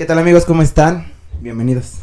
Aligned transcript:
¿Qué 0.00 0.06
tal 0.06 0.18
amigos? 0.18 0.46
¿Cómo 0.46 0.62
están? 0.62 1.12
Bienvenidos. 1.42 1.96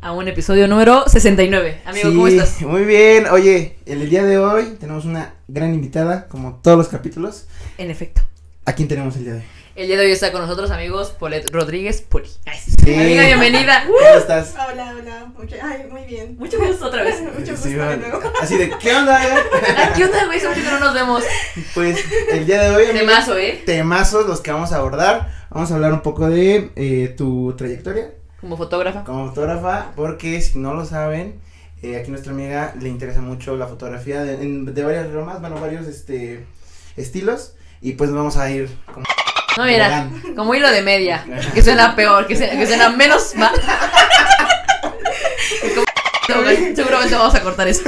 A 0.00 0.12
un 0.12 0.26
episodio 0.26 0.68
número 0.68 1.06
69. 1.06 1.82
Amigo, 1.84 2.08
Sí, 2.08 2.14
¿cómo 2.14 2.28
estás? 2.28 2.62
Muy 2.62 2.86
bien. 2.86 3.26
Oye, 3.26 3.76
en 3.84 4.00
el 4.00 4.08
día 4.08 4.24
de 4.24 4.38
hoy 4.38 4.78
tenemos 4.80 5.04
una 5.04 5.34
gran 5.46 5.74
invitada, 5.74 6.28
como 6.28 6.54
todos 6.62 6.78
los 6.78 6.88
capítulos. 6.88 7.46
En 7.76 7.90
efecto. 7.90 8.22
¿A 8.64 8.72
quién 8.72 8.88
tenemos 8.88 9.16
el 9.16 9.24
día 9.24 9.32
de 9.34 9.38
hoy? 9.40 9.44
El 9.76 9.88
día 9.88 9.98
de 9.98 10.06
hoy 10.06 10.12
está 10.12 10.32
con 10.32 10.40
nosotros, 10.40 10.70
amigos, 10.70 11.10
Polet 11.10 11.50
Rodríguez 11.52 12.00
Poli. 12.00 12.26
Sí. 12.28 12.94
Amiga, 12.94 13.24
bienvenida. 13.26 13.84
¿Cómo 13.86 13.98
estás? 14.18 14.54
Hola, 14.54 14.94
hola, 14.98 15.26
mucho, 15.36 15.54
ay, 15.62 15.86
muy 15.90 16.02
bien. 16.04 16.34
Mucho 16.38 16.58
gusto 16.58 16.86
otra 16.86 17.02
vez. 17.02 17.20
Mucho 17.38 17.52
gusto 17.52 17.68
Sí, 17.68 17.74
de 17.74 17.96
nuevo. 17.98 18.20
Así 18.40 18.56
de, 18.56 18.70
¿qué 18.80 18.94
onda? 18.94 19.18
Ay, 19.18 19.90
¿Qué 19.94 20.04
onda, 20.06 20.24
güey? 20.24 20.38
Hace 20.38 20.62
que 20.62 20.70
no 20.70 20.80
nos 20.80 20.94
vemos. 20.94 21.24
Pues 21.74 22.02
el 22.32 22.46
día 22.46 22.62
de 22.62 22.70
hoy, 22.74 22.84
amigos, 22.86 23.00
Temazo, 23.00 23.36
¿eh? 23.36 23.62
temazos 23.66 24.26
los 24.26 24.40
que 24.40 24.50
vamos 24.50 24.72
a 24.72 24.76
abordar. 24.78 25.30
Vamos 25.50 25.70
a 25.70 25.74
hablar 25.74 25.92
un 25.92 26.00
poco 26.00 26.26
de 26.30 26.70
eh, 26.76 27.14
tu 27.16 27.54
trayectoria 27.56 28.14
Como 28.40 28.56
fotógrafa. 28.56 29.04
como 29.04 29.28
fotógrafa, 29.28 29.92
porque 29.94 30.40
si 30.40 30.58
no 30.58 30.72
lo 30.72 30.86
saben, 30.86 31.38
eh, 31.82 31.96
aquí 31.98 32.10
nuestra 32.10 32.32
amiga 32.32 32.74
le 32.80 32.88
interesa 32.88 33.20
mucho 33.20 33.56
la 33.58 33.66
fotografía 33.66 34.22
de, 34.22 34.34
en- 34.42 34.74
de 34.74 34.82
varias 34.84 35.10
ramas, 35.12 35.40
bueno, 35.42 35.60
varios 35.60 35.86
este 35.86 36.46
estilos. 36.96 37.52
Y 37.82 37.92
pues 37.92 38.10
vamos 38.10 38.38
a 38.38 38.50
ir 38.50 38.70
como 38.92 39.04
No, 39.56 39.64
mira, 39.64 40.08
como 40.34 40.54
hilo 40.54 40.70
de 40.70 40.82
media. 40.82 41.24
Que 41.54 41.62
suena 41.62 41.96
peor, 41.96 42.26
que 42.26 42.36
suena, 42.36 42.58
que 42.58 42.66
suena 42.66 42.90
menos 42.90 43.34
mal. 43.34 43.54
Seguramente 46.26 47.14
vamos 47.16 47.34
a 47.34 47.40
cortar 47.42 47.68
eso. 47.68 47.82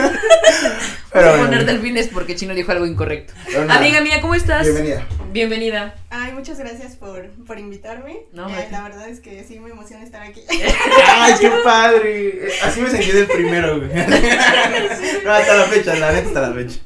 Pero 1.13 1.31
Voy 1.31 1.41
a 1.41 1.43
poner 1.45 1.67
delfines 1.67 2.09
porque 2.09 2.37
Chino 2.37 2.55
dijo 2.55 2.73
algo 2.73 2.87
incorrecto. 2.87 3.35
Amiga 3.69 4.01
mía, 4.01 4.21
¿cómo 4.21 4.35
estás? 4.35 4.63
Bienvenida. 4.63 5.07
Bienvenida. 5.31 5.95
Ay, 6.11 6.33
muchas 6.33 6.59
gracias 6.59 6.97
por, 6.97 7.29
por 7.47 7.59
invitarme. 7.59 8.21
No, 8.33 8.49
Eh, 8.49 8.69
la 8.71 8.83
verdad 8.83 9.09
es 9.09 9.21
que 9.21 9.45
sí 9.45 9.59
me 9.61 9.71
emociona 9.71 10.03
estar 10.03 10.23
aquí. 10.23 10.41
Ay, 11.07 11.35
qué 11.41 11.51
padre. 11.63 12.49
Así 12.63 12.81
me 12.81 12.91
sentí 12.91 13.11
del 13.13 13.27
primero, 13.27 13.79
güey. 13.79 13.91
No, 15.25 15.33
hasta 15.33 15.57
la 15.57 15.65
fecha, 15.65 15.95
la 15.97 16.13
neta 16.13 16.29
hasta 16.29 16.41
la 16.41 16.53
fecha. 16.55 16.79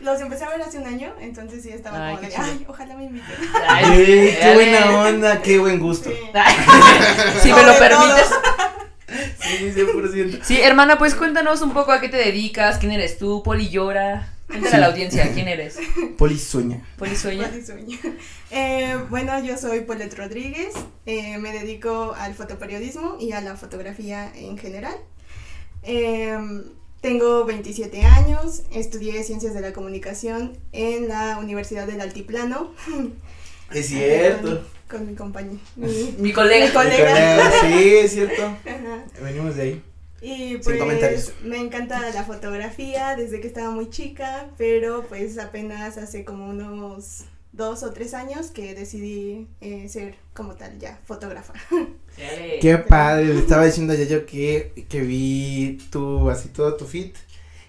Los 0.00 0.20
empecé 0.20 0.44
a 0.44 0.50
ver 0.50 0.60
hace 0.62 0.78
un 0.78 0.86
año, 0.86 1.14
entonces 1.20 1.62
sí 1.62 1.70
estaba 1.70 2.08
Ay, 2.08 2.16
como 2.16 2.28
de, 2.28 2.36
ay, 2.36 2.64
ojalá 2.68 2.96
me 2.96 3.04
inviten. 3.04 3.34
Ay, 3.68 4.36
qué 4.40 4.54
buena 4.54 4.98
onda, 5.00 5.42
qué 5.42 5.58
buen 5.58 5.78
gusto. 5.78 6.10
Sí. 6.10 6.16
Si 7.42 7.52
me 7.52 7.62
lo 7.62 7.78
permites. 7.78 8.28
Sí, 9.38 9.72
100%. 9.76 10.40
Sí, 10.42 10.60
hermana, 10.60 10.98
pues 10.98 11.14
cuéntanos 11.14 11.62
un 11.62 11.72
poco 11.72 11.92
a 11.92 12.00
qué 12.00 12.08
te 12.08 12.16
dedicas, 12.16 12.78
quién 12.78 12.90
eres 12.92 13.18
tú, 13.18 13.42
Poli 13.44 13.68
llora. 13.68 14.33
Cuéntale 14.60 14.76
a 14.76 14.80
la 14.80 14.86
audiencia 14.86 15.32
quién 15.32 15.48
eres. 15.48 15.78
Poli 16.18 16.38
sueña. 16.38 16.82
Poli 16.98 17.16
sueña. 17.16 17.48
¿Cuál 17.48 17.58
es 17.60 17.66
sueño? 17.66 17.98
Eh, 18.50 18.96
bueno, 19.10 19.42
yo 19.44 19.56
soy 19.56 19.80
Polet 19.80 20.14
Rodríguez, 20.16 20.74
eh, 21.06 21.38
me 21.38 21.52
dedico 21.52 22.14
al 22.16 22.34
fotoperiodismo 22.34 23.16
y 23.20 23.32
a 23.32 23.40
la 23.40 23.56
fotografía 23.56 24.32
en 24.36 24.56
general. 24.58 24.96
Eh, 25.82 26.36
tengo 27.00 27.44
27 27.44 28.02
años, 28.02 28.62
estudié 28.72 29.22
Ciencias 29.24 29.52
de 29.54 29.60
la 29.60 29.72
Comunicación 29.72 30.56
en 30.72 31.08
la 31.08 31.38
Universidad 31.38 31.86
del 31.86 32.00
Altiplano. 32.00 32.72
Es 33.72 33.88
cierto. 33.88 34.62
Con, 34.88 34.98
con 35.00 35.06
mi 35.08 35.14
compañía. 35.14 35.58
mi- 35.76 36.14
Mi 36.18 36.32
colega. 36.32 36.66
Mi 36.66 36.72
colega. 36.72 37.10
Colega, 37.10 37.50
Sí, 37.60 37.94
es 37.96 38.12
cierto. 38.12 38.42
Ajá. 38.64 39.04
Venimos 39.22 39.56
de 39.56 39.62
ahí. 39.62 39.82
Y 40.24 40.56
pues 40.56 41.34
me 41.42 41.58
encanta 41.58 42.00
la 42.14 42.24
fotografía 42.24 43.14
desde 43.14 43.40
que 43.40 43.46
estaba 43.46 43.70
muy 43.70 43.90
chica, 43.90 44.48
pero 44.56 45.04
pues 45.06 45.38
apenas 45.38 45.98
hace 45.98 46.24
como 46.24 46.48
unos 46.48 47.24
dos 47.52 47.82
o 47.82 47.92
tres 47.92 48.14
años 48.14 48.46
que 48.50 48.74
decidí 48.74 49.46
eh, 49.60 49.86
ser 49.90 50.14
como 50.32 50.54
tal 50.54 50.78
ya 50.78 50.98
fotógrafa. 51.04 51.52
Qué 52.62 52.78
padre, 52.78 53.26
le 53.26 53.38
estaba 53.38 53.66
diciendo 53.66 53.92
a 53.92 53.96
Yayo 53.96 54.24
que, 54.24 54.86
que 54.88 55.02
vi 55.02 55.76
tu, 55.90 56.30
así 56.30 56.48
todo 56.48 56.74
tu 56.74 56.86
fit. 56.86 57.16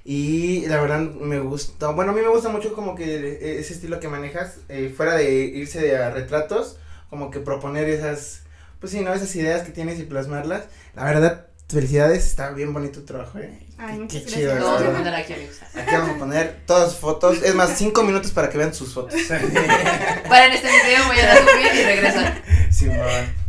Y 0.06 0.66
la 0.68 0.80
verdad 0.80 1.02
me 1.02 1.42
gusta, 1.42 1.90
bueno, 1.90 2.12
a 2.12 2.16
mí 2.16 2.22
me 2.22 2.30
gusta 2.30 2.48
mucho 2.48 2.74
como 2.74 2.96
que 2.96 3.60
ese 3.60 3.74
estilo 3.74 4.00
que 4.00 4.08
manejas, 4.08 4.60
eh, 4.70 4.94
fuera 4.96 5.16
de 5.16 5.34
irse 5.44 5.82
de 5.82 5.98
a 5.98 6.10
retratos, 6.10 6.78
como 7.10 7.32
que 7.32 7.42
proponer 7.42 7.90
esas, 7.90 8.44
pues 8.80 8.94
sí, 8.94 9.02
¿no? 9.02 9.14
Esas 9.14 9.36
ideas 9.36 9.64
que 9.64 9.74
tienes 9.74 10.00
y 10.00 10.04
plasmarlas. 10.04 10.66
La 10.96 11.04
verdad, 11.04 11.48
felicidades, 11.68 12.26
está 12.26 12.52
bien 12.52 12.74
bonito 12.74 13.00
tu 13.00 13.06
trabajo, 13.06 13.40
eh. 13.40 13.60
Ay, 13.78 13.96
Qué- 13.96 14.02
muchas 14.04 14.22
qué 14.24 14.30
chido, 14.30 14.56
gracias. 14.56 14.82
Lo 14.82 14.92
vamos 14.94 15.08
a 15.08 15.18
aquí, 15.18 15.34
amigos. 15.34 15.56
Aquí 15.76 15.92
vamos 15.92 16.10
a 16.16 16.20
poner 16.20 16.62
todas 16.66 16.92
sus 16.92 17.00
fotos, 17.00 17.44
es 17.44 17.56
más, 17.56 17.78
cinco 17.78 18.04
minutos 18.04 18.32
para 18.32 18.50
que 18.50 18.58
vean 18.58 18.74
sus 18.74 18.94
fotos. 18.94 19.14
Paren 20.30 20.54
este 20.54 20.68
video, 20.68 21.08
vayan 21.08 21.30
a 21.30 21.36
subir 21.38 21.82
y 21.82 21.84
regresan. 21.84 22.34
Simón. 22.72 22.98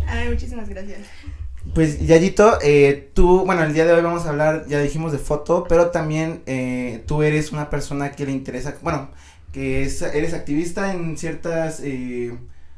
Ay, 0.07 0.29
muchísimas 0.29 0.69
gracias. 0.69 1.01
Pues 1.75 2.01
Yayito, 2.01 2.59
eh, 2.63 3.11
tú, 3.13 3.45
bueno, 3.45 3.63
el 3.65 3.75
día 3.75 3.85
de 3.85 3.93
hoy 3.93 4.01
vamos 4.03 4.25
a 4.25 4.31
hablar, 4.31 4.65
ya 4.69 4.81
dijimos 4.81 5.13
de 5.13 5.19
foto, 5.19 5.67
pero 5.69 5.91
también 5.91 6.43
eh, 6.47 7.03
tú 7.07 7.23
eres 7.23 7.53
una 7.53 7.69
persona 7.71 8.13
que 8.13 8.25
le 8.25 8.33
interesa, 8.33 8.77
bueno, 8.83 9.11
que 9.53 9.83
es, 9.83 10.01
eres 10.03 10.33
activista 10.33 10.93
en 10.93 11.19
ciertas, 11.19 11.81
eh, 11.83 12.35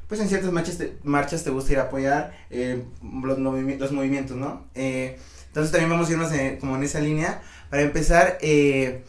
pues 0.08 0.20
en 0.20 0.28
ciertas 0.28 0.52
marchas 0.52 0.78
te, 0.78 0.94
marchas 1.04 1.44
te 1.44 1.50
gusta 1.50 1.72
ir 1.72 1.78
a 1.78 1.82
apoyar 1.84 2.34
eh, 2.50 2.82
los, 3.02 3.38
movimi- 3.38 3.78
los 3.78 3.92
movimientos, 3.92 4.36
¿no? 4.36 4.66
Eh, 4.74 5.18
entonces 5.48 5.72
también 5.72 5.90
vamos 5.90 6.08
a 6.08 6.12
irnos 6.12 6.32
en- 6.32 6.58
como 6.58 6.76
en 6.76 6.84
esa 6.84 7.00
línea. 7.00 7.42
Para 7.70 7.82
empezar, 7.82 8.38
eh, 8.40 9.04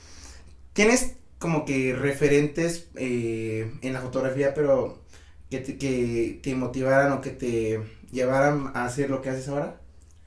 tienes 0.74 1.14
como 1.40 1.66
que 1.66 1.94
referentes 1.96 2.88
eh, 2.96 3.72
en 3.82 3.94
la 3.94 4.02
fotografía, 4.02 4.54
pero 4.54 5.02
que 5.50 5.60
te, 5.60 5.78
que 5.78 6.40
te 6.44 6.56
motivaran 6.56 7.12
o 7.14 7.22
que 7.22 7.32
te 7.32 7.80
llevaran 8.12 8.72
a 8.76 8.86
hacer 8.86 9.10
lo 9.10 9.22
que 9.22 9.30
haces 9.30 9.48
ahora? 9.50 9.80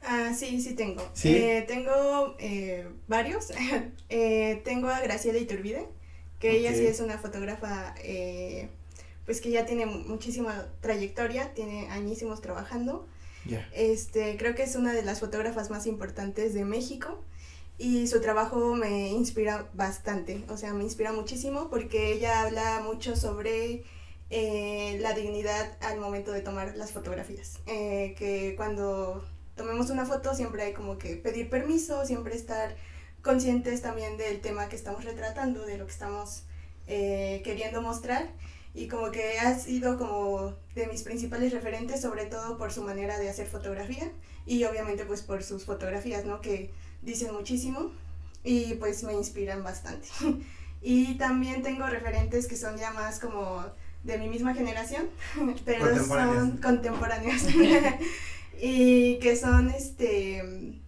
Ah, 0.03 0.33
sí, 0.35 0.61
sí 0.61 0.75
tengo. 0.75 1.03
¿Sí? 1.15 1.29
Eh, 1.29 1.65
tengo 1.69 2.37
eh, 2.39 2.87
varios. 3.09 3.53
Eh, 4.15 4.61
tengo 4.65 4.89
a 4.89 5.01
Graciela 5.01 5.39
Iturbide, 5.39 5.89
que 6.39 6.57
ella 6.59 6.75
sí 6.75 6.85
es 6.87 7.01
una 7.01 7.17
fotógrafa, 7.17 7.95
eh, 8.05 8.69
pues 9.33 9.41
que 9.41 9.51
ya 9.51 9.65
tiene 9.65 9.87
mu- 9.87 10.05
muchísima 10.05 10.67
trayectoria, 10.83 11.55
tiene 11.55 11.89
añísimos 11.91 12.43
trabajando. 12.43 13.07
Ya. 13.47 13.67
Este, 13.73 14.37
creo 14.37 14.55
que 14.55 14.63
es 14.63 14.77
una 14.77 14.93
de 14.93 15.03
las 15.03 15.21
fotógrafas 15.21 15.71
más 15.71 15.87
importantes 15.87 16.53
de 16.53 16.67
México 16.67 17.19
y 17.79 18.09
su 18.09 18.21
trabajo 18.21 18.75
me 18.75 19.09
inspira 19.09 19.71
bastante, 19.73 20.45
o 20.51 20.59
sea, 20.59 20.75
me 20.75 20.85
inspira 20.85 21.13
muchísimo 21.13 21.71
porque 21.71 22.13
ella 22.13 22.43
habla 22.43 22.83
mucho 22.85 23.17
sobre 23.17 23.85
eh, 24.29 24.99
la 25.01 25.15
dignidad 25.15 25.79
al 25.81 25.99
momento 25.99 26.31
de 26.31 26.43
tomar 26.43 26.77
las 26.77 26.93
fotografías, 26.93 27.59
Eh, 27.67 28.15
que 28.19 28.53
cuando 28.55 29.25
tomemos 29.57 29.89
una 29.89 30.05
foto 30.05 30.35
siempre 30.35 30.63
hay 30.65 30.73
como 30.75 30.99
que 30.99 31.17
pedir 31.17 31.49
permiso, 31.49 32.05
siempre 32.05 32.35
estar 32.37 32.77
conscientes 33.23 33.81
también 33.81 34.19
del 34.19 34.43
tema 34.43 34.69
que 34.69 34.77
estamos 34.77 35.07
retratando, 35.07 35.65
de 35.65 35.79
lo 35.79 35.87
que 35.87 35.93
estamos 35.93 36.43
eh, 36.87 37.41
queriendo 37.45 37.81
mostrar 37.81 38.29
y 38.75 38.89
como 38.89 39.11
que 39.11 39.39
ha 39.39 39.59
sido 39.59 39.99
como 39.99 40.55
de 40.75 40.87
mis 40.87 41.03
principales 41.03 41.53
referentes, 41.53 42.01
sobre 42.01 42.27
todo 42.27 42.57
por 42.57 42.73
su 42.73 42.83
manera 42.83 43.19
de 43.19 43.29
hacer 43.29 43.47
fotografía 43.47 44.11
y 44.47 44.65
obviamente 44.65 45.05
pues 45.05 45.23
por 45.23 45.43
sus 45.43 45.65
fotografías, 45.65 46.25
¿no? 46.25 46.41
Que 46.41 46.73
dicen 47.03 47.33
muchísimo 47.35 47.93
y 48.43 48.75
pues 48.75 49.03
me 49.05 49.13
inspiran 49.13 49.63
bastante. 49.63 50.09
y 50.83 51.15
también 51.15 51.63
tengo 51.63 51.87
referentes 51.87 52.47
que 52.47 52.57
son 52.57 52.77
ya 52.77 52.93
más 52.93 53.21
como 53.21 53.65
de 54.05 54.19
mi 54.19 54.29
misma 54.29 54.55
generación, 54.55 55.09
pero 55.65 56.05
son 56.05 56.57
contemporáneas 56.57 57.47
y 58.61 59.19
que 59.19 59.37
son 59.37 59.71
este 59.71 60.82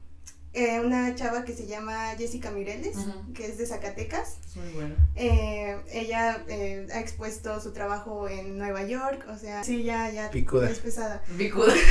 eh, 0.55 0.81
una 0.81 1.15
chava 1.17 1.45
que 1.45 1.53
se 1.53 1.67
llama 1.67 2.15
Jessica 2.17 2.51
Mireles, 2.51 2.97
que 3.35 3.47
es 3.47 3.59
de 3.59 3.67
Zacatecas. 3.67 4.39
Es 4.47 4.57
muy 4.57 4.69
bueno. 4.73 4.95
Eh, 5.17 5.77
ella 5.93 6.45
eh, 6.49 6.87
ha 6.95 7.01
expuesto 7.01 7.61
su 7.61 7.73
trabajo 7.73 8.29
en 8.29 8.57
Nueva 8.57 8.85
York, 8.85 9.27
o 9.29 9.37
sea, 9.37 9.63
sí, 9.65 9.83
ya, 9.83 10.11
ya 10.11 10.31
Picuda. 10.31 10.71
es 10.71 10.79
pesada. 10.79 11.23
Bicuda. 11.37 11.75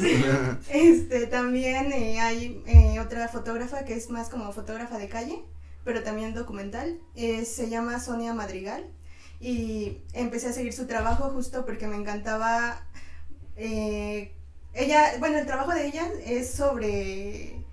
Este, 0.70 1.26
también 1.26 1.92
eh, 1.92 2.20
hay 2.20 2.62
eh, 2.66 2.98
otra 3.00 3.28
fotógrafa 3.28 3.84
que 3.84 3.94
es 3.94 4.10
más 4.10 4.28
como 4.28 4.52
fotógrafa 4.52 4.98
de 4.98 5.08
calle, 5.08 5.42
pero 5.84 6.02
también 6.02 6.34
documental. 6.34 6.98
eh, 7.14 7.44
se 7.44 7.68
llama 7.68 8.00
Sonia 8.00 8.34
Madrigal 8.34 8.84
y 9.40 9.98
empecé 10.14 10.48
a 10.48 10.52
seguir 10.52 10.72
su 10.72 10.86
trabajo 10.86 11.30
justo 11.30 11.64
porque 11.64 11.86
me 11.86 11.96
encantaba. 11.96 12.82
eh, 13.56 14.32
ella, 14.74 15.12
bueno, 15.18 15.38
el 15.38 15.46
trabajo 15.46 15.72
de 15.72 15.86
ella 15.86 16.08
es 16.24 16.50
sobre 16.50 17.64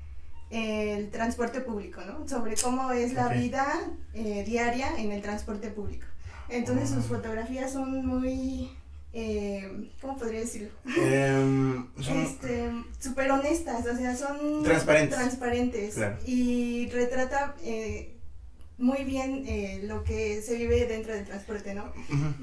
el 0.56 1.10
transporte 1.10 1.62
público, 1.62 2.02
¿no? 2.06 2.28
Sobre 2.28 2.56
cómo 2.56 2.92
es 2.92 3.14
la 3.14 3.28
vida 3.30 3.66
eh, 4.14 4.44
diaria 4.48 4.98
en 4.98 5.12
el 5.12 5.22
transporte 5.22 5.70
público. 5.70 6.06
Entonces 6.50 6.90
sus 6.90 7.06
Ah. 7.06 7.08
fotografías 7.10 7.74
son 7.74 8.06
muy, 8.06 8.72
eh, 9.14 9.92
¿cómo 10.02 10.18
podría 10.18 10.40
decirlo? 10.42 10.70
Em, 10.98 11.88
son- 12.02 12.18
este, 12.22 12.72
súper 13.00 13.32
honestas, 13.32 13.86
o 13.86 13.96
sea, 13.98 14.16
son 14.16 14.64
Transparentes. 14.64 15.18
transparentes 15.18 15.96
Claro. 15.96 16.18
y 16.26 16.88
retrata, 16.90 17.56
eh, 17.64 18.15
muy 18.78 19.06
bien 19.06 19.46
eh, 19.48 19.80
lo 19.84 20.04
que 20.04 20.42
se 20.42 20.56
vive 20.56 20.86
dentro 20.86 21.14
del 21.14 21.24
transporte, 21.26 21.74
¿no? 21.74 21.94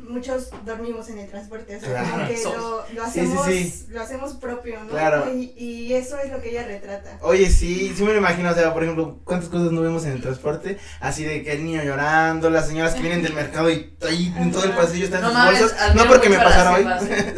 Muchos 0.09 0.49
dormimos 0.65 1.09
en 1.11 1.19
el 1.19 1.29
transporte, 1.29 1.77
o 1.77 1.81
sea, 1.81 1.89
Claro. 1.91 2.11
como 2.11 2.27
que 2.29 2.43
lo, 2.43 2.85
lo 2.95 3.05
Sí, 3.05 3.11
sí, 3.13 3.21
hacemos, 3.21 3.47
sí. 3.47 3.85
lo 3.89 4.01
hacemos 4.01 4.33
propio, 4.35 4.83
¿no? 4.85 4.89
Claro. 4.91 5.31
Y, 5.35 5.53
y 5.57 5.93
eso 5.95 6.19
es 6.19 6.31
lo 6.33 6.41
que 6.41 6.51
ella 6.51 6.65
retrata. 6.65 7.19
Oye, 7.21 7.51
sí, 7.51 7.93
sí 7.95 8.03
me 8.03 8.13
lo 8.13 8.19
imagino, 8.19 8.51
o 8.51 8.55
sea, 8.55 8.73
por 8.73 8.83
ejemplo, 8.83 9.21
¿cuántas 9.25 9.51
cosas 9.51 9.73
no 9.73 9.83
vemos 9.83 10.05
en 10.07 10.13
el 10.13 10.23
transporte? 10.23 10.79
Así 11.01 11.23
de 11.25 11.43
que 11.43 11.53
el 11.53 11.65
niño 11.65 11.83
llorando, 11.85 12.49
las 12.49 12.67
señoras 12.69 12.95
que 12.95 13.01
vienen 13.03 13.23
del 13.23 13.35
mercado 13.35 13.71
y 13.71 13.95
ahí 14.09 14.33
en 14.39 14.51
todo 14.53 14.65
el 14.65 14.73
pasillo 14.73 15.05
están 15.05 15.21
No 15.21 15.29
sus 15.29 15.37
mames, 15.39 15.61
bolsas. 15.61 15.95
No 15.95 16.07
porque 16.07 16.29
me 16.31 16.37
pasara 16.39 16.73
hoy. 16.75 16.87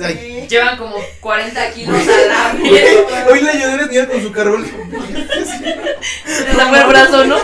Eh, 0.03 0.47
Llevan 0.51 0.77
como 0.79 0.97
40 1.21 1.71
kilos 1.73 1.97
a 1.97 2.29
la 2.29 2.59
Güey, 2.61 2.73
vez. 2.73 2.99
Hoy 3.31 3.41
le 3.41 3.51
ayudé 3.51 3.65
a 3.73 3.75
una 3.75 3.87
señora 3.89 4.09
con 4.09 4.23
su 4.23 4.33
carbón. 4.33 4.65
Se 6.27 6.51
el 6.51 6.87
brazo, 6.89 7.25
¿no? 7.25 7.37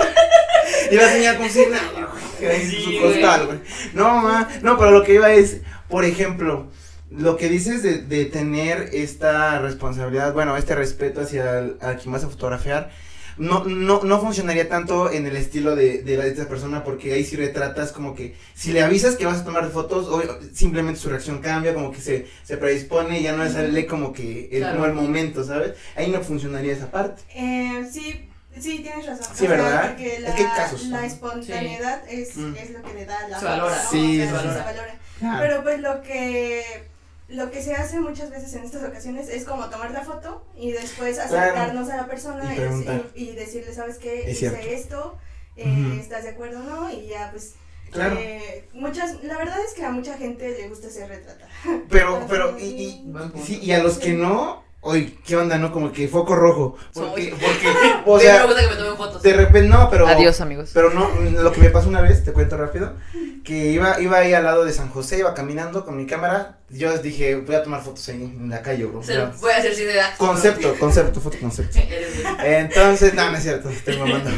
Y 0.91 0.97
la 0.97 1.09
señora 1.13 1.39
con 1.39 1.49
sin 1.51 1.71
nada, 1.71 2.09
güey. 2.39 2.51
ahí 2.51 2.63
en 2.63 2.71
Sí, 2.71 2.95
su 2.97 3.03
costal, 3.03 3.47
güey. 3.47 3.59
No, 3.95 4.17
ma, 4.21 4.49
no, 4.63 4.79
pero 4.79 4.91
lo 4.91 5.03
que 5.05 5.15
iba 5.15 5.31
es, 5.33 5.59
por 5.89 6.05
ejemplo, 6.05 6.69
lo 7.11 7.37
que 7.37 7.49
dices 7.49 7.83
de, 7.83 7.99
de 7.99 8.25
tener 8.27 8.91
esta 8.93 9.59
responsabilidad, 9.61 10.33
bueno, 10.33 10.57
este 10.57 10.75
respeto 10.75 11.21
hacia 11.23 11.59
el, 11.59 11.77
a 11.81 11.95
quien 11.97 12.13
vas 12.13 12.25
a 12.25 12.29
fotografiar, 12.29 12.91
no, 13.39 13.65
no, 13.65 14.03
no 14.05 14.21
funcionaría 14.21 14.69
tanto 14.69 15.11
en 15.11 15.25
el 15.27 15.35
estilo 15.35 15.75
de, 15.75 16.03
de, 16.03 16.17
la, 16.19 16.25
de 16.25 16.31
esta 16.31 16.47
persona 16.47 16.85
porque 16.85 17.15
ahí 17.15 17.25
sí 17.25 17.37
retratas 17.37 17.91
como 17.91 18.15
que 18.15 18.35
si 18.55 18.71
le 18.73 18.83
avisas 18.83 19.17
que 19.17 19.25
vas 19.25 19.39
a 19.41 19.45
tomar 19.45 19.71
fotos, 19.71 20.09
o 20.09 20.23
simplemente 20.53 21.01
su 21.01 21.09
reacción 21.09 21.39
cambia, 21.39 21.73
como 21.73 21.91
que 21.91 22.01
se, 22.03 22.27
se 22.45 22.57
predispone 22.59 23.19
y 23.21 23.23
ya 23.23 23.35
no 23.35 23.43
le 23.45 23.51
sale 23.51 23.87
como 23.87 24.13
que 24.13 24.51
el, 24.53 24.59
Claro. 24.59 24.75
como 24.75 24.87
el 24.87 24.93
momento, 24.93 25.43
¿sabes? 25.43 25.73
Ahí 25.97 26.11
no 26.11 26.21
funcionaría 26.21 26.73
esa 26.75 26.91
parte. 26.91 27.23
Eh, 27.35 27.87
sí, 27.91 28.29
sí, 28.61 28.79
tienes 28.81 29.07
razón. 29.07 29.35
Sí, 29.37 29.47
¿verdad? 29.47 29.89
Porque 29.89 30.17
Es 30.17 30.21
la, 30.23 30.35
que 30.35 30.43
hay 30.43 30.49
casos, 30.57 30.85
la 30.87 31.07
espontaneidad 31.07 32.03
es, 32.09 32.37
Mm. 32.37 32.55
es 32.57 32.71
lo 32.71 32.83
que 32.83 32.95
le 32.95 33.07
da 33.07 33.29
la 33.29 33.39
Se 33.39 33.45
valora. 33.45 33.77
¿no? 33.83 33.91
Sí, 33.91 34.23
O 34.23 34.29
sea, 34.31 34.41
se 34.43 34.49
se 34.49 34.65
valora. 34.65 34.95
Claro. 35.19 35.39
Pero 35.41 35.63
pues 35.63 35.81
lo 35.81 36.03
que 36.03 36.91
lo 37.29 37.49
que 37.53 37.63
se 37.63 37.75
hace 37.77 38.01
muchas 38.01 38.29
veces 38.31 38.53
en 38.55 38.65
estas 38.65 38.83
ocasiones 38.83 39.29
es 39.29 39.45
como 39.45 39.67
tomar 39.71 39.93
la 39.93 40.01
foto 40.03 40.45
y 40.57 40.73
después 40.73 41.17
Claro. 41.17 41.37
acercarnos 41.39 41.89
a 41.89 41.97
la 41.99 42.07
persona 42.09 42.53
Y 42.53 42.59
y, 43.15 43.29
y 43.31 43.35
decirle, 43.37 43.73
¿sabes 43.73 43.99
qué? 43.99 44.23
Es 44.31 44.39
Hice 44.43 44.51
cierto. 44.51 44.67
esto, 44.69 45.19
eh. 45.57 45.99
¿estás 46.01 46.25
de 46.25 46.31
acuerdo 46.31 46.59
o 46.59 46.63
no? 46.65 46.91
Y 46.93 47.07
ya 47.07 47.31
pues 47.31 47.55
Claro. 47.93 48.17
eh, 48.19 48.69
muchas, 48.73 49.23
la 49.23 49.37
verdad 49.39 49.59
es 49.67 49.75
que 49.75 49.85
a 49.85 49.91
mucha 49.91 50.17
gente 50.17 50.49
le 50.51 50.69
gusta 50.69 50.89
ser 50.91 51.09
retratada. 51.09 51.49
Pero, 51.89 52.25
pero, 52.29 52.59
y, 52.59 52.65
y, 52.65 53.13
punto. 53.13 53.39
sí, 53.45 53.61
y 53.63 53.73
a 53.73 53.83
los 53.83 53.99
que 53.99 54.13
no, 54.13 54.65
oye, 54.83 55.15
¿qué 55.27 55.37
onda, 55.37 55.59
no? 55.59 55.73
Como 55.73 55.93
que 55.93 56.09
foco 56.09 56.35
rojo. 56.35 56.77
Porque, 56.95 57.35
porque, 57.39 57.69
o 58.07 58.17
Pero 58.17 58.17
me 58.17 58.21
sea, 58.21 58.45
gusta 58.47 58.61
que 58.63 58.67
me 58.69 58.77
tomen 58.77 58.97
fotos. 58.97 59.23
de 59.23 59.33
repente, 59.33 59.69
no, 59.69 59.91
pero. 59.91 60.07
Adiós, 60.07 60.41
amigos. 60.41 60.71
Pero 60.73 60.91
no, 60.91 61.11
lo 61.21 61.53
que 61.53 61.61
me 61.61 61.71
pasó 61.71 61.89
una 61.89 62.01
vez, 62.01 62.25
te 62.25 62.33
cuento 62.33 62.57
rápido, 62.57 62.95
que 63.45 63.69
iba, 63.73 64.01
iba 64.01 64.19
ahí 64.19 64.33
al 64.35 64.45
lado 64.45 64.65
de 64.65 64.73
San 64.73 64.89
José, 64.91 65.19
iba 65.19 65.35
caminando 65.35 65.85
con 65.85 65.97
mi 65.97 66.07
cámara, 66.07 66.59
yo 66.69 66.97
dije, 66.99 67.37
voy 67.37 67.55
a 67.55 67.63
tomar 67.63 67.83
fotos 67.83 68.09
ahí 68.09 68.23
en 68.23 68.49
la 68.51 68.63
calle, 68.63 68.85
bro. 68.85 69.03
Se 69.03 69.15
lo 69.15 69.31
voy 69.41 69.53
a 69.53 69.57
hacer 69.57 69.75
sin 69.75 69.89
edad. 69.91 70.15
Concepto, 70.17 70.75
concepto, 70.79 71.21
foto 71.21 71.39
concepto. 71.41 71.79
Entonces, 72.45 73.15
no, 73.15 73.31
no 73.31 73.37
es 73.37 73.43
cierto, 73.43 73.69
estoy 73.69 73.99
mamando. 73.99 74.31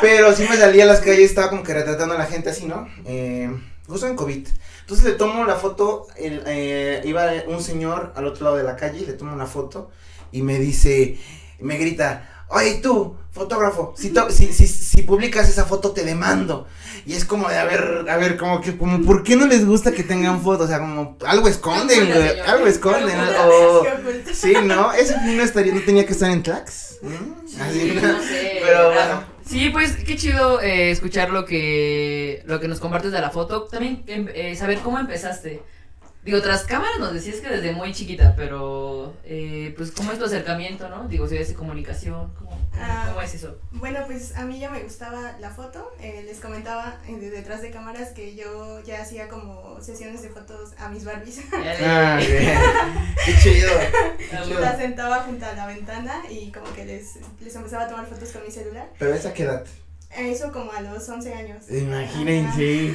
Pero 0.00 0.34
sí 0.34 0.46
me 0.48 0.56
salía 0.56 0.84
a 0.84 0.86
las 0.86 1.00
calles, 1.00 1.30
estaba 1.30 1.50
como 1.50 1.62
que 1.62 1.74
retratando 1.74 2.14
a 2.14 2.18
la 2.18 2.26
gente 2.26 2.50
así, 2.50 2.66
¿no? 2.66 2.88
Eh, 3.04 3.50
justo 3.86 4.06
en 4.06 4.16
COVID. 4.16 4.46
Entonces 4.90 5.06
le 5.12 5.16
tomo 5.16 5.44
la 5.44 5.54
foto, 5.54 6.08
el, 6.16 6.42
eh, 6.46 7.00
iba 7.04 7.30
un 7.46 7.62
señor 7.62 8.12
al 8.16 8.26
otro 8.26 8.42
lado 8.42 8.56
de 8.56 8.64
la 8.64 8.74
calle, 8.74 9.06
le 9.06 9.12
tomo 9.12 9.32
una 9.32 9.46
foto 9.46 9.88
y 10.32 10.42
me 10.42 10.58
dice, 10.58 11.16
me 11.60 11.76
grita, 11.78 12.44
oye 12.48 12.80
tú, 12.82 13.14
fotógrafo, 13.30 13.94
si, 13.96 14.10
to- 14.10 14.32
si, 14.32 14.52
si, 14.52 14.66
si 14.66 15.02
publicas 15.02 15.48
esa 15.48 15.64
foto 15.64 15.92
te 15.92 16.02
demando. 16.04 16.66
Y 17.06 17.14
es 17.14 17.24
como 17.24 17.48
de, 17.48 17.56
a 17.56 17.64
ver, 17.66 18.04
a 18.10 18.16
ver, 18.16 18.36
como 18.36 18.60
que, 18.60 18.76
como, 18.76 19.00
¿por 19.06 19.22
qué 19.22 19.36
no 19.36 19.46
les 19.46 19.64
gusta 19.64 19.92
que 19.92 20.02
tengan 20.02 20.42
fotos? 20.42 20.64
O 20.64 20.68
sea, 20.68 20.80
como, 20.80 21.16
algo 21.24 21.46
esconden, 21.46 22.06
güey, 22.12 22.40
algo 22.40 22.66
esconden. 22.66 23.16
O-. 23.46 23.84
Sí, 24.34 24.54
¿no? 24.64 24.92
Ese 24.92 25.14
no 25.24 25.40
estaría, 25.40 25.72
no 25.72 25.82
tenía 25.82 26.04
que 26.04 26.14
estar 26.14 26.28
en 26.32 26.42
Tlax. 26.42 26.96
Así, 27.60 27.80
Sí, 27.80 27.92
¿no? 27.94 28.08
no 28.12 28.22
sé. 28.24 28.58
Pero 28.60 28.86
bueno. 28.92 29.22
Sí, 29.50 29.68
pues 29.70 29.96
qué 29.96 30.14
chido 30.14 30.60
eh, 30.60 30.92
escuchar 30.92 31.30
lo 31.30 31.44
que 31.44 32.40
lo 32.46 32.60
que 32.60 32.68
nos 32.68 32.78
compartes 32.78 33.10
de 33.10 33.20
la 33.20 33.30
foto. 33.30 33.64
También 33.64 34.04
em, 34.06 34.28
eh, 34.32 34.54
saber 34.54 34.78
cómo 34.78 34.96
empezaste. 35.00 35.60
Digo, 36.22 36.42
tras 36.42 36.64
cámaras 36.64 36.98
nos 36.98 37.14
decías 37.14 37.36
que 37.36 37.48
desde 37.48 37.72
muy 37.72 37.92
chiquita, 37.94 38.34
pero 38.36 39.14
eh, 39.24 39.72
pues 39.76 39.90
cómo 39.90 40.12
es 40.12 40.18
tu 40.18 40.26
acercamiento, 40.26 40.88
¿no? 40.90 41.08
Digo, 41.08 41.26
si 41.26 41.36
es 41.38 41.48
de 41.48 41.54
comunicación, 41.54 42.32
¿cómo, 42.38 42.50
cómo, 42.50 42.60
Ah. 42.78 43.06
cómo 43.08 43.22
es 43.22 43.34
eso? 43.34 43.58
Bueno, 43.72 44.00
pues 44.06 44.36
a 44.36 44.44
mí 44.44 44.58
ya 44.60 44.68
me 44.70 44.82
gustaba 44.82 45.36
la 45.40 45.50
foto. 45.50 45.90
eh, 46.00 46.22
les 46.26 46.38
comentaba 46.40 46.98
eh, 47.08 47.16
de 47.16 47.30
detrás 47.30 47.62
de 47.62 47.70
cámaras 47.70 48.10
que 48.10 48.36
yo 48.36 48.80
ya 48.84 49.00
hacía 49.00 49.28
como 49.28 49.80
sesiones 49.80 50.22
de 50.22 50.28
fotos 50.28 50.72
a 50.78 50.88
mis 50.90 51.04
Barbies. 51.04 51.40
Ah, 51.52 52.18
bien. 52.18 52.58
Qué 53.24 53.34
chido. 53.42 53.70
Chido. 54.44 54.60
Las 54.60 54.76
sentaba 54.78 55.22
junto 55.22 55.46
a 55.46 55.54
la 55.54 55.66
ventana 55.66 56.22
y 56.30 56.52
como 56.52 56.72
que 56.74 56.84
les, 56.84 57.16
les 57.40 57.54
empezaba 57.56 57.84
a 57.84 57.88
tomar 57.88 58.06
fotos 58.06 58.28
con 58.30 58.42
mi 58.44 58.50
celular. 58.50 58.88
Pero 58.98 59.14
esa 59.14 59.32
qué 59.32 59.44
edad. 59.44 59.64
Eso 60.16 60.52
como 60.52 60.72
a 60.72 60.80
los 60.80 61.08
11 61.08 61.34
años. 61.34 61.70
Imagínense. 61.70 62.92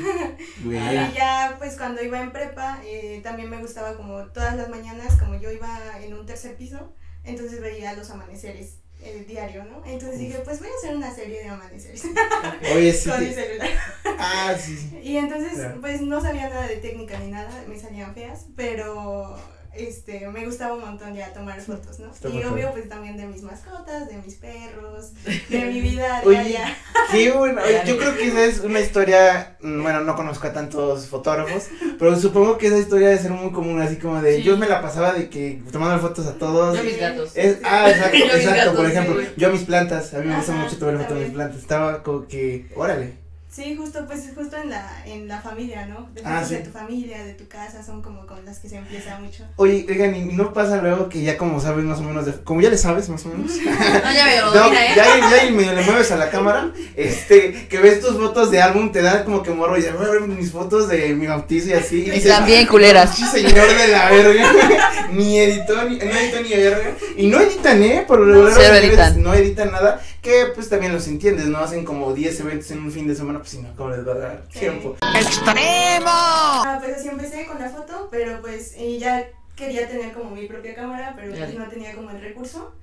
Y 0.63 0.71
ya 1.15 1.55
pues 1.57 1.77
cuando 1.77 2.03
iba 2.03 2.19
en 2.21 2.31
prepa 2.31 2.79
eh, 2.85 3.21
también 3.23 3.49
me 3.49 3.57
gustaba 3.57 3.95
como 3.95 4.25
todas 4.27 4.55
las 4.55 4.69
mañanas, 4.69 5.15
como 5.15 5.35
yo 5.39 5.51
iba 5.51 5.79
en 6.01 6.13
un 6.13 6.25
tercer 6.25 6.55
piso, 6.57 6.93
entonces 7.23 7.61
veía 7.61 7.93
los 7.93 8.09
amaneceres 8.11 8.79
el 9.03 9.27
diario, 9.27 9.63
¿no? 9.65 9.83
Entonces 9.85 10.17
dije, 10.17 10.39
pues 10.43 10.59
voy 10.59 10.67
a 10.69 10.71
hacer 10.79 10.95
una 10.95 11.13
serie 11.13 11.43
de 11.43 11.49
amaneceres 11.49 12.03
Oye, 12.75 12.91
sí. 12.93 13.09
con 13.09 13.23
mi 13.23 13.31
celular. 13.33 13.69
Ah, 14.17 14.55
sí. 14.59 14.75
sí. 14.77 14.99
Y 15.03 15.17
entonces, 15.17 15.53
Claro. 15.53 15.79
pues 15.81 16.01
no 16.01 16.21
sabía 16.21 16.49
nada 16.49 16.67
de 16.67 16.77
técnica 16.77 17.19
ni 17.19 17.29
nada, 17.29 17.49
me 17.67 17.77
salían 17.77 18.13
feas, 18.15 18.47
pero 18.55 19.37
este 19.77 20.27
me 20.29 20.45
gustaba 20.45 20.73
un 20.75 20.81
montón 20.81 21.13
ya 21.13 21.33
tomar 21.33 21.59
fotos, 21.61 21.99
¿no? 21.99 22.11
Está 22.11 22.29
y 22.29 22.43
obvio, 22.43 22.67
padre. 22.67 22.67
pues 22.73 22.89
también 22.89 23.17
de 23.17 23.25
mis 23.27 23.41
mascotas, 23.43 24.07
de 24.07 24.17
mis 24.17 24.35
perros, 24.35 25.11
de 25.49 25.65
mi 25.65 25.81
vida 25.81 26.21
diaria. 26.27 26.75
qué 27.11 27.31
bueno. 27.31 27.61
Yo 27.85 27.97
creo 27.97 28.15
que 28.15 28.27
esa 28.27 28.45
es 28.45 28.59
una 28.59 28.79
historia. 28.79 29.57
mm, 29.61 29.81
Bueno, 29.81 30.01
no 30.01 30.15
conozco 30.15 30.47
a 30.47 30.53
tantos 30.53 31.07
fotógrafos, 31.07 31.67
pero 31.99 32.15
supongo 32.19 32.57
que 32.57 32.67
esa 32.67 32.77
historia 32.77 33.09
debe 33.09 33.21
ser 33.21 33.31
muy 33.31 33.51
común, 33.51 33.81
así 33.81 33.97
como 33.97 34.21
de. 34.21 34.37
Sí. 34.37 34.43
Yo 34.43 34.57
me 34.57 34.67
la 34.67 34.81
pasaba 34.81 35.13
de 35.13 35.29
que 35.29 35.61
tomando 35.71 35.99
fotos 35.99 36.25
a 36.27 36.33
todos. 36.33 36.75
Yo 36.75 36.81
a 36.81 36.83
mis 36.83 36.99
gatos. 36.99 37.31
Es, 37.35 37.57
ah, 37.63 37.89
exacto, 37.89 38.17
exacto, 38.17 38.55
gatos, 38.55 38.75
por 38.75 38.85
ejemplo, 38.85 39.21
yo 39.37 39.47
a 39.47 39.51
mis 39.51 39.63
plantas, 39.63 40.13
a 40.13 40.19
mí 40.19 40.27
me 40.27 40.35
gusta 40.37 40.51
mucho 40.53 40.77
tomar 40.77 40.97
fotos 40.97 41.17
a 41.17 41.19
mis 41.19 41.31
plantas, 41.31 41.59
estaba 41.59 42.03
como 42.03 42.27
que, 42.27 42.67
órale, 42.75 43.24
Sí, 43.55 43.73
justo, 43.77 44.05
pues 44.05 44.23
justo 44.35 44.57
en 44.57 44.69
la, 44.69 44.85
en 45.05 45.29
la 45.29 45.39
familia, 45.39 45.85
¿no? 45.85 46.09
De, 46.13 46.21
Ah, 46.25 46.43
de 46.43 46.57
tu 46.57 46.71
familia, 46.71 47.23
de 47.23 47.35
tu 47.35 47.47
casa, 47.47 47.81
son 47.85 48.01
como 48.01 48.25
con 48.27 48.43
las 48.43 48.59
que 48.59 48.67
se 48.67 48.75
empieza 48.75 49.17
mucho. 49.19 49.45
Oye, 49.55 49.85
oigan, 49.87 50.13
y 50.13 50.25
no 50.25 50.51
pasa 50.51 50.81
luego 50.81 51.07
que 51.07 51.21
ya 51.21 51.37
como 51.37 51.61
sabes 51.61 51.85
más 51.85 51.99
o 51.99 52.03
menos, 52.03 52.25
de- 52.25 52.43
como 52.43 52.59
ya 52.59 52.69
le 52.69 52.77
sabes 52.77 53.07
más 53.07 53.25
o 53.25 53.29
menos, 53.29 53.51
No, 54.03 54.13
ya 54.13 54.25
me 54.25 54.41
lo 54.41 54.45
no, 54.47 54.51
domina, 54.63 54.85
¿eh? 54.87 54.93
ya, 54.97 55.05
ya 55.45 55.51
medio 55.51 55.71
le 55.71 55.81
mueves 55.83 56.11
a 56.11 56.17
la 56.17 56.29
cámara, 56.29 56.69
este, 56.97 57.67
que 57.69 57.77
ves 57.79 58.01
tus 58.01 58.17
fotos 58.17 58.51
de 58.51 58.61
álbum, 58.61 58.91
te 58.91 59.01
da 59.01 59.23
como 59.23 59.41
que 59.41 59.51
morro, 59.51 59.77
ya 59.77 59.93
voy 59.95 60.05
a 60.05 60.09
ver 60.09 60.21
mis 60.23 60.51
fotos 60.51 60.89
de 60.89 61.13
mi 61.15 61.25
bautizo 61.27 61.69
y 61.69 61.73
así, 61.73 61.97
y 62.07 62.09
dices, 62.11 62.29
También 62.35 62.67
culeras. 62.67 63.15
"Sí, 63.15 63.23
señor 63.25 63.53
de 63.53 63.87
la 63.87 64.09
verga, 64.09 64.51
ni 65.13 65.37
editó, 65.39 65.81
ni, 65.87 65.95
no 65.97 66.03
editó 66.03 66.41
ni 66.41 66.49
verga, 66.49 66.91
y 67.15 67.27
no 67.27 67.39
editan, 67.39 67.81
eh, 67.83 68.03
por 68.05 68.19
lo 68.19 68.49
editan. 68.49 69.23
no 69.23 69.33
editan 69.33 69.71
nada, 69.71 70.01
que 70.25 70.47
pues 70.55 70.69
también 70.69 70.91
los 70.91 71.07
entiendes, 71.07 71.45
no 71.45 71.59
hacen 71.59 71.85
como 71.85 72.11
10 72.11 72.39
eventos 72.39 72.71
en 72.71 72.79
un 72.79 72.91
fin 72.91 73.07
de 73.07 73.13
semana, 73.15 73.37
pues 73.39 73.51
si 73.51 73.59
no, 73.59 73.69
¿cómo 73.75 73.91
les 73.91 74.05
va 74.07 74.13
a 74.13 74.17
dar 74.17 74.43
Sí. 74.51 74.59
tiempo? 74.59 74.95
Ah, 75.01 76.79
pues 76.83 76.97
así 76.97 77.07
empecé 77.09 77.45
con 77.45 77.59
la 77.59 77.69
foto, 77.69 78.07
pero 78.09 78.41
pues 78.41 78.75
y 78.75 78.97
ya 78.97 79.29
quería 79.55 79.87
tener 79.87 80.13
como 80.13 80.31
mi 80.31 80.47
propia 80.47 80.73
cámara, 80.73 81.13
pero 81.15 81.31
pues 81.35 81.53
no 81.53 81.67
tenía 81.67 81.93
como 81.93 82.09
el 82.09 82.19
recurso. 82.21 82.73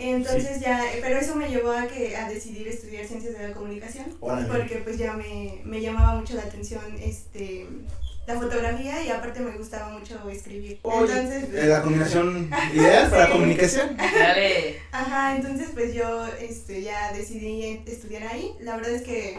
Entonces 0.00 0.58
ya, 0.60 0.82
pero 1.00 1.16
eso 1.16 1.36
me 1.36 1.48
llevó 1.48 1.70
a 1.70 1.86
que 1.86 2.16
a 2.16 2.28
decidir 2.28 2.66
estudiar 2.66 3.06
ciencias 3.06 3.38
de 3.38 3.48
la 3.48 3.54
comunicación, 3.54 4.06
Órale. 4.18 4.48
porque 4.48 4.76
pues 4.82 4.98
ya 4.98 5.12
me, 5.12 5.60
me 5.64 5.80
llamaba 5.80 6.16
mucho 6.18 6.34
la 6.34 6.42
atención 6.42 6.82
este 7.00 7.68
la 8.26 8.34
fotografía 8.38 9.02
y 9.04 9.08
aparte 9.10 9.40
me 9.40 9.56
gustaba 9.56 9.88
mucho 9.90 10.16
escribir. 10.30 10.80
Entonces, 10.84 11.44
eh, 11.52 11.66
la 11.66 11.82
combinación 11.82 12.50
ideal 12.74 13.10
para 13.10 13.26
Sí. 13.26 13.32
comunicación. 13.32 13.96
Dale. 13.96 14.80
ajá, 14.92 15.36
entonces 15.36 15.68
pues 15.74 15.94
yo 15.94 16.26
este 16.40 16.82
ya 16.82 17.12
decidí 17.12 17.82
estudiar 17.86 18.24
ahí. 18.28 18.52
La 18.60 18.76
verdad 18.76 18.92
es 18.92 19.02
que 19.02 19.38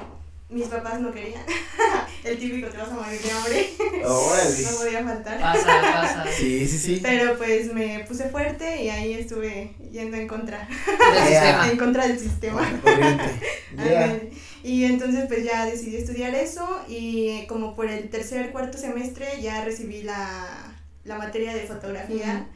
mis 0.49 0.67
papás 0.67 0.99
no 0.99 1.11
querían. 1.13 1.41
el 2.25 2.37
típico 2.37 2.67
te 2.67 2.77
vas 2.77 2.89
a 2.89 2.93
morir 2.93 3.21
de 3.21 3.31
hambre. 3.31 3.69
Órale. 4.05 4.61
no 4.63 4.77
podía 4.77 5.03
faltar. 5.03 5.39
Pasa, 5.39 5.81
pasa. 5.81 6.25
Sí, 6.37 6.67
sí, 6.67 6.77
sí. 6.77 6.99
Pero 7.01 7.37
pues 7.37 7.71
me 7.73 8.03
puse 8.05 8.27
fuerte 8.29 8.83
y 8.83 8.89
ahí 8.89 9.13
estuve 9.13 9.73
yendo 9.91 10.17
en 10.17 10.27
contra, 10.27 10.67
Del 10.67 11.27
sistema. 11.27 11.69
en 11.71 11.77
contra 11.77 12.07
del 12.07 12.19
sistema. 12.19 12.81
Y 14.63 14.85
entonces 14.85 15.25
pues 15.27 15.43
ya 15.43 15.65
decidí 15.65 15.95
estudiar 15.97 16.35
eso 16.35 16.67
y 16.87 17.45
como 17.47 17.75
por 17.75 17.87
el 17.89 18.09
tercer, 18.09 18.51
cuarto 18.51 18.77
semestre 18.77 19.25
ya 19.41 19.63
recibí 19.65 20.03
la, 20.03 20.75
la 21.03 21.17
materia 21.17 21.53
de 21.53 21.61
fotografía 21.61 22.47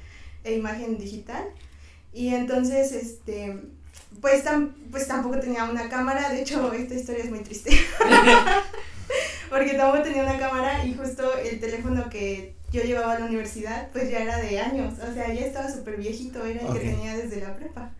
e 0.44 0.54
imagen 0.56 0.98
digital. 0.98 1.44
Y 2.14 2.34
entonces 2.36 2.92
este 2.92 3.58
pues, 4.22 4.46
tam- 4.46 4.74
pues 4.92 5.08
tampoco 5.08 5.40
tenía 5.40 5.66
una 5.66 5.90
cámara, 5.90 6.30
de 6.30 6.42
hecho 6.42 6.72
esta 6.74 6.94
historia 6.94 7.24
es 7.24 7.30
muy 7.30 7.40
triste. 7.40 7.72
Porque 9.50 9.74
tampoco 9.74 10.04
tenía 10.04 10.24
una 10.24 10.38
cámara 10.38 10.86
y 10.86 10.94
justo 10.96 11.38
el 11.38 11.60
teléfono 11.60 12.10
que 12.10 12.56
yo 12.72 12.82
llevaba 12.84 13.14
a 13.14 13.20
la 13.20 13.26
universidad 13.26 13.90
pues 13.92 14.10
ya 14.10 14.20
era 14.20 14.38
de 14.38 14.60
años, 14.60 14.96
o 15.00 15.14
sea, 15.14 15.32
ya 15.34 15.46
estaba 15.46 15.72
súper 15.72 15.98
viejito, 15.98 16.44
era 16.46 16.62
el 16.62 16.74
que 16.74 16.80
tenía 16.80 17.16
desde 17.16 17.42
la 17.42 17.56
prepa. 17.56 17.92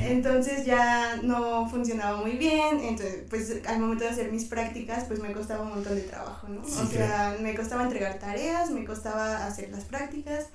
Entonces 0.00 0.64
ya 0.66 1.20
no 1.22 1.68
funcionaba 1.70 2.20
muy 2.20 2.32
bien, 2.32 2.80
entonces 2.80 3.24
pues 3.30 3.60
al 3.66 3.78
momento 3.78 4.04
de 4.04 4.10
hacer 4.10 4.32
mis 4.32 4.44
prácticas 4.46 5.04
pues 5.04 5.20
me 5.20 5.32
costaba 5.32 5.62
un 5.62 5.70
montón 5.70 5.94
de 5.94 6.02
trabajo, 6.02 6.48
¿no? 6.48 6.64
Sí, 6.64 6.80
o 6.82 6.86
sea, 6.86 7.36
me 7.40 7.54
costaba 7.54 7.84
entregar 7.84 8.18
tareas, 8.18 8.70
me 8.70 8.84
costaba 8.84 9.46
hacer 9.46 9.70
las 9.70 9.84
prácticas, 9.84 10.46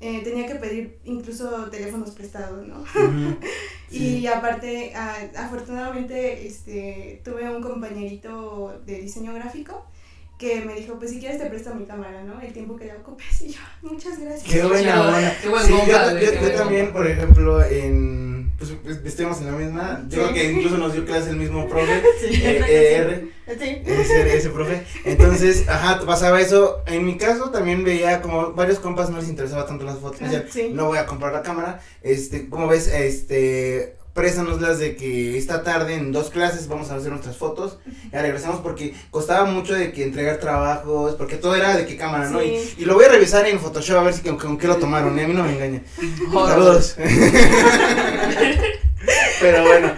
eh, 0.00 0.20
tenía 0.22 0.46
que 0.46 0.54
pedir 0.54 0.98
incluso 1.04 1.68
teléfonos 1.70 2.10
prestados, 2.12 2.66
¿no? 2.66 2.80
Ujú. 2.82 3.36
Y 3.90 3.98
Sí. 4.20 4.26
aparte, 4.26 4.94
a- 4.94 5.16
afortunadamente, 5.36 6.46
este, 6.46 7.20
tuve 7.24 7.48
un 7.50 7.62
compañerito 7.62 8.80
de 8.86 9.00
diseño 9.00 9.32
gráfico 9.34 9.86
que 10.38 10.60
me 10.60 10.74
dijo, 10.74 10.98
pues 10.98 11.10
si 11.10 11.18
quieres 11.18 11.38
te 11.38 11.46
presto 11.46 11.74
mi 11.74 11.84
cámara, 11.86 12.22
¿no? 12.22 12.40
El 12.40 12.52
tiempo 12.52 12.76
que 12.76 12.84
la 12.84 12.94
ocupes. 12.96 13.42
Y 13.42 13.48
yo, 13.48 13.60
muchas 13.82 14.20
gracias. 14.20 14.44
Qué 14.52 14.62
buena 14.62 15.02
onda. 15.08 15.36
qué 15.42 15.48
buen 15.48 15.64
Sí, 15.66 15.72
yo, 15.72 16.10
yo- 16.12 16.18
qué 16.20 16.34
yo 16.34 16.40
buen 16.42 16.54
también, 16.56 16.92
por 16.92 17.06
ejemplo, 17.08 17.64
en. 17.64 18.37
Pues 18.58 18.72
pues, 18.82 18.98
estuvimos 19.04 19.38
en 19.40 19.46
la 19.46 19.52
misma. 19.52 20.04
Yo 20.08 20.16
Sí. 20.26 20.32
creo 20.32 20.34
que 20.34 20.52
incluso 20.52 20.78
nos 20.78 20.92
dio 20.92 21.04
clase 21.04 21.30
el 21.30 21.36
mismo 21.36 21.68
profe. 21.68 22.02
Sí, 22.20 22.40
eh, 22.42 22.54
creo 22.56 22.66
que 22.66 22.96
ER, 22.96 23.28
Sí. 23.58 23.82
ese, 23.86 24.36
ese 24.36 24.48
profe. 24.50 24.82
Entonces, 25.04 25.68
ajá, 25.68 26.04
pasaba 26.04 26.40
eso. 26.40 26.82
En 26.86 27.06
mi 27.06 27.16
caso 27.16 27.50
también 27.50 27.84
veía 27.84 28.20
como 28.20 28.52
varios 28.54 28.80
compas 28.80 29.10
no 29.10 29.18
les 29.18 29.28
interesaba 29.28 29.64
tanto 29.64 29.84
las 29.84 29.98
fotos. 29.98 30.18
Decían, 30.20 30.44
Ah, 30.46 30.50
sí. 30.52 30.70
no 30.74 30.86
voy 30.86 30.98
a 30.98 31.06
comprar 31.06 31.32
la 31.32 31.42
cámara. 31.42 31.80
Este, 32.02 32.48
como 32.48 32.66
ves, 32.66 32.88
este. 32.88 33.94
Préstanoslas 34.14 34.78
de 34.78 34.96
que 34.96 35.38
esta 35.38 35.62
tarde 35.62 35.94
en 35.94 36.10
dos 36.10 36.30
clases 36.30 36.66
vamos 36.66 36.90
a 36.90 36.96
hacer 36.96 37.10
nuestras 37.10 37.36
fotos. 37.36 37.78
Ya 38.12 38.20
regresamos 38.22 38.60
porque 38.60 38.94
costaba 39.10 39.44
mucho 39.44 39.74
de 39.74 39.92
que 39.92 40.02
entregar 40.02 40.38
trabajos, 40.38 41.14
porque 41.14 41.36
todo 41.36 41.54
era 41.54 41.76
de 41.76 41.86
qué 41.86 41.96
cámara, 41.96 42.28
¿no? 42.28 42.42
Y, 42.42 42.74
lo 42.84 42.94
voy 42.94 43.04
a 43.04 43.08
revisar 43.08 43.46
en 43.46 43.60
Photoshop 43.60 43.98
a 43.98 44.02
ver 44.02 44.14
si 44.14 44.22
con, 44.22 44.36
con 44.36 44.58
qué 44.58 44.66
lo 44.66 44.76
tomaron, 44.76 45.16
¿eh? 45.18 45.24
a 45.24 45.28
mí 45.28 45.34
no 45.34 45.44
me 45.44 45.52
engaña. 45.52 45.82
Joder. 46.32 46.54
Saludos. 46.54 46.96
Pero 49.40 49.62
bueno, 49.62 49.92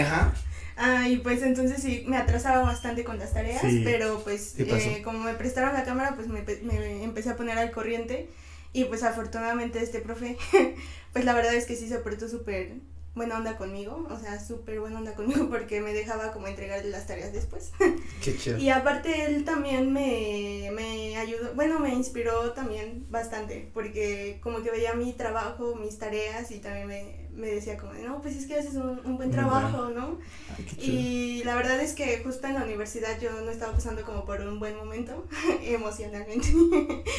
ajá. 0.00 0.32
Ah, 0.78 1.08
y 1.08 1.18
pues 1.18 1.42
entonces 1.42 1.82
sí, 1.82 2.04
me 2.06 2.16
atrasaba 2.18 2.62
bastante 2.62 3.04
con 3.04 3.18
las 3.18 3.32
tareas, 3.32 3.62
Sí. 3.62 3.80
pero 3.82 4.20
pues 4.22 4.54
Sí 4.56 4.64
eh, 4.68 5.00
como 5.02 5.20
me 5.20 5.32
prestaron 5.32 5.72
la 5.72 5.84
cámara, 5.84 6.14
pues 6.14 6.28
me, 6.28 6.42
me 6.42 7.02
empecé 7.02 7.30
a 7.30 7.36
poner 7.36 7.56
al 7.58 7.70
corriente 7.70 8.28
y 8.74 8.84
pues 8.84 9.02
afortunadamente 9.02 9.82
este 9.82 10.00
profe, 10.00 10.36
pues 11.14 11.24
la 11.24 11.32
verdad 11.32 11.54
es 11.54 11.64
que 11.64 11.76
sí 11.76 11.88
se 11.88 11.98
portó 11.98 12.28
súper 12.28 12.74
buena 13.16 13.38
onda 13.38 13.56
conmigo, 13.56 14.06
o 14.10 14.18
sea, 14.20 14.38
súper 14.38 14.78
buena 14.78 14.98
onda 14.98 15.14
conmigo 15.14 15.48
porque 15.50 15.80
me 15.80 15.92
dejaba 15.92 16.32
como 16.32 16.46
entregarle 16.46 16.90
las 16.90 17.06
tareas 17.06 17.32
después. 17.32 17.72
Qué 18.22 18.36
chido. 18.36 18.58
Y 18.58 18.68
aparte 18.68 19.24
él 19.24 19.44
también 19.44 19.92
me, 19.92 20.70
me 20.72 21.16
ayudó, 21.16 21.54
bueno, 21.54 21.80
me 21.80 21.92
inspiró 21.92 22.52
también 22.52 23.06
bastante, 23.10 23.70
porque 23.74 24.38
como 24.42 24.62
que 24.62 24.70
veía 24.70 24.94
mi 24.94 25.12
trabajo, 25.14 25.74
mis 25.74 25.98
tareas 25.98 26.50
y 26.50 26.58
también 26.58 26.86
me, 26.86 27.25
me 27.36 27.48
decía 27.48 27.76
como, 27.76 27.92
no, 27.94 28.20
pues 28.22 28.34
es 28.36 28.46
que 28.46 28.54
haces 28.54 28.74
un, 28.74 29.00
un 29.04 29.16
buen 29.16 29.30
trabajo, 29.30 29.90
¿no? 29.90 30.18
Ay. 30.58 30.66
Y 30.90 31.44
la 31.44 31.54
verdad 31.54 31.78
es 31.80 31.92
que 31.94 32.18
justo 32.24 32.46
en 32.46 32.54
la 32.54 32.64
universidad 32.64 33.20
yo 33.20 33.30
no 33.42 33.50
estaba 33.50 33.72
pasando 33.72 34.02
como 34.02 34.24
por 34.24 34.40
un 34.40 34.58
buen 34.58 34.74
momento 34.76 35.26
emocionalmente. 35.62 36.48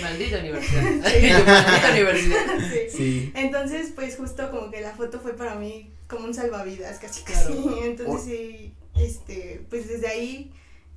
Maldita 0.01 0.39
universidad. 0.39 0.81
Maldita 0.91 1.91
universidad. 1.91 2.45
Sí. 2.71 2.97
Sí. 2.97 3.31
Entonces, 3.35 3.91
pues 3.95 4.15
justo 4.17 4.49
como 4.51 4.71
que 4.71 4.81
la 4.81 4.91
foto 4.95 5.19
fue 5.19 5.33
para 5.33 5.55
mí 5.55 5.91
como 6.07 6.25
un 6.25 6.33
salvavidas, 6.33 6.99
casi 6.99 7.23
Claro. 7.23 7.49
casi. 7.49 7.79
Entonces, 7.87 8.23
sí, 8.25 8.73
este, 8.95 9.61
pues 9.69 9.87
desde 9.87 10.07
ahí 10.07 10.51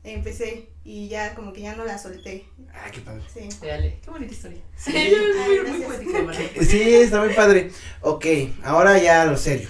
empecé 0.05 0.69
y 0.85 1.09
ya 1.09 1.35
como 1.35 1.53
que 1.53 1.63
ya 1.63 1.75
no 1.77 1.85
la 1.85 1.99
solté. 1.99 2.47
Ah, 2.73 2.91
qué 2.91 3.01
padre. 3.01 3.23
Sí. 3.33 3.49
Dale, 3.65 3.99
qué 4.03 4.11
bonita 4.11 4.33
historia. 4.33 4.59
Sí. 4.77 4.93
muy, 4.93 5.01
Ay, 5.03 5.49
muy 5.49 5.59
gracias. 5.59 5.87
poética, 5.87 6.23
Marta. 6.23 6.43
Sí, 6.65 6.95
está 6.95 7.21
muy 7.21 7.35
padre. 7.35 7.71
Ok, 8.01 8.27
ahora 8.65 8.99
ya 8.99 9.25
lo 9.27 9.37
serio. 9.37 9.69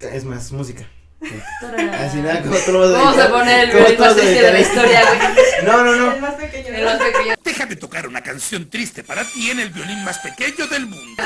Es 0.00 0.24
más, 0.24 0.50
música. 0.52 0.88
Así 1.92 2.16
nada, 2.18 2.42
como 2.42 2.56
tú 2.56 2.72
lo 2.72 2.80
vas 2.80 2.90
a 2.90 2.92
Vamos 2.94 3.18
a 3.18 3.30
poner 3.30 3.60
el 3.60 3.70
¿Cómo 3.70 3.78
violín 3.84 3.96
tú 3.96 4.02
más 4.04 4.16
triste 4.16 4.42
de 4.42 4.52
la 4.52 4.60
historia, 4.60 5.02
güey. 5.06 5.64
No, 5.64 5.84
no, 5.84 5.96
no. 5.96 6.12
El 6.14 6.20
más 6.20 6.34
pequeño. 6.34 6.68
El 6.68 6.84
más 6.84 6.98
pequeño 6.98 7.34
Déjame 7.44 7.76
tocar 7.76 8.08
una 8.08 8.22
canción 8.22 8.68
triste 8.68 9.04
para 9.04 9.22
ti 9.24 9.50
en 9.50 9.60
el 9.60 9.70
violín 9.70 10.02
más 10.04 10.18
pequeño 10.18 10.66
del 10.66 10.86
mundo. 10.86 11.22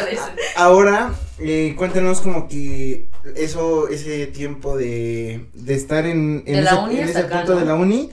Ahora, 0.57 1.15
eh, 1.39 1.75
cuéntanos 1.79 2.21
como 2.21 2.47
que 2.47 3.09
eso, 3.37 3.89
ese 3.89 4.27
tiempo 4.27 4.77
de, 4.77 5.47
de 5.55 5.75
estar 5.75 6.05
en, 6.05 6.43
en 6.47 6.57
De 6.57 6.61
la 6.63 6.73
ese, 6.91 7.01
en 7.01 7.09
ese 7.09 7.19
acá, 7.21 7.39
punto 7.39 7.55
¿no? 7.55 7.61
de 7.61 7.65
la 7.65 7.75
uni 7.75 8.11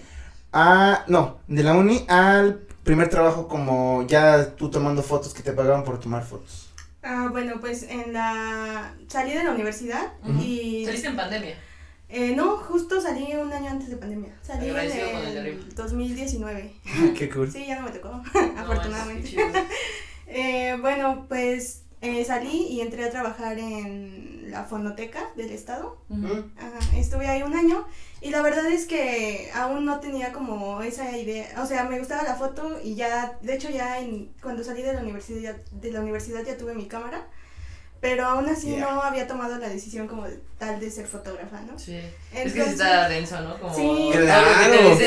a, 0.53 1.03
no, 1.07 1.39
de 1.47 1.63
la 1.63 1.73
uni 1.73 2.05
al 2.07 2.59
primer 2.83 3.09
trabajo 3.09 3.47
como 3.47 4.05
ya 4.07 4.55
tú 4.55 4.69
tomando 4.69 5.01
fotos 5.01 5.33
que 5.33 5.43
te 5.43 5.51
pagaban 5.51 5.83
por 5.83 5.99
tomar 5.99 6.23
fotos. 6.23 6.69
Ah, 7.01 7.27
bueno, 7.31 7.59
pues 7.59 7.83
en 7.83 8.13
la... 8.13 8.93
Salí 9.07 9.33
de 9.33 9.43
la 9.43 9.51
universidad 9.51 10.13
y... 10.39 10.85
Saliste 10.85 11.07
en 11.07 11.15
pandemia. 11.17 11.55
Eh, 12.07 12.35
no, 12.35 12.57
justo 12.57 13.01
salí 13.01 13.33
un 13.33 13.51
año 13.51 13.71
antes 13.71 13.89
de 13.89 13.97
pandemia. 13.97 14.33
Salí 14.43 14.69
en 14.69 14.77
el 14.77 14.89
de 14.89 15.31
el 15.31 15.37
arriba. 15.37 15.63
2019. 15.75 16.73
Qué 17.17 17.29
cool. 17.29 17.51
Sí, 17.51 17.65
ya 17.65 17.79
no 17.79 17.87
me 17.87 17.91
tocó, 17.91 18.09
No, 18.09 18.23
afortunadamente. 18.57 19.35
Eh, 20.35 20.77
bueno, 20.81 21.25
pues 21.27 21.82
eh, 22.03 22.23
salí 22.25 22.67
y 22.69 22.81
entré 22.81 23.05
a 23.05 23.09
trabajar 23.09 23.57
en 23.57 24.51
la 24.51 24.65
fonoteca 24.65 25.21
del 25.35 25.49
estado. 25.51 25.97
Ujú. 26.09 26.45
Ajá, 26.57 26.79
estuve 26.97 27.27
ahí 27.27 27.41
un 27.41 27.53
año 27.55 27.85
y 28.21 28.29
la 28.29 28.41
verdad 28.41 28.65
es 28.67 28.85
que 28.85 29.49
aún 29.55 29.85
no 29.85 29.99
tenía 29.99 30.31
como 30.33 30.81
esa 30.83 31.17
idea, 31.17 31.47
o 31.61 31.65
sea, 31.65 31.85
me 31.85 31.97
gustaba 31.99 32.21
la 32.23 32.35
foto 32.35 32.79
y 32.83 32.95
ya, 32.95 33.37
de 33.41 33.55
hecho 33.55 33.69
ya 33.69 33.99
en, 33.99 34.31
cuando 34.41 34.63
salí 34.63 34.81
de 34.83 34.93
la 34.93 34.99
universidad, 35.01 35.55
de 35.71 35.91
la 35.91 36.01
universidad 36.01 36.43
ya 36.45 36.55
tuve 36.57 36.73
mi 36.75 36.85
cámara, 36.87 37.25
pero 38.01 38.25
aún 38.25 38.47
así 38.49 38.67
Yeah. 38.67 38.79
no 38.81 39.01
había 39.01 39.27
tomado 39.27 39.57
la 39.57 39.69
decisión 39.69 40.07
como 40.09 40.27
de- 40.27 40.39
tal 40.57 40.77
de 40.81 40.91
ser 40.91 41.07
fotógrafa, 41.07 41.61
¿no? 41.61 41.79
Sí. 41.79 41.97
es 42.33 42.51
que 42.53 42.63
sí 42.63 42.69
está 42.71 43.07
denso, 43.07 43.39
¿no? 43.39 43.57
Como 43.59 43.73
Sí. 43.73 44.09
Claro. 44.11 44.97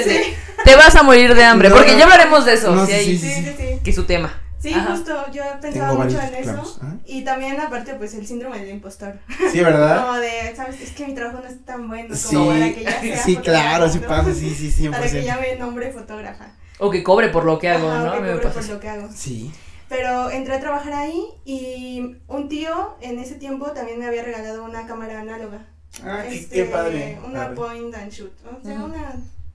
te 0.65 0.75
vas 0.77 0.95
a 0.97 1.03
morir 1.03 1.35
de 1.35 1.45
hambre, 1.45 1.69
No, 1.69 1.77
porque 1.77 1.93
no. 1.93 1.99
ya 1.99 2.05
hablaremos 2.05 2.45
de 2.47 2.55
eso. 2.55 2.75
No, 2.75 2.87
sí, 2.87 2.93
sí, 2.93 2.99
hay- 2.99 3.19
Sí, 3.19 3.19
sí, 3.19 3.55
sí. 3.59 3.81
Que 3.85 3.91
es 3.91 3.97
su 3.97 4.05
tema. 4.05 4.43
Sí, 4.67 4.75
Ajá. 4.75 4.91
justo, 4.97 5.31
yo 5.33 5.43
pensaba 5.61 5.91
Tengo 5.91 6.05
mucho 6.05 6.21
en 6.21 6.35
eso. 6.35 6.79
ajá. 6.83 6.97
Y 7.07 7.23
también 7.23 7.61
aparte 7.61 7.95
pues 7.95 8.15
el 8.15 8.27
síndrome 8.27 8.59
del 8.59 8.71
impostor. 8.71 9.19
Sí, 9.53 9.61
¿verdad? 9.61 10.05
Como 10.07 10.19
de, 10.19 10.55
sabes, 10.57 10.81
es 10.81 10.91
que 10.91 11.07
mi 11.07 11.15
trabajo 11.15 11.39
no 11.43 11.49
es 11.49 11.65
tan 11.65 11.87
bueno 11.89 12.09
como 12.09 12.19
Sí, 12.21 12.37
para 12.37 12.75
que 12.75 12.83
ya 12.85 13.01
sea 13.01 13.25
sí, 13.25 13.37
claro, 13.37 13.89
sí 13.89 13.99
pasa, 14.01 14.35
sí, 14.35 14.55
sí, 14.55 14.73
100%. 14.89 14.91
Para 14.91 15.09
que 15.11 15.23
ya 15.25 15.37
me 15.39 15.55
nombre 15.57 15.93
fotógrafa. 15.93 16.47
O 16.79 16.91
que 16.91 17.03
cobre 17.03 17.29
por 17.29 17.45
lo 17.45 17.59
que 17.59 17.69
hago, 17.71 17.89
Ajá, 17.89 18.05
¿no? 18.05 18.11
que 18.13 18.17
A 18.19 18.21
mí 18.21 18.27
me 18.27 18.33
cobre 18.35 18.47
pasa 18.49 18.61
por 18.61 18.69
lo 18.71 18.81
que 18.81 18.89
hago. 18.89 19.09
Sí. 19.15 19.53
Pero 19.89 20.31
entré 20.31 20.55
a 20.55 20.61
trabajar 20.61 20.93
ahí 20.95 21.23
y 21.45 22.17
un 22.27 22.49
tío 22.49 22.97
en 23.01 23.21
ese 23.21 23.37
tiempo 23.37 23.67
también 23.71 24.01
me 24.01 24.07
había 24.07 24.25
regalado 24.25 24.65
una 24.65 24.85
cámara 24.87 25.21
análoga. 25.21 25.65
Ah, 26.03 26.25
qué, 26.29 26.35
Este, 26.39 26.57
qué 26.57 26.65
padre. 26.65 27.19
Una 27.25 27.43
Padre. 27.45 27.55
point 27.57 27.95
and 27.95 28.11
shoot, 28.11 28.33
o 28.45 28.61
sea, 28.67 28.75
Ujú. 28.75 28.87
una 28.87 29.15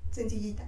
sencillita. 0.09 0.63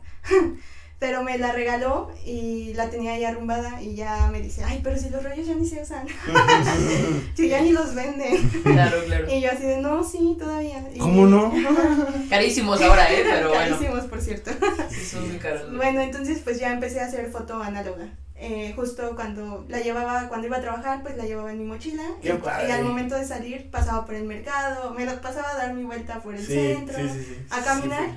Pero 1.04 1.22
me 1.22 1.38
la 1.38 1.52
regaló 1.52 2.10
y 2.26 2.74
la 2.76 2.90
tenía 2.90 3.12
ahí 3.16 3.26
arrumbada 3.26 3.82
y 3.82 3.94
ya 3.94 4.30
me 4.32 4.40
dice, 4.40 4.64
ay, 4.64 4.80
pero 4.82 4.98
si 4.98 5.10
los 5.10 5.22
rollos 5.22 5.46
ya 5.46 5.54
ni 5.54 5.68
se 5.68 5.82
usan, 5.82 6.08
si 7.36 7.50
ya 7.50 7.60
ni 7.60 7.74
los 7.74 7.94
venden. 7.94 8.38
Claro, 8.64 9.04
claro. 9.06 9.28
Y 9.30 9.42
yo 9.42 9.52
así 9.52 9.64
de, 9.64 9.82
no, 9.82 10.02
sí, 10.02 10.38
todavía. 10.40 10.82
Y- 10.96 11.00
¿Cómo 11.00 11.26
no? 11.26 11.52
Carísimos 12.30 12.82
ahora, 12.82 13.12
¿eh? 13.12 13.22
Pero 13.30 13.50
bueno. 13.50 13.76
Carísimos, 13.76 14.06
por 14.06 14.22
cierto. 14.22 14.52
Sí, 14.90 15.06
son 15.06 15.28
muy 15.28 15.40
caros. 15.40 15.76
Bueno, 15.76 16.00
entonces 16.00 16.40
pues 16.42 16.58
ya 16.58 16.72
empecé 16.72 17.02
a 17.02 17.08
hacer 17.08 17.30
foto 17.30 17.62
análoga. 17.62 18.06
Eh, 18.38 18.72
justo 18.74 19.14
cuando 19.16 19.66
la 19.68 19.80
llevaba, 19.82 20.30
cuando 20.30 20.48
iba 20.48 20.56
a 20.58 20.62
trabajar, 20.62 21.02
pues 21.04 21.18
la 21.18 21.26
llevaba 21.26 21.52
en 21.52 21.60
mi 21.60 21.66
mochila. 21.66 22.04
Qué 22.22 22.30
y, 22.30 22.34
padre. 22.34 22.70
y 22.70 22.72
al 22.72 22.86
momento 22.86 23.16
de 23.16 23.26
salir 23.26 23.70
pasaba 23.72 24.06
por 24.06 24.16
el 24.16 24.24
mercado, 24.24 24.92
me 24.94 25.06
la 25.06 25.20
pasaba 25.20 25.50
a 25.52 25.58
dar 25.58 25.74
mi 25.74 25.84
vuelta 25.84 26.22
por 26.22 26.34
el 26.34 26.46
Sí, 26.46 26.54
centro, 26.54 26.96
sí, 26.98 27.10
sí, 27.10 27.26
sí. 27.26 27.46
a 27.50 27.58
Sí, 27.58 27.64
caminar. 27.66 28.10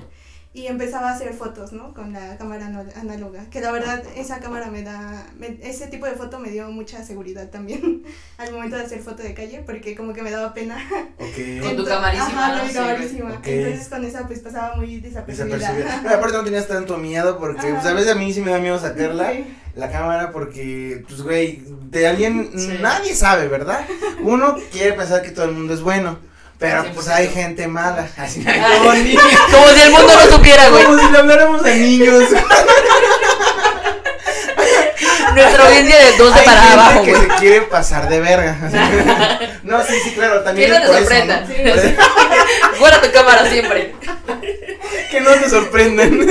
Y 0.57 0.65
empezaba 0.67 1.11
a 1.11 1.13
hacer 1.13 1.33
fotos, 1.33 1.71
¿no? 1.71 1.93
Con 1.93 2.13
la 2.13 2.35
cámara 2.37 2.65
análoga. 2.95 3.45
Que 3.51 3.61
la 3.61 3.71
verdad 3.71 4.03
esa 4.15 4.39
cámara 4.39 4.71
me 4.71 4.81
da, 4.81 5.27
me- 5.37 5.59
ese 5.61 5.85
tipo 5.87 6.05
de 6.07 6.13
foto 6.13 6.39
me 6.39 6.49
dio 6.49 6.71
mucha 6.71 7.03
seguridad 7.03 7.49
también 7.49 8.03
al 8.37 8.51
momento 8.51 8.75
de 8.75 8.83
hacer 8.83 8.99
foto 9.01 9.21
de 9.21 9.33
calle, 9.35 9.61
porque 9.65 9.95
como 9.95 10.13
que 10.13 10.23
me 10.23 10.31
daba 10.31 10.53
pena. 10.55 10.77
Ok. 11.17 11.17
Con 11.19 11.35
tu 11.35 11.67
Entonces- 11.69 11.93
camarísima, 11.93 12.45
Ajá, 12.47 12.57
¿no? 12.57 12.65
mi 12.67 12.73
camarísima. 12.73 13.41
Entonces 13.43 13.87
con 13.87 14.03
esa 14.03 14.25
pues 14.27 14.39
pasaba 14.39 14.75
muy 14.75 14.99
desapercibida. 14.99 15.57
Desapercibida. 15.57 15.99
Pero 16.03 16.15
aparte 16.15 16.37
no 16.37 16.43
tenías 16.43 16.67
tanto 16.67 16.97
miedo 16.97 17.37
porque, 17.37 17.67
pues, 17.73 17.85
a 17.85 17.93
veces 17.93 18.11
a 18.11 18.15
mí 18.15 18.33
sí 18.33 18.41
me 18.41 18.51
da 18.51 18.57
miedo 18.59 18.79
sacarla. 18.79 19.31
La 19.75 19.91
cámara 19.91 20.31
porque, 20.31 21.03
pues, 21.07 21.21
güey, 21.21 21.61
de 21.91 22.07
alguien 22.07 22.49
Sí. 22.57 22.79
nadie 22.81 23.13
sabe, 23.13 23.47
¿verdad? 23.47 23.85
Uno 24.23 24.55
quiere 24.71 24.93
pensar 24.93 25.21
que 25.21 25.29
todo 25.29 25.45
el 25.45 25.51
mundo 25.51 25.75
es 25.75 25.81
bueno, 25.81 26.17
pero 26.59 26.85
pues 26.93 27.07
hay 27.07 27.27
gente 27.29 27.67
mala, 27.67 28.07
así 28.17 28.43
Ah, 28.47 28.69
como 28.79 28.93
niños, 28.95 29.23
Como 29.51 29.67
si 29.69 29.81
el 29.81 29.91
mundo 29.91 30.13
no 30.13 30.31
supiera, 30.35 30.69
güey. 30.69 30.83
como 30.85 30.99
si 30.99 31.09
le 31.11 31.17
habláramos 31.17 31.63
a 31.65 31.69
niños. 31.69 32.23
Nuestra 35.35 35.67
audiencia 35.67 35.97
de 36.05 36.17
12 36.17 36.39
Hay 36.39 36.45
para 36.45 36.61
gente 36.61 36.73
abajo, 36.73 37.03
que 37.03 37.11
güey. 37.13 37.21
se 37.23 37.27
quiere 37.35 37.61
pasar 37.63 38.09
de 38.09 38.19
verga. 38.19 38.57
no, 39.63 39.83
sí, 39.83 39.93
sí, 40.03 40.11
claro, 40.11 40.41
también 40.41 40.71
Que 40.71 40.79
no 40.79 40.85
te 40.85 40.97
sorprendan. 40.99 41.47
¿no? 41.47 42.79
Guarda 42.79 43.01
tu 43.01 43.11
cámara 43.11 43.49
siempre. 43.49 43.93
que 45.11 45.21
no 45.21 45.31
te 45.31 45.49
sorprenden. 45.49 46.27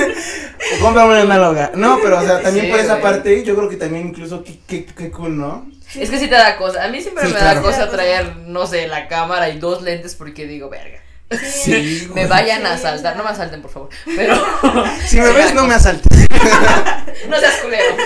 Compra 0.81 1.05
una 1.05 1.21
análoga. 1.21 1.71
No, 1.75 1.99
pero 2.03 2.19
o 2.19 2.25
sea, 2.27 2.43
también 2.43 2.67
Sí, 2.67 2.71
por 2.73 2.81
esa 2.81 2.93
güey. 2.95 3.03
parte, 3.03 3.45
yo 3.45 3.55
creo 3.55 3.69
que 3.69 3.77
también 3.77 4.09
incluso 4.09 4.43
qué, 4.43 4.59
qué, 4.67 4.87
qué 4.87 5.11
cool, 5.11 5.39
¿no? 5.39 5.71
Es 5.95 6.11
que 6.11 6.19
sí 6.19 6.27
te 6.29 6.35
da 6.35 6.57
cosa. 6.57 6.85
A 6.85 6.89
mí 6.89 7.01
siempre 7.01 7.27
Sí, 7.27 7.33
me 7.33 7.39
claro. 7.39 7.61
da 7.61 7.67
cosa 7.67 7.91
traer, 7.91 8.37
no 8.39 8.67
sé, 8.67 8.89
la 8.89 9.07
cámara 9.09 9.49
y 9.51 9.59
dos 9.59 9.83
lentes 9.83 10.15
porque 10.15 10.47
digo, 10.47 10.69
verga. 10.69 11.01
Sí, 11.31 12.09
Me 12.15 12.27
vayan 12.27 12.65
a 12.67 12.75
asaltar. 12.75 13.17
No 13.17 13.25
me 13.25 13.31
asalten, 13.31 13.63
por 13.63 13.71
favor. 13.71 13.89
Pero. 14.17 14.35
Si 15.07 15.21
me 15.21 15.31
ves, 15.33 15.55
no 15.55 15.67
me 15.67 15.75
asaltes. 15.75 16.27
No 17.29 17.39
seas 17.41 17.57
culero. 17.57 17.97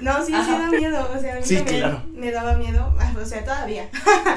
No, 0.00 0.18
sí, 0.20 0.26
sí 0.26 0.34
Ajá. 0.34 0.58
da 0.58 0.70
miedo, 0.70 1.08
o 1.14 1.20
sea, 1.20 1.32
a 1.32 1.36
mí 1.36 1.42
Sí, 1.44 1.56
también 1.56 1.80
claro. 1.80 2.02
me 2.14 2.30
daba 2.30 2.54
miedo, 2.54 2.94
o 3.20 3.24
sea, 3.26 3.44
todavía, 3.44 3.88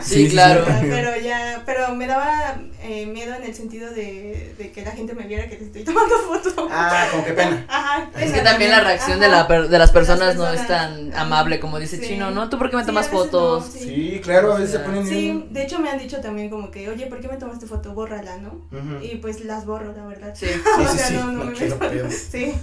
Sí, 0.01 0.15
Sí, 0.15 0.25
sí, 0.25 0.31
claro. 0.31 0.65
sí. 0.65 0.87
pero 0.89 1.15
ya, 1.19 1.61
pero 1.65 1.93
me 1.95 2.07
daba 2.07 2.55
eh, 2.83 3.05
miedo 3.05 3.35
en 3.35 3.43
el 3.43 3.53
sentido 3.53 3.91
de, 3.91 4.55
de 4.57 4.71
que 4.71 4.81
la 4.83 4.91
gente 4.91 5.13
me 5.13 5.23
viera 5.27 5.47
que 5.47 5.55
te 5.57 5.65
estoy 5.65 5.83
tomando 5.83 6.15
foto. 6.27 6.67
Ah, 6.71 7.05
como 7.11 7.23
que 7.25 7.33
pena. 7.33 7.65
Ajá. 7.67 8.09
Es 8.15 8.31
pena 8.31 8.33
que 8.33 8.41
también 8.41 8.71
la 8.71 8.77
ajá. 8.77 8.87
reacción 8.87 9.19
de, 9.19 9.27
la 9.29 9.47
per- 9.47 9.69
de 9.69 9.77
las 9.79 9.91
personas 9.91 10.35
no 10.35 10.49
es 10.51 10.65
tan 10.67 11.13
amable 11.15 11.59
como 11.59 11.79
dice 11.79 11.97
Sí. 11.97 12.07
Chino, 12.07 12.31
¿no? 12.31 12.49
¿Tú 12.49 12.57
por 12.57 12.69
qué 12.69 12.77
me 12.77 12.81
Sí, 12.83 12.87
tomas 12.87 13.07
fotos? 13.09 13.65
no, 13.65 13.71
Sí, 13.71 14.19
claro, 14.23 14.53
a 14.53 14.57
veces 14.57 14.71
se 14.71 14.79
ponen 14.79 15.05
Sí, 15.05 15.13
bien. 15.15 15.53
de 15.53 15.63
hecho 15.63 15.77
me 15.79 15.89
han 15.89 15.99
dicho 15.99 16.19
también 16.21 16.49
como 16.49 16.71
que, 16.71 16.89
oye, 16.89 17.05
¿por 17.05 17.19
qué 17.21 17.27
me 17.27 17.37
tomaste 17.37 17.67
foto? 17.67 17.93
Bórrala, 17.93 18.37
¿no? 18.37 18.61
Y 19.03 19.17
pues 19.17 19.41
las 19.45 19.65
borro, 19.65 19.93
la 19.95 20.05
verdad. 20.05 20.33
Sí. 20.35 20.47
Sí, 20.51 20.83
o 20.83 20.87
sí, 20.87 20.97
sea, 20.97 21.07
sí, 21.07 21.13
no, 21.15 21.25
no, 21.25 21.31
no 21.31 21.45
me 21.45 21.53
quiero. 21.53 21.77
Sí. 22.09 22.53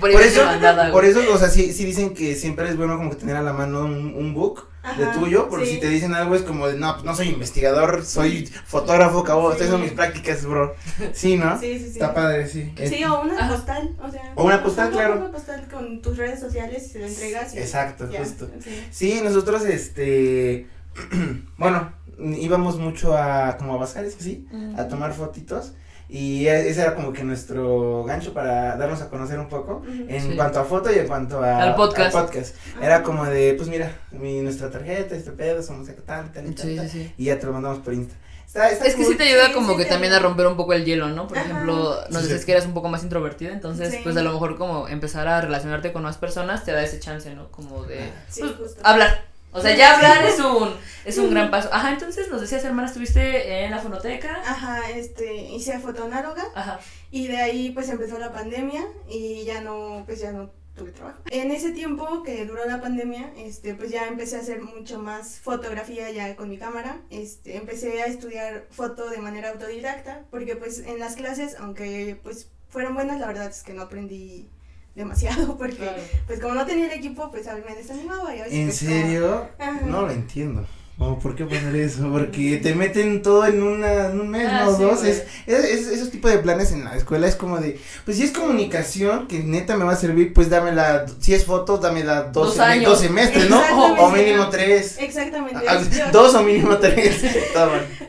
Por, 0.00 0.10
eso, 0.22 0.44
mandada, 0.44 0.90
por 0.92 1.04
eso, 1.04 1.20
o 1.32 1.36
sea, 1.38 1.48
sí, 1.50 1.72
sí 1.72 1.84
dicen 1.84 2.14
que 2.14 2.34
siempre 2.46 2.68
es 2.68 2.76
bueno 2.76 2.96
como 2.96 3.10
que 3.10 3.16
tener 3.16 3.36
a 3.36 3.42
la 3.42 3.52
mano 3.52 3.84
un, 3.84 4.14
un 4.14 4.34
book 4.34 4.68
de 4.96 5.04
tuyo, 5.18 5.48
porque 5.48 5.66
sí. 5.66 5.72
si 5.74 5.80
te 5.80 5.88
dicen 5.88 6.14
algo 6.14 6.36
es 6.36 6.42
como 6.42 6.68
de, 6.68 6.78
no, 6.78 6.92
pues 6.92 7.04
no 7.04 7.14
soy 7.16 7.28
investigador, 7.30 8.04
soy 8.04 8.46
fotógrafo, 8.66 9.24
cabo, 9.24 9.48
Sí. 9.48 9.52
estoy 9.54 9.66
haciendo 9.66 9.84
mis 9.84 9.92
prácticas, 9.94 10.46
bro. 10.46 10.74
Sí, 11.12 11.36
¿no? 11.36 11.58
Sí, 11.58 11.78
sí, 11.78 11.84
sí. 11.86 11.90
Está 11.94 12.14
padre, 12.14 12.46
sí. 12.48 12.72
Sí, 12.88 13.02
o 13.04 13.20
una 13.22 13.36
Ajá. 13.36 13.48
postal, 13.56 13.96
o 14.00 14.08
sea. 14.10 14.32
O 14.36 14.44
una 14.44 14.62
postal, 14.62 14.90
claro. 14.92 15.16
Una 15.16 15.32
postal 15.32 15.66
con 15.68 16.00
tus 16.02 16.16
redes 16.16 16.38
sociales 16.38 16.86
y 16.86 16.90
se 16.90 16.98
la 17.00 17.06
entregas. 17.08 17.54
y 17.54 17.58
Exacto, 17.58 18.08
ya, 18.10 18.20
justo. 18.20 18.48
sí. 18.62 18.86
Sí, 18.92 19.20
nosotros, 19.24 19.64
este, 19.64 20.68
bueno, 21.58 21.92
íbamos 22.38 22.78
mucho 22.78 23.16
a, 23.16 23.56
como 23.58 23.74
a 23.74 23.78
bazares, 23.78 24.16
así, 24.20 24.46
a 24.76 24.86
tomar 24.88 25.12
fotitos. 25.14 25.72
Y 26.08 26.46
e- 26.46 26.68
ese 26.68 26.82
era 26.82 26.94
como 26.94 27.12
que 27.12 27.24
nuestro 27.24 28.04
gancho 28.04 28.32
para 28.32 28.76
darnos 28.76 29.02
a 29.02 29.08
conocer 29.08 29.38
un 29.40 29.48
poco 29.48 29.82
en 29.88 30.20
Sí. 30.22 30.36
cuanto 30.36 30.60
a 30.60 30.64
foto 30.64 30.92
y 30.94 30.98
en 30.98 31.06
cuanto 31.08 31.42
a, 31.42 31.62
Al 31.62 31.74
podcast. 31.74 32.14
al 32.14 32.24
podcast. 32.26 32.54
Era 32.80 33.02
como 33.02 33.24
de, 33.26 33.54
pues 33.54 33.68
mira, 33.68 33.90
mi, 34.12 34.40
nuestra 34.40 34.70
tarjeta, 34.70 35.16
este 35.16 35.32
pedo, 35.32 35.62
somos 35.62 35.88
acá 35.88 36.02
tal, 36.06 36.32
tal, 36.32 36.46
y 36.46 36.52
tal, 36.54 36.66
Sí, 36.66 36.76
tal, 36.76 36.88
sí, 36.88 37.02
sí. 37.04 37.14
y 37.18 37.24
ya 37.24 37.38
te 37.38 37.46
lo 37.46 37.52
mandamos 37.52 37.80
por 37.80 37.92
Insta. 37.94 38.14
Está, 38.46 38.70
está 38.70 38.86
Es 38.86 38.94
que 38.94 39.04
sí 39.04 39.16
te 39.16 39.24
ayuda 39.24 39.48
Sí, 39.48 39.52
como 39.54 39.72
sí 39.72 39.78
que 39.78 39.84
también 39.86 40.12
a 40.12 40.20
romper 40.20 40.46
un 40.46 40.56
poco 40.56 40.72
el 40.72 40.84
hielo, 40.84 41.08
¿no? 41.08 41.26
Por 41.26 41.36
Ajá. 41.36 41.46
ejemplo, 41.50 41.96
nos 42.10 42.22
Sí, 42.22 42.28
dices 42.28 42.40
sí. 42.40 42.46
que 42.46 42.52
eres 42.52 42.64
un 42.66 42.74
poco 42.74 42.88
más 42.88 43.02
introvertida, 43.02 43.50
entonces 43.52 43.92
Sí. 43.92 44.00
pues 44.04 44.16
a 44.16 44.22
lo 44.22 44.32
mejor 44.32 44.56
como 44.56 44.86
empezar 44.88 45.26
a 45.26 45.40
relacionarte 45.40 45.92
con 45.92 46.04
más 46.04 46.16
personas 46.16 46.64
te 46.64 46.70
da 46.70 46.82
ese 46.84 47.00
chance, 47.00 47.34
¿no? 47.34 47.50
Como 47.50 47.82
de 47.82 47.98
Sí, 48.30 48.42
pues, 48.42 48.52
justo. 48.56 48.80
hablar. 48.84 49.24
O 49.52 49.60
sea, 49.60 49.74
ya 49.74 49.96
hablar 49.96 50.24
es 50.24 50.38
un 50.38 50.70
es 51.06 51.18
un 51.18 51.30
gran 51.30 51.50
paso. 51.50 51.68
Ajá, 51.72 51.92
entonces 51.92 52.28
nos 52.30 52.40
decías, 52.40 52.64
hermana, 52.64 52.88
estuviste 52.88 53.64
en 53.64 53.70
la 53.70 53.78
fonoteca. 53.78 54.40
Ajá, 54.44 54.90
este, 54.90 55.34
hice 55.34 55.78
foto 55.78 56.04
análoga 56.04 56.44
Ajá. 56.54 56.80
y 57.10 57.28
de 57.28 57.36
ahí 57.38 57.70
pues 57.70 57.88
empezó 57.88 58.18
la 58.18 58.32
pandemia 58.32 58.84
y 59.08 59.44
ya 59.44 59.60
no, 59.60 60.02
pues 60.06 60.20
ya 60.20 60.32
no 60.32 60.50
tuve 60.74 60.90
trabajo. 60.92 61.18
En 61.30 61.50
ese 61.52 61.70
tiempo 61.72 62.22
que 62.22 62.44
duró 62.44 62.66
la 62.66 62.80
pandemia, 62.82 63.32
este, 63.38 63.74
pues 63.74 63.90
ya 63.90 64.06
empecé 64.08 64.36
a 64.36 64.40
hacer 64.40 64.60
mucho 64.60 64.98
más 65.00 65.38
fotografía 65.38 66.10
ya 66.10 66.36
con 66.36 66.50
mi 66.50 66.58
cámara, 66.58 67.00
este, 67.10 67.56
empecé 67.56 68.02
a 68.02 68.06
estudiar 68.06 68.66
foto 68.70 69.08
de 69.08 69.16
manera 69.18 69.50
autodidacta, 69.52 70.24
porque 70.30 70.54
pues 70.56 70.80
en 70.80 70.98
las 70.98 71.16
clases, 71.16 71.56
aunque 71.58 72.18
pues 72.22 72.50
fueron 72.68 72.94
buenas, 72.94 73.18
la 73.20 73.26
verdad 73.28 73.46
es 73.46 73.62
que 73.62 73.72
no 73.72 73.82
aprendí 73.82 74.50
demasiado, 74.94 75.56
porque 75.58 75.76
Claro. 75.76 76.02
pues 76.26 76.40
como 76.40 76.54
no 76.54 76.66
tenía 76.66 76.86
el 76.86 76.92
equipo, 76.92 77.30
pues 77.30 77.46
a 77.46 77.54
mí 77.54 77.62
me 77.66 77.74
desanimaba 77.74 78.34
y 78.36 78.40
a 78.40 78.44
veces 78.44 78.58
¿En 78.58 78.66
pues, 78.66 78.76
serio? 78.78 79.48
Ajá. 79.58 79.80
No 79.86 80.02
lo 80.02 80.10
entiendo. 80.10 80.66
Como, 80.98 81.18
¿Por 81.18 81.36
qué 81.36 81.44
poner 81.44 81.76
eso? 81.76 82.10
Porque 82.10 82.56
te 82.56 82.74
meten 82.74 83.20
todo 83.20 83.44
en, 83.46 83.62
una, 83.62 84.06
en 84.06 84.18
un 84.18 84.30
mes, 84.30 84.48
Ah, 84.50 84.64
¿no? 84.64 84.76
sí, 84.76 84.82
Dos. 84.82 85.04
Es, 85.04 85.24
es- 85.46 85.64
es- 85.64 85.86
esos 85.88 86.10
tipos 86.10 86.30
de 86.30 86.38
planes 86.38 86.72
en 86.72 86.84
la 86.84 86.96
escuela 86.96 87.28
es 87.28 87.36
como 87.36 87.58
de, 87.58 87.78
pues 88.06 88.16
si 88.16 88.22
es 88.22 88.30
comunicación 88.30 89.26
que 89.28 89.40
neta 89.40 89.76
me 89.76 89.84
va 89.84 89.92
a 89.92 89.96
servir, 89.96 90.32
pues 90.32 90.48
dámela, 90.48 91.04
si 91.20 91.34
es 91.34 91.44
foto, 91.44 91.76
dámela 91.76 92.22
dos, 92.32 92.56
Dos 92.56 92.58
años. 92.60 92.86
dos 92.90 93.00
semestres, 93.00 93.50
¿no? 93.50 93.60
O 94.00 94.10
mínimo 94.10 94.48
tres. 94.48 94.96
Exactamente. 94.98 95.60
Ah, 95.68 95.82
yo- 95.82 96.10
Dos 96.12 96.34
o 96.34 96.42
mínimo 96.42 96.78
tres. 96.78 97.22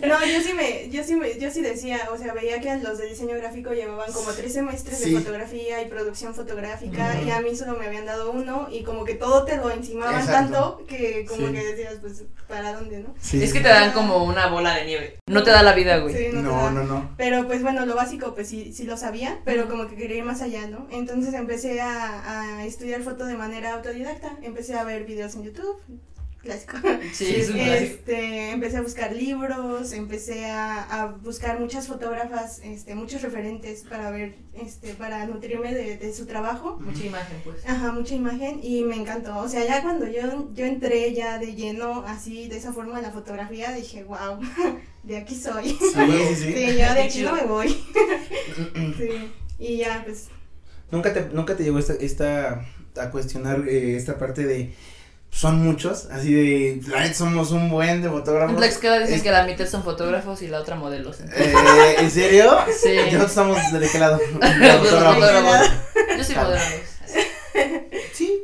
No, 0.08 0.20
yo 0.26 0.42
sí 0.42 0.54
me, 0.54 0.90
yo 0.90 1.04
sí 1.04 1.16
me, 1.16 1.38
yo 1.40 1.50
sí 1.52 1.62
decía, 1.62 2.00
o 2.14 2.18
sea, 2.18 2.34
veía 2.34 2.62
que 2.62 2.74
los 2.78 2.98
de 3.00 3.08
diseño 3.08 3.36
gráfico 3.36 3.72
llevaban 3.74 4.12
como 4.14 4.30
tres 4.32 4.54
semestres 4.54 5.00
Sí. 5.00 5.12
de 5.12 5.20
fotografía 5.20 5.82
y 5.82 5.88
producción 5.90 6.34
fotográfica 6.36 7.20
y 7.26 7.32
a 7.32 7.42
mí 7.42 7.56
solo 7.56 7.76
me 7.78 7.88
habían 7.88 8.06
dado 8.06 8.32
uno 8.32 8.68
y 8.72 8.84
como 8.84 9.04
que 9.06 9.16
todo 9.16 9.44
te 9.44 9.58
lo 9.58 9.70
encimaban 9.72 10.22
Exacto. 10.22 10.54
tanto 10.54 10.86
que 10.88 11.26
como 11.28 11.48
Sí. 11.48 11.54
que 11.54 11.66
decías, 11.66 11.96
pues, 12.00 12.24
¿para 12.48 12.77
dónde, 12.78 13.00
no? 13.00 13.14
Sí. 13.20 13.44
Es 13.44 13.54
que 13.54 13.60
te 13.60 13.70
dan 13.70 13.92
como 13.92 14.24
una 14.24 14.48
bola 14.48 14.76
de 14.76 14.86
nieve. 14.86 15.20
No 15.28 15.44
te 15.44 15.52
da 15.52 15.64
la 15.64 15.74
vida, 15.74 15.98
güey. 15.98 16.16
Sí, 16.16 16.30
no, 16.34 16.42
No, 16.42 16.72
no, 16.72 16.84
no. 16.84 17.12
Pero 17.18 17.48
pues 17.48 17.62
bueno, 17.62 17.86
lo 17.86 17.96
básico 17.96 18.34
pues 18.34 18.48
sí, 18.48 18.72
sí 18.74 18.84
lo 18.86 18.98
sabía, 18.98 19.40
pero 19.46 19.68
como 19.68 19.88
que 19.88 19.96
quería 19.96 20.18
ir 20.18 20.24
más 20.24 20.42
allá, 20.42 20.68
¿no? 20.68 20.88
Entonces 20.92 21.34
empecé 21.34 21.82
a, 21.82 22.58
a 22.60 22.66
estudiar 22.66 23.02
foto 23.02 23.26
de 23.26 23.36
manera 23.38 23.74
autodidacta, 23.74 24.38
empecé 24.42 24.76
a 24.76 24.84
ver 24.84 25.06
videos 25.06 25.36
en 25.36 25.44
YouTube, 25.44 25.80
clásico. 26.48 26.78
Sí, 27.14 27.36
es 27.36 27.50
un 27.50 27.56
clásico. 27.56 27.84
Este, 27.84 28.52
empecé 28.52 28.78
a 28.78 28.82
buscar 28.82 29.16
libros, 29.16 29.92
empecé 29.94 30.46
a, 30.46 30.84
a 30.84 31.06
buscar 31.08 31.60
muchas 31.60 31.88
fotógrafas, 31.88 32.60
este, 32.64 32.96
muchos 32.96 33.22
referentes 33.22 33.84
para 33.84 34.10
ver, 34.10 34.36
este, 34.54 34.94
para 34.94 35.26
nutrirme 35.26 35.74
de, 35.74 35.98
de 35.98 36.14
su 36.14 36.26
trabajo. 36.26 36.80
Mucha 36.80 37.06
imagen, 37.06 37.38
pues. 37.44 37.68
Ajá, 37.68 37.92
mucha 37.92 38.16
imagen 38.16 38.60
y 38.64 38.84
me 38.84 38.96
encantó. 38.96 39.38
O 39.40 39.50
sea, 39.50 39.66
ya 39.66 39.82
cuando 39.84 40.08
yo, 40.08 40.54
yo 40.54 40.66
entré 40.66 41.14
ya 41.14 41.38
de 41.38 41.54
lleno, 41.56 42.04
así, 42.08 42.48
de 42.48 42.58
esa 42.58 42.74
forma 42.74 42.98
en 42.98 43.04
la 43.04 43.12
fotografía, 43.12 43.72
dije, 43.72 44.04
wow, 44.04 44.40
de 45.04 45.18
aquí 45.18 45.36
soy. 45.36 45.70
Sí, 45.70 45.78
sí, 45.80 46.36
sí. 46.36 46.54
Sí, 46.58 46.66
yo 46.78 46.94
de 46.94 47.04
aquí 47.04 47.22
no 47.22 47.34
me 47.34 47.44
voy. 47.44 47.78
Sí, 48.98 49.32
y 49.60 49.78
ya, 49.78 50.02
pues, 50.06 50.30
¿Nunca 50.92 51.14
te, 51.14 51.30
nunca 51.34 51.56
te 51.56 51.64
llegó 51.64 51.80
esta, 51.80 51.94
esta, 51.94 52.66
a 53.00 53.12
cuestionar 53.12 53.68
eh, 53.68 53.96
esta 53.96 54.18
parte 54.18 54.46
de, 54.46 54.74
son 55.30 55.62
muchos, 55.64 56.06
así 56.12 56.34
de, 56.34 56.82
la 56.88 57.02
neta 57.02 57.14
somos 57.14 57.52
un 57.52 57.70
buen 57.70 58.02
de 58.02 58.10
fotógrafos? 58.10 58.58
Tlaxcala 58.58 59.00
dicen 59.00 59.16
Es- 59.16 59.22
que 59.24 59.32
la 59.32 59.44
mitad 59.46 59.68
son 59.68 59.84
fotógrafos 59.84 60.42
y 60.42 60.48
la 60.48 60.60
otra 60.62 60.76
modelos. 60.76 61.18
Eh, 61.22 61.96
¿En 62.00 62.10
serio? 62.12 62.58
Sí. 62.82 62.96
Nosotros 62.96 63.30
estamos 63.30 63.58
de 63.72 63.88
qué 63.90 64.00
lado? 64.00 64.18
De 64.42 64.68
Los 64.68 64.78
fotógrafos. 64.78 65.16
fotógrafos. 65.24 65.72
Yo 66.18 66.24
soy 66.24 66.36
modelo. 66.36 66.62
Sí, 68.14 68.44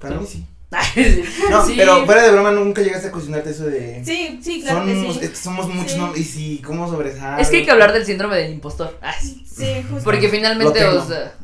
para 0.00 0.16
mí 0.16 0.26
sí. 0.26 0.44
No, 1.50 1.66
Sí. 1.66 1.74
pero 1.76 2.04
fuera 2.06 2.22
de 2.22 2.30
broma 2.32 2.50
nunca 2.50 2.80
llegaste 2.82 3.08
a 3.08 3.10
cuestionarte 3.12 3.50
eso 3.50 3.64
de... 3.66 4.02
sí, 4.04 4.40
sí, 4.42 4.62
claro 4.62 4.86
que 4.86 4.94
somos, 4.94 5.16
sí. 5.16 5.24
es 5.24 5.30
que 5.30 5.36
somos 5.36 5.68
muchos, 5.68 5.92
Sí. 5.92 5.98
¿no? 5.98 6.16
Y 6.16 6.24
si, 6.24 6.58
¿cómo 6.62 6.88
sobresale? 6.88 7.42
Es 7.42 7.48
que 7.50 7.58
hay 7.58 7.64
que 7.64 7.70
hablar 7.70 7.92
del 7.92 8.06
síndrome 8.06 8.36
del 8.36 8.52
impostor. 8.52 8.96
Ay, 9.02 9.14
sí. 9.20 9.44
Sí, 9.54 9.82
justo. 9.88 10.04
Porque 10.04 10.28
finalmente, 10.30 10.82
o 10.86 11.06
sea, 11.06 11.34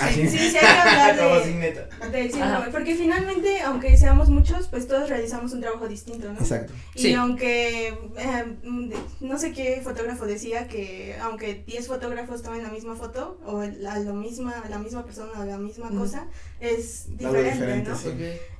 Así. 0.00 0.28
Sí, 0.28 0.38
sí, 0.38 0.56
hay 0.56 0.60
que 0.60 0.66
hablar 0.66 1.16
de-. 1.16 1.86
Del 2.10 2.32
síndrome, 2.32 2.66
porque 2.70 2.94
finalmente, 2.94 3.60
aunque 3.62 3.96
seamos 3.96 4.28
muchos, 4.28 4.68
pues 4.68 4.86
todos 4.86 5.08
realizamos 5.08 5.52
un 5.52 5.60
trabajo 5.60 5.88
distinto, 5.88 6.32
¿no? 6.32 6.38
Exacto. 6.38 6.72
Y 6.94 7.00
Sí. 7.02 7.14
aunque, 7.14 7.88
eh, 7.88 8.44
mm, 8.64 8.90
no 9.20 9.38
sé 9.38 9.52
qué 9.52 9.80
fotógrafo 9.82 10.26
decía 10.26 10.68
que 10.68 11.16
aunque 11.22 11.62
10 11.66 11.86
fotógrafos 11.88 12.42
tomen 12.42 12.62
la 12.62 12.70
misma 12.70 12.94
foto, 12.96 13.38
o 13.46 13.62
la, 13.62 13.98
lo 14.00 14.14
misma, 14.14 14.62
la 14.68 14.78
misma 14.78 15.04
persona 15.04 15.32
o 15.40 15.44
la 15.44 15.58
misma 15.58 15.86
Ujú. 15.86 15.98
cosa, 15.98 16.26
es 16.60 17.16
diferente, 17.16 17.52
diferente, 17.52 17.90
¿no? 17.90 17.98
sí. 17.98 18.10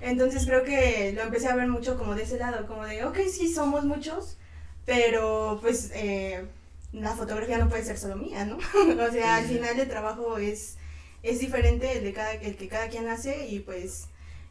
Entonces 0.01 0.45
creo 0.47 0.65
que 0.65 1.13
lo 1.15 1.23
empecé 1.23 1.49
a 1.49 1.55
ver 1.57 1.69
mucho 1.69 1.97
como 1.99 2.15
de 2.15 2.23
ese 2.25 2.39
lado, 2.39 2.67
como 2.67 2.85
de, 2.85 3.05
ok, 3.05 3.19
sí, 3.33 3.53
somos 3.53 3.85
muchos, 3.85 4.37
pero 4.85 5.59
pues 5.61 5.91
eh, 5.95 6.47
la 6.93 7.11
fotografía 7.15 7.59
no 7.59 7.69
puede 7.69 7.85
ser 7.85 7.99
solo 7.99 8.17
mía, 8.17 8.45
¿no? 8.45 8.57
o 9.09 9.13
sea, 9.13 9.37
al 9.37 9.45
final 9.47 9.79
el 9.79 9.89
trabajo 9.89 10.39
es, 10.39 10.77
es 11.29 11.41
diferente 11.41 11.99
el, 11.99 12.05
de 12.05 12.13
cada, 12.13 12.33
el 12.33 12.57
que 12.57 12.69
cada 12.69 12.89
quien 12.89 13.09
hace 13.09 13.47
y 13.49 13.61
pues 13.61 14.07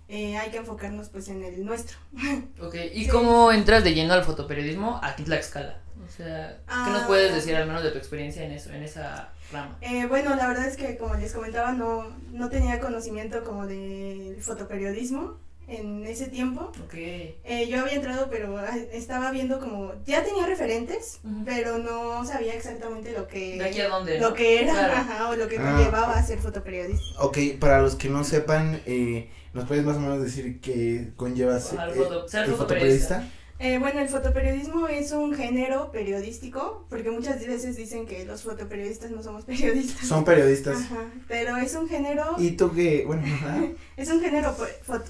eh, 0.07 0.37
hay 0.37 0.51
que 0.51 0.57
enfocarnos 0.57 1.09
pues 1.09 1.27
en 1.29 1.43
el 1.43 1.65
nuestro. 1.65 1.97
Ok, 2.61 2.75
¿y 2.93 3.05
Sí. 3.05 3.09
cómo 3.09 3.51
entras 3.51 3.83
de 3.83 3.93
lleno 3.93 4.13
al 4.13 4.23
fotoperiodismo 4.23 4.99
aquí 5.03 5.21
en 5.23 5.25
Tlaxcala? 5.25 5.81
O 6.07 6.11
sea, 6.11 6.57
¿qué 6.67 6.91
nos 6.91 7.03
Ah. 7.03 7.07
puedes 7.07 7.33
decir 7.33 7.55
al 7.55 7.65
menos 7.67 7.81
de 7.83 7.89
tu 7.91 7.97
experiencia 7.97 8.43
en 8.43 8.51
eso, 8.51 8.69
en 8.71 8.83
esa 8.83 9.29
rama? 9.51 9.77
Eh, 9.81 10.05
bueno, 10.07 10.35
la 10.35 10.47
verdad 10.47 10.67
es 10.67 10.77
que 10.77 10.97
como 10.97 11.15
les 11.15 11.33
comentaba, 11.33 11.71
no, 11.71 12.05
no 12.31 12.49
tenía 12.49 12.79
conocimiento 12.79 13.43
como 13.43 13.65
del 13.65 14.37
fotoperiodismo. 14.41 15.37
En 15.67 16.05
ese 16.05 16.27
tiempo. 16.27 16.71
Eh, 16.93 17.67
yo 17.69 17.81
había 17.81 17.93
entrado, 17.93 18.27
pero 18.29 18.59
estaba 18.91 19.31
viendo 19.31 19.59
como, 19.59 19.93
ya 20.05 20.23
tenía 20.23 20.45
referentes, 20.45 21.19
pero 21.45 21.77
no 21.79 22.25
sabía 22.25 22.53
exactamente 22.53 23.11
lo 23.11 23.27
que, 23.27 23.57
¿De 23.57 23.65
aquí 23.65 23.81
a 23.81 23.89
dónde? 23.89 24.19
no? 24.19 24.29
lo 24.29 24.33
que 24.35 24.61
era 24.61 24.73
Claro. 24.73 24.93
ajá, 24.93 25.29
o 25.29 25.35
lo 25.35 25.47
que 25.47 25.57
Ah. 25.57 25.71
conllevaba 25.75 26.13
a 26.17 26.23
ser 26.25 26.39
fotoperiodista. 26.39 27.03
Ok, 27.21 27.37
para 27.59 27.81
los 27.81 27.95
que 27.95 28.09
no 28.09 28.23
sepan, 28.23 28.81
eh, 28.85 29.29
¿nos 29.53 29.65
puedes 29.65 29.83
más 29.83 29.97
o 29.97 29.99
menos 29.99 30.21
decir 30.21 30.59
qué 30.61 31.09
conlleva 31.15 31.59
ser, 31.59 31.79
eh, 31.89 31.93
foto- 31.93 32.27
ser 32.27 32.45
el 32.45 32.51
fotoperiodista. 32.51 33.27
Eh, 33.57 33.79
bueno, 33.79 34.01
el 34.01 34.09
fotoperiodismo 34.09 34.87
es 34.89 35.13
un 35.13 35.33
género 35.33 35.89
periodístico, 35.91 36.85
porque 36.89 37.09
muchas 37.09 37.39
veces 37.47 37.77
dicen 37.77 38.05
que 38.05 38.25
los 38.25 38.43
fotoperiodistas 38.43 39.11
no 39.11 39.23
somos 39.23 39.45
periodistas. 39.45 40.07
Son 40.07 40.25
periodistas. 40.25 40.75
Ajá, 40.77 41.09
pero 41.27 41.55
es 41.57 41.73
un 41.75 41.87
género, 41.87 42.35
¿Y 42.37 42.51
tú 42.51 42.73
qué? 42.73 43.03
Bueno, 43.05 43.23
ajá. 43.25 43.63
es 43.97 44.09
un 44.09 44.19
género, 44.21 44.53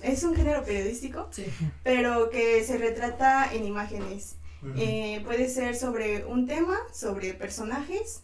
es 0.03 0.23
un 0.23 0.35
género 0.35 0.63
periodístico, 0.63 1.27
Sí. 1.31 1.45
pero 1.83 2.29
que 2.29 2.63
se 2.63 2.77
retrata 2.77 3.51
en 3.53 3.65
imágenes. 3.65 4.35
Eh, 4.77 5.21
puede 5.25 5.47
ser 5.47 5.75
sobre 5.75 6.25
un 6.25 6.47
tema, 6.47 6.75
sobre 6.91 7.35
personajes 7.35 8.23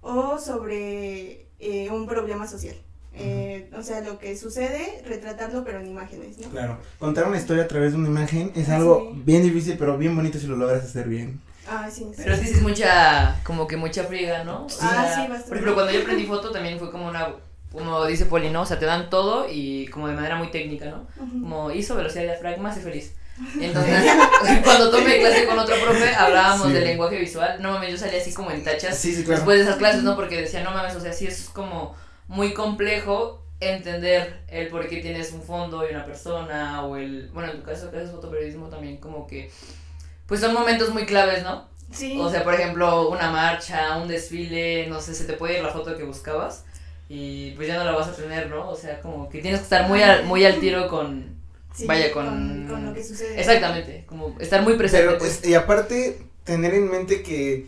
o 0.00 0.36
sobre 0.38 1.46
eh, 1.60 1.90
un 1.92 2.06
problema 2.08 2.48
social. 2.48 2.74
Eh, 3.18 3.70
O 3.78 3.82
sea, 3.82 4.00
lo 4.00 4.18
que 4.18 4.36
sucede, 4.36 5.02
retratarlo 5.06 5.64
pero 5.64 5.80
en 5.80 5.86
imágenes, 5.88 6.38
¿no? 6.38 6.48
Claro, 6.48 6.78
contar 6.98 7.26
una 7.28 7.36
historia 7.36 7.64
a 7.64 7.68
través 7.68 7.92
de 7.92 7.98
una 7.98 8.08
imagen 8.08 8.52
es 8.54 8.68
algo 8.68 9.10
Sí. 9.12 9.22
bien 9.24 9.42
difícil, 9.42 9.76
pero 9.78 9.98
bien 9.98 10.14
bonito 10.16 10.38
si 10.38 10.46
lo 10.46 10.56
logras 10.56 10.82
hacer 10.84 11.08
bien. 11.08 11.40
Ah, 11.68 11.88
sí. 11.92 12.06
sí. 12.14 12.22
Pero 12.24 12.36
sí 12.36 12.44
es 12.50 12.62
mucha, 12.62 13.40
como 13.44 13.66
que 13.66 13.76
mucha 13.76 14.04
friega, 14.04 14.44
¿no? 14.44 14.62
O 14.62 14.66
Ah, 14.66 15.04
sea, 15.04 15.14
sí, 15.14 15.20
bastante. 15.22 15.48
Por 15.48 15.56
ejemplo, 15.56 15.74
cuando 15.74 15.92
yo 15.92 16.00
aprendí 16.00 16.24
foto 16.26 16.50
también 16.52 16.78
fue 16.78 16.90
como 16.90 17.06
una, 17.08 17.28
como 17.72 18.06
dice 18.06 18.26
Poli, 18.26 18.50
¿no? 18.50 18.62
O 18.62 18.66
sea, 18.66 18.78
te 18.78 18.86
dan 18.86 19.10
todo 19.10 19.46
y 19.50 19.86
como 19.88 20.08
de 20.08 20.14
manera 20.14 20.36
muy 20.36 20.50
técnica, 20.50 20.86
¿no? 20.86 21.06
Como 21.18 21.70
hizo 21.72 21.96
velocidad 21.96 22.22
de 22.22 22.28
diafragma, 22.28 22.72
sé 22.72 22.80
feliz. 22.80 23.12
Entonces, 23.60 24.04
cuando 24.64 24.90
tomé 24.90 25.18
clase 25.18 25.44
con 25.46 25.58
otro 25.58 25.74
profe, 25.84 26.14
hablábamos 26.14 26.68
Sí. 26.68 26.72
del 26.72 26.84
lenguaje 26.84 27.18
visual. 27.18 27.60
No 27.60 27.72
mames, 27.72 27.90
yo 27.90 27.98
salía 27.98 28.20
así 28.20 28.32
como 28.32 28.50
en 28.50 28.64
tachas 28.64 28.96
Sí, 28.96 29.12
sí, 29.14 29.22
claro. 29.24 29.36
después 29.40 29.58
de 29.58 29.64
esas 29.64 29.76
clases, 29.76 30.02
¿no? 30.02 30.16
Porque 30.16 30.40
decía, 30.40 30.62
no 30.62 30.70
mames, 30.70 30.94
o 30.96 31.00
sea, 31.00 31.12
sí 31.12 31.26
es 31.26 31.50
como 31.52 31.94
muy 32.28 32.52
complejo 32.54 33.42
entender 33.60 34.42
el 34.48 34.68
por 34.68 34.86
qué 34.88 34.98
tienes 35.00 35.32
un 35.32 35.42
fondo 35.42 35.86
y 35.88 35.92
una 35.94 36.04
persona, 36.04 36.84
o 36.84 36.96
el, 36.96 37.30
bueno, 37.32 37.50
en 37.52 37.58
tu 37.58 37.64
caso 37.64 37.90
que 37.90 37.96
haces 37.98 38.10
fotoperiodismo 38.10 38.68
también 38.68 38.98
como 38.98 39.26
que, 39.26 39.50
pues 40.26 40.40
son 40.40 40.52
momentos 40.52 40.92
muy 40.92 41.06
claves, 41.06 41.42
¿no? 41.42 41.68
Sí. 41.90 42.18
O 42.20 42.28
sea, 42.30 42.42
por 42.44 42.54
ejemplo, 42.54 43.08
una 43.08 43.30
marcha, 43.30 43.96
un 43.96 44.08
desfile, 44.08 44.86
no 44.88 45.00
sé, 45.00 45.14
se 45.14 45.24
te 45.24 45.34
puede 45.34 45.58
ir 45.58 45.62
la 45.62 45.70
foto 45.70 45.96
que 45.96 46.02
buscabas 46.02 46.64
y 47.08 47.52
pues 47.52 47.68
ya 47.68 47.78
no 47.78 47.84
la 47.84 47.92
vas 47.92 48.08
a 48.08 48.16
tener, 48.16 48.48
¿no? 48.50 48.68
O 48.68 48.74
sea, 48.76 49.00
como 49.00 49.28
que 49.28 49.40
tienes 49.40 49.60
que 49.60 49.64
estar 49.64 49.86
muy 49.88 50.02
al, 50.02 50.24
muy 50.24 50.44
al 50.44 50.58
tiro 50.58 50.88
con... 50.88 51.36
Sí, 51.72 51.86
vaya, 51.86 52.10
con- 52.10 52.66
con 52.68 52.86
lo 52.86 52.94
que 52.94 53.04
sucede. 53.04 53.38
Exactamente, 53.38 54.04
como 54.06 54.34
estar 54.40 54.62
muy 54.62 54.74
presente. 54.74 55.06
Pero, 55.06 55.18
pues. 55.18 55.42
es- 55.42 55.46
y 55.48 55.54
aparte, 55.54 56.18
tener 56.42 56.74
en 56.74 56.90
mente 56.90 57.22
que 57.22 57.66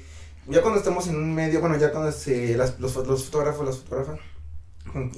ya 0.48 0.62
cuando 0.62 0.78
estamos 0.80 1.06
en 1.08 1.16
un 1.16 1.34
medio, 1.34 1.60
bueno, 1.60 1.76
ya 1.78 1.92
cuando 1.92 2.10
se, 2.10 2.56
las- 2.56 2.80
los, 2.80 2.96
los 2.96 3.24
fotógrafos, 3.26 3.66
las 3.66 3.78
fotógrafas, 3.78 4.18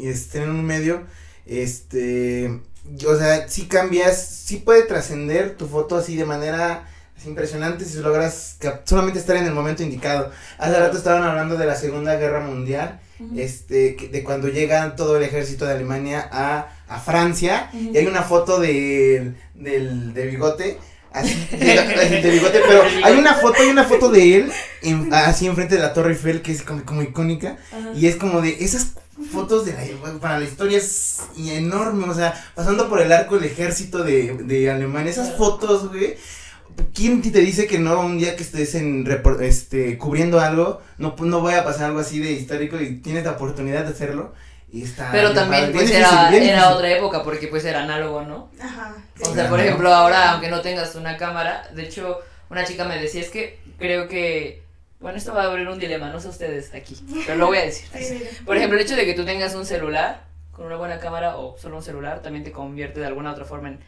estén 0.02 0.42
en 0.44 0.50
un 0.50 0.64
medio, 0.64 1.02
este, 1.46 2.60
o 3.06 3.16
sea, 3.16 3.48
si 3.48 3.66
cambias, 3.66 4.24
sí 4.44 4.56
puede 4.56 4.82
trascender 4.82 5.56
tu 5.56 5.66
foto 5.66 5.96
así 5.96 6.16
de 6.16 6.24
manera 6.24 6.86
así 7.18 7.28
impresionante 7.28 7.84
si 7.84 7.98
logras 7.98 8.56
solamente 8.84 9.18
estar 9.18 9.36
en 9.36 9.44
el 9.44 9.52
momento 9.52 9.82
indicado. 9.82 10.30
Hace 10.58 10.78
rato 10.78 10.96
estaban 10.96 11.22
hablando 11.22 11.56
de 11.58 11.66
la 11.66 11.74
Segunda 11.74 12.16
Guerra 12.16 12.40
Mundial, 12.40 12.98
este, 13.36 14.08
de 14.10 14.24
cuando 14.24 14.48
llega 14.48 14.96
todo 14.96 15.18
el 15.18 15.22
ejército 15.22 15.66
de 15.66 15.74
Alemania 15.74 16.26
a, 16.32 16.68
a 16.88 16.98
Francia, 17.00 17.68
y 17.74 17.94
hay 17.98 18.06
una 18.06 18.22
foto 18.22 18.58
de, 18.60 19.34
del, 19.54 20.14
de 20.14 20.26
bigote, 20.26 20.78
así, 21.12 21.34
de, 21.50 22.20
de 22.22 22.30
bigote, 22.30 22.60
pero 22.66 22.82
hay 23.04 23.18
una 23.18 23.34
foto, 23.34 23.60
hay 23.60 23.68
una 23.68 23.84
foto 23.84 24.10
de 24.10 24.36
él, 24.36 24.52
en- 24.82 25.12
así 25.12 25.46
enfrente 25.46 25.74
de 25.74 25.82
la 25.82 25.92
Torre 25.92 26.12
Eiffel, 26.12 26.40
que 26.40 26.52
es 26.52 26.62
como, 26.62 26.82
como 26.86 27.02
icónica, 27.02 27.58
y 27.94 28.06
es 28.06 28.16
como 28.16 28.40
de 28.40 28.56
esas 28.64 28.92
fotos 29.32 29.66
de 29.66 29.72
la, 29.72 30.18
para 30.20 30.38
la 30.38 30.44
historia 30.44 30.78
es 30.78 31.20
enorme, 31.36 32.08
o 32.08 32.14
sea, 32.14 32.34
pasando 32.54 32.88
por 32.88 33.00
el 33.00 33.12
arco 33.12 33.36
del 33.36 33.44
ejército 33.50 34.02
de, 34.02 34.34
de 34.44 34.70
Alemania, 34.70 35.10
esas 35.10 35.36
fotos, 35.36 35.88
güey. 35.88 36.16
¿Quién 36.94 37.20
te 37.20 37.40
dice 37.40 37.66
que 37.66 37.78
no 37.78 38.00
un 38.00 38.18
día 38.18 38.36
que 38.36 38.42
estés 38.42 38.74
en 38.74 39.04
repor- 39.04 39.42
este 39.42 39.98
cubriendo 39.98 40.40
algo 40.40 40.80
no 40.98 41.14
no 41.18 41.42
vaya 41.42 41.60
a 41.60 41.64
pasar 41.64 41.86
algo 41.86 41.98
así 42.00 42.20
de 42.20 42.32
histórico 42.32 42.80
y 42.80 42.96
tienes 43.00 43.24
la 43.24 43.32
oportunidad 43.32 43.84
de 43.84 43.90
hacerlo? 43.90 44.32
Y 44.72 44.84
está 44.84 45.10
Pero 45.10 45.32
también 45.32 45.72
pues 45.72 45.90
era, 45.90 46.30
era 46.34 46.70
otra 46.70 46.90
época 46.90 47.24
porque 47.24 47.48
pues 47.48 47.64
era 47.64 47.82
análogo, 47.82 48.22
¿no? 48.22 48.50
Ajá. 48.62 48.96
O 49.20 49.34
sea, 49.34 49.50
por 49.50 49.58
ejemplo, 49.60 49.92
ahora, 49.92 50.30
aunque 50.30 50.48
no 50.48 50.60
tengas 50.60 50.94
una 50.94 51.16
cámara, 51.16 51.68
de 51.74 51.82
hecho, 51.82 52.20
una 52.48 52.64
chica 52.64 52.84
me 52.84 52.96
decía, 52.96 53.20
es 53.20 53.30
que 53.30 53.58
creo 53.78 54.06
que, 54.06 54.62
bueno, 55.00 55.18
esto 55.18 55.32
va 55.34 55.42
a 55.42 55.46
abrir 55.46 55.66
un 55.68 55.78
dilema, 55.78 56.10
no 56.10 56.20
sé 56.20 56.28
ustedes 56.28 56.74
aquí, 56.74 56.96
pero 57.26 57.38
lo 57.38 57.46
voy 57.46 57.58
a 57.58 57.62
decir. 57.62 57.88
Por 58.44 58.56
ejemplo, 58.56 58.78
el 58.78 58.84
hecho 58.84 58.96
de 58.96 59.04
que 59.06 59.14
tú 59.14 59.24
tengas 59.24 59.54
un 59.54 59.64
celular 59.66 60.24
con 60.52 60.66
una 60.66 60.76
buena 60.76 60.98
cámara 60.98 61.36
o 61.36 61.56
solo 61.58 61.76
un 61.78 61.82
celular 61.82 62.20
también 62.22 62.44
te 62.44 62.52
convierte 62.52 63.00
de 63.00 63.06
alguna 63.06 63.32
otra 63.32 63.44
forma 63.44 63.68
en, 63.68 63.80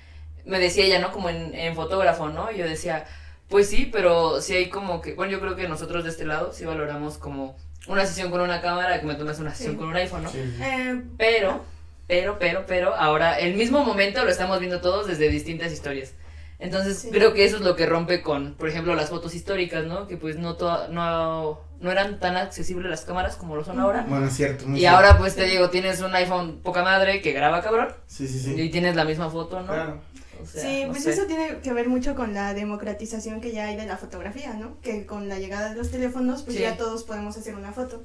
me 0.46 0.58
decía 0.58 0.84
ella, 0.84 0.98
¿no? 0.98 1.12
Como 1.12 1.28
en, 1.28 1.54
en 1.54 1.74
fotógrafo, 1.74 2.28
¿no? 2.30 2.50
Y 2.50 2.56
yo 2.58 2.64
decía, 2.64 3.04
pues 3.48 3.68
sí, 3.68 3.88
pero 3.92 4.40
sí 4.40 4.54
hay 4.54 4.70
como 4.70 5.00
que, 5.02 5.12
bueno, 5.14 5.30
yo 5.32 5.40
creo 5.40 5.54
que 5.54 5.68
nosotros 5.68 6.04
de 6.04 6.10
este 6.10 6.24
lado 6.24 6.52
sí 6.52 6.64
valoramos 6.64 7.18
como 7.18 7.56
una 7.88 8.06
sesión 8.06 8.30
con 8.30 8.40
una 8.40 8.60
cámara 8.62 8.98
que 9.00 9.06
me 9.06 9.14
tomes 9.14 9.38
una 9.38 9.50
sesión 9.54 9.72
Sí. 9.74 9.78
con 9.78 9.88
un 9.88 9.96
iPhone, 9.96 10.22
¿no? 10.22 10.30
Sí, 10.30 10.38
sí. 10.56 10.62
Eh, 10.62 11.02
Pero, 11.18 11.62
pero, 12.06 12.38
pero, 12.38 12.64
pero, 12.66 12.94
ahora 12.94 13.38
el 13.38 13.54
mismo 13.54 13.84
momento 13.84 14.24
lo 14.24 14.30
estamos 14.30 14.58
viendo 14.60 14.80
todos 14.80 15.06
desde 15.08 15.28
distintas 15.28 15.72
historias. 15.72 16.14
Entonces, 16.62 16.98
Sí. 17.00 17.10
creo 17.10 17.34
que 17.34 17.44
eso 17.44 17.56
es 17.56 17.62
lo 17.62 17.74
que 17.76 17.86
rompe 17.86 18.22
con, 18.22 18.54
por 18.54 18.68
ejemplo, 18.68 18.94
las 18.94 19.10
fotos 19.10 19.34
históricas, 19.34 19.84
¿no? 19.84 20.06
Que 20.06 20.16
pues 20.16 20.36
no, 20.36 20.54
toda- 20.56 20.88
no, 20.88 21.58
no 21.80 21.90
eran 21.90 22.20
tan 22.20 22.36
accesibles 22.36 22.88
las 22.88 23.02
cámaras 23.04 23.34
como 23.36 23.56
lo 23.56 23.64
son 23.64 23.80
ahora. 23.80 24.06
Bueno, 24.08 24.26
es 24.26 24.34
cierto. 24.34 24.66
muy 24.66 24.76
Y 24.78 24.80
cierto. 24.80 24.96
ahora, 24.96 25.18
pues 25.18 25.34
te 25.34 25.44
digo, 25.44 25.70
tienes 25.70 26.00
un 26.00 26.14
iPhone 26.14 26.60
poca 26.62 26.82
madre 26.84 27.20
que 27.20 27.32
graba 27.32 27.62
cabrón 27.62 27.88
Sí, 28.06 28.28
sí, 28.28 28.38
sí. 28.38 28.54
y 28.60 28.70
tienes 28.70 28.94
la 28.96 29.04
misma 29.04 29.28
foto, 29.28 29.60
¿no? 29.60 29.66
Claro. 29.66 30.00
O 30.40 30.46
sea, 30.46 30.62
sí, 30.62 30.82
no 30.84 30.90
pues 30.90 31.04
sé. 31.04 31.12
eso 31.12 31.24
tiene 31.26 31.58
que 31.62 31.72
ver 31.72 31.88
mucho 31.88 32.16
con 32.16 32.34
la 32.34 32.52
democratización 32.52 33.40
que 33.40 33.52
ya 33.52 33.66
hay 33.66 33.76
de 33.76 33.86
la 33.86 33.96
fotografía, 33.96 34.54
¿no? 34.54 34.76
Que 34.82 35.06
con 35.06 35.28
la 35.28 35.38
llegada 35.38 35.68
de 35.70 35.76
los 35.76 35.90
teléfonos, 35.92 36.42
pues 36.42 36.56
Sí. 36.56 36.62
ya 36.62 36.76
todos 36.76 37.04
podemos 37.04 37.36
hacer 37.36 37.54
una 37.54 37.72
foto. 37.72 38.02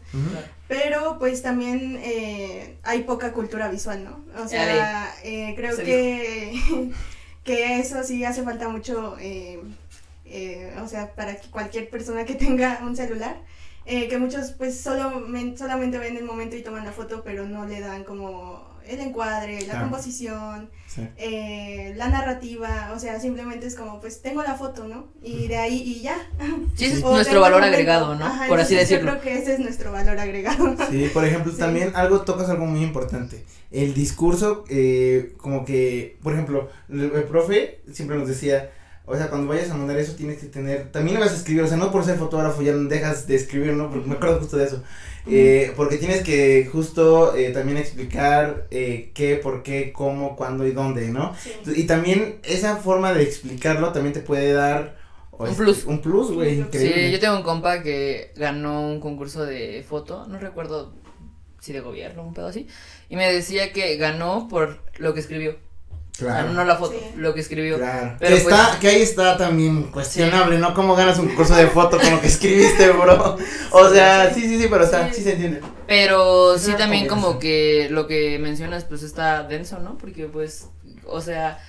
Pero 0.68 1.18
pues 1.20 1.42
también 1.42 2.00
eh, 2.04 2.78
hay 2.84 3.04
poca 3.04 3.34
cultura 3.34 3.70
visual, 3.70 4.04
¿no? 4.04 4.20
O 4.44 4.48
sea, 4.48 5.12
eh, 5.24 5.54
creo 5.56 5.78
que, 5.78 6.54
que 7.48 7.80
eso 7.80 8.04
sí 8.04 8.26
hace 8.26 8.44
falta 8.44 8.70
mucho, 8.70 9.18
eh, 9.20 9.62
eh, 10.26 10.76
o 10.84 10.88
sea, 10.88 11.16
para 11.16 11.38
que 11.40 11.50
cualquier 11.50 11.90
persona 11.90 12.26
que 12.26 12.36
tenga 12.36 12.80
un 12.84 12.96
celular, 12.96 13.38
eh, 13.86 14.08
que 14.10 14.18
muchos 14.20 14.52
pues 14.54 14.80
solo, 14.82 15.22
men- 15.22 15.58
solamente 15.58 15.98
ven 16.00 16.18
el 16.18 16.26
momento 16.26 16.56
y 16.58 16.64
toman 16.64 16.86
la 16.86 16.94
foto, 16.94 17.24
pero 17.24 17.48
no 17.48 17.66
le 17.66 17.80
dan 17.82 18.04
como 18.06 18.77
el 18.90 19.00
encuadre, 19.02 19.62
la 19.62 19.74
Claro. 19.74 19.82
composición, 19.90 20.70
Sí. 20.88 21.08
eh, 21.18 21.94
la 21.96 22.10
narrativa, 22.10 22.92
o 22.96 23.00
sea, 23.00 23.20
simplemente 23.20 23.68
es 23.68 23.76
como 23.76 24.00
pues 24.00 24.22
tengo 24.22 24.42
la 24.44 24.56
foto, 24.56 24.88
¿no? 24.88 25.08
Y 25.22 25.48
de 25.48 25.58
ahí 25.58 25.82
y 25.82 26.02
ya. 26.02 26.18
Sí, 26.76 26.86
ese 26.86 26.98
es 26.98 27.04
O 27.04 27.12
nuestro 27.14 27.42
valor 27.42 27.64
agregado, 27.64 28.16
¿no? 28.16 28.26
Ajá, 28.26 28.48
Por 28.48 28.60
así 28.60 28.76
decirlo. 28.76 29.14
Yo 29.14 29.20
creo 29.20 29.22
que 29.22 29.40
ese 29.42 29.54
es 29.54 29.60
nuestro 29.60 29.92
valor 29.92 30.18
agregado. 30.20 30.76
Sí, 30.90 31.10
por 31.14 31.26
ejemplo, 31.26 31.52
Sí. 31.54 31.58
también 31.60 31.92
algo 31.96 32.22
tocas 32.22 32.50
algo 32.50 32.66
muy 32.66 32.82
importante. 32.84 33.44
El 33.72 33.94
discurso, 33.94 34.64
eh, 34.70 35.34
como 35.38 35.66
que, 35.66 36.18
por 36.24 36.34
ejemplo, 36.34 36.70
el, 36.90 37.12
el 37.14 37.24
profe 37.24 37.82
siempre 37.92 38.18
nos 38.18 38.28
decía, 38.28 38.72
o 39.06 39.16
sea, 39.16 39.30
cuando 39.30 39.48
vayas 39.48 39.70
a 39.70 39.74
mandar 39.76 39.98
eso 39.98 40.16
tienes 40.16 40.38
que 40.38 40.48
tener, 40.48 40.92
también 40.92 41.16
lo 41.16 41.22
vas 41.22 41.32
a 41.34 41.36
escribir, 41.38 41.64
o 41.64 41.68
sea, 41.68 41.78
no 41.78 41.92
por 41.92 42.04
ser 42.06 42.18
fotógrafo 42.18 42.62
ya 42.62 42.74
no 42.74 42.90
dejas 42.90 43.28
de 43.28 43.36
escribir, 43.36 43.74
¿no? 43.74 43.90
Porque 43.90 44.08
me 44.08 44.16
acuerdo 44.16 44.40
justo 44.40 44.58
de 44.58 44.66
eso. 44.66 44.84
Eh, 45.30 45.74
porque 45.76 45.98
tienes 45.98 46.24
que 46.24 46.68
justo 46.72 47.36
eh, 47.36 47.52
también 47.52 47.78
explicar 47.78 48.68
eh, 48.72 49.12
qué, 49.14 49.36
por 49.36 49.64
qué, 49.64 49.92
cómo, 49.92 50.36
cuándo 50.36 50.66
y 50.66 50.72
dónde, 50.72 51.10
¿no? 51.10 51.36
Sí. 51.36 51.52
Y 51.76 51.84
también 51.84 52.40
esa 52.44 52.78
forma 52.78 53.14
de 53.14 53.24
explicarlo 53.24 53.92
también 53.92 54.14
te 54.14 54.22
puede 54.22 54.54
dar 54.54 54.98
o 55.32 55.44
Un 55.44 55.50
este, 55.50 55.64
plus. 55.64 55.86
Un 55.86 56.02
plus, 56.02 56.32
güey, 56.32 56.60
increíble. 56.60 57.06
Sí, 57.06 57.12
yo 57.12 57.20
tengo 57.20 57.36
un 57.38 57.44
compa 57.44 57.84
que 57.84 58.32
ganó 58.36 58.88
un 58.88 59.00
concurso 59.00 59.46
de 59.46 59.86
foto, 59.88 60.26
no 60.28 60.40
recuerdo 60.40 60.94
si 61.60 61.74
de 61.74 61.82
gobierno, 61.82 62.24
un 62.24 62.34
pedo 62.34 62.48
así, 62.48 62.68
y 63.10 63.16
me 63.16 63.32
decía 63.32 63.72
que 63.74 63.98
ganó 63.98 64.48
por 64.48 64.80
lo 64.98 65.14
que 65.14 65.20
escribió. 65.20 65.58
O 66.18 66.20
sea, 66.20 66.28
Claro. 66.30 66.54
no 66.54 66.64
la 66.66 66.76
foto, 66.78 66.94
Sí. 66.94 67.12
lo 67.16 67.34
que 67.36 67.42
escribió. 67.42 67.78
Claro. 67.78 68.16
Pero 68.18 68.36
que, 68.38 68.42
pues- 68.42 68.56
está, 68.56 68.80
que 68.80 68.88
ahí 68.88 69.02
está 69.04 69.38
también 69.38 69.84
cuestionable, 69.92 70.58
¿no? 70.58 70.74
¿Cómo 70.74 70.96
ganas 70.96 71.20
un 71.20 71.28
curso 71.30 71.56
de 71.56 71.68
foto 71.68 72.00
con 72.00 72.10
lo 72.10 72.20
que 72.22 72.26
escribiste, 72.28 72.90
bro? 72.90 73.38
O 73.72 73.90
sea, 73.90 74.34
sí, 74.34 74.42
sí, 74.42 74.60
sí, 74.60 74.68
pero 74.68 74.84
está, 74.86 75.10
sí, 75.10 75.16
Sí. 75.18 75.22
se 75.24 75.34
entiende. 75.34 75.62
Pero 75.88 76.56
Es 76.56 76.64
sí 76.64 76.74
también 76.76 77.08
como 77.08 77.38
que 77.38 77.88
lo 77.92 78.08
que 78.08 78.40
mencionas 78.40 78.84
pues 78.86 79.04
está 79.04 79.44
denso, 79.44 79.78
¿no? 79.80 79.98
Porque 80.00 80.26
pues, 80.26 80.70
o 81.06 81.22
sea, 81.22 81.60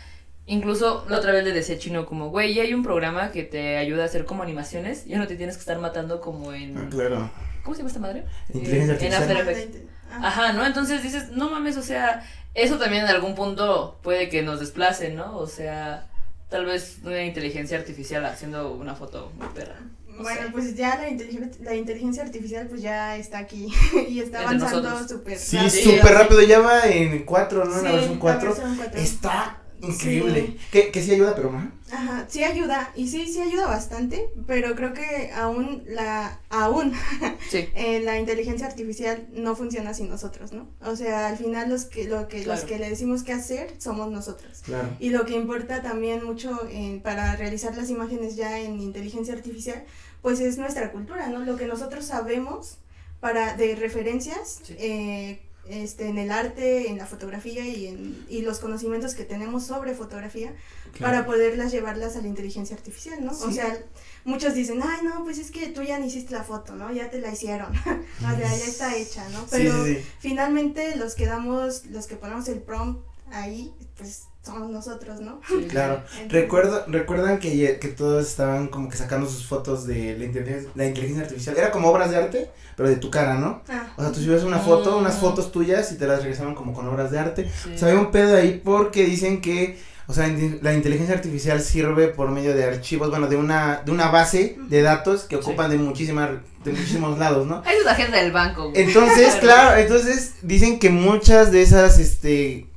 incluso 0.46 1.04
la 1.10 1.18
otra 1.18 1.32
vez 1.32 1.44
le 1.44 1.52
decía 1.52 1.74
a 1.76 1.78
Chino 1.78 2.06
como, 2.06 2.30
güey, 2.30 2.54
ya 2.54 2.62
hay 2.62 2.72
un 2.72 2.82
programa 2.82 3.30
que 3.30 3.42
te 3.42 3.76
ayuda 3.76 4.04
a 4.04 4.06
hacer 4.06 4.24
como 4.24 4.42
animaciones, 4.42 5.04
ya 5.04 5.18
no 5.18 5.26
te 5.26 5.36
tienes 5.36 5.56
que 5.56 5.60
estar 5.60 5.78
matando 5.78 6.20
como 6.22 6.54
en... 6.54 6.76
Ah, 6.78 6.86
claro. 6.90 7.30
¿Cómo 7.64 7.74
se 7.74 7.80
llama 7.82 7.88
esta 7.88 8.00
madre? 8.00 8.24
Inteligencia 8.54 8.94
Eh, 8.94 9.06
en. 9.08 9.14
After 9.14 9.36
Effects. 9.36 9.78
Ah, 10.10 10.28
Ajá, 10.28 10.52
¿no? 10.54 10.64
Entonces 10.64 11.02
dices, 11.02 11.32
no 11.32 11.50
mames, 11.50 11.76
o 11.76 11.82
sea, 11.82 12.22
eso 12.58 12.78
también 12.78 13.04
en 13.04 13.10
algún 13.10 13.34
punto 13.34 13.96
puede 14.02 14.28
que 14.28 14.42
nos 14.42 14.60
desplace, 14.60 15.10
¿no? 15.10 15.36
O 15.36 15.46
sea, 15.46 16.06
tal 16.48 16.64
vez 16.66 16.98
una 17.04 17.22
inteligencia 17.24 17.78
artificial 17.78 18.24
haciendo 18.26 18.72
una 18.72 18.94
foto 18.94 19.30
muy 19.36 19.48
perra. 19.48 19.76
No 20.08 20.22
Bueno, 20.24 20.42
sé. 20.46 20.48
pues 20.50 20.74
ya 20.76 20.96
la, 20.98 21.08
inteligen- 21.08 21.52
la 21.60 21.74
inteligencia 21.74 22.22
artificial 22.24 22.66
pues 22.66 22.82
ya 22.82 23.16
está 23.16 23.38
aquí 23.38 23.68
y 24.08 24.20
está 24.20 24.40
avanzando 24.40 25.06
súper 25.06 25.38
Sí, 25.38 25.56
rápido. 25.56 25.92
súper 25.96 26.14
rápido, 26.14 26.42
ya 26.42 26.58
va 26.60 26.80
en 26.88 27.24
4, 27.24 27.64
¿no? 27.64 27.78
En 27.78 27.84
la 27.84 27.90
Sí, 27.90 27.96
versión 27.96 28.18
4. 28.18 28.48
versión 28.48 28.76
cuatro. 28.76 29.00
Está 29.00 29.58
increíble. 29.82 30.46
Sí. 30.46 30.58
Que, 30.70 30.90
que 30.90 31.02
sí 31.02 31.12
ayuda, 31.12 31.34
pero 31.34 31.50
no. 31.52 31.70
Ajá, 31.90 32.26
sí 32.28 32.44
ayuda, 32.44 32.92
y 32.94 33.08
sí, 33.08 33.26
sí 33.26 33.40
ayuda 33.40 33.66
bastante, 33.66 34.28
pero 34.46 34.74
creo 34.74 34.92
que 34.92 35.30
aún 35.34 35.82
la, 35.86 36.38
aún 36.50 36.92
Sí. 37.50 37.66
eh, 37.74 38.00
la 38.04 38.18
inteligencia 38.18 38.66
artificial 38.66 39.26
no 39.32 39.56
funciona 39.56 39.94
sin 39.94 40.08
nosotros, 40.10 40.52
¿no? 40.52 40.68
O 40.84 40.96
sea, 40.96 41.28
al 41.28 41.38
final 41.38 41.70
los 41.70 41.84
que, 41.86 42.04
lo 42.04 42.28
que, 42.28 42.44
los 42.44 42.60
que 42.64 42.78
le 42.78 42.90
decimos 42.90 43.22
qué 43.22 43.32
hacer 43.32 43.74
somos 43.78 44.10
nosotros. 44.10 44.60
Claro. 44.64 44.88
Y 45.00 45.10
lo 45.10 45.24
que 45.24 45.34
importa 45.34 45.80
también 45.82 46.24
mucho 46.24 46.68
en- 46.70 47.00
para 47.00 47.36
realizar 47.36 47.74
las 47.76 47.88
imágenes 47.88 48.36
ya 48.36 48.58
en 48.60 48.80
inteligencia 48.80 49.32
artificial, 49.32 49.82
pues 50.20 50.40
es 50.40 50.58
nuestra 50.58 50.92
cultura, 50.92 51.28
¿no? 51.28 51.38
Lo 51.40 51.56
que 51.56 51.66
nosotros 51.66 52.04
sabemos 52.04 52.78
para 53.20 53.56
de 53.56 53.74
referencias 53.76 54.60
Sí. 54.62 54.74
eh, 54.78 55.40
este, 55.68 56.08
en 56.08 56.18
el 56.18 56.30
arte, 56.30 56.88
en 56.88 56.98
la 56.98 57.06
fotografía 57.06 57.66
y, 57.66 57.86
en, 57.86 58.24
y 58.28 58.42
los 58.42 58.58
conocimientos 58.58 59.14
que 59.14 59.24
tenemos 59.24 59.66
sobre 59.66 59.94
fotografía 59.94 60.54
para 61.00 61.26
poderlas 61.26 61.72
llevarlas 61.72 62.16
a 62.16 62.22
la 62.22 62.28
inteligencia 62.28 62.76
artificial, 62.76 63.24
¿no? 63.24 63.32
O 63.32 63.50
sea, 63.52 63.78
muchos 64.24 64.54
dicen, 64.54 64.80
ay, 64.82 65.00
no, 65.04 65.24
pues 65.24 65.38
es 65.38 65.50
que 65.50 65.68
tú 65.68 65.82
ya 65.82 65.98
no 65.98 66.06
hiciste 66.06 66.34
la 66.34 66.44
foto, 66.44 66.74
¿no? 66.74 66.90
Ya 66.92 67.10
te 67.10 67.20
la 67.20 67.32
hicieron, 67.32 67.72
o 67.76 68.20
sea, 68.20 68.38
ya 68.38 68.54
está 68.54 68.96
hecha, 68.96 69.28
¿no? 69.30 69.46
Pero 69.50 69.84
sí, 69.84 69.96
sí. 69.96 70.04
finalmente 70.18 70.96
los 70.96 71.14
que 71.14 71.26
damos, 71.26 71.86
los 71.86 72.06
que 72.06 72.16
ponemos 72.16 72.48
el 72.48 72.60
prompt 72.60 73.04
ahí, 73.30 73.72
pues 73.96 74.27
somos 74.48 74.70
nosotros, 74.70 75.20
¿no? 75.20 75.40
Sí. 75.48 75.66
Claro. 75.68 76.02
Entonces- 76.20 76.32
Recuerdo, 76.32 76.84
recuerdan 76.88 77.38
que, 77.38 77.78
que 77.80 77.88
todos 77.88 78.26
estaban 78.26 78.68
como 78.68 78.88
que 78.88 78.96
sacando 78.96 79.28
sus 79.28 79.46
fotos 79.46 79.86
de 79.86 80.16
la 80.18 80.24
inteligencia, 80.24 80.70
la 80.74 80.86
inteligencia 80.86 81.22
artificial. 81.24 81.56
Era 81.56 81.70
como 81.70 81.88
obras 81.88 82.10
de 82.10 82.16
arte, 82.16 82.50
pero 82.76 82.88
de 82.88 82.96
tu 82.96 83.10
cara, 83.10 83.34
¿no? 83.34 83.62
Ah, 83.68 83.86
O 83.96 84.02
sea, 84.02 84.12
tú 84.12 84.20
subías 84.20 84.42
una 84.42 84.58
foto, 84.58 84.96
Mm. 84.96 85.00
unas 85.02 85.16
fotos 85.18 85.52
tuyas 85.52 85.92
y 85.92 85.96
te 85.96 86.06
las 86.06 86.20
regresaban 86.22 86.54
como 86.54 86.72
con 86.72 86.88
obras 86.88 87.10
de 87.10 87.18
arte. 87.18 87.50
Sí. 87.62 87.72
O 87.74 87.78
sea, 87.78 87.88
había 87.88 88.00
un 88.00 88.10
pedo 88.10 88.36
ahí 88.36 88.60
porque 88.64 89.04
dicen 89.04 89.40
que, 89.40 89.78
o 90.06 90.14
sea, 90.14 90.26
la 90.62 90.72
inteligencia 90.72 91.14
artificial 91.14 91.60
sirve 91.60 92.08
por 92.08 92.30
medio 92.30 92.54
de 92.54 92.64
archivos, 92.64 93.10
bueno, 93.10 93.26
de 93.28 93.36
una, 93.36 93.82
de 93.84 93.92
una 93.92 94.08
base 94.08 94.56
de 94.68 94.80
datos 94.82 95.24
que 95.24 95.36
ocupan 95.36 95.70
de 95.70 95.76
muchísimas, 95.76 96.30
de 96.64 96.72
muchísimos 96.72 97.18
lados, 97.18 97.46
¿no? 97.46 97.60
Esa 97.62 97.72
es 97.72 97.84
la 97.84 97.92
agenda 97.92 98.16
del 98.18 98.32
banco. 98.32 98.70
güey. 98.70 98.82
Entonces, 98.84 99.34
claro, 99.40 99.78
entonces 99.78 100.34
dicen 100.42 100.78
que 100.78 100.88
muchas 100.88 101.52
de 101.52 101.60
esas, 101.62 101.98
este, 101.98 102.68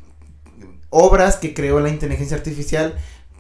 obras 0.92 1.38
que 1.38 1.56
creó 1.56 1.80
la 1.80 1.90
inteligencia 1.90 2.38
artificial 2.38 2.96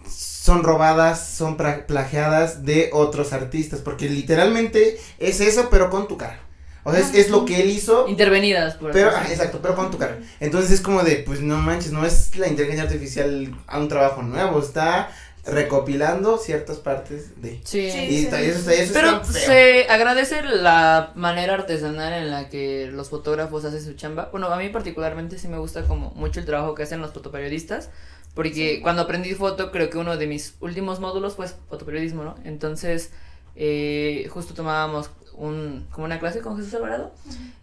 son 0.09 0.63
robadas, 0.63 1.27
son 1.27 1.55
plagiadas 1.55 2.65
de 2.65 2.89
otros 2.93 3.31
artistas, 3.31 3.81
porque 3.81 4.09
literalmente 4.09 4.99
es 5.19 5.39
eso, 5.39 5.67
pero 5.69 5.91
con 5.91 6.07
tu 6.07 6.17
cara. 6.17 6.39
O 6.83 6.91
sea, 6.91 6.99
es, 6.99 7.13
es 7.13 7.29
lo 7.29 7.45
que 7.45 7.61
él 7.61 7.69
hizo, 7.69 8.07
Intervenidas, 8.07 8.73
por 8.73 8.91
pero, 8.91 9.11
ah, 9.15 9.27
exacto, 9.29 9.59
pero 9.61 9.75
con 9.75 9.91
tu 9.91 9.99
cara. 9.99 10.17
Entonces 10.39 10.71
es 10.71 10.81
como 10.81 11.03
de, 11.03 11.17
pues 11.17 11.41
no 11.41 11.57
manches, 11.57 11.91
no 11.91 12.03
es 12.03 12.35
la 12.37 12.47
inteligencia 12.47 12.85
artificial 12.85 13.55
a 13.67 13.77
un 13.77 13.87
trabajo 13.87 14.23
nuevo, 14.23 14.59
está 14.59 15.11
recopilando 15.45 16.37
ciertas 16.37 16.77
partes 16.77 17.41
de... 17.41 17.59
Sí. 17.63 17.89
Sí. 17.91 17.97
Y 18.09 18.23
está- 18.25 18.41
eso, 18.41 18.69
Pero 18.93 19.23
se 19.25 19.85
agradece 19.89 20.43
la 20.43 21.11
manera 21.15 21.55
artesanal 21.55 22.13
en 22.13 22.29
la 22.31 22.49
que 22.49 22.89
los 22.91 23.09
fotógrafos 23.09 23.65
hacen 23.65 23.83
su 23.83 23.93
chamba. 23.93 24.29
Bueno, 24.31 24.47
a 24.47 24.57
mí 24.57 24.69
particularmente 24.69 25.39
sí 25.39 25.47
me 25.47 25.57
gusta 25.57 25.83
como 25.83 26.11
mucho 26.11 26.39
el 26.39 26.45
trabajo 26.45 26.75
que 26.75 26.83
hacen 26.83 27.01
los 27.01 27.11
fotoperiodistas, 27.11 27.89
porque 28.35 28.81
cuando 28.81 29.01
aprendí 29.01 29.33
foto 29.33 29.71
creo 29.71 29.89
que 29.89 29.97
uno 29.97 30.15
de 30.17 30.27
mis 30.27 30.55
últimos 30.61 30.99
módulos 30.99 31.35
fue 31.35 31.47
fotoperiodismo, 31.47 32.23
¿no? 32.23 32.35
Entonces, 32.45 33.11
eh, 33.55 34.27
justo 34.31 34.53
tomábamos 34.53 35.09
un, 35.33 35.87
como 35.91 36.05
una 36.05 36.19
clase 36.19 36.39
con 36.39 36.55
Jesús 36.57 36.73
Alvarado, 36.75 37.13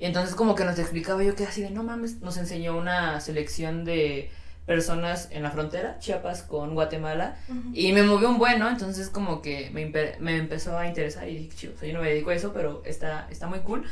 y 0.00 0.04
entonces 0.06 0.34
como 0.34 0.54
que 0.54 0.64
nos 0.64 0.78
explicaba 0.78 1.22
yo 1.22 1.34
que 1.36 1.44
así 1.44 1.62
de, 1.62 1.70
no 1.70 1.84
mames, 1.84 2.20
nos 2.20 2.36
enseñó 2.36 2.76
una 2.76 3.20
selección 3.20 3.84
de 3.84 4.30
personas 4.68 5.28
en 5.32 5.42
la 5.42 5.50
frontera, 5.50 5.98
Chiapas 5.98 6.42
con 6.44 6.74
Guatemala, 6.74 7.36
ujú. 7.48 7.70
y 7.74 7.92
me 7.92 8.04
movió 8.04 8.28
un 8.28 8.38
buen, 8.38 8.60
¿no? 8.60 8.68
Entonces 8.68 9.08
como 9.10 9.42
que 9.42 9.70
me, 9.72 9.86
me 10.20 10.36
empezó 10.36 10.78
a 10.78 10.86
interesar 10.86 11.28
y 11.28 11.36
dije, 11.38 11.56
chido, 11.56 11.72
o 11.74 11.78
sea, 11.78 11.88
yo 11.88 11.94
no 11.94 12.02
me 12.02 12.10
dedico 12.10 12.30
a 12.30 12.34
eso, 12.34 12.52
pero 12.52 12.82
está, 12.84 13.26
está 13.30 13.48
muy 13.48 13.58
cool. 13.60 13.84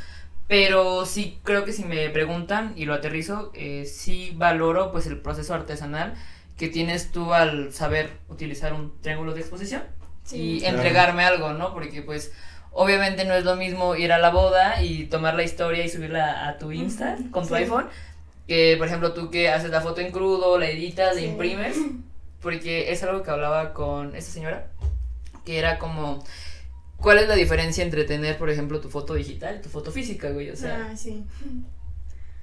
Pero 0.47 1.05
sí 1.05 1.39
creo 1.43 1.65
que 1.65 1.73
si 1.73 1.83
me 1.83 2.09
preguntan 2.09 2.71
y 2.77 2.85
lo 2.85 2.93
aterrizo, 2.93 3.51
eh, 3.53 3.83
sí 3.85 4.31
valoro 4.37 4.93
pues 4.93 5.05
el 5.07 5.19
proceso 5.19 5.53
artesanal 5.53 6.13
que 6.55 6.69
tienes 6.69 7.11
tú 7.11 7.33
al 7.33 7.73
saber 7.73 8.11
utilizar 8.29 8.71
un 8.73 8.93
triángulo 9.01 9.33
de 9.33 9.41
exposición 9.41 9.83
Sí. 10.23 10.37
y 10.37 10.59
Claro. 10.61 10.77
entregarme 10.77 11.23
algo, 11.25 11.53
¿no? 11.53 11.73
Porque 11.73 12.01
pues 12.01 12.31
obviamente 12.71 13.25
no 13.25 13.33
es 13.33 13.43
lo 13.45 13.55
mismo 13.55 13.95
ir 13.95 14.11
a 14.13 14.17
la 14.19 14.29
boda 14.29 14.81
y 14.83 15.05
tomar 15.05 15.35
la 15.35 15.43
historia 15.43 15.83
y 15.83 15.89
subirla 15.89 16.47
a 16.47 16.57
tu 16.57 16.71
Insta 16.71 17.17
con 17.31 17.43
tu 17.47 17.55
sí. 17.55 17.61
iPhone. 17.63 17.87
Que 18.47 18.75
por 18.77 18.87
ejemplo 18.87 19.13
tú 19.13 19.29
que 19.29 19.49
haces 19.49 19.69
la 19.71 19.81
foto 19.81 20.01
en 20.01 20.11
crudo, 20.11 20.57
la 20.57 20.69
editas, 20.69 21.15
la 21.15 21.21
Sí. 21.21 21.27
imprimes. 21.27 21.75
Porque 22.41 22.91
es 22.91 23.03
algo 23.03 23.23
que 23.23 23.31
hablaba 23.31 23.73
con 23.73 24.15
esta 24.15 24.31
señora. 24.31 24.67
Que 25.45 25.57
era 25.59 25.79
como... 25.79 26.23
¿Cuál 26.97 27.19
es 27.19 27.27
la 27.27 27.35
diferencia 27.35 27.83
entre 27.83 28.05
tener, 28.05 28.37
por 28.37 28.49
ejemplo, 28.49 28.79
tu 28.81 28.89
foto 28.89 29.13
digital 29.13 29.57
y 29.57 29.61
tu 29.61 29.69
foto 29.69 29.91
física, 29.91 30.29
güey? 30.31 30.49
O 30.49 30.55
sea, 30.55 30.89
Ah, 30.91 30.97
sí. 30.97 31.23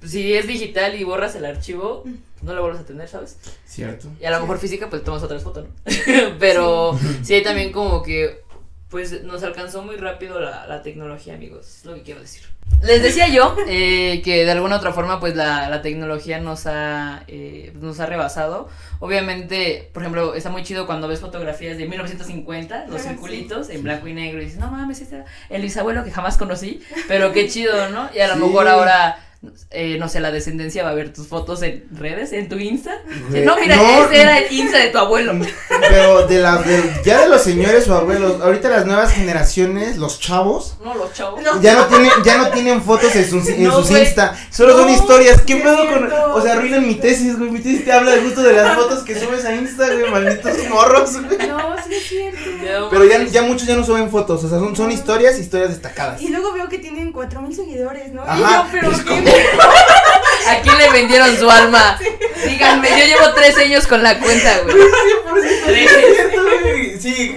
si 0.06 0.34
es 0.34 0.46
digital 0.46 0.94
y 0.94 1.02
borras 1.04 1.34
el 1.34 1.44
archivo, 1.44 2.02
pues 2.04 2.42
no 2.42 2.54
lo 2.54 2.60
vuelves 2.62 2.82
a 2.82 2.84
tener, 2.86 3.08
¿sabes? 3.08 3.38
Cierto. 3.66 4.08
Y 4.20 4.24
a 4.26 4.30
lo 4.30 4.40
mejor 4.40 4.58
física, 4.58 4.88
pues 4.90 5.02
tomas 5.02 5.22
otras 5.22 5.42
fotos, 5.42 5.66
¿no? 5.66 5.74
Pero 6.38 6.96
sí. 7.22 7.34
hay 7.34 7.42
también 7.42 7.72
como 7.72 8.02
que, 8.02 8.42
pues 8.94 9.24
nos 9.24 9.42
alcanzó 9.42 9.82
muy 9.82 9.96
rápido 9.96 10.38
la, 10.38 10.68
la 10.68 10.80
tecnología, 10.80 11.34
amigos, 11.34 11.66
es 11.78 11.84
lo 11.84 11.94
que 11.96 12.02
quiero 12.02 12.20
decir. 12.20 12.42
Les 12.80 13.02
decía 13.02 13.26
yo 13.28 13.56
eh, 13.66 14.22
que 14.24 14.44
de 14.44 14.50
alguna 14.52 14.76
otra 14.76 14.92
forma, 14.92 15.18
pues 15.18 15.34
la, 15.34 15.68
la 15.68 15.82
tecnología 15.82 16.38
nos 16.38 16.68
ha, 16.68 17.24
eh, 17.26 17.72
nos 17.80 17.98
ha 17.98 18.06
rebasado. 18.06 18.68
Obviamente, 19.00 19.90
por 19.92 20.04
ejemplo, 20.04 20.34
está 20.36 20.48
muy 20.48 20.62
chido 20.62 20.86
cuando 20.86 21.08
ves 21.08 21.18
fotografías 21.18 21.76
de 21.76 21.86
1950, 21.88 22.86
los 22.86 23.00
Ah, 23.00 23.02
sí. 23.02 23.08
circulitos 23.08 23.68
en 23.70 23.82
blanco 23.82 24.06
y 24.06 24.12
negro, 24.14 24.40
y 24.40 24.44
dices, 24.44 24.60
no 24.60 24.70
mames, 24.70 25.00
este 25.00 25.16
era 25.16 25.24
el 25.50 25.62
bisabuelo 25.62 26.04
que 26.04 26.12
jamás 26.12 26.36
conocí, 26.38 26.80
pero 27.08 27.32
qué 27.32 27.48
chido, 27.48 27.88
¿no? 27.90 28.08
Y 28.14 28.20
a 28.20 28.28
lo 28.28 28.34
Sí. 28.34 28.40
mejor 28.42 28.68
ahora... 28.68 29.18
eh, 29.70 29.96
no 29.98 30.08
sé, 30.08 30.20
la 30.20 30.30
descendencia 30.30 30.82
va 30.84 30.90
a 30.90 30.94
ver 30.94 31.12
tus 31.12 31.26
fotos 31.26 31.62
en 31.62 31.84
redes, 31.92 32.32
en 32.32 32.48
tu 32.48 32.56
Insta. 32.56 32.98
No, 33.30 33.56
mira, 33.58 33.76
no, 33.76 34.04
ese 34.06 34.20
era 34.20 34.38
el 34.38 34.52
Insta 34.52 34.78
de 34.78 34.88
tu 34.88 34.98
abuelo. 34.98 35.32
Pero 35.88 36.26
de 36.26 36.38
la, 36.40 36.58
de- 36.62 36.92
ya 37.04 37.20
de 37.20 37.28
los 37.28 37.42
señores 37.42 37.88
o 37.88 37.94
abuelos, 37.96 38.40
ahorita 38.40 38.68
las 38.68 38.86
nuevas 38.86 39.12
generaciones, 39.12 39.96
los 39.98 40.20
chavos, 40.20 40.76
No, 40.84 40.94
los 40.94 41.12
chavos. 41.12 41.42
No. 41.42 41.60
ya 41.60 41.74
no 41.74 41.86
tienen, 41.86 42.10
ya 42.24 42.38
no 42.38 42.48
tienen 42.50 42.82
fotos 42.82 43.14
en 43.16 43.28
sus, 43.28 43.46
en 43.48 43.64
No, 43.64 43.76
sus 43.78 43.90
güey. 43.90 44.02
Insta, 44.04 44.36
solo 44.50 44.76
son 44.76 44.88
historias. 44.90 45.40
¿Qué 45.42 45.56
pedo 45.56 45.86
con, 45.88 46.12
o 46.12 46.40
sea, 46.42 46.54
arruinan 46.54 46.86
mi 46.86 46.94
tesis, 46.96 47.38
güey, 47.38 47.50
mi 47.50 47.60
tesis 47.60 47.84
te 47.84 47.92
habla 47.92 48.12
justo 48.22 48.42
de 48.42 48.52
las 48.52 48.74
fotos 48.76 49.02
que 49.04 49.18
subes 49.18 49.44
a 49.44 49.54
Insta, 49.54 49.86
güey, 49.92 50.10
malditos 50.10 50.52
morros, 50.70 51.12
güey. 51.22 51.48
No, 51.48 51.76
sí 51.86 51.94
es 51.94 52.02
cierto. 52.08 52.40
Pero 52.90 53.04
ya, 53.04 53.22
ya 53.24 53.42
muchos 53.42 53.66
ya 53.66 53.76
no 53.76 53.84
suben 53.84 54.10
fotos, 54.10 54.44
o 54.44 54.48
sea, 54.48 54.58
son, 54.58 54.74
son 54.76 54.90
historias, 54.90 55.38
historias 55.38 55.70
destacadas. 55.70 56.20
Y 56.22 56.28
luego 56.28 56.52
veo 56.52 56.68
que 56.68 56.78
tienen 56.78 57.12
4000 57.12 57.56
seguidores, 57.56 58.12
¿no? 58.12 58.22
Ajá, 58.22 58.36
y 58.36 58.40
yo, 58.40 58.66
pero 58.72 58.90
es 58.90 58.98
¿qué? 58.98 59.04
como- 59.04 59.22
¿A 60.48 60.60
quién 60.62 60.78
le 60.78 60.90
vendieron 60.90 61.36
su 61.38 61.50
alma? 61.50 61.98
Díganme, 62.46 62.88
yo 62.90 63.04
llevo 63.06 63.32
tres 63.34 63.56
años 63.56 63.86
con 63.86 64.02
la 64.02 64.18
cuenta, 64.18 64.60
güey. 64.64 64.76
Sí. 67.00 67.34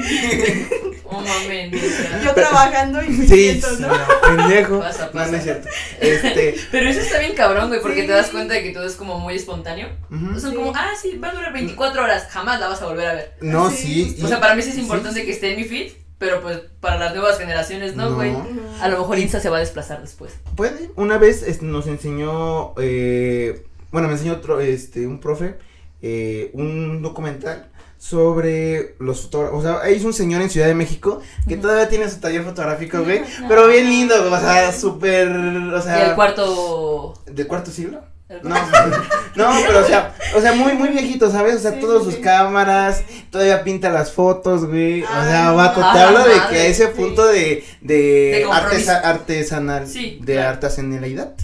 Oh, 1.10 1.22
neta. 1.22 2.22
Yo 2.24 2.34
trabajando 2.34 3.02
y 3.02 3.14
Sí, 3.16 3.28
600, 3.62 3.80
¿no? 3.82 3.88
pendejo. 4.22 4.80
Pasa, 4.80 5.12
pasa. 5.14 5.32
no 5.32 5.38
es 5.38 5.44
cierto. 5.44 5.68
Este. 6.00 6.56
Pero 6.72 6.90
eso 6.90 7.00
está 7.00 7.20
bien 7.20 7.34
cabrón, 7.36 7.70
güey, 7.70 7.82
porque 7.82 8.02
Sí. 8.02 8.08
te 8.08 8.14
das 8.14 8.30
cuenta 8.30 8.54
de 8.56 8.64
que 8.64 8.72
todo 8.72 8.86
es 8.86 8.96
como 8.96 9.20
muy 9.20 9.36
espontáneo. 9.36 9.88
ujú. 10.12 10.40
Son 10.40 10.52
Sí. 10.52 10.56
como, 10.58 10.74
ah, 10.76 10.92
sí, 11.02 11.18
va 11.18 11.30
a 11.30 11.34
durar 11.34 11.54
24 11.54 12.04
horas, 12.04 12.28
jamás 12.30 12.60
la 12.60 12.68
vas 12.68 12.82
a 12.82 12.86
volver 12.88 13.08
a 13.08 13.14
ver. 13.14 13.34
No, 13.42 13.70
Sí. 13.72 14.16
sí. 14.18 14.24
O 14.24 14.28
sea, 14.28 14.40
para 14.40 14.56
mí 14.56 14.62
sí 14.62 14.70
es 14.72 14.78
importante 14.78 15.22
sí. 15.22 15.26
que 15.26 15.32
esté 15.32 15.52
en 15.52 15.58
mi 15.58 15.64
feed, 15.64 15.92
pero 16.18 16.42
pues 16.42 16.60
para 16.82 16.98
las 16.98 17.14
nuevas 17.14 17.38
generaciones 17.38 17.96
no, 17.96 18.16
güey. 18.16 18.32
No. 18.32 18.46
A 18.82 18.88
lo 18.90 19.00
mejor 19.00 19.18
Insta 19.20 19.40
se 19.40 19.50
va 19.50 19.58
a 19.58 19.60
desplazar 19.62 20.02
después. 20.02 20.34
Puede. 20.56 20.92
Una 20.96 21.18
vez 21.18 21.44
este, 21.44 21.66
nos 21.66 21.88
enseñó, 21.88 22.74
eh, 22.80 23.66
bueno, 23.92 24.08
me 24.08 24.16
enseñó 24.16 24.34
otro, 24.34 24.60
este, 24.60 25.08
un 25.08 25.20
profe, 25.20 25.56
eh, 26.02 26.52
un 26.54 27.02
documental 27.02 27.70
sobre 27.98 28.96
los 29.00 29.22
fotógrafos. 29.24 29.60
O 29.60 29.62
sea, 29.82 29.90
hizo 29.92 30.08
un 30.08 30.14
señor 30.14 30.42
en 30.42 30.50
Ciudad 30.50 30.68
de 30.68 30.76
México 30.76 31.20
que 31.48 31.58
todavía 31.58 31.90
tiene 31.90 32.10
su 32.10 32.20
taller 32.20 32.44
fotográfico, 32.44 33.04
güey. 33.04 33.22
No. 33.42 33.48
Pero 33.48 33.68
bien 33.68 33.86
lindo, 33.90 34.14
o 34.32 34.40
sea, 34.40 34.72
súper, 34.72 35.28
o 35.30 35.82
sea. 35.82 36.10
el 36.10 36.16
cuarto. 36.16 37.14
¿De 37.26 37.46
cuarto 37.48 37.72
siglo? 37.72 38.02
No, 38.44 38.50
no, 39.36 39.50
pero 39.66 39.80
o 39.80 39.84
sea, 39.88 40.14
o 40.36 40.42
sea, 40.42 40.52
muy, 40.54 40.74
muy 40.74 40.90
viejito, 40.90 41.32
¿sabes? 41.32 41.56
O 41.56 41.60
sea, 41.60 41.72
Sí, 41.72 41.80
todas 41.80 42.00
sí, 42.00 42.06
sus 42.06 42.16
sí. 42.16 42.22
cámaras, 42.22 43.04
todavía 43.32 43.64
pinta 43.64 43.90
las 43.90 44.12
fotos, 44.12 44.66
güey. 44.68 45.02
O 45.04 45.08
sea, 45.24 45.52
vato, 45.54 45.80
te 45.80 46.00
hablo 46.00 46.20
de 46.20 46.34
que 46.50 46.56
a 46.60 46.66
ese 46.68 46.88
sí. 46.88 46.92
punto 46.94 47.26
de, 47.26 47.64
de, 47.80 47.96
De 47.96 48.44
compromiso. 48.46 48.92
artesa- 48.92 49.02
artesanal, 49.02 49.88
Sí, 49.88 50.20
de 50.22 50.34
claro. 50.34 50.50
artesanalidad. 50.50 51.36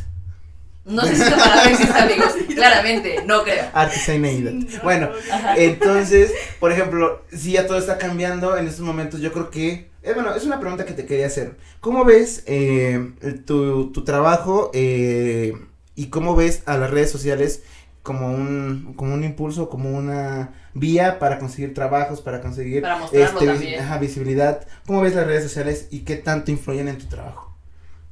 No 0.85 1.01
sé 1.03 1.15
si 1.15 1.21
esa 1.21 1.37
palabra 1.37 1.71
existe, 1.71 1.97
amigos. 1.97 2.33
Claramente, 2.55 3.23
no 3.25 3.43
creo. 3.43 3.65
Artisanalidad. 3.73 4.51
No. 4.51 4.83
Bueno, 4.83 5.09
entonces, 5.55 6.31
por 6.59 6.71
ejemplo, 6.71 7.23
si 7.31 7.53
ya 7.53 7.67
todo 7.67 7.77
está 7.77 7.97
cambiando 7.97 8.57
en 8.57 8.67
estos 8.67 8.85
momentos, 8.85 9.21
yo 9.21 9.31
creo 9.31 9.49
que, 9.49 9.89
eh, 10.01 10.13
bueno, 10.13 10.35
es 10.35 10.43
una 10.43 10.59
pregunta 10.59 10.85
que 10.85 10.93
te 10.93 11.05
quería 11.05 11.27
hacer. 11.27 11.55
¿Cómo 11.79 12.03
ves 12.03 12.43
eh, 12.47 13.11
tu, 13.45 13.91
tu 13.91 14.03
trabajo 14.03 14.71
eh, 14.73 15.53
y 15.95 16.07
cómo 16.07 16.35
ves 16.35 16.63
a 16.65 16.77
las 16.77 16.91
redes 16.91 17.11
sociales 17.11 17.63
como 18.01 18.29
un, 18.29 18.93
como 18.97 19.13
un 19.13 19.23
impulso, 19.23 19.69
como 19.69 19.89
una 19.89 20.53
vía 20.73 21.19
para 21.19 21.39
conseguir 21.39 21.73
trabajos, 21.73 22.19
para 22.21 22.41
conseguir 22.41 22.81
Para 22.81 23.05
ajá, 23.05 23.97
visibilidad? 23.99 24.67
¿Cómo 24.85 25.01
ves 25.01 25.15
las 25.15 25.25
redes 25.25 25.43
sociales 25.43 25.87
y 25.89 26.01
qué 26.01 26.17
tanto 26.17 26.51
influyen 26.51 26.89
en 26.89 26.97
tu 26.97 27.05
trabajo? 27.05 27.52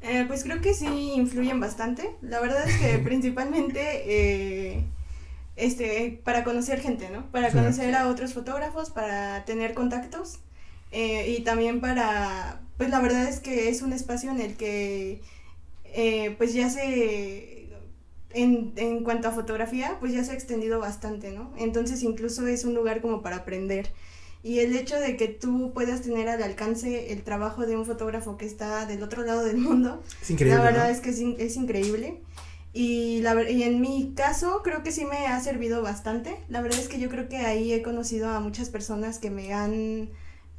Eh, 0.02 0.26
pues 0.28 0.44
creo 0.44 0.62
que 0.62 0.74
sí 0.74 1.14
influyen 1.16 1.60
bastante. 1.60 2.16
La 2.22 2.40
verdad 2.40 2.68
es 2.68 2.76
que 2.76 2.98
principalmente 3.04 3.82
eh, 4.06 4.84
este, 5.56 6.22
para 6.24 6.44
conocer 6.44 6.82
gente, 6.82 7.10
¿no? 7.10 7.28
Para 7.32 7.52
Sí. 7.52 7.58
conocer 7.58 7.96
a 7.96 8.08
otros 8.10 8.34
fotógrafos, 8.34 8.90
para 8.92 9.46
tener 9.46 9.74
contactos 9.74 10.40
eh, 10.92 11.36
y 11.38 11.44
también 11.44 11.82
para, 11.82 12.62
pues 12.78 12.90
la 12.90 13.00
verdad 13.02 13.28
es 13.28 13.40
que 13.40 13.70
es 13.70 13.82
un 13.82 13.94
espacio 13.94 14.32
en 14.32 14.42
el 14.42 14.56
que 14.58 15.22
eh, 15.86 16.36
pues 16.38 16.54
ya 16.54 16.70
se, 16.70 17.68
en, 18.34 18.74
en 18.78 19.04
cuanto 19.04 19.28
a 19.28 19.32
fotografía, 19.32 19.98
pues 20.00 20.14
ya 20.14 20.24
se 20.24 20.32
ha 20.32 20.36
extendido 20.36 20.80
bastante, 20.80 21.32
¿no? 21.32 21.52
Entonces 21.58 22.04
incluso 22.04 22.48
es 22.48 22.66
un 22.66 22.74
lugar 22.76 23.02
como 23.02 23.22
para 23.22 23.38
aprender. 23.38 23.90
Y 24.44 24.60
el 24.60 24.76
hecho 24.76 25.00
de 25.00 25.18
que 25.18 25.28
tú 25.28 25.72
puedas 25.74 26.02
tener 26.02 26.28
al 26.30 26.42
alcance 26.42 27.14
el 27.14 27.22
trabajo 27.24 27.66
de 27.68 27.78
un 27.78 27.86
fotógrafo 27.86 28.38
que 28.38 28.46
está 28.48 28.86
del 28.88 29.04
otro 29.04 29.24
lado 29.24 29.44
del 29.44 29.58
mundo, 29.58 30.02
Es 30.22 30.32
increíble. 30.32 30.58
la 30.58 30.64
verdad 30.64 30.86
¿no? 30.88 30.94
es 30.94 31.00
que 31.00 31.12
es, 31.12 31.20
in- 31.20 31.36
es 31.38 31.56
increíble. 31.58 32.22
Y, 32.74 33.20
la, 33.22 33.50
y 33.50 33.64
en 33.64 33.82
mi 33.82 34.14
caso 34.16 34.62
creo 34.64 34.82
que 34.82 34.92
sí 34.92 35.06
me 35.06 35.28
ha 35.28 35.40
servido 35.42 35.82
bastante. 35.84 36.38
La 36.50 36.62
verdad 36.62 36.80
es 36.80 36.88
que 36.88 37.00
yo 37.00 37.10
creo 37.10 37.28
que 37.30 37.38
ahí 37.38 37.72
he 37.74 37.82
conocido 37.84 38.30
a 38.30 38.40
muchas 38.40 38.70
personas 38.70 39.20
que 39.20 39.30
me 39.30 39.54
han 39.54 40.10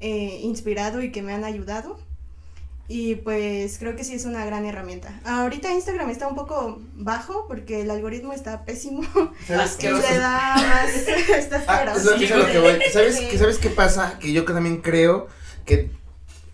eh, 0.00 0.40
inspirado 0.42 1.02
y 1.02 1.10
que 1.10 1.22
me 1.22 1.32
han 1.32 1.42
ayudado. 1.44 1.98
Y 2.94 3.14
pues 3.14 3.78
creo 3.78 3.96
que 3.96 4.04
sí 4.04 4.12
es 4.12 4.26
una 4.26 4.44
gran 4.44 4.66
herramienta. 4.66 5.18
Ahorita 5.24 5.72
Instagram 5.72 6.10
está 6.10 6.28
un 6.28 6.34
poco 6.34 6.82
bajo 6.94 7.46
porque 7.48 7.80
el 7.80 7.90
algoritmo 7.90 8.34
está 8.34 8.66
pésimo. 8.66 9.02
¿Sabes? 9.46 9.62
Asqueroso. 9.62 10.06
le 10.10 10.18
da 10.18 10.54
más... 10.56 10.90
está 11.38 11.64
Ah, 11.66 11.84
feo. 11.86 11.96
es 11.96 12.04
lo, 12.04 12.14
es 12.16 12.30
a 12.32 12.36
lo 12.36 12.46
que 12.52 12.58
voy. 12.58 12.78
¿Sabes, 12.92 13.16
Sí. 13.16 13.28
que, 13.28 13.38
¿Sabes 13.38 13.56
qué 13.56 13.70
pasa? 13.70 14.18
Que 14.18 14.34
yo 14.34 14.44
también 14.44 14.82
creo 14.82 15.28
que 15.64 15.90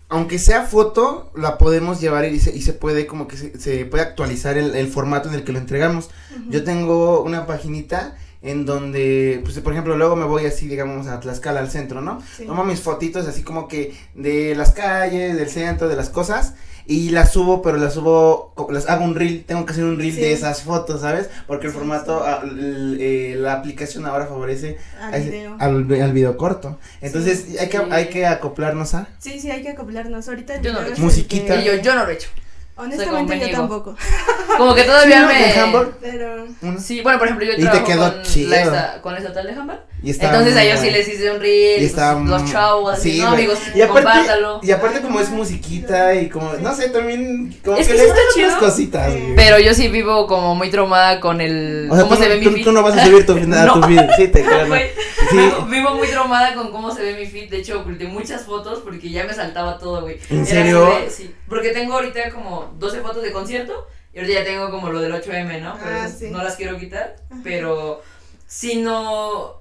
aunque 0.07 0.39
sea 0.39 0.63
foto, 0.63 1.29
la 1.35 1.57
podemos 1.57 1.99
llevar 1.99 2.23
y 2.25 2.39
se, 2.39 2.55
y 2.55 2.61
se 2.61 2.71
puede 2.73 3.05
como 3.05 3.27
que 3.27 3.35
se, 3.35 3.59
se 3.59 3.83
puede 3.85 4.03
actualizar 4.03 4.57
el, 4.57 4.75
el 4.75 4.87
formato 4.87 5.27
en 5.27 5.35
el 5.35 5.43
que 5.43 5.51
lo 5.51 5.59
entregamos. 5.59 6.09
Yo 6.49 6.63
tengo 6.63 7.21
una 7.21 7.45
paginita 7.47 8.17
en 8.41 8.65
donde, 8.65 9.41
pues 9.43 9.59
por 9.59 9.73
ejemplo, 9.73 9.97
luego 9.97 10.15
me 10.15 10.25
voy 10.25 10.45
así, 10.45 10.67
digamos, 10.67 11.07
a 11.07 11.19
Tlaxcala, 11.19 11.59
al 11.59 11.69
centro, 11.69 12.01
¿no? 12.01 12.21
Sí. 12.37 12.45
Tomo 12.45 12.63
mis 12.63 12.79
fotitos 12.81 13.27
así 13.27 13.43
como 13.43 13.67
que 13.67 13.93
de 14.15 14.55
las 14.55 14.71
calles, 14.71 15.35
del 15.35 15.49
centro, 15.49 15.87
de 15.89 15.95
las 15.95 16.09
cosas. 16.09 16.53
Y 16.85 17.11
las 17.11 17.33
subo, 17.33 17.61
pero 17.61 17.77
las 17.77 17.93
subo, 17.93 18.55
las 18.71 18.89
hago 18.89 19.03
un 19.05 19.13
reel, 19.13 19.43
tengo 19.45 19.63
que 19.63 19.73
hacer 19.73 19.83
un 19.83 19.99
reel 19.99 20.11
Sí. 20.15 20.21
de 20.21 20.33
esas 20.33 20.63
fotos, 20.63 21.01
¿sabes? 21.01 21.29
Porque 21.45 21.67
el 21.67 21.71
Sí, 21.73 21.77
formato, 21.77 22.17
sí. 22.17 22.25
ah, 22.27 22.41
l- 22.43 22.97
eh, 22.99 23.35
la 23.35 23.53
aplicación 23.53 24.07
ahora 24.07 24.25
favorece 24.25 24.77
Al 24.99 25.13
ese- 25.13 25.29
video. 25.29 25.55
al, 25.59 26.01
al 26.01 26.13
video 26.13 26.35
corto. 26.35 26.79
Entonces 27.01 27.45
Sí. 27.47 27.57
hay, 27.59 27.69
que, 27.69 27.77
hay 27.91 28.07
que 28.09 28.25
acoplarnos 28.25 28.95
a... 28.95 29.07
Sí, 29.19 29.39
sí, 29.39 29.51
hay 29.51 29.61
que 29.61 29.69
acoplarnos. 29.69 30.27
Ahorita 30.29 30.59
Yo 30.63 30.73
no 30.73 30.81
lo 30.81 30.87
he 30.87 30.91
hecho. 30.93 31.01
Musiquita. 31.03 31.57
que- 31.57 31.61
Y 31.61 31.65
yo, 31.65 31.75
yo 31.75 31.93
no 31.93 32.05
lo 32.05 32.09
he 32.09 32.13
hecho. 32.15 32.29
Honestamente 32.79 33.39
yo 33.39 33.51
tampoco. 33.57 33.95
Como 34.57 34.73
que 34.73 34.81
Sí, 34.81 34.87
todavía 34.87 35.21
¿no? 35.21 35.27
me. 35.27 35.85
Pero... 36.01 36.47
Sí, 36.79 37.01
bueno, 37.01 37.19
por 37.19 37.27
ejemplo, 37.27 37.45
yo 37.45 37.53
Y 37.53 37.67
te 37.69 37.83
quedó 37.83 38.13
con, 38.13 38.21
chido. 38.23 38.49
la 38.49 38.61
esta- 38.61 39.01
con 39.01 39.13
la 39.13 39.19
estatal 39.19 39.45
de 39.47 39.53
Hamburg. 39.53 39.79
Y 40.01 40.11
está 40.11 40.27
Entonces 40.27 40.55
a 40.55 40.63
ellos 40.63 40.79
sí 40.79 40.89
les 40.91 41.05
hice 41.09 41.29
un 41.29 41.41
reel, 41.41 41.81
y 41.81 41.83
y 41.83 41.85
está 41.85 42.13
pues, 42.17 42.29
los 42.29 42.45
chavos, 42.49 42.93
así, 42.93 43.11
sí, 43.11 43.19
no, 43.21 43.27
amigos, 43.29 43.59
y 43.75 43.81
aparte, 43.81 44.03
compártalo. 44.05 44.59
y 44.63 44.71
aparte 44.71 45.01
como 45.01 45.19
es 45.19 45.29
musiquita 45.29 46.15
y 46.15 46.29
como, 46.29 46.53
no 46.53 46.73
sé, 46.73 46.87
también 46.89 47.53
como 47.65 47.75
Es 47.75 47.85
que 47.85 47.95
que 47.95 47.99
le 47.99 48.05
sí 48.05 48.09
está 48.09 48.15
dan 48.15 48.25
unas 48.45 48.53
chido. 48.55 48.59
cositas. 48.65 49.11
Sí. 49.13 49.19
güey. 49.19 49.35
Pero 49.35 49.59
yo 49.59 49.73
sí 49.73 49.89
vivo 49.89 50.25
como 50.25 50.55
muy 50.55 50.69
traumada 50.69 51.19
con 51.19 51.41
el. 51.41 51.89
o 51.91 51.95
sea, 51.95 52.03
cómo 52.05 52.15
tú, 52.15 52.23
se 52.23 52.29
ve 52.29 52.37
mi 52.37 52.45
tú, 52.45 52.51
feed. 52.51 52.63
tú 52.63 52.71
no 52.71 52.81
vas 52.81 52.97
a 52.97 53.05
subir 53.05 53.25
tu, 53.25 53.33
a 53.35 53.35
tu 53.41 53.47
No. 53.47 53.83
feed, 53.87 54.01
sí, 54.15 54.27
te 54.29 54.41
creo, 54.45 54.61
¿no? 54.61 54.67
Güey, 54.67 54.89
Sí. 55.31 55.37
vivo, 55.69 55.93
muy 55.95 56.07
traumada 56.07 56.53
con 56.55 56.71
cómo 56.71 56.95
se 56.95 57.01
ve 57.03 57.15
mi 57.19 57.25
feed. 57.25 57.49
De 57.51 57.57
hecho, 57.57 57.81
oculté 57.81 58.05
muchas 58.05 58.43
fotos 58.45 58.79
porque 58.79 59.09
ya 59.09 59.25
me 59.25 59.33
saltaba 59.33 59.77
todo, 59.77 60.01
güey. 60.01 60.17
¿En 60.29 60.37
Era 60.37 60.45
serio? 60.45 60.93
así 61.05 61.23
sí. 61.25 61.35
Porque 61.49 61.71
tengo 61.71 61.93
ahorita 61.95 62.31
como 62.31 62.73
12 62.77 63.01
fotos 63.01 63.23
de 63.23 63.31
concierto 63.31 63.87
y 64.13 64.19
ahorita 64.19 64.39
ya 64.39 64.45
tengo 64.45 64.69
como 64.71 64.89
lo 64.91 65.01
del 65.01 65.11
8M, 65.13 65.61
¿no? 65.61 65.77
Pero 65.83 65.95
Ah, 66.01 66.07
sí. 66.07 66.29
no 66.29 66.43
las 66.43 66.55
quiero 66.55 66.77
quitar. 66.77 67.15
Ajá. 67.29 67.41
Pero 67.43 68.01
si 68.47 68.81
no. 68.81 69.58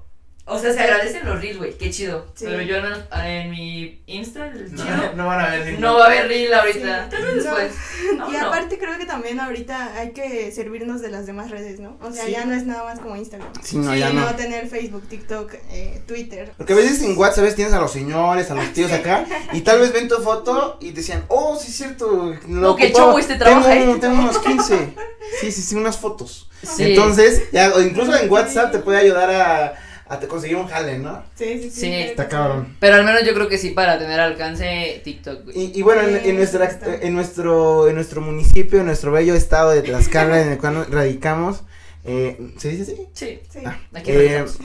O 0.51 0.59
sea, 0.59 0.73
se 0.73 0.81
agradecen 0.81 1.27
los 1.27 1.41
reels, 1.41 1.59
güey. 1.59 1.77
Qué 1.77 1.91
chido. 1.91 2.27
Sí. 2.35 2.47
Pero 2.49 2.63
yo 2.63 2.77
al 2.77 2.83
menos 2.83 2.99
en 3.25 3.51
mi 3.51 4.01
Insta, 4.07 4.47
el 4.49 4.75
No, 4.75 4.83
chido, 4.83 5.13
no 5.15 5.27
van 5.27 5.41
a 5.45 5.51
ver. 5.51 5.73
ni- 5.75 5.79
no 5.79 5.95
va 5.95 6.05
a 6.05 6.07
haber 6.07 6.29
reel 6.29 6.55
ahorita. 6.55 7.05
Sí. 7.05 7.11
Tal 7.11 7.23
vez 7.23 7.45
No. 7.45 7.55
después. 7.57 7.73
No, 8.19 8.31
y 8.31 8.37
no. 8.37 8.47
aparte 8.49 8.79
creo 8.79 8.97
que 8.97 9.05
también 9.05 9.39
ahorita 9.41 9.95
hay 9.97 10.13
que 10.13 10.51
servirnos 10.51 11.03
de 11.03 11.11
las 11.11 11.27
demás 11.27 11.51
redes, 11.51 11.79
¿no? 11.81 11.99
O 12.01 12.11
sea, 12.11 12.25
Sí. 12.25 12.33
ya 12.33 12.45
no 12.47 12.55
es 12.55 12.65
nada 12.65 12.85
más 12.85 12.99
como 13.01 13.15
Instagram. 13.17 13.49
Sí, 13.63 13.77
no, 13.77 13.93
Sí, 13.93 13.99
ya 13.99 14.11
no. 14.11 14.21
no 14.23 14.35
tener 14.37 14.67
Facebook, 14.69 15.07
TikTok, 15.09 15.53
eh, 15.71 16.01
Twitter. 16.07 16.53
Porque 16.57 16.73
a 16.73 16.77
veces 16.77 17.03
en 17.03 17.17
WhatsApp 17.19 17.37
¿sabes? 17.39 17.55
tienes 17.55 17.75
a 17.75 17.81
los 17.81 17.93
señores, 17.93 18.51
a 18.51 18.55
los 18.55 18.73
tíos 18.73 18.91
acá, 18.93 19.25
y 19.53 19.61
tal 19.61 19.81
vez 19.81 19.93
ven 19.93 20.09
tu 20.09 20.17
foto 20.17 20.79
y 20.81 20.93
decían, 20.93 21.25
oh, 21.29 21.59
sí 21.61 21.69
es 21.71 21.77
cierto, 21.77 22.35
lo 22.49 22.71
ocupaba. 22.73 22.93
chavo 22.93 23.19
este 23.19 23.37
trabaja, 23.37 23.69
tengo, 23.71 23.97
tengo 23.99 24.19
unos 24.23 24.39
15, 24.39 24.95
sí, 25.41 25.53
sí, 25.53 25.61
sí, 25.63 25.75
unas 25.75 25.99
fotos. 25.99 26.49
Sí. 26.63 26.85
Entonces, 26.85 27.43
ya, 27.53 27.71
o 27.75 27.81
incluso 27.83 28.17
en 28.17 28.31
WhatsApp 28.31 28.73
te 28.73 28.79
puede 28.79 28.99
ayudar 28.99 29.31
a, 29.31 29.75
a 30.09 30.18
te 30.21 30.27
conseguir 30.27 30.57
un 30.57 30.66
jale, 30.66 30.99
¿no? 30.99 31.23
Sí, 31.35 31.61
sí, 31.62 31.71
sí. 31.71 31.92
Está 31.92 32.29
cabrón. 32.29 32.77
Pero 32.81 32.97
al 32.97 33.05
menos 33.05 33.23
yo 33.25 33.35
creo 33.35 33.49
que 33.49 33.59
sí 33.59 33.71
para 33.71 33.99
tener 33.99 34.18
alcance 34.21 35.01
TikTok, 35.05 35.44
güey. 35.44 35.57
Y, 35.59 35.73
y 35.79 35.83
bueno, 35.83 36.03
en, 36.03 36.21
Sí, 36.23 36.29
en 36.31 36.37
nuestra, 36.37 36.71
en 37.01 37.14
nuestro, 37.14 37.88
en 37.88 37.94
nuestro 37.94 38.21
municipio, 38.21 38.81
en 38.81 38.87
nuestro 38.87 39.12
bello 39.12 39.35
estado 39.35 39.71
de 39.71 39.83
Tlaxcala, 39.83 40.40
en 40.40 40.53
el 40.53 40.59
cual 40.59 40.87
radicamos, 40.90 41.62
eh, 42.05 42.38
¿se 42.59 42.68
dice 42.71 42.83
así? 42.83 43.07
Sí. 43.12 43.40
Sí. 43.53 43.59
Ah, 43.66 43.77
Aquí 43.94 44.11
Eh, 44.12 44.44
radicamos. 44.47 44.59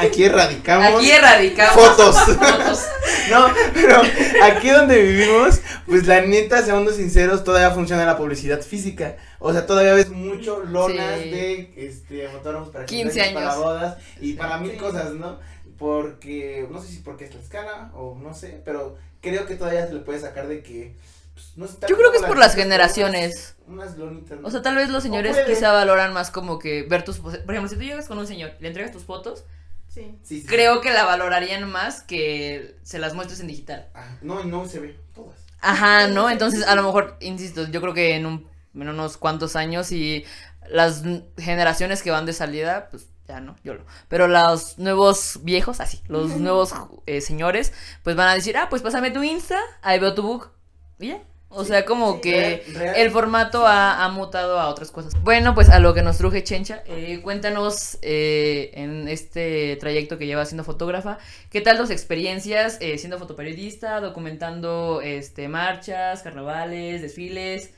aquí 0.00 0.28
radicamos. 0.28 0.98
Aquí 1.00 1.10
erradicamos. 1.10 1.74
Fotos. 1.74 2.16
Fotos. 2.36 2.80
No, 3.30 3.46
pero 3.74 4.02
aquí 4.42 4.70
donde 4.70 5.00
vivimos, 5.00 5.60
pues 5.86 6.06
la 6.08 6.20
neta, 6.22 6.64
seamos 6.64 6.96
sinceros, 6.96 7.44
todavía 7.44 7.70
funciona 7.70 8.04
la 8.04 8.16
publicidad 8.16 8.60
física. 8.60 9.16
O 9.42 9.52
sea, 9.52 9.66
todavía 9.66 9.94
ves 9.94 10.10
mucho 10.10 10.60
lonas 10.62 11.20
Sí. 11.22 11.30
de 11.30 11.72
este 11.76 12.28
fotógrafos 12.28 12.68
para 12.68 12.84
15 12.84 13.20
15 13.20 13.34
para 13.34 13.50
años. 13.52 13.64
bodas 13.64 13.96
y 14.20 14.34
para 14.34 14.58
mil 14.58 14.76
cosas, 14.76 15.12
¿no? 15.14 15.38
Porque, 15.78 16.68
no 16.70 16.80
sé 16.80 16.88
si 16.88 16.98
porque 16.98 17.24
es 17.24 17.34
la 17.34 17.40
escala 17.40 17.90
o 17.94 18.14
no 18.20 18.34
sé, 18.34 18.60
pero 18.64 18.96
creo 19.22 19.46
que 19.46 19.54
todavía 19.56 19.86
se 19.86 19.94
le 19.94 20.00
puede 20.00 20.20
sacar 20.20 20.46
de 20.46 20.62
que. 20.62 20.94
pues, 21.32 21.52
no 21.56 21.64
está 21.64 21.86
Yo 21.86 21.96
creo 21.96 22.10
que 22.10 22.18
es 22.18 22.24
por 22.24 22.36
las 22.38 22.54
generaciones. 22.54 23.56
Unas, 23.66 23.92
unas 23.92 23.98
lonitas. 23.98 24.40
¿no? 24.40 24.46
O 24.46 24.50
sea, 24.50 24.60
tal 24.60 24.76
vez 24.76 24.90
los 24.90 25.02
señores 25.02 25.36
quizá 25.46 25.72
valoran 25.72 26.12
más 26.12 26.30
como 26.30 26.58
que 26.58 26.82
ver 26.82 27.02
tus 27.02 27.16
fotos. 27.16 27.38
Por 27.40 27.54
ejemplo, 27.54 27.70
si 27.70 27.76
tú 27.76 27.82
llegas 27.82 28.08
con 28.08 28.18
un 28.18 28.26
señor 28.26 28.52
y 28.58 28.62
le 28.62 28.68
entregas 28.68 28.92
tus 28.92 29.04
fotos, 29.04 29.44
Sí. 29.88 30.14
Sí, 30.22 30.42
sí. 30.42 30.46
creo 30.46 30.80
que 30.82 30.92
la 30.92 31.04
valorarían 31.04 31.68
más 31.68 32.02
que 32.02 32.76
se 32.84 32.98
las 33.00 33.14
muestres 33.14 33.40
en 33.40 33.48
digital. 33.48 33.88
Ah, 33.94 34.18
no, 34.22 34.44
no 34.44 34.68
se 34.68 34.78
ve 34.78 34.96
todas. 35.14 35.36
Ajá, 35.60 36.06
¿no? 36.06 36.30
Entonces, 36.30 36.64
a 36.64 36.74
lo 36.76 36.82
mejor, 36.84 37.16
insisto, 37.20 37.66
yo 37.68 37.80
creo 37.80 37.92
que 37.92 38.14
en, 38.14 38.26
un, 38.26 38.46
en 38.74 38.88
unos 38.88 39.16
cuantos 39.16 39.56
años 39.56 39.92
y 39.92 40.24
las 40.68 41.02
generaciones 41.38 42.02
que 42.02 42.10
van 42.10 42.26
de 42.26 42.32
salida, 42.32 42.88
pues 42.90 43.06
ya 43.26 43.40
no, 43.40 43.56
yo 43.64 43.74
lo. 43.74 43.84
Pero 44.08 44.28
los 44.28 44.78
nuevos 44.78 45.40
viejos, 45.42 45.80
así, 45.80 46.00
los 46.08 46.36
nuevos 46.36 46.74
eh, 47.06 47.20
señores, 47.20 47.72
pues 48.02 48.16
van 48.16 48.28
a 48.28 48.34
decir, 48.34 48.56
ah, 48.56 48.68
pues 48.68 48.82
pásame 48.82 49.10
tu 49.10 49.22
Insta, 49.22 49.58
ahí 49.82 49.98
veo 49.98 50.14
tu 50.14 50.22
book. 50.22 50.50
Y 50.98 51.08
ya. 51.08 51.22
O 51.52 51.64
sea, 51.64 51.84
como 51.84 52.14
sí. 52.14 52.20
que 52.20 52.62
Real- 52.68 52.74
real. 52.78 52.94
el 52.96 53.10
formato 53.10 53.66
ha, 53.66 54.04
ha 54.04 54.08
mutado 54.08 54.60
a 54.60 54.68
otras 54.68 54.92
cosas. 54.92 55.20
Bueno, 55.24 55.52
pues 55.52 55.68
a 55.68 55.80
lo 55.80 55.94
que 55.94 56.02
nos 56.02 56.16
truje 56.18 56.44
Chencha, 56.44 56.84
eh, 56.86 57.20
cuéntanos 57.24 57.98
eh, 58.02 58.70
en 58.74 59.08
este 59.08 59.76
trayecto 59.80 60.16
que 60.16 60.26
lleva 60.26 60.44
siendo 60.46 60.62
fotógrafa, 60.62 61.18
¿qué 61.50 61.60
tal 61.60 61.76
tus 61.76 61.90
experiencias 61.90 62.78
eh, 62.80 62.98
siendo 62.98 63.18
fotoperiodista, 63.18 64.00
documentando 64.00 65.00
este 65.02 65.48
marchas, 65.48 66.22
carnavales, 66.22 67.02
desfiles, 67.02 67.70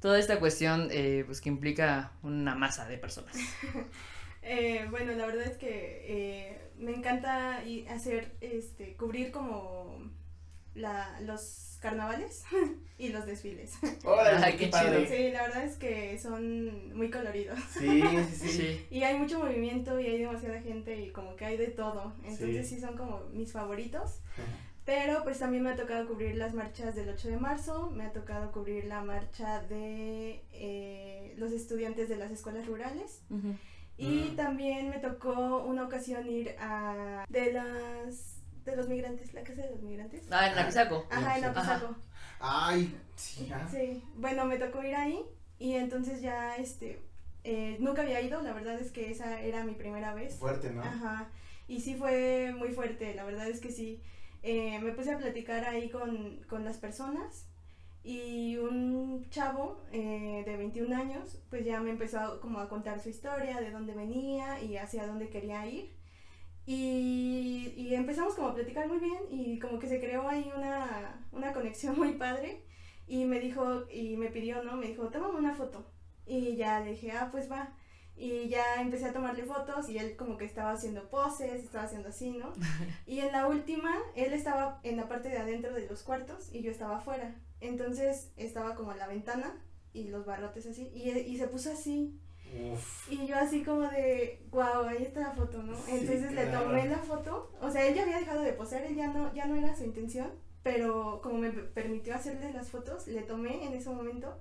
toda 0.00 0.18
esta 0.18 0.38
cuestión 0.38 0.88
eh, 0.90 1.22
pues 1.26 1.40
que 1.40 1.48
implica 1.48 2.12
una 2.22 2.54
masa 2.54 2.86
de 2.88 2.98
personas? 2.98 3.36
Eh, 4.48 4.86
bueno, 4.90 5.10
la 5.10 5.26
verdad 5.26 5.44
es 5.44 5.56
que 5.56 6.04
eh, 6.06 6.60
me 6.78 6.92
encanta 6.94 7.64
hacer, 7.90 8.36
este, 8.40 8.94
cubrir 8.94 9.32
como 9.32 10.08
la, 10.76 11.18
los 11.22 11.78
carnavales 11.80 12.44
y 12.98 13.08
los 13.08 13.26
desfiles. 13.26 13.72
Qué 13.80 14.56
qué 14.56 14.66
padre. 14.68 15.08
Sí, 15.08 15.32
la 15.32 15.42
verdad 15.42 15.64
es 15.64 15.76
que 15.76 16.16
son 16.18 16.96
muy 16.96 17.10
coloridos. 17.10 17.58
Sí, 17.76 18.02
sí, 18.32 18.48
sí. 18.48 18.86
Y 18.88 19.02
hay 19.02 19.18
mucho 19.18 19.40
movimiento 19.40 19.98
y 19.98 20.06
hay 20.06 20.18
demasiada 20.18 20.60
gente 20.62 20.96
y 20.96 21.10
como 21.10 21.34
que 21.34 21.44
hay 21.44 21.56
de 21.56 21.68
todo. 21.68 22.12
Entonces 22.22 22.68
Sí. 22.68 22.76
sí, 22.76 22.80
son 22.80 22.96
como 22.96 23.24
mis 23.32 23.50
favoritos. 23.52 24.20
Pero 24.86 25.24
pues 25.24 25.40
también 25.40 25.64
me 25.64 25.70
ha 25.70 25.76
tocado 25.76 26.06
cubrir 26.06 26.36
las 26.36 26.54
marchas 26.54 26.94
del 26.94 27.08
8 27.08 27.28
de 27.28 27.36
marzo, 27.38 27.90
me 27.90 28.04
ha 28.04 28.12
tocado 28.12 28.52
cubrir 28.52 28.84
la 28.84 29.02
marcha 29.02 29.60
de 29.62 30.44
eh, 30.52 31.34
los 31.38 31.50
estudiantes 31.52 32.08
de 32.08 32.16
las 32.16 32.30
escuelas 32.30 32.66
rurales. 32.66 33.20
Y 33.98 34.30
Mm. 34.32 34.36
también 34.36 34.88
me 34.90 34.98
tocó 34.98 35.64
una 35.64 35.84
ocasión 35.84 36.28
ir 36.28 36.54
a 36.60 37.24
de 37.28 37.52
las 37.52 38.32
de 38.64 38.76
los 38.76 38.88
migrantes, 38.88 39.32
la 39.34 39.42
casa 39.42 39.62
de 39.62 39.70
los 39.70 39.82
migrantes. 39.82 40.24
Ah, 40.30 40.50
en 40.52 40.58
Apizaco. 40.58 41.06
Ajá, 41.10 41.38
en. 41.38 41.44
Apizaco. 41.44 41.96
Ay, 42.40 42.96
sí, 43.16 43.48
ah. 43.52 43.66
Sí, 43.70 44.02
bueno, 44.16 44.44
me 44.44 44.56
tocó 44.58 44.82
ir 44.84 44.94
ahí 44.94 45.20
y 45.58 45.72
entonces 45.74 46.20
ya, 46.20 46.56
este, 46.56 47.00
eh, 47.44 47.76
nunca 47.80 48.02
había 48.02 48.20
ido, 48.20 48.40
la 48.42 48.52
verdad 48.52 48.78
es 48.78 48.90
que 48.92 49.10
esa 49.10 49.40
era 49.40 49.64
mi 49.64 49.74
primera 49.74 50.14
vez. 50.14 50.36
Fuerte, 50.36 50.70
¿no? 50.70 50.82
Ajá, 50.82 51.28
y 51.68 51.80
sí 51.80 51.94
fue 51.94 52.52
muy 52.56 52.68
fuerte, 52.70 53.14
la 53.14 53.24
verdad 53.24 53.48
es 53.48 53.60
que 53.60 53.70
sí. 53.72 54.00
Eh, 54.48 54.78
me 54.80 54.92
puse 54.92 55.12
a 55.12 55.18
platicar 55.18 55.64
ahí 55.64 55.90
con, 55.90 56.40
con 56.48 56.64
las 56.64 56.76
personas 56.76 57.48
y 58.04 58.56
un 58.58 59.28
chavo 59.30 59.82
eh, 59.90 60.44
de 60.46 60.56
21 60.56 60.94
años, 60.94 61.42
pues 61.50 61.64
ya 61.64 61.80
me 61.80 61.90
empezó 61.90 62.20
a, 62.20 62.40
como 62.40 62.60
a 62.60 62.68
contar 62.68 63.00
su 63.00 63.08
historia, 63.08 63.60
de 63.60 63.72
dónde 63.72 63.94
venía 63.94 64.62
y 64.62 64.76
hacia 64.76 65.04
dónde 65.04 65.30
quería 65.30 65.66
ir. 65.66 65.96
Y, 66.64 67.92
empezamos 67.92 68.36
como 68.36 68.48
a 68.48 68.54
platicar 68.54 68.86
muy 68.86 68.98
bien 68.98 69.18
y 69.30 69.58
como 69.58 69.80
que 69.80 69.88
se 69.88 69.98
creó 69.98 70.28
ahí 70.28 70.48
una, 70.56 71.26
una 71.32 71.52
conexión 71.52 71.98
muy 71.98 72.12
padre 72.12 72.62
y 73.08 73.24
me 73.24 73.40
dijo, 73.40 73.82
y 73.90 74.16
me 74.16 74.28
pidió, 74.28 74.62
¿no? 74.62 74.76
Me 74.76 74.86
dijo, 74.86 75.08
tómame 75.08 75.40
una 75.40 75.54
foto. 75.54 75.90
Y 76.24 76.54
ya 76.54 76.78
le 76.78 76.92
dije, 76.92 77.10
ah, 77.10 77.30
pues 77.32 77.50
va. 77.50 77.74
Y 78.16 78.48
ya 78.48 78.80
empecé 78.80 79.06
a 79.06 79.12
tomarle 79.12 79.44
fotos 79.44 79.90
y 79.90 79.98
él 79.98 80.16
como 80.16 80.38
que 80.38 80.46
estaba 80.46 80.70
haciendo 80.72 81.08
poses, 81.10 81.62
estaba 81.62 81.84
haciendo 81.84 82.08
así, 82.08 82.30
¿no? 82.30 82.52
Y 83.06 83.20
en 83.20 83.30
la 83.32 83.46
última, 83.46 83.94
él 84.14 84.32
estaba 84.32 84.80
en 84.84 84.96
la 84.96 85.06
parte 85.08 85.28
de 85.28 85.38
adentro 85.38 85.74
de 85.74 85.86
los 85.86 86.02
cuartos 86.02 86.48
y 86.52 86.62
yo 86.62 86.70
estaba 86.70 86.96
afuera. 86.96 87.34
Entonces 87.60 88.32
estaba 88.36 88.74
como 88.74 88.92
en 88.92 88.98
la 88.98 89.06
ventana 89.06 89.62
y 89.92 90.08
los 90.08 90.24
barrotes 90.24 90.66
así. 90.66 90.90
Y, 90.94 91.10
y 91.10 91.36
se 91.36 91.48
puso 91.48 91.70
así. 91.72 92.18
Uf. 92.72 93.12
Y 93.12 93.26
yo 93.26 93.36
así 93.36 93.62
como 93.62 93.82
de, 93.82 94.42
wow, 94.50 94.84
ahí 94.88 95.02
está 95.02 95.20
la 95.20 95.32
foto, 95.32 95.62
¿no? 95.62 95.74
Sí, 95.74 95.90
Entonces 95.92 96.32
le 96.32 96.44
claro. 96.44 96.66
tomé 96.66 96.88
la 96.88 96.98
foto. 96.98 97.52
O 97.60 97.70
sea, 97.70 97.86
él 97.86 97.94
ya 97.94 98.04
había 98.04 98.18
dejado 98.18 98.40
de 98.42 98.52
posar, 98.52 98.82
él 98.84 98.94
ya 98.96 99.08
no, 99.08 99.34
ya 99.34 99.46
no 99.46 99.56
era 99.56 99.74
su 99.76 99.84
intención. 99.84 100.30
Pero 100.62 101.20
como 101.22 101.38
me 101.38 101.50
permitió 101.50 102.14
hacerle 102.14 102.52
las 102.52 102.70
fotos, 102.70 103.06
le 103.08 103.22
tomé 103.22 103.64
en 103.66 103.74
ese 103.74 103.90
momento 103.90 104.38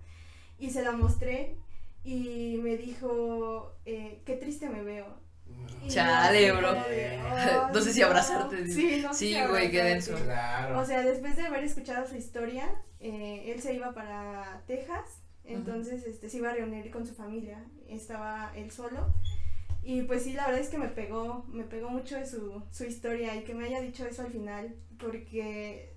y 0.58 0.70
se 0.72 0.82
la 0.84 0.92
mostré. 0.92 1.58
Y 2.06 2.60
me 2.62 2.78
dijo, 2.78 3.76
eh, 3.86 4.22
qué 4.26 4.36
triste 4.36 4.70
me 4.70 4.84
veo. 4.84 5.08
Y 5.84 5.88
Chale, 5.90 6.52
bro. 6.52 6.70
como 6.70 6.86
de, 6.86 7.18
"Ay, 7.20 7.52
No 7.74 7.82
sé 7.82 7.94
si 7.94 8.02
abrazarte. 8.02 8.68
Sí, 8.68 9.02
no 9.04 9.14
sé 9.14 9.26
Sí, 9.26 9.38
güey, 9.50 9.72
qué 9.72 9.84
denso. 9.84 10.16
Claro. 10.24 10.80
O 10.80 10.86
sea, 10.86 11.02
después 11.02 11.36
de 11.36 11.44
haber 11.44 11.64
escuchado 11.64 12.08
su 12.08 12.16
historia, 12.16 12.70
eh, 13.00 13.52
él 13.54 13.62
se 13.62 13.74
iba 13.74 13.94
para 13.94 14.64
Texas, 14.68 15.22
entonces 15.44 16.06
este, 16.06 16.30
se 16.30 16.38
iba 16.38 16.50
a 16.52 16.54
reunir 16.54 16.90
con 16.92 17.06
su 17.06 17.14
familia, 17.14 17.64
estaba 17.88 18.52
él 18.56 18.72
solo. 18.72 19.14
Y 19.84 20.02
pues 20.04 20.24
sí, 20.24 20.34
la 20.34 20.46
verdad 20.48 20.62
es 20.62 20.70
que 20.70 20.80
me 20.80 20.88
pegó, 20.88 21.46
me 21.48 21.64
pegó 21.64 21.90
mucho 21.90 22.18
de 22.18 22.26
su, 22.26 22.64
su 22.72 22.86
historia 22.86 23.36
y 23.36 23.44
que 23.44 23.54
me 23.54 23.66
haya 23.66 23.82
dicho 23.82 24.06
eso 24.08 24.24
al 24.24 24.32
final, 24.32 24.76
porque 24.98 25.94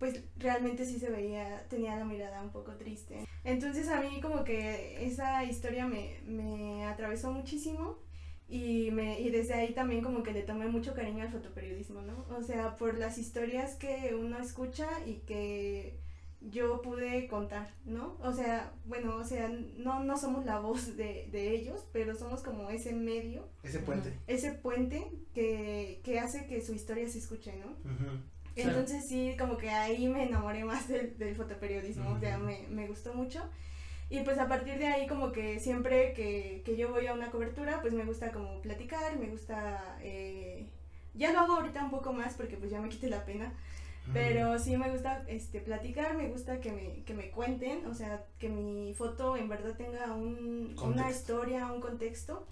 pues 0.00 0.20
realmente 0.36 0.84
sí 0.84 0.98
se 0.98 1.10
veía, 1.10 1.64
tenía 1.68 1.94
la 1.96 2.04
mirada 2.04 2.42
un 2.42 2.50
poco 2.50 2.72
triste. 2.76 3.24
Entonces 3.44 3.88
a 3.88 4.00
mí 4.00 4.20
como 4.20 4.44
que 4.44 5.04
esa 5.06 5.44
historia 5.44 5.86
me, 5.86 6.20
me 6.24 6.84
atravesó 6.86 7.32
muchísimo 7.32 7.98
y, 8.48 8.90
me, 8.92 9.20
y 9.20 9.30
desde 9.30 9.54
ahí 9.54 9.74
también 9.74 10.02
como 10.02 10.22
que 10.22 10.32
le 10.32 10.42
tomé 10.42 10.66
mucho 10.68 10.94
cariño 10.94 11.22
al 11.22 11.30
fotoperiodismo, 11.30 12.00
¿no? 12.02 12.24
O 12.36 12.42
sea, 12.42 12.76
por 12.76 12.98
las 12.98 13.18
historias 13.18 13.76
que 13.76 14.14
uno 14.18 14.38
escucha 14.38 14.88
y 15.06 15.16
que 15.26 15.98
yo 16.40 16.80
pude 16.82 17.26
contar, 17.26 17.74
¿no? 17.84 18.16
O 18.20 18.32
sea, 18.32 18.72
bueno, 18.86 19.16
o 19.16 19.24
sea, 19.24 19.48
no, 19.48 20.04
no 20.04 20.16
somos 20.16 20.44
la 20.46 20.60
voz 20.60 20.96
de, 20.96 21.28
de 21.32 21.50
ellos, 21.50 21.84
pero 21.92 22.14
somos 22.14 22.42
como 22.42 22.70
ese 22.70 22.92
medio, 22.94 23.48
Ese 23.64 23.80
puente. 23.80 24.12
ese 24.28 24.52
puente 24.52 25.10
que, 25.34 26.00
que 26.04 26.20
hace 26.20 26.46
que 26.46 26.62
su 26.62 26.74
historia 26.74 27.08
se 27.08 27.18
escuche, 27.18 27.56
¿no? 27.56 27.66
Ujú. 27.90 28.20
Claro. 28.62 28.78
Entonces 28.80 29.06
sí, 29.08 29.36
como 29.38 29.56
que 29.58 29.70
ahí 29.70 30.08
me 30.08 30.24
enamoré 30.24 30.64
más 30.64 30.88
del, 30.88 31.16
del 31.18 31.36
fotoperiodismo, 31.36 32.10
o 32.10 32.18
sea, 32.20 32.38
me, 32.38 32.66
me 32.70 32.86
gustó 32.86 33.14
mucho. 33.14 33.42
Y 34.10 34.20
pues 34.20 34.38
a 34.38 34.48
partir 34.48 34.78
de 34.78 34.86
ahí 34.88 35.06
como 35.06 35.32
que 35.32 35.60
siempre 35.60 36.12
que, 36.14 36.62
que 36.64 36.76
yo 36.76 36.90
voy 36.90 37.06
a 37.06 37.14
una 37.14 37.30
cobertura, 37.30 37.80
pues 37.82 37.92
me 37.94 38.04
gusta 38.04 38.32
como 38.32 38.60
platicar, 38.62 39.18
me 39.18 39.28
gusta... 39.28 39.98
eh, 40.02 40.66
ya 41.14 41.32
lo 41.32 41.40
hago 41.40 41.54
ahorita 41.56 41.84
un 41.84 41.90
poco 41.90 42.12
más 42.12 42.34
porque 42.34 42.56
pues 42.56 42.70
ya 42.70 42.80
me 42.80 42.88
quité 42.88 43.08
la 43.10 43.24
pena, 43.24 43.52
pero 44.12 44.58
sí 44.58 44.76
me 44.76 44.90
gusta 44.90 45.24
este, 45.28 45.60
platicar, 45.60 46.16
me 46.16 46.28
gusta 46.28 46.60
que 46.60 46.72
me, 46.72 47.02
que 47.04 47.14
me 47.14 47.30
cuenten, 47.30 47.86
o 47.86 47.94
sea, 47.94 48.24
que 48.38 48.48
mi 48.48 48.94
foto 48.94 49.36
en 49.36 49.48
verdad 49.48 49.74
tenga 49.76 50.12
un, 50.14 50.76
una 50.82 51.10
historia, 51.10 51.72
un 51.72 51.80
contexto. 51.80 52.46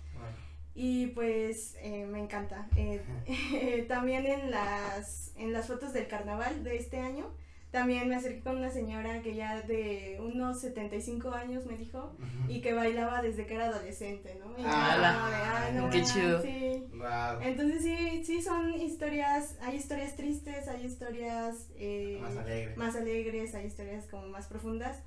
Y 0.78 1.06
pues 1.08 1.74
eh, 1.80 2.04
me 2.06 2.20
encanta. 2.20 2.68
Eh, 2.76 3.00
también 3.88 4.26
en 4.26 4.50
las, 4.50 5.32
en 5.36 5.52
las 5.54 5.66
fotos 5.68 5.94
del 5.94 6.06
carnaval 6.06 6.62
de 6.64 6.76
este 6.76 6.98
año, 6.98 7.30
también 7.70 8.08
me 8.08 8.14
acerqué 8.14 8.42
con 8.42 8.56
una 8.58 8.70
señora 8.70 9.22
que 9.22 9.34
ya 9.34 9.62
de 9.62 10.18
unos 10.20 10.60
75 10.60 11.30
años 11.32 11.64
me 11.64 11.76
dijo 11.78 12.14
y 12.46 12.60
que 12.60 12.74
bailaba 12.74 13.22
desde 13.22 13.46
que 13.46 13.54
era 13.54 13.66
adolescente, 13.68 14.34
¿no? 14.38 14.56
Y 14.58 14.62
yo 14.62 14.68
¡Hala! 14.68 15.14
como 15.14 15.26
de, 15.30 15.34
"Ay, 15.36 15.72
no 15.74 15.90
Qué 15.90 15.98
manches", 15.98 16.12
chido. 16.12 16.42
sí. 16.42 16.84
Wow. 16.92 17.40
Entonces 17.42 17.82
sí, 17.82 18.22
sí 18.24 18.42
son 18.42 18.74
historias, 18.80 19.56
hay 19.62 19.76
historias 19.76 20.14
tristes, 20.16 20.68
hay 20.68 20.84
historias 20.86 21.70
eh, 21.76 22.18
Más 22.20 22.36
alegre. 22.36 22.76
más 22.76 22.96
alegres, 22.96 23.54
hay 23.54 23.66
historias 23.66 24.06
como 24.06 24.28
más 24.28 24.46
profundas, 24.46 25.02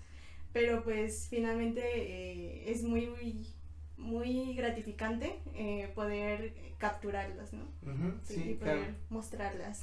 pero 0.51 0.83
pues 0.83 1.27
finalmente 1.29 1.81
eh, 1.83 2.71
es 2.71 2.83
muy, 2.83 3.07
muy, 3.07 3.47
muy 3.99 4.53
gratificante 4.55 5.39
eh, 5.55 5.91
poder 5.93 6.53
capturarlas, 6.77 7.53
¿no? 7.53 7.63
Sí, 8.25 8.35
Sí, 8.35 8.41
y 8.51 8.53
poder 8.55 8.77
claro. 8.79 8.93
mostrarlas. 9.09 9.81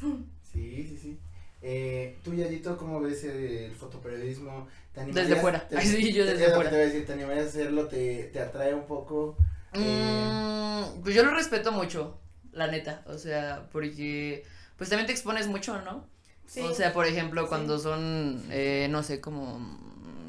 Sí, 0.52 0.86
sí, 0.88 0.98
sí. 1.00 1.18
Eh, 1.62 2.16
tú, 2.22 2.34
Yayito, 2.34 2.76
¿cómo 2.76 3.00
ves 3.00 3.24
el 3.24 3.74
fotoperiodismo? 3.74 4.68
¿Te 4.92 5.00
animarías- 5.00 5.28
Desde 5.28 5.40
fuera. 5.40 5.68
te- 5.68 5.76
Ay, 5.78 5.86
sí, 5.86 6.12
yo 6.12 6.24
te- 6.24 6.32
desde 6.32 6.46
que 6.46 6.52
fuera. 6.52 6.70
Te 6.70 6.76
voy 6.76 6.84
a 6.84 6.88
decir, 6.88 7.06
¿te 7.06 7.12
animarías 7.12 7.46
a 7.46 7.48
hacerlo? 7.48 7.86
¿Te, 7.88 8.24
te 8.32 8.40
atrae 8.40 8.74
un 8.74 8.86
poco? 8.86 9.36
Mm, 9.74 11.02
pues 11.02 11.14
yo 11.14 11.24
lo 11.24 11.32
respeto 11.34 11.72
mucho, 11.72 12.18
la 12.52 12.66
neta. 12.68 13.02
O 13.06 13.18
sea, 13.18 13.68
porque 13.72 14.44
pues 14.76 14.88
también 14.90 15.06
te 15.06 15.12
expones 15.12 15.46
mucho, 15.48 15.80
¿no? 15.82 16.06
Sí. 16.46 16.60
O 16.60 16.72
sea, 16.74 16.92
por 16.92 17.06
ejemplo, 17.06 17.42
Sí. 17.42 17.48
cuando 17.48 17.78
son, 17.78 18.42
eh, 18.50 18.86
no 18.90 19.02
sé, 19.02 19.20
como, 19.20 19.58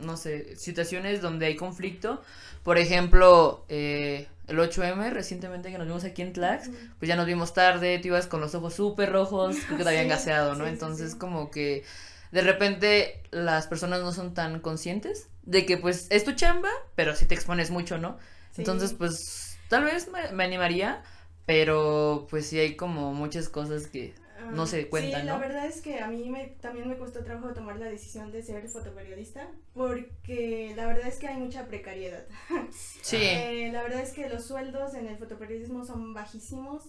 no 0.03 0.17
sé, 0.17 0.55
situaciones 0.55 1.21
donde 1.21 1.45
hay 1.45 1.55
conflicto. 1.55 2.21
Por 2.67 2.77
ejemplo, 2.77 3.63
eh, 3.69 4.27
el 4.47 4.59
8M, 4.59 5.09
recientemente 5.09 5.71
que 5.71 5.77
nos 5.77 5.87
vimos 5.87 6.03
aquí 6.03 6.21
en 6.21 6.33
Tlax, 6.33 6.69
pues 6.99 7.07
ya 7.07 7.15
nos 7.15 7.25
vimos 7.25 7.53
tarde, 7.53 7.97
tú 7.99 8.09
ibas 8.09 8.27
con 8.27 8.41
los 8.41 8.55
ojos 8.55 8.73
súper 8.75 9.09
rojos, 9.13 9.55
creo 9.65 9.77
que 9.77 9.83
te 9.83 9.89
habían 9.89 10.03
Sí, 10.03 10.09
gaseado, 10.09 10.55
¿no? 10.55 10.65
sí, 10.65 10.69
Entonces, 10.71 11.11
sí. 11.11 11.17
como 11.17 11.49
que 11.49 11.85
de 12.31 12.41
repente 12.41 13.23
las 13.31 13.67
personas 13.67 14.01
no 14.01 14.11
son 14.11 14.33
tan 14.33 14.59
conscientes 14.59 15.29
de 15.43 15.65
que, 15.65 15.77
pues, 15.77 16.07
es 16.09 16.25
tu 16.25 16.33
chamba, 16.33 16.69
pero 16.95 17.15
sí 17.15 17.25
te 17.25 17.35
expones 17.35 17.71
mucho, 17.71 17.97
¿no? 17.99 18.17
Entonces, 18.57 18.93
pues, 18.93 19.57
tal 19.69 19.85
vez 19.85 20.09
me, 20.11 20.31
me 20.33 20.43
animaría, 20.43 21.03
pero 21.45 22.27
pues 22.29 22.47
sí 22.47 22.59
hay 22.59 22.75
como 22.75 23.13
muchas 23.13 23.47
cosas 23.47 23.87
que 23.87 24.13
Ah, 24.39 24.51
no 24.53 24.67
se 24.67 24.87
cuentan, 24.87 25.21
Sí, 25.21 25.27
la 25.27 25.37
verdad 25.37 25.65
es 25.65 25.81
que 25.81 25.99
a 25.99 26.07
mí 26.07 26.29
me, 26.29 26.45
también 26.61 26.87
me 26.87 26.97
costó 26.97 27.23
trabajo 27.23 27.53
tomar 27.53 27.79
la 27.79 27.87
decisión 27.87 28.31
de 28.31 28.43
ser 28.43 28.67
fotoperiodista 28.69 29.49
porque 29.73 30.73
la 30.75 30.85
verdad 30.85 31.07
es 31.07 31.17
que 31.17 31.27
hay 31.27 31.37
mucha 31.37 31.67
precariedad. 31.67 32.25
Sí. 32.71 33.17
Eh, 33.19 33.69
la 33.71 33.81
verdad 33.83 34.01
es 34.01 34.13
que 34.13 34.29
los 34.29 34.45
sueldos 34.45 34.93
en 34.93 35.07
el 35.07 35.17
fotoperiodismo 35.17 35.85
son 35.85 36.13
bajísimos. 36.13 36.83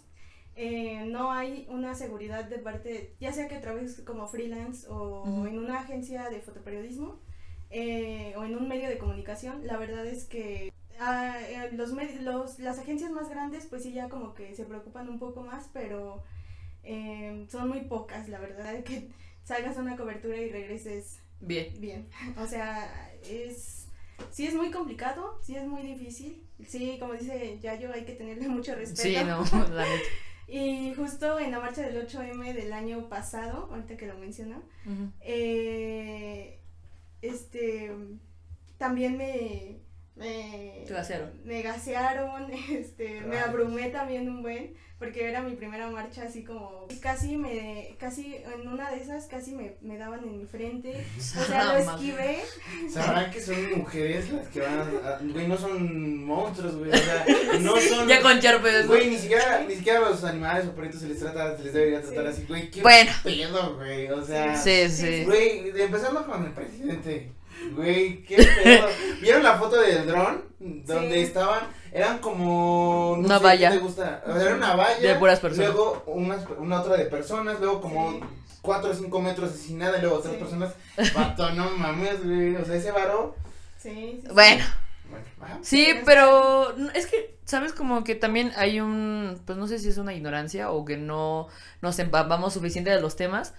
Eh, 0.57 1.05
no 1.07 1.31
hay 1.33 1.67
una 1.71 1.95
seguridad 1.95 2.45
de 2.45 2.59
parte, 2.59 3.15
ya 3.21 3.33
sea 3.33 3.47
que 3.49 3.59
trabajes 3.59 4.03
como 4.05 4.27
freelance 4.27 4.89
o 4.89 5.23
Ujú. 5.23 5.47
en 5.47 5.59
una 5.59 5.79
agencia 5.79 6.29
de 6.31 6.41
fotoperiodismo 6.41 7.21
eh, 7.71 8.35
o 8.37 8.43
en 8.45 8.57
un 8.57 8.69
medio 8.69 8.89
de 8.89 8.99
comunicación, 8.99 9.67
la 9.67 9.77
verdad 9.77 10.05
es 10.07 10.25
que 10.25 10.73
ah, 10.99 11.37
eh, 11.49 11.71
los, 11.73 11.93
los 12.23 12.59
las 12.59 12.79
agencias 12.81 13.13
más 13.13 13.29
grandes 13.29 13.67
pues 13.67 13.85
sí 13.85 13.93
ya 13.93 14.09
como 14.09 14.35
que 14.35 14.55
se 14.57 14.65
preocupan 14.65 15.09
un 15.09 15.21
poco 15.21 15.43
más, 15.43 15.71
pero 15.73 16.25
eh, 16.91 17.47
son 17.51 17.69
muy 17.69 17.81
pocas, 17.83 18.29
la 18.29 18.39
verdad, 18.41 18.73
de 18.73 18.83
que 18.83 19.09
salgas 19.45 19.77
a 19.77 19.83
una 19.83 19.97
cobertura 19.97 20.37
y 20.39 20.51
regreses 20.51 21.21
Bien. 21.41 21.69
bien. 21.81 22.09
O 22.39 22.47
sea, 22.47 23.13
es. 23.29 23.87
Sí, 24.33 24.47
es 24.47 24.55
muy 24.55 24.71
complicado, 24.73 25.39
sí, 25.43 25.55
es 25.55 25.67
muy 25.67 25.83
difícil. 25.83 26.43
Sí, 26.67 26.97
como 26.99 27.13
dice 27.13 27.59
Yayo, 27.61 27.93
hay 27.93 28.05
que 28.05 28.15
tenerle 28.15 28.49
mucho 28.49 28.75
respeto. 28.75 29.03
Sí, 29.03 29.15
no, 29.25 29.45
la 29.75 29.85
neta. 29.85 30.09
Y 30.49 30.95
justo 30.95 31.39
en 31.39 31.51
la 31.53 31.61
marcha 31.61 31.83
del 31.83 32.05
8M 32.09 32.55
del 32.55 32.73
año 32.73 33.09
pasado, 33.09 33.69
ahorita 33.71 33.97
que 33.97 34.07
lo 34.07 34.17
menciona, 34.19 34.57
Ujú. 34.87 35.13
eh, 35.21 36.59
este. 37.23 37.93
También 38.79 39.17
me. 39.19 39.79
me, 40.17 40.85
me 41.45 41.63
gasearon, 41.63 42.51
este, 42.71 43.21
me 43.23 43.39
abrumé 43.39 43.91
también 43.91 44.29
un 44.29 44.43
buen, 44.43 44.75
porque 44.99 45.29
era 45.29 45.43
mi 45.43 45.55
primera 45.55 45.89
marcha 45.91 46.25
así 46.25 46.43
como, 46.43 46.87
casi 47.01 47.37
me, 47.37 47.95
casi 48.01 48.35
en 48.37 48.67
una 48.67 48.91
de 48.91 48.97
esas 49.01 49.27
casi 49.27 49.53
me, 49.53 49.75
me 49.81 49.97
daban 49.97 50.25
en 50.25 50.39
mi 50.39 50.45
frente, 50.45 51.05
o 51.19 51.45
sea, 51.45 51.65
lo 51.73 51.77
esquivé, 51.93 52.39
Sabrán 52.93 53.31
que 53.31 53.41
son 53.41 53.79
mujeres 53.79 54.31
las 54.33 54.49
que 54.49 54.61
van 54.61 54.81
a, 54.81 55.19
güey, 55.33 55.47
no 55.47 55.57
son 55.57 56.25
monstruos, 56.25 56.77
güey, 56.77 56.91
o 56.91 56.97
sea, 56.97 57.25
no 57.61 57.77
son, 57.77 58.09
Ya 58.09 58.21
con 58.21 58.41
Charpe. 58.41 58.83
güey, 58.87 59.11
ni 59.11 59.19
siquiera, 59.19 59.65
ni 59.69 59.77
siquiera 59.77 59.99
a 60.05 60.11
los 60.11 60.25
animales 60.25 60.67
o 60.67 60.75
perritos 60.75 61.01
se 61.01 61.09
les 61.09 61.19
trata, 61.21 61.57
se 61.57 61.65
les 61.65 61.73
debería 61.73 62.03
tratar 62.03 62.25
Sí. 62.25 62.31
así, 62.33 62.45
güey, 62.49 62.71
qué 62.71 62.83
Bueno. 62.83 63.13
pedo, 63.23 63.77
güey, 63.77 64.11
o 64.11 64.25
sea, 64.25 64.57
Sí, 64.57 64.89
sí. 64.89 65.25
güey, 65.25 65.71
empezando 65.81 66.27
con 66.27 66.45
el 66.45 66.51
presidente, 66.53 67.33
güey, 67.75 68.23
qué 68.25 68.37
pedo, 68.37 68.89
¿vieron 69.21 69.45
la 69.45 69.57
foto 69.59 69.81
del 69.81 70.07
dron? 70.09 70.43
Donde 70.59 71.15
Sí. 71.15 71.21
estaban, 71.21 71.69
eran 71.93 72.19
como, 72.19 73.17
no 73.19 73.27
Una 73.27 73.39
sé, 73.39 73.45
valla. 73.45 73.71
¿qué 73.71 73.77
te 73.79 73.83
gusta? 73.83 74.23
O 74.27 74.33
sea, 74.33 74.43
era 74.43 74.55
una 74.57 74.75
valla, 74.77 75.09
De 75.13 75.19
puras 75.19 75.41
personas. 75.41 75.69
luego 75.73 76.03
unas, 76.07 76.45
una 76.59 76.81
otra 76.81 76.97
de 76.97 77.05
personas, 77.07 77.59
luego 77.61 77.81
como 77.81 78.13
Sí. 78.13 78.21
cuatro 78.63 78.91
o 78.91 78.95
cinco 78.95 79.21
metros 79.21 79.51
así 79.53 79.75
nada, 79.75 79.99
y 79.99 80.01
luego 80.01 80.17
otras 80.17 80.35
Sí. 80.35 80.41
personas, 80.41 80.75
pato, 81.15 81.51
no 81.53 81.71
mames, 81.71 82.25
güey, 82.25 82.57
o 82.57 82.65
sea, 82.65 82.75
ese 82.75 82.91
varo, 82.93 83.35
sí, 83.79 84.21
sí, 84.21 84.21
sí. 84.23 84.33
Bueno, 84.35 84.65
sí, 85.63 85.89
Pero 86.05 86.75
es 86.95 87.07
que, 87.07 87.37
¿sabes? 87.45 87.73
Como 87.73 88.05
que 88.05 88.15
también 88.15 88.53
hay 88.57 88.81
un, 88.81 89.41
pues 89.47 89.57
no 89.59 89.67
sé 89.67 89.79
si 89.79 89.89
es 89.89 89.97
una 89.99 90.13
ignorancia 90.15 90.71
o 90.71 90.85
que 90.85 90.97
no 90.97 91.49
nos 91.81 91.99
empapamos 91.99 92.53
suficiente 92.55 92.91
de 92.91 93.01
los 93.01 93.17
temas, 93.17 93.55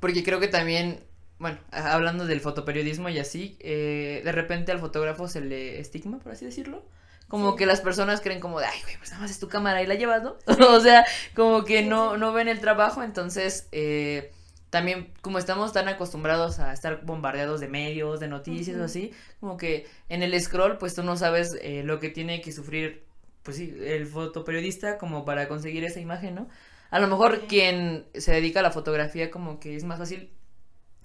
porque 0.00 0.22
creo 0.24 0.40
que 0.40 0.48
también, 0.48 1.02
bueno, 1.38 1.58
hablando 1.72 2.26
del 2.26 2.40
fotoperiodismo 2.40 3.08
y 3.08 3.18
así, 3.18 3.56
eh, 3.60 4.20
de 4.24 4.32
repente 4.32 4.72
al 4.72 4.78
fotógrafo 4.80 5.26
se 5.28 5.40
le 5.40 5.78
estigma, 5.80 6.18
por 6.18 6.32
así 6.32 6.44
decirlo. 6.44 6.82
Como 7.30 7.52
Sí. 7.52 7.56
que 7.58 7.66
las 7.66 7.80
personas 7.80 8.20
creen 8.20 8.40
como 8.40 8.60
de, 8.60 8.66
ay, 8.66 8.78
güey, 8.82 8.98
pues 8.98 9.08
nada 9.10 9.22
más 9.22 9.30
es 9.30 9.38
tu 9.38 9.48
cámara 9.48 9.82
y 9.82 9.86
la 9.86 9.94
llevas, 9.94 10.22
¿no? 10.22 10.36
o 10.76 10.80
sea, 10.80 11.06
como 11.34 11.64
que 11.64 11.82
no, 11.82 12.18
no 12.18 12.34
ven 12.34 12.48
el 12.48 12.60
trabajo, 12.60 13.02
entonces, 13.02 13.68
eh, 13.72 14.32
también 14.68 15.12
como 15.22 15.38
estamos 15.38 15.72
tan 15.72 15.88
acostumbrados 15.88 16.58
a 16.58 16.72
estar 16.72 17.04
bombardeados 17.04 17.60
de 17.60 17.68
medios, 17.68 18.20
de 18.20 18.28
noticias 18.28 18.76
o 18.78 18.84
así, 18.84 19.12
como 19.40 19.56
que 19.56 19.86
en 20.10 20.22
el 20.22 20.38
scroll, 20.40 20.76
pues 20.76 20.94
tú 20.94 21.02
no 21.02 21.16
sabes 21.16 21.56
eh, 21.62 21.82
lo 21.84 21.98
que 22.00 22.08
tiene 22.10 22.40
que 22.42 22.52
sufrir, 22.52 23.04
pues 23.42 23.56
sí, 23.56 23.74
el 23.80 24.06
fotoperiodista 24.06 24.98
como 24.98 25.24
para 25.24 25.48
conseguir 25.48 25.84
esa 25.84 26.00
imagen, 26.00 26.34
¿no? 26.34 26.48
A 26.90 26.98
lo 27.00 27.06
mejor 27.08 27.36
Sí. 27.42 27.46
quien 27.48 28.06
se 28.14 28.32
dedica 28.32 28.60
a 28.60 28.62
la 28.64 28.70
fotografía 28.72 29.30
como 29.30 29.58
que 29.60 29.76
es 29.76 29.84
más 29.84 29.98
fácil 29.98 30.32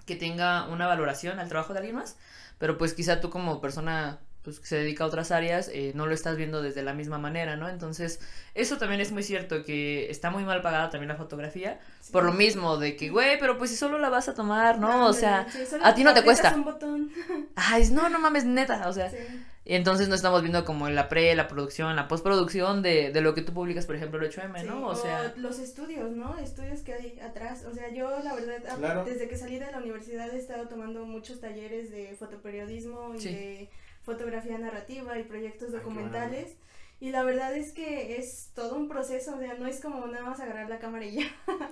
que 0.04 0.16
tenga 0.16 0.66
una 0.68 0.86
valoración 0.86 1.38
al 1.38 1.48
trabajo 1.48 1.72
de 1.72 1.78
alguien 1.80 1.96
más, 1.96 2.16
pero 2.58 2.78
pues 2.78 2.94
quizá 2.94 3.20
tú 3.20 3.30
como 3.30 3.60
persona 3.60 4.20
pues 4.46 4.60
que 4.60 4.66
se 4.66 4.76
dedica 4.76 5.02
a 5.02 5.08
otras 5.08 5.32
áreas 5.32 5.68
eh, 5.74 5.90
no 5.96 6.06
lo 6.06 6.14
estás 6.14 6.36
viendo 6.36 6.62
desde 6.62 6.82
la 6.84 6.94
misma 6.94 7.18
manera, 7.18 7.56
¿no? 7.56 7.68
Entonces 7.68 8.20
eso 8.54 8.78
también 8.78 9.00
es 9.00 9.10
muy 9.10 9.22
cierto 9.24 9.64
que 9.64 10.08
está 10.08 10.30
muy 10.30 10.44
mal 10.44 10.62
pagada 10.62 10.88
también 10.88 11.08
la 11.08 11.16
fotografía 11.16 11.78
Sí. 12.00 12.12
por 12.12 12.22
lo 12.24 12.32
mismo 12.32 12.76
de 12.76 12.94
que 12.94 13.08
güey, 13.10 13.36
pero 13.40 13.58
pues 13.58 13.70
si 13.70 13.76
solo 13.76 13.98
la 13.98 14.08
vas 14.08 14.28
a 14.28 14.34
tomar, 14.34 14.78
¿no? 14.78 15.06
O 15.08 15.12
sea, 15.12 15.46
sí, 15.52 15.58
a 15.82 15.92
ti 15.94 16.04
no 16.04 16.14
te 16.14 16.22
cuesta. 16.22 16.54
un 16.54 16.62
botón. 16.64 17.10
ay, 17.56 17.88
no, 17.90 18.08
no 18.08 18.20
mames, 18.20 18.44
neta, 18.44 18.88
o 18.88 18.92
sea, 18.92 19.10
Sí. 19.10 19.16
y 19.64 19.74
entonces 19.74 20.08
no 20.08 20.14
estamos 20.14 20.40
viendo 20.42 20.64
como 20.64 20.86
en 20.86 20.94
la 20.94 21.08
pre, 21.08 21.34
la 21.34 21.48
producción, 21.48 21.96
la 21.96 22.06
postproducción 22.06 22.82
de, 22.82 23.10
de 23.10 23.20
lo 23.20 23.34
que 23.34 23.42
tú 23.42 23.52
publicas, 23.52 23.86
por 23.86 23.96
ejemplo, 23.96 24.20
el 24.24 24.30
8M, 24.30 24.60
Sí, 24.60 24.66
¿no? 24.68 24.86
O 24.86 24.94
sea, 24.94 25.34
los 25.36 25.58
estudios, 25.58 26.12
¿no? 26.12 26.38
Estudios 26.38 26.80
que 26.82 26.94
hay 26.94 27.18
atrás. 27.18 27.64
O 27.68 27.74
sea, 27.74 27.90
yo 27.92 28.08
la 28.22 28.34
verdad, 28.34 28.62
Claro. 28.78 29.04
desde 29.04 29.26
que 29.28 29.36
salí 29.36 29.58
de 29.58 29.68
la 29.72 29.78
universidad 29.78 30.32
he 30.32 30.38
estado 30.38 30.68
tomando 30.68 31.04
muchos 31.04 31.40
talleres 31.40 31.90
de 31.90 32.14
fotoperiodismo 32.16 33.14
y 33.16 33.20
Sí. 33.20 33.28
de 33.34 33.68
fotografía 34.06 34.56
narrativa 34.56 35.18
y 35.18 35.24
proyectos 35.24 35.72
documentales. 35.72 36.56
Y 36.98 37.10
la 37.10 37.22
verdad 37.24 37.54
es 37.54 37.72
que 37.72 38.16
es 38.16 38.52
todo 38.54 38.74
un 38.76 38.88
proceso, 38.88 39.36
o 39.36 39.38
sea, 39.38 39.52
no 39.54 39.66
es 39.66 39.80
como 39.80 40.06
nada 40.06 40.24
más 40.24 40.40
agarrar 40.40 40.70
la 40.70 40.78
cámara 40.78 41.04
y 41.04 41.16
ya. 41.16 41.24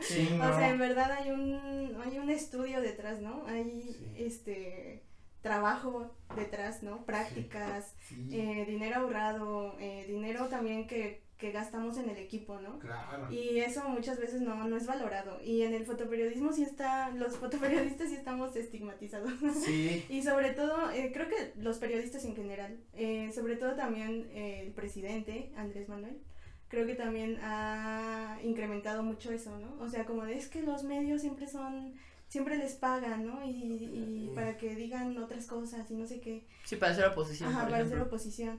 Sí, 0.02 0.28
no. 0.38 0.50
O 0.50 0.54
sea, 0.54 0.68
en 0.68 0.78
verdad 0.78 1.10
hay 1.12 1.30
un, 1.30 1.98
hay 2.04 2.18
un 2.18 2.28
estudio 2.28 2.82
detrás, 2.82 3.20
¿no? 3.22 3.46
Hay 3.46 3.64
Sí. 3.80 4.12
este 4.18 5.02
trabajo 5.40 6.14
detrás, 6.36 6.82
¿no? 6.82 7.04
Prácticas, 7.06 7.94
Sí, 8.08 8.28
eh, 8.38 8.66
dinero 8.66 8.96
ahorrado, 9.00 9.76
eh, 9.78 10.04
dinero 10.06 10.48
también 10.48 10.86
que, 10.86 11.23
que 11.38 11.50
gastamos 11.50 11.98
en 11.98 12.08
el 12.08 12.16
equipo, 12.16 12.60
¿no? 12.60 12.78
claro. 12.78 13.30
Y 13.30 13.58
eso 13.58 13.88
muchas 13.88 14.18
veces 14.20 14.40
no, 14.40 14.66
no 14.68 14.76
es 14.76 14.86
valorado. 14.86 15.40
Y 15.42 15.62
en 15.62 15.74
el 15.74 15.84
fotoperiodismo 15.84 16.52
sí 16.52 16.62
está, 16.62 17.10
los 17.10 17.36
fotoperiodistas 17.36 18.08
sí 18.08 18.14
estamos 18.14 18.54
estigmatizados. 18.56 19.32
Sí, 19.64 20.04
Y 20.08 20.22
sobre 20.22 20.50
todo, 20.50 20.90
eh, 20.92 21.10
creo 21.12 21.28
que 21.28 21.52
los 21.56 21.78
periodistas 21.78 22.24
en 22.24 22.36
general, 22.36 22.78
eh, 22.94 23.32
sobre 23.34 23.56
todo 23.56 23.74
también 23.74 24.28
eh, 24.32 24.60
el 24.64 24.72
presidente, 24.72 25.50
Andrés 25.56 25.88
Manuel, 25.88 26.18
creo 26.68 26.86
que 26.86 26.94
también 26.94 27.38
ha 27.42 28.38
incrementado 28.42 29.02
mucho 29.02 29.32
eso, 29.32 29.58
¿no? 29.58 29.76
O 29.84 29.88
sea, 29.88 30.04
como 30.04 30.24
de 30.24 30.36
es 30.38 30.48
que 30.48 30.62
los 30.62 30.84
medios 30.84 31.20
siempre 31.20 31.46
son, 31.48 31.94
siempre 32.28 32.56
les 32.58 32.74
pagan, 32.74 33.26
¿no? 33.26 33.44
Y, 33.44 33.50
y 33.50 34.32
para 34.34 34.56
que 34.56 34.74
digan 34.76 35.16
otras 35.18 35.46
cosas 35.46 35.90
y 35.90 35.94
no 35.94 36.06
sé 36.06 36.20
qué. 36.20 36.46
sí, 36.64 36.76
para 36.76 36.92
hacer 36.92 37.06
oposición, 37.06 37.50
Ajá, 37.50 37.60
por 37.62 37.70
para 37.70 37.82
hacer 37.82 37.94
ejemplo. 37.94 38.06
oposición. 38.06 38.58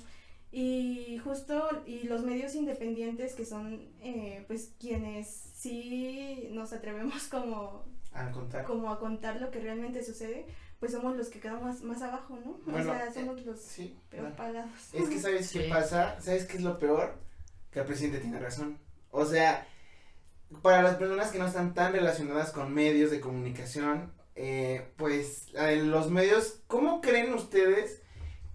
Y 0.51 1.17
justo, 1.23 1.83
y 1.85 2.03
los 2.03 2.23
medios 2.23 2.55
independientes 2.55 3.33
que 3.33 3.45
son, 3.45 3.89
eh, 3.99 4.45
pues, 4.47 4.73
quienes 4.79 5.27
sí 5.27 6.47
nos 6.51 6.71
atrevemos 6.73 7.23
como, 7.29 7.85
al 8.13 8.31
contar. 8.31 8.63
como 8.65 8.91
a 8.91 8.99
contar 8.99 9.41
lo 9.41 9.51
que 9.51 9.59
realmente 9.59 10.03
sucede, 10.03 10.45
pues 10.79 10.91
somos 10.93 11.15
los 11.17 11.29
que 11.29 11.39
quedamos 11.39 11.63
más, 11.63 11.81
más 11.81 12.01
abajo, 12.01 12.37
¿no? 12.45 12.59
Bueno, 12.65 12.91
o 12.91 12.95
sea, 12.95 13.11
somos 13.13 13.45
los 13.45 13.59
Sí, 13.59 13.97
peor 14.09 14.33
pagados. 14.35 14.71
Es 14.93 15.09
que 15.09 15.19
sabes 15.19 15.47
Sí. 15.47 15.59
qué 15.59 15.69
pasa, 15.69 16.19
sabes 16.21 16.45
qué 16.45 16.57
es 16.57 16.63
lo 16.63 16.77
peor, 16.79 17.15
que 17.71 17.79
el 17.79 17.85
presidente 17.85 18.19
tiene 18.19 18.39
razón. 18.39 18.77
O 19.11 19.25
sea, 19.25 19.67
para 20.61 20.81
las 20.83 20.95
personas 20.95 21.31
que 21.31 21.39
no 21.39 21.47
están 21.47 21.73
tan 21.73 21.91
relacionadas 21.93 22.51
con 22.51 22.73
medios 22.73 23.11
de 23.11 23.19
comunicación, 23.19 24.13
eh, 24.35 24.91
pues 24.97 25.47
eh, 25.55 25.77
los 25.77 26.09
medios, 26.11 26.61
¿cómo 26.67 27.01
creen 27.01 27.33
ustedes 27.33 28.01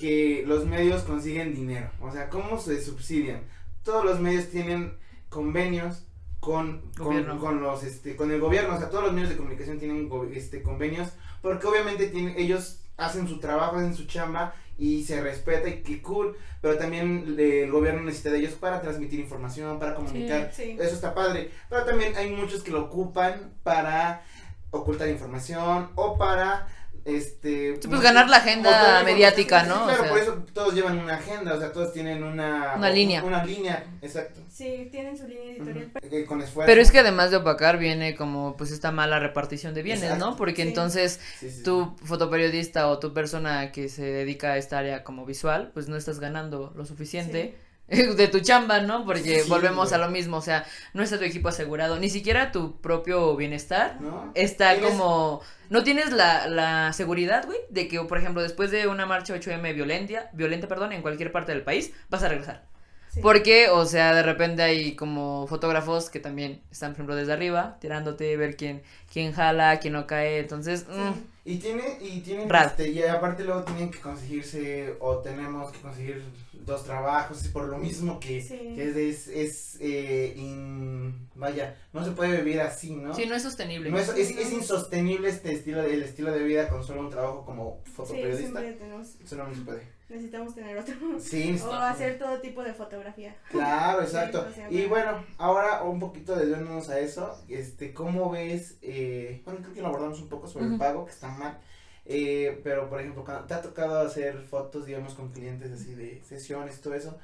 que 0.01 0.43
los 0.47 0.67
medios 0.67 1.03
consiguen 1.03 1.55
dinero? 1.55 1.91
O 2.01 2.11
sea, 2.11 2.29
¿cómo 2.29 2.59
se 2.59 2.81
subsidian? 2.83 3.43
Todos 3.85 4.05
los 4.05 4.21
medios 4.21 4.49
tienen 4.49 4.95
convenios 5.29 6.07
con, 6.41 6.81
con, 6.97 7.39
con 7.39 7.61
los 7.61 7.85
este 7.85 8.17
con 8.17 8.31
el 8.31 8.41
gobierno, 8.41 8.75
o 8.75 8.79
sea, 8.79 8.89
todos 8.89 9.05
los 9.05 9.13
medios 9.13 9.29
de 9.31 9.37
comunicación 9.37 9.79
tienen 9.79 10.11
este 10.35 10.63
convenios 10.63 11.11
porque 11.43 11.67
obviamente 11.67 12.09
tienen 12.09 12.35
ellos 12.39 12.81
hacen 12.97 13.29
su 13.29 13.39
trabajo, 13.39 13.77
hacen 13.77 13.95
su 13.95 14.07
chamba 14.07 14.55
y 14.79 15.05
se 15.05 15.21
respeta 15.23 15.69
y 15.69 15.83
qué 15.83 16.01
cool, 16.01 16.37
pero 16.63 16.79
también 16.79 17.37
el 17.39 17.71
gobierno 17.71 18.01
necesita 18.03 18.31
de 18.31 18.39
ellos 18.39 18.55
para 18.55 18.81
transmitir 18.81 19.21
información, 19.21 19.79
para 19.79 19.95
comunicar, 19.95 20.51
Sí. 20.55 20.77
eso 20.81 20.95
está 20.95 21.15
padre, 21.15 21.51
pero 21.69 21.85
también 21.85 22.17
hay 22.17 22.31
muchos 22.31 22.63
que 22.63 22.71
lo 22.71 22.85
ocupan 22.87 23.53
para 23.63 24.23
ocultar 24.71 25.09
información 25.09 25.91
o 25.97 26.17
para 26.17 26.67
este 27.05 27.77
Sí, 27.81 27.89
pues, 27.89 28.01
ganar 28.01 28.29
la 28.29 28.39
agenda 28.39 29.03
mediática, 29.05 29.61
información. 29.63 29.87
¿no? 29.89 29.93
Sí, 29.95 29.95
O 29.95 29.97
claro, 29.99 30.03
sea. 30.03 30.11
por 30.11 30.19
eso 30.21 30.45
todos 30.53 30.75
llevan 30.75 30.99
una 30.99 31.15
agenda, 31.15 31.55
o 31.55 31.59
sea, 31.59 31.73
todos 31.73 31.93
tienen 31.93 32.23
una 32.23 32.75
Una 32.77 32.91
línea. 32.91 33.23
Una 33.25 33.45
línea, 33.45 33.85
exacto. 34.03 34.41
Sí, 34.49 34.89
tienen 34.91 35.17
su 35.17 35.27
línea 35.27 35.53
editorial. 35.53 35.91
Eh, 36.03 36.25
con 36.27 36.41
esfuerzo. 36.43 36.67
Pero 36.67 36.81
es 36.81 36.91
que 36.91 36.99
además 36.99 37.31
de 37.31 37.39
opacar 37.39 37.79
viene 37.79 38.15
como 38.15 38.57
pues 38.57 38.71
esta 38.71 38.91
mala 38.93 39.19
repartición 39.19 39.75
de 39.75 39.83
bienes, 39.83 40.05
Exacto. 40.05 40.27
¿no? 40.31 40.37
Porque 40.37 40.63
Sí. 40.63 40.69
entonces 40.69 41.21
Sí, 41.39 41.51
sí, 41.51 41.63
tú 41.63 41.97
fotoperiodista 42.05 42.89
o 42.89 42.99
tu 42.99 43.13
persona 43.15 43.73
que 43.73 43.89
se 43.89 44.05
dedica 44.05 44.53
a 44.53 44.57
esta 44.59 44.79
área 44.79 45.05
como 45.05 45.25
visual, 45.27 45.71
pues 45.73 45.89
no 45.89 45.97
estás 45.97 46.21
ganando 46.21 46.73
lo 46.77 46.85
suficiente 46.85 47.57
de 47.89 48.29
tu 48.29 48.39
chamba, 48.41 48.81
¿no? 48.83 49.05
Porque 49.05 49.41
Sí, 49.41 49.49
volvemos 49.49 49.89
güey. 49.89 50.01
a 50.01 50.05
lo 50.07 50.13
mismo, 50.13 50.37
o 50.37 50.43
sea, 50.43 50.65
no 50.95 51.03
está 51.03 51.19
tu 51.19 51.25
equipo 51.25 51.49
asegurado, 51.49 51.99
ni 51.99 52.09
siquiera 52.09 52.53
tu 52.53 52.81
propio 52.81 53.35
bienestar 53.37 54.01
¿no? 54.01 54.31
está 54.35 54.79
como 54.81 55.41
no 55.71 55.83
tienes 55.85 56.13
la, 56.13 56.47
la 56.49 56.93
seguridad, 56.93 57.47
güey, 57.47 57.59
de 57.71 57.89
que 57.89 58.01
por 58.03 58.19
ejemplo, 58.19 58.43
después 58.43 58.71
de 58.71 58.87
una 58.89 59.07
marcha 59.07 59.35
8M 59.35 59.75
violenta, 59.75 60.29
violenta, 60.35 60.69
perdón, 60.69 60.93
en 60.93 61.03
cualquier 61.03 61.33
parte 61.33 61.53
del 61.53 61.63
país, 61.63 61.93
vas 62.11 62.23
a 62.23 62.29
regresar. 62.29 62.67
Sí. 63.13 63.21
Porque, 63.21 63.69
o 63.71 63.85
sea, 63.87 64.15
de 64.15 64.23
repente 64.23 64.63
hay 64.63 64.95
como 64.95 65.47
fotógrafos 65.49 66.11
que 66.11 66.21
también 66.21 66.61
están, 66.71 66.91
por 66.93 66.99
ejemplo, 66.99 67.17
desde 67.17 67.33
arriba, 67.33 67.77
tirándote, 67.81 68.37
ver 68.37 68.57
quién, 68.57 68.83
quién 69.13 69.33
jala, 69.33 69.81
quién 69.81 69.95
no 69.95 70.07
cae. 70.07 70.39
Entonces, 70.39 70.87
mm. 70.89 71.11
Y 71.45 71.57
tiene, 71.57 71.83
y 72.01 72.21
tienen, 72.21 72.49
este, 72.55 72.91
y 72.91 73.03
aparte 73.03 73.43
luego 73.45 73.63
tienen 73.65 73.91
que 73.91 73.99
conseguirse, 73.99 74.95
o 75.01 75.19
tenemos 75.19 75.73
que 75.73 75.81
conseguir 75.81 76.23
dos 76.53 76.85
trabajos, 76.85 77.49
por 77.49 77.65
lo 77.69 77.79
mismo 77.79 78.21
que, 78.21 78.41
Sí. 78.43 78.57
que 78.77 78.91
es, 78.91 78.97
es, 78.97 79.29
es, 79.29 79.77
eh, 79.81 80.35
in- 80.37 81.29
vaya, 81.35 81.75
no 81.93 82.05
se 82.05 82.13
puede 82.13 82.37
vivir 82.43 82.61
así, 82.61 82.93
¿no? 82.95 83.13
sí, 83.15 83.25
no 83.27 83.35
es 83.35 83.43
sostenible. 83.43 83.91
No 83.91 83.99
es, 83.99 84.11
es, 84.11 84.31
es 84.31 84.53
insostenible 84.53 85.31
este 85.31 85.53
estilo, 85.53 85.83
de- 85.83 85.95
el 85.95 86.03
estilo 86.03 86.31
de 86.31 86.45
vida 86.45 86.69
con 86.69 86.85
solo 86.85 87.01
un 87.01 87.11
trabajo 87.11 87.45
como 87.45 87.81
Sí, 87.87 87.91
fotoperiodista, 87.93 88.61
siempre 88.61 88.73
tenemos, 88.75 89.09
eso 89.25 89.37
no 89.37 89.53
se 89.53 89.61
puede. 89.63 90.00
Necesitamos 90.11 90.55
tener 90.55 90.77
otro. 90.77 90.95
Sí, 91.21 91.59
O 91.65 91.73
hacer 91.73 92.19
todo 92.19 92.41
tipo 92.41 92.63
de 92.63 92.75
fotografía. 92.75 93.37
Claro, 93.51 94.03
exacto. 94.03 94.47
y 94.71 94.87
bueno. 94.87 95.25
ahora 95.39 95.83
un 95.83 95.99
poquito 96.01 96.37
desviándonos 96.37 96.89
a 96.91 96.99
eso, 96.99 97.39
este, 97.49 97.93
¿cómo 97.95 98.31
ves? 98.31 98.77
Eh, 98.83 99.43
bueno, 99.45 99.61
creo 99.61 99.75
que 99.75 99.81
lo 99.83 99.89
abordamos 99.89 100.21
un 100.21 100.29
poco 100.29 100.47
sobre 100.49 100.67
el 100.67 100.79
pago, 100.79 101.05
que 101.05 101.13
está 101.13 101.29
mal. 101.29 101.59
Eh, 102.07 102.61
pero, 102.65 102.89
por 102.89 103.01
ejemplo, 103.01 103.25
cuando 103.25 103.45
te 103.47 103.55
ha 103.55 103.63
tocado 103.63 104.01
hacer 104.01 104.39
fotos, 104.43 104.87
digamos, 104.87 105.15
con 105.15 105.31
clientes 105.31 105.71
así 105.73 105.95
de 105.95 106.23
sesiones, 106.25 106.81
todo 106.81 106.95
eso, 106.95 107.17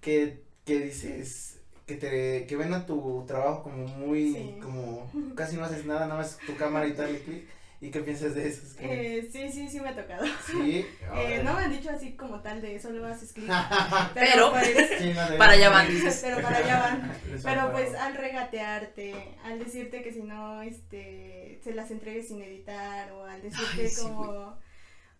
que, 0.00 0.42
que 0.66 0.80
dices, 0.80 1.60
que 1.86 1.94
te, 1.96 2.46
que 2.46 2.56
ven 2.56 2.74
a 2.74 2.84
tu 2.84 3.24
trabajo 3.26 3.62
como 3.62 3.86
muy, 3.86 4.32
Sí. 4.34 4.58
como, 4.62 5.10
casi 5.34 5.56
no 5.56 5.64
haces 5.64 5.86
nada, 5.86 6.06
nada 6.06 6.16
más 6.20 6.38
tu 6.46 6.54
cámara 6.56 6.86
y 6.86 6.92
tal, 6.92 7.14
y 7.14 7.18
clic, 7.20 7.48
¿y 7.86 7.90
qué 7.90 8.00
piensas 8.00 8.34
de 8.34 8.48
eso? 8.48 8.62
Es 8.66 8.74
que- 8.74 9.18
Eh, 9.18 9.28
sí, 9.30 9.50
sí, 9.52 9.68
sí 9.68 9.80
me 9.80 9.88
ha 9.90 9.94
tocado. 9.96 10.24
sí, 10.46 10.86
Eh, 11.16 11.42
no 11.44 11.54
me 11.54 11.62
han 11.64 11.70
dicho 11.70 11.90
así 11.90 12.12
como 12.16 12.40
tal 12.40 12.60
de 12.60 12.78
solo 12.80 13.06
haces 13.06 13.32
clic. 13.32 13.50
Pero- 14.14 14.50
pues, 14.52 14.66
Sí, 14.98 15.12
no, 15.14 15.30
de- 15.30 15.36
Para 15.38 15.52
allá 15.52 15.70
van, 15.70 15.86
pero 16.22 16.40
para 16.42 16.56
allá 16.58 16.80
van. 16.80 17.12
Pero 17.42 17.72
pues 17.72 17.94
al 17.94 18.14
regatearte, 18.14 19.14
al 19.44 19.58
decirte 19.58 20.02
que 20.02 20.12
si 20.12 20.22
no, 20.22 20.62
este, 20.62 21.60
se 21.62 21.74
las 21.74 21.90
entregues 21.90 22.28
sin 22.28 22.42
editar 22.42 23.12
o 23.12 23.24
al 23.24 23.42
decirte 23.42 23.82
Ay, 23.82 23.88
sí, 23.88 24.02
como, 24.02 24.56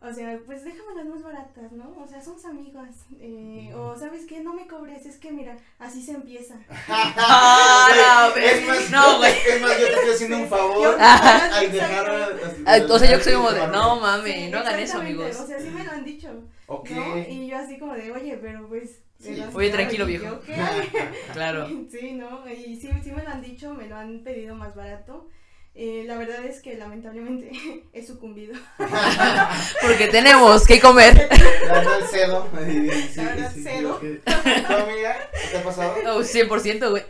o 0.08 0.12
sea, 0.12 0.38
pues 0.46 0.64
déjame 0.64 0.94
las 0.96 1.06
más 1.06 1.22
baratas, 1.22 1.72
¿no? 1.72 1.94
O 2.02 2.06
sea, 2.06 2.20
somos 2.22 2.44
amigas. 2.44 3.06
Eh, 3.20 3.72
o 3.74 3.96
sabes 3.96 4.26
qué, 4.26 4.40
no 4.40 4.52
me 4.54 4.66
cobres, 4.66 5.06
es 5.06 5.16
que 5.16 5.32
mira, 5.32 5.56
así 5.78 6.02
se 6.02 6.12
empieza. 6.12 6.54
Ah, 6.88 8.32
la 8.34 8.42
es 8.42 8.66
más, 8.66 8.90
No, 8.90 9.18
güey. 9.18 9.32
es 9.32 9.60
más, 9.62 9.78
yo 9.78 9.86
te 9.86 9.92
estoy 9.94 10.10
haciendo 10.14 10.36
un 10.38 10.48
favor 10.48 10.82
Yo- 10.82 10.96
al 10.98 11.72
dejar. 11.72 12.36
Ah, 12.66 12.78
O 12.88 12.98
sea, 12.98 13.10
yo 13.16 13.20
soy 13.22 13.32
como 13.34 13.50
de, 13.52 13.66
no 13.68 14.00
mami, 14.00 14.32
Sí, 14.32 14.48
no 14.50 14.58
hagan 14.58 14.78
eso, 14.80 14.98
amigos. 14.98 15.36
O 15.40 15.46
sea, 15.46 15.58
sí 15.60 15.70
me 15.70 15.84
lo 15.84 15.90
han 15.90 16.04
dicho, 16.04 16.28
Ok. 16.66 16.90
¿no? 16.90 17.18
Y 17.18 17.46
yo 17.48 17.56
así 17.58 17.78
como 17.78 17.94
de, 17.94 18.10
oye, 18.12 18.38
pero 18.40 18.68
pues... 18.68 19.00
Sí. 19.20 19.30
Oye, 19.54 19.70
caro", 19.70 19.78
tranquilo, 19.78 20.06
viejo. 20.06 20.24
yo, 20.24 20.40
¿qué? 20.42 20.54
Claro. 21.32 21.66
Sí, 21.90 22.12
¿no? 22.12 22.46
Y 22.50 22.76
sí, 22.76 22.90
sí 23.02 23.10
me 23.12 23.22
lo 23.22 23.30
han 23.30 23.40
dicho, 23.42 23.72
me 23.74 23.88
lo 23.88 23.96
han 23.96 24.22
pedido 24.22 24.54
más 24.54 24.74
barato. 24.74 25.28
Eh, 25.76 26.04
la 26.06 26.16
verdad 26.16 26.44
es 26.44 26.60
que 26.60 26.76
lamentablemente 26.76 27.50
he 27.92 28.06
sucumbido. 28.06 28.54
Porque 29.82 30.06
tenemos 30.08 30.64
que 30.66 30.80
comer. 30.80 31.28
La 31.66 31.72
verdad, 31.72 31.98
cedo. 32.08 32.48
Sí, 32.64 32.90
La 33.16 33.24
verdad, 33.24 33.52
sí, 33.52 33.62
cedo. 33.62 33.98
sí. 34.00 34.20
¿Tu 34.24 34.72
amiga? 34.72 35.16
¿Qué 35.32 35.48
te 35.50 35.58
ha 35.58 35.62
pasado? 35.64 35.94
Oh, 36.06 36.20
100%, 36.20 36.90
güey. 36.90 37.02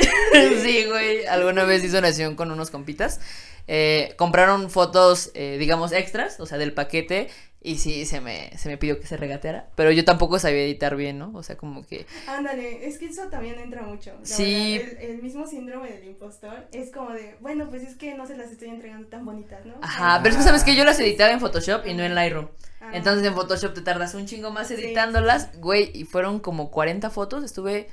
Sí, 0.62 0.86
güey. 0.86 1.26
Alguna 1.26 1.64
vez 1.64 1.84
hice 1.84 1.98
una 1.98 2.08
sesión 2.08 2.36
con 2.36 2.50
unos 2.50 2.70
compitas. 2.70 3.20
Eh, 3.66 4.14
compraron 4.16 4.70
fotos, 4.70 5.30
eh, 5.34 5.56
digamos, 5.58 5.92
extras, 5.92 6.40
o 6.40 6.46
sea, 6.46 6.56
del 6.56 6.72
paquete. 6.72 7.28
Y 7.66 7.78
sí, 7.78 8.04
se 8.04 8.20
me, 8.20 8.50
se 8.58 8.68
me 8.68 8.76
pidió 8.76 9.00
que 9.00 9.06
se 9.06 9.16
regateara. 9.16 9.70
Pero 9.74 9.90
yo 9.90 10.04
tampoco 10.04 10.38
sabía 10.38 10.62
editar 10.62 10.96
bien, 10.96 11.18
¿no? 11.18 11.32
O 11.34 11.42
sea, 11.42 11.56
como 11.56 11.84
que. 11.86 12.04
Ándale, 12.28 12.86
es 12.86 12.98
que 12.98 13.06
eso 13.06 13.22
también 13.30 13.58
entra 13.58 13.82
mucho. 13.82 14.12
la 14.20 14.26
Sí. 14.26 14.78
verdad, 14.78 15.02
el, 15.02 15.10
el 15.12 15.22
mismo 15.22 15.46
síndrome 15.46 15.90
del 15.90 16.04
impostor 16.04 16.68
es 16.72 16.90
como 16.92 17.10
de, 17.12 17.36
bueno, 17.40 17.70
pues 17.70 17.82
es 17.82 17.96
que 17.96 18.14
no 18.14 18.26
se 18.26 18.36
las 18.36 18.50
estoy 18.52 18.68
entregando 18.68 19.08
tan 19.08 19.24
bonitas, 19.24 19.64
¿no? 19.64 19.76
Ajá, 19.80 20.20
pero 20.22 20.34
es 20.34 20.36
que 20.36 20.44
sabes 20.44 20.62
que 20.62 20.76
yo 20.76 20.84
las 20.84 21.00
editaba 21.00 21.32
en 21.32 21.40
Photoshop 21.40 21.86
y 21.86 21.94
no 21.94 22.02
en 22.04 22.14
Lightroom. 22.14 22.48
Ah, 22.82 22.90
Entonces 22.92 23.26
en 23.26 23.32
Photoshop 23.34 23.72
te 23.72 23.80
tardas 23.80 24.14
un 24.14 24.26
chingo 24.26 24.50
más 24.50 24.68
Sí. 24.68 24.74
editándolas, 24.74 25.58
güey, 25.58 25.90
y 25.94 26.04
fueron 26.04 26.40
como 26.40 26.70
40 26.70 27.08
fotos, 27.08 27.42
estuve, 27.44 27.88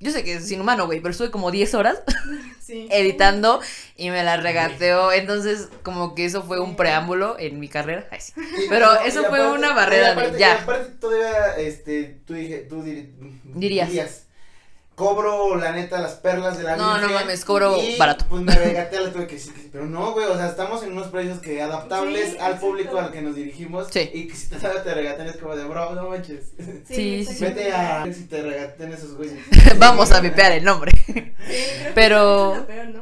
yo 0.00 0.10
sé 0.10 0.24
que 0.24 0.34
es 0.34 0.50
inhumano, 0.50 0.86
güey, 0.86 1.00
pero 1.00 1.12
estuve 1.12 1.30
como 1.30 1.50
10 1.50 1.74
horas 1.74 2.02
sí. 2.60 2.88
editando 2.90 3.60
y 3.96 4.10
me 4.10 4.24
las 4.24 4.42
regateó, 4.42 5.12
entonces 5.12 5.68
como 5.82 6.14
que 6.14 6.24
eso 6.24 6.42
fue 6.42 6.58
un 6.60 6.74
preámbulo 6.76 7.36
en 7.38 7.60
mi 7.60 7.68
carrera, 7.68 8.06
Ay, 8.10 8.20
sí. 8.20 8.32
Y- 8.36 8.68
Pero 8.68 8.92
eso 9.02 9.24
fue 9.24 9.38
aparte- 9.40 9.58
una 9.58 9.74
barrera 9.74 10.08
y 10.08 10.10
aparte, 10.12 10.32
de 10.32 10.38
ya. 10.38 10.48
y 10.48 10.62
aparte 10.62 10.90
todavía, 11.00 11.56
este, 11.58 12.18
tú, 12.26 12.34
dije, 12.34 12.66
tú 12.68 12.82
Dirías. 13.44 14.26
Cobro, 15.00 15.56
la 15.56 15.72
neta, 15.72 15.98
las 15.98 16.12
perlas 16.16 16.58
de 16.58 16.64
la 16.64 16.76
No, 16.76 16.98
no 16.98 17.08
mames, 17.08 17.42
cobro 17.46 17.82
y, 17.82 17.96
barato. 17.96 18.26
Pues 18.28 18.42
me 18.42 18.54
regateé, 18.54 19.00
la 19.00 19.10
tuve 19.10 19.26
que 19.26 19.36
decir, 19.36 19.54
que- 19.54 19.70
pero 19.72 19.86
no, 19.86 20.12
güey, 20.12 20.26
o 20.26 20.36
sea, 20.36 20.46
estamos 20.46 20.82
en 20.82 20.92
unos 20.92 21.08
precios 21.08 21.38
que 21.38 21.62
adaptables 21.62 22.32
Sí, 22.32 22.38
al 22.38 22.58
público 22.58 22.98
al 22.98 23.10
que 23.10 23.22
nos 23.22 23.34
dirigimos. 23.34 23.88
Sí. 23.90 24.10
Y 24.12 24.28
que 24.28 24.36
si 24.36 24.48
te, 24.50 24.56
te 24.58 24.94
regatean 24.94 25.28
es 25.28 25.38
como 25.38 25.56
de, 25.56 25.64
bro, 25.64 25.94
no 25.94 26.10
manches. 26.10 26.50
Sí, 26.86 27.24
sí, 27.24 27.34
sí. 27.34 27.44
Vete 27.44 27.72
a 27.72 28.04
si 28.12 28.24
te 28.26 28.42
regatean 28.42 28.92
esos 28.92 29.14
güeyes. 29.16 29.38
Vamos 29.78 30.12
a 30.12 30.20
vipear 30.20 30.52
el 30.52 30.64
nombre. 30.64 30.92
Sí, 31.06 31.14
creo 31.14 31.94
Pero- 31.94 32.54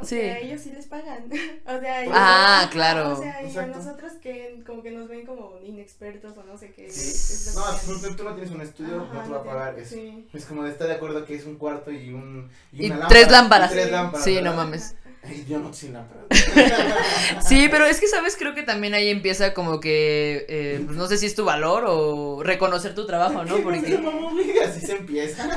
es 0.03 0.09
sí. 0.09 0.16
Que 0.20 0.30
a 0.30 0.38
ellos 0.38 0.61
sí 0.62 0.70
les 0.70 0.86
pagan. 0.86 1.24
o 1.66 1.80
sea, 1.80 2.03
ellos- 2.05 2.14
Ah, 2.16 2.68
claro. 2.70 3.14
O 3.14 3.16
sea, 3.20 3.42
y 3.42 3.57
a 3.57 3.66
nosotros 3.66 4.12
que 4.22 4.62
como 4.64 4.84
que 4.84 4.92
nos 4.92 5.09
ven 5.09 5.26
como 5.26 5.59
inexpertos 5.64 6.36
o 6.38 6.44
no 6.44 6.57
sé 6.57 6.70
qué. 6.72 6.88
Sí. 6.90 7.11
es 7.11 7.55
No, 7.57 7.64
tú, 7.84 8.14
tú 8.16 8.22
no 8.22 8.34
tienes 8.34 8.53
un 8.53 8.61
estudio, 8.61 9.03
Ajá, 9.03 9.14
no 9.14 9.22
te 9.24 9.30
va 9.30 9.38
a 9.38 9.42
pagar. 9.44 9.74
Sí. 9.84 10.26
Es 10.32 10.44
como 10.44 10.62
de 10.62 10.70
estar 10.70 10.86
de 10.86 10.94
acuerdo 10.94 11.24
que 11.24 11.34
es 11.34 11.44
un 11.44 11.57
cuarto 11.57 11.88
y 11.91 12.11
un. 12.11 12.51
Y 12.72 12.91
tres 13.09 13.30
lámpara, 13.30 13.30
lámparas. 13.30 13.70
y 13.70 13.74
tres 13.74 13.91
lámparas. 13.91 14.24
Sí, 14.24 14.34
no 14.36 14.43
¿verdad? 14.43 14.57
mames. 14.57 14.95
Ay, 15.28 15.45
yo 15.49 15.59
no 15.59 15.72
sin 15.72 15.93
lámparas. 15.93 16.26
Sí, 17.47 17.68
pero 17.70 17.84
es 17.86 18.01
que, 18.01 18.07
¿sabes? 18.09 18.36
Creo 18.36 18.55
que 18.55 18.62
también 18.62 18.95
ahí 18.95 19.09
empieza 19.09 19.53
como 19.55 19.80
que, 19.80 20.47
eh, 20.49 20.82
pues 20.84 20.97
no 20.97 21.07
sé 21.07 21.18
si 21.18 21.26
es 21.26 21.34
tu 21.34 21.45
valor 21.45 21.84
o 21.86 22.43
reconocer 22.43 22.95
tu 22.95 23.07
trabajo, 23.07 23.45
¿no? 23.45 23.59
Porque... 23.62 23.99
No, 23.99 24.30
no, 24.30 24.30
así 24.66 24.80
se 24.80 24.93
empieza. 24.97 25.49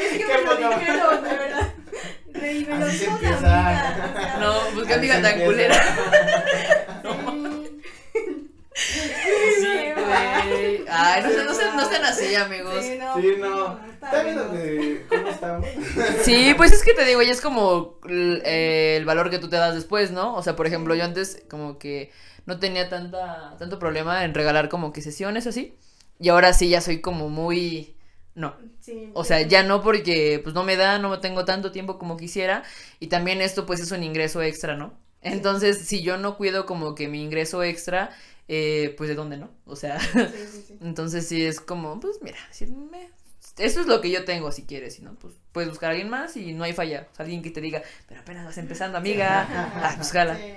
Es 0.00 0.18
que 0.18 0.24
me 0.24 0.42
lo 0.44 0.56
dijeron, 0.56 1.22
de 1.24 1.30
verdad. 1.30 1.74
Y 2.34 2.64
me 2.64 2.78
lo 2.78 2.86
dijo 2.86 3.04
una 3.06 3.16
amiga, 3.16 3.40
sea, 3.40 4.36
No, 4.40 4.54
pues 4.74 4.86
qué 4.86 4.94
amiga 4.94 5.20
tan 5.20 5.40
culera. 5.40 5.74
Sí. 7.02 7.57
Sí, 8.78 9.92
güey. 9.94 10.84
Ay, 10.88 11.22
no, 11.22 11.30
se- 11.30 11.44
no, 11.44 11.54
se- 11.54 11.72
no 11.76 11.88
sean 11.88 12.04
así, 12.04 12.34
amigos. 12.34 12.84
Sí, 12.84 12.96
no. 12.98 13.14
Sí, 13.20 13.34
no. 13.38 13.78
está 13.92 14.06
¿Estás 14.06 14.24
bien, 14.24 14.36
viendo 14.36 14.44
no. 14.46 14.52
que 14.52 15.06
cómo 15.08 15.28
estamos? 15.28 15.66
Sí, 16.22 16.54
pues 16.56 16.72
es 16.72 16.84
que 16.84 16.94
te 16.94 17.04
digo, 17.04 17.22
ya 17.22 17.32
es 17.32 17.40
como 17.40 17.98
eh, 18.08 18.94
el 18.96 19.04
valor 19.04 19.30
que 19.30 19.38
tú 19.38 19.48
te 19.48 19.56
das 19.56 19.74
después, 19.74 20.10
¿no? 20.10 20.34
O 20.36 20.42
sea, 20.42 20.56
por 20.56 20.66
ejemplo, 20.66 20.94
yo 20.94 21.04
antes 21.04 21.42
como 21.50 21.78
que 21.78 22.12
no 22.46 22.58
tenía 22.58 22.88
tanta, 22.88 23.56
tanto 23.58 23.78
problema 23.78 24.24
en 24.24 24.34
regalar 24.34 24.68
como 24.68 24.92
que 24.92 25.02
sesiones 25.02 25.46
o 25.46 25.50
así. 25.50 25.74
Y 26.20 26.28
ahora 26.30 26.52
sí 26.52 26.68
ya 26.68 26.80
soy 26.80 27.00
como 27.00 27.28
muy... 27.28 27.94
No, 28.34 28.54
Sí, 28.80 29.10
O 29.14 29.24
sea, 29.24 29.42
ya 29.42 29.62
no 29.64 29.82
porque 29.82 30.40
pues 30.42 30.54
no 30.54 30.62
me 30.62 30.76
da, 30.76 30.98
no 30.98 31.18
tengo 31.20 31.44
tanto 31.44 31.72
tiempo 31.72 31.98
como 31.98 32.16
quisiera 32.16 32.62
y 33.00 33.08
también 33.08 33.40
esto 33.42 33.66
pues 33.66 33.80
es 33.80 33.90
un 33.90 34.02
ingreso 34.04 34.40
extra, 34.42 34.76
¿no? 34.76 34.94
Entonces, 35.22 35.78
si 35.86 36.02
yo 36.02 36.16
no 36.16 36.36
cuido 36.36 36.64
como 36.64 36.94
que 36.94 37.08
mi 37.08 37.20
ingreso 37.22 37.62
extra, 37.64 38.10
eh, 38.48 38.94
pues 38.96 39.08
de 39.08 39.14
dónde 39.14 39.36
no? 39.36 39.50
O 39.66 39.76
sea, 39.76 40.00
Sí, 40.00 40.08
sí, 40.52 40.64
sí. 40.68 40.78
entonces 40.80 41.26
sí 41.28 41.44
es 41.44 41.60
como, 41.60 42.00
pues 42.00 42.18
mira, 42.22 42.38
eso 43.58 43.80
es 43.80 43.86
lo 43.86 44.00
que 44.00 44.10
yo 44.10 44.24
tengo 44.24 44.52
si 44.52 44.64
quieres, 44.64 44.94
si 44.94 45.02
no, 45.02 45.14
pues 45.16 45.34
puedes 45.52 45.68
buscar 45.70 45.88
a 45.88 45.92
alguien 45.92 46.08
más 46.08 46.36
y 46.36 46.52
no 46.52 46.62
hay 46.64 46.72
falla. 46.72 47.08
O 47.12 47.14
sea, 47.16 47.24
alguien 47.24 47.42
que 47.42 47.50
te 47.50 47.60
diga, 47.60 47.82
pero 48.06 48.20
apenas 48.20 48.44
vas 48.44 48.56
empezando, 48.58 48.98
amiga. 48.98 49.46
Ah, 49.50 49.94
pues 49.96 50.12
jala. 50.12 50.36
Sí. 50.36 50.54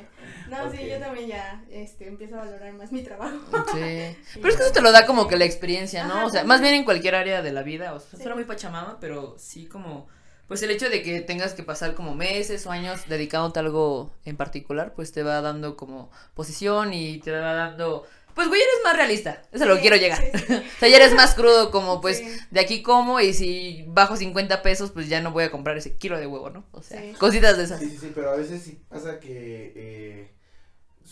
No, 0.49 0.69
sí, 0.71 0.77
yo 0.87 0.99
también 0.99 1.27
ya 1.29 1.63
este, 1.71 2.07
empiezo 2.07 2.35
a 2.35 2.45
valorar 2.45 2.73
más 2.73 2.91
mi 2.91 3.01
trabajo. 3.01 3.39
Sí. 3.73 4.15
Pero 4.35 4.47
es 4.49 4.55
que 4.55 4.63
eso 4.63 4.71
te 4.71 4.81
lo 4.81 4.91
da 4.91 5.05
como 5.07 5.27
que 5.27 5.35
la 5.37 5.45
experiencia, 5.45 6.05
¿no? 6.05 6.13
Ajá, 6.15 6.25
O 6.25 6.29
sea, 6.29 6.43
más 6.43 6.61
bien 6.61 6.75
en 6.75 6.83
cualquier 6.85 7.15
área 7.15 7.41
de 7.41 7.51
la 7.51 7.63
vida. 7.63 7.93
O 7.95 7.99
sea, 7.99 8.11
Sí. 8.11 8.17
suena 8.17 8.35
muy 8.35 8.45
pachamama, 8.45 8.99
pero 8.99 9.35
sí 9.39 9.65
como. 9.65 10.07
Pues 10.51 10.61
el 10.63 10.71
hecho 10.71 10.89
de 10.89 11.01
que 11.01 11.21
tengas 11.21 11.53
que 11.53 11.63
pasar 11.63 11.95
como 11.95 12.13
meses 12.13 12.65
o 12.65 12.71
años 12.71 13.07
dedicándote 13.07 13.59
a 13.59 13.61
algo 13.63 14.11
en 14.25 14.35
particular, 14.35 14.91
pues 14.93 15.13
te 15.13 15.23
va 15.23 15.39
dando 15.39 15.77
como 15.77 16.11
posición 16.33 16.93
y 16.93 17.19
te 17.19 17.31
va 17.31 17.53
dando. 17.53 18.05
Pues, 18.35 18.49
güey, 18.49 18.59
eres 18.59 18.73
más 18.83 18.97
realista. 18.97 19.41
Eso 19.53 19.63
es 19.63 19.69
lo 19.69 19.75
que 19.75 19.81
quiero 19.81 19.95
llegar. 19.95 20.19
sí, 20.21 20.39
sí. 20.45 20.53
O 20.75 20.79
sea, 20.81 20.89
ya 20.89 20.97
eres 20.97 21.13
más 21.13 21.35
crudo, 21.35 21.71
como 21.71 22.01
pues 22.01 22.17
Sí. 22.17 22.27
de 22.49 22.59
aquí 22.59 22.81
como 22.83 23.21
y 23.21 23.33
si 23.33 23.85
bajo 23.87 24.17
50 24.17 24.61
pesos, 24.61 24.91
pues 24.91 25.07
ya 25.07 25.21
no 25.21 25.31
voy 25.31 25.45
a 25.45 25.51
comprar 25.51 25.77
ese 25.77 25.95
kilo 25.95 26.19
de 26.19 26.27
huevo, 26.27 26.49
¿no? 26.49 26.65
O 26.73 26.81
sea, 26.83 26.99
Sí. 26.99 27.13
cositas 27.17 27.55
de 27.57 27.63
esas. 27.63 27.79
Sí, 27.79 27.89
sí, 27.89 27.97
sí, 28.01 28.11
pero 28.13 28.31
a 28.31 28.35
veces 28.35 28.61
sí 28.61 28.77
pasa 28.89 29.21
que 29.21 29.71
eh, 29.73 30.31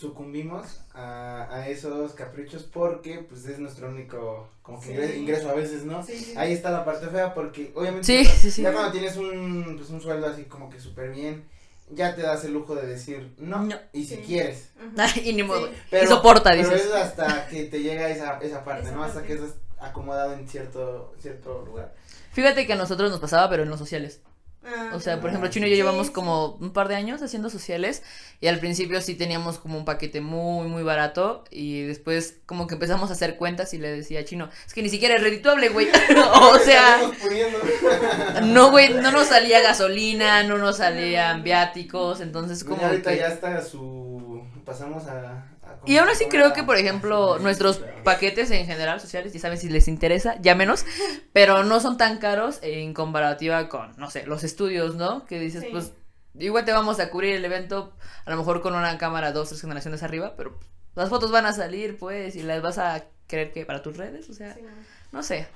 sucumbimos 0.00 0.80
a, 0.94 1.46
a 1.54 1.68
esos 1.68 2.12
caprichos 2.14 2.62
porque 2.62 3.18
pues 3.28 3.44
es 3.46 3.58
nuestro 3.58 3.88
único 3.88 4.48
como 4.62 4.80
que 4.80 4.86
Sí. 4.86 4.92
ingreso, 4.92 5.14
ingreso 5.18 5.50
a 5.50 5.54
veces, 5.54 5.84
¿no? 5.84 6.02
Sí, 6.02 6.16
sí. 6.18 6.34
Ahí 6.36 6.52
está 6.52 6.70
la 6.70 6.84
parte 6.84 7.06
fea 7.08 7.34
porque 7.34 7.70
obviamente 7.74 8.06
Sí, 8.06 8.24
ya, 8.24 8.30
sí, 8.30 8.50
sí. 8.50 8.62
ya 8.62 8.72
cuando 8.72 8.92
tienes 8.92 9.16
un, 9.16 9.74
pues, 9.76 9.90
un 9.90 10.00
sueldo 10.00 10.26
así 10.26 10.44
como 10.44 10.70
que 10.70 10.80
súper 10.80 11.10
bien, 11.10 11.44
ya 11.90 12.14
te 12.14 12.22
das 12.22 12.44
el 12.44 12.52
lujo 12.54 12.74
de 12.74 12.86
decir 12.86 13.34
no, 13.38 13.62
No. 13.64 13.76
y 13.92 14.04
si 14.04 14.16
Sí. 14.16 14.22
quieres. 14.26 14.70
Y 15.22 15.32
ni 15.34 15.42
modo. 15.42 15.66
Sí. 15.66 15.72
Pero, 15.90 16.04
y 16.04 16.08
soporta, 16.08 16.50
pero 16.50 16.68
dices. 16.70 16.86
es 16.86 16.92
hasta 16.94 17.46
que 17.48 17.64
te 17.64 17.82
llega 17.82 18.08
esa, 18.08 18.38
esa 18.38 18.64
parte, 18.64 18.84
Esa 18.86 18.92
¿no? 18.96 19.02
Hasta 19.04 19.20
parte. 19.20 19.28
que 19.28 19.34
estás 19.34 19.54
acomodado 19.78 20.32
en 20.32 20.48
cierto, 20.48 21.14
cierto 21.20 21.62
lugar. 21.66 21.94
Fíjate 22.32 22.66
que 22.66 22.72
a 22.72 22.76
nosotros 22.76 23.10
nos 23.10 23.20
pasaba, 23.20 23.50
pero 23.50 23.64
en 23.64 23.68
los 23.70 23.78
sociales. 23.78 24.20
Ah, 24.62 24.92
O 24.94 25.00
sea, 25.00 25.20
por 25.20 25.30
ejemplo. 25.30 25.48
Chino 25.48 25.66
y 25.66 25.70
yo 25.70 25.76
Sí, 25.76 25.76
llevamos 25.76 26.08
sí. 26.08 26.12
como 26.12 26.54
un 26.56 26.72
par 26.72 26.88
de 26.88 26.94
años 26.94 27.22
haciendo 27.22 27.48
sociales 27.48 28.02
y 28.40 28.46
al 28.48 28.58
principio 28.58 29.00
sí 29.00 29.14
teníamos 29.14 29.58
como 29.58 29.78
un 29.78 29.84
paquete 29.86 30.20
muy, 30.20 30.68
muy 30.68 30.82
barato 30.82 31.44
y 31.50 31.82
después 31.82 32.38
como 32.46 32.66
que 32.66 32.74
empezamos 32.74 33.10
a 33.10 33.14
hacer 33.14 33.36
cuentas 33.36 33.72
y 33.74 33.78
le 33.78 33.90
decía 33.90 34.20
a 34.20 34.24
Chino, 34.24 34.50
es 34.66 34.74
que 34.74 34.82
ni 34.82 34.90
siquiera 34.90 35.16
es 35.16 35.22
redituable, 35.22 35.70
güey. 35.70 35.88
o 36.34 36.58
sea, 36.58 36.98
no, 38.44 38.70
güey, 38.70 38.94
no 38.94 39.10
nos 39.12 39.28
salía 39.28 39.60
gasolina, 39.62 40.42
no 40.42 40.58
nos 40.58 40.76
salían 40.78 41.42
viáticos, 41.42 42.20
entonces 42.20 42.62
como 42.64 42.82
ya 42.82 42.88
ahorita 42.88 43.10
que... 43.12 43.16
ya 43.18 43.28
está 43.28 43.62
su... 43.62 44.42
pasamos 44.64 45.06
a... 45.06 45.49
Y 45.86 45.96
aún 45.96 46.08
así 46.08 46.26
creo 46.26 46.52
que, 46.52 46.62
por 46.62 46.76
ejemplo, 46.76 47.38
nuestros 47.38 47.80
paquetes 48.04 48.50
en 48.50 48.66
general 48.66 49.00
sociales, 49.00 49.32
ya 49.32 49.40
saben 49.40 49.58
si 49.58 49.68
les 49.68 49.88
interesa, 49.88 50.36
ya 50.40 50.54
menos, 50.54 50.84
pero 51.32 51.64
no 51.64 51.80
son 51.80 51.96
tan 51.96 52.18
caros 52.18 52.58
en 52.62 52.92
comparativa 52.94 53.68
con, 53.68 53.96
no 53.96 54.10
sé, 54.10 54.26
los 54.26 54.44
estudios, 54.44 54.94
¿no? 54.96 55.24
Que 55.26 55.38
dices, 55.40 55.62
Sí. 55.62 55.68
pues, 55.72 55.92
igual 56.38 56.64
te 56.64 56.72
vamos 56.72 57.00
a 57.00 57.10
cubrir 57.10 57.34
el 57.36 57.44
evento, 57.44 57.92
a 58.24 58.30
lo 58.30 58.36
mejor 58.36 58.60
con 58.60 58.74
una 58.74 58.98
cámara 58.98 59.32
dos, 59.32 59.48
tres 59.48 59.60
generaciones 59.60 60.02
arriba, 60.02 60.34
pero 60.36 60.58
las 60.94 61.08
fotos 61.08 61.30
van 61.30 61.46
a 61.46 61.52
salir, 61.52 61.96
pues, 61.98 62.36
y 62.36 62.42
las 62.42 62.60
vas 62.62 62.78
a 62.78 63.04
creer 63.26 63.52
que 63.52 63.64
para 63.64 63.82
tus 63.82 63.96
redes, 63.96 64.28
o 64.28 64.34
sea, 64.34 64.54
Sí, 64.54 64.60
no 65.12 65.22
sé. 65.22 65.46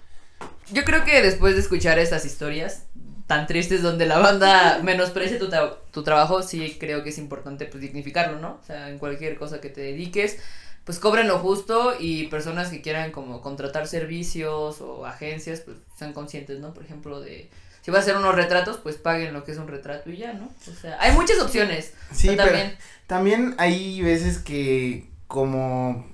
Yo 0.73 0.85
creo 0.85 1.05
que 1.05 1.23
después 1.23 1.55
de 1.55 1.61
escuchar 1.61 1.99
estas 1.99 2.25
historias 2.25 2.87
tan 3.27 3.47
tristes 3.47 3.83
donde 3.83 4.07
la 4.07 4.19
banda 4.19 4.81
menosprecia 4.83 5.39
tu, 5.39 5.49
tra- 5.49 5.77
tu 5.93 6.03
trabajo, 6.03 6.43
sí 6.43 6.77
creo 6.79 7.03
que 7.03 7.11
es 7.11 7.19
importante 7.19 7.65
pues 7.67 7.81
dignificarlo, 7.81 8.39
¿no? 8.39 8.59
O 8.63 8.67
sea, 8.67 8.91
en 8.91 8.99
cualquier 8.99 9.37
cosa 9.37 9.61
que 9.61 9.71
te 9.71 9.81
dediques, 9.81 10.39
pues 10.85 10.99
cobren 10.99 11.29
lo 11.29 11.39
justo 11.39 11.95
y 11.99 12.27
personas 12.27 12.69
que 12.69 12.83
quieran 12.83 13.11
como 13.11 13.41
contratar 13.41 13.87
servicios 13.87 14.81
o 14.83 15.07
agencias, 15.07 15.61
pues 15.61 15.79
sean 15.99 16.13
conscientes, 16.13 16.61
¿no? 16.61 16.75
Por 16.75 16.85
ejemplo, 16.85 17.21
de 17.21 17.49
si 17.81 17.91
vas 17.91 18.01
a 18.01 18.03
hacer 18.03 18.17
unos 18.17 18.35
retratos, 18.35 18.79
pues 18.79 18.97
paguen 18.97 19.33
lo 19.33 19.45
que 19.45 19.53
es 19.53 19.59
un 19.59 19.69
retrato 19.69 20.11
y 20.11 20.19
ya, 20.19 20.35
¿no? 20.35 20.51
O 20.71 20.75
sea, 20.75 20.99
hay 21.01 21.13
muchas 21.13 21.39
opciones. 21.39 21.95
Sí, 22.13 22.29
pero 22.29 22.45
también 22.45 22.77
también 23.07 23.55
hay 23.59 24.03
veces 24.03 24.39
que 24.39 25.09
como 25.27 26.07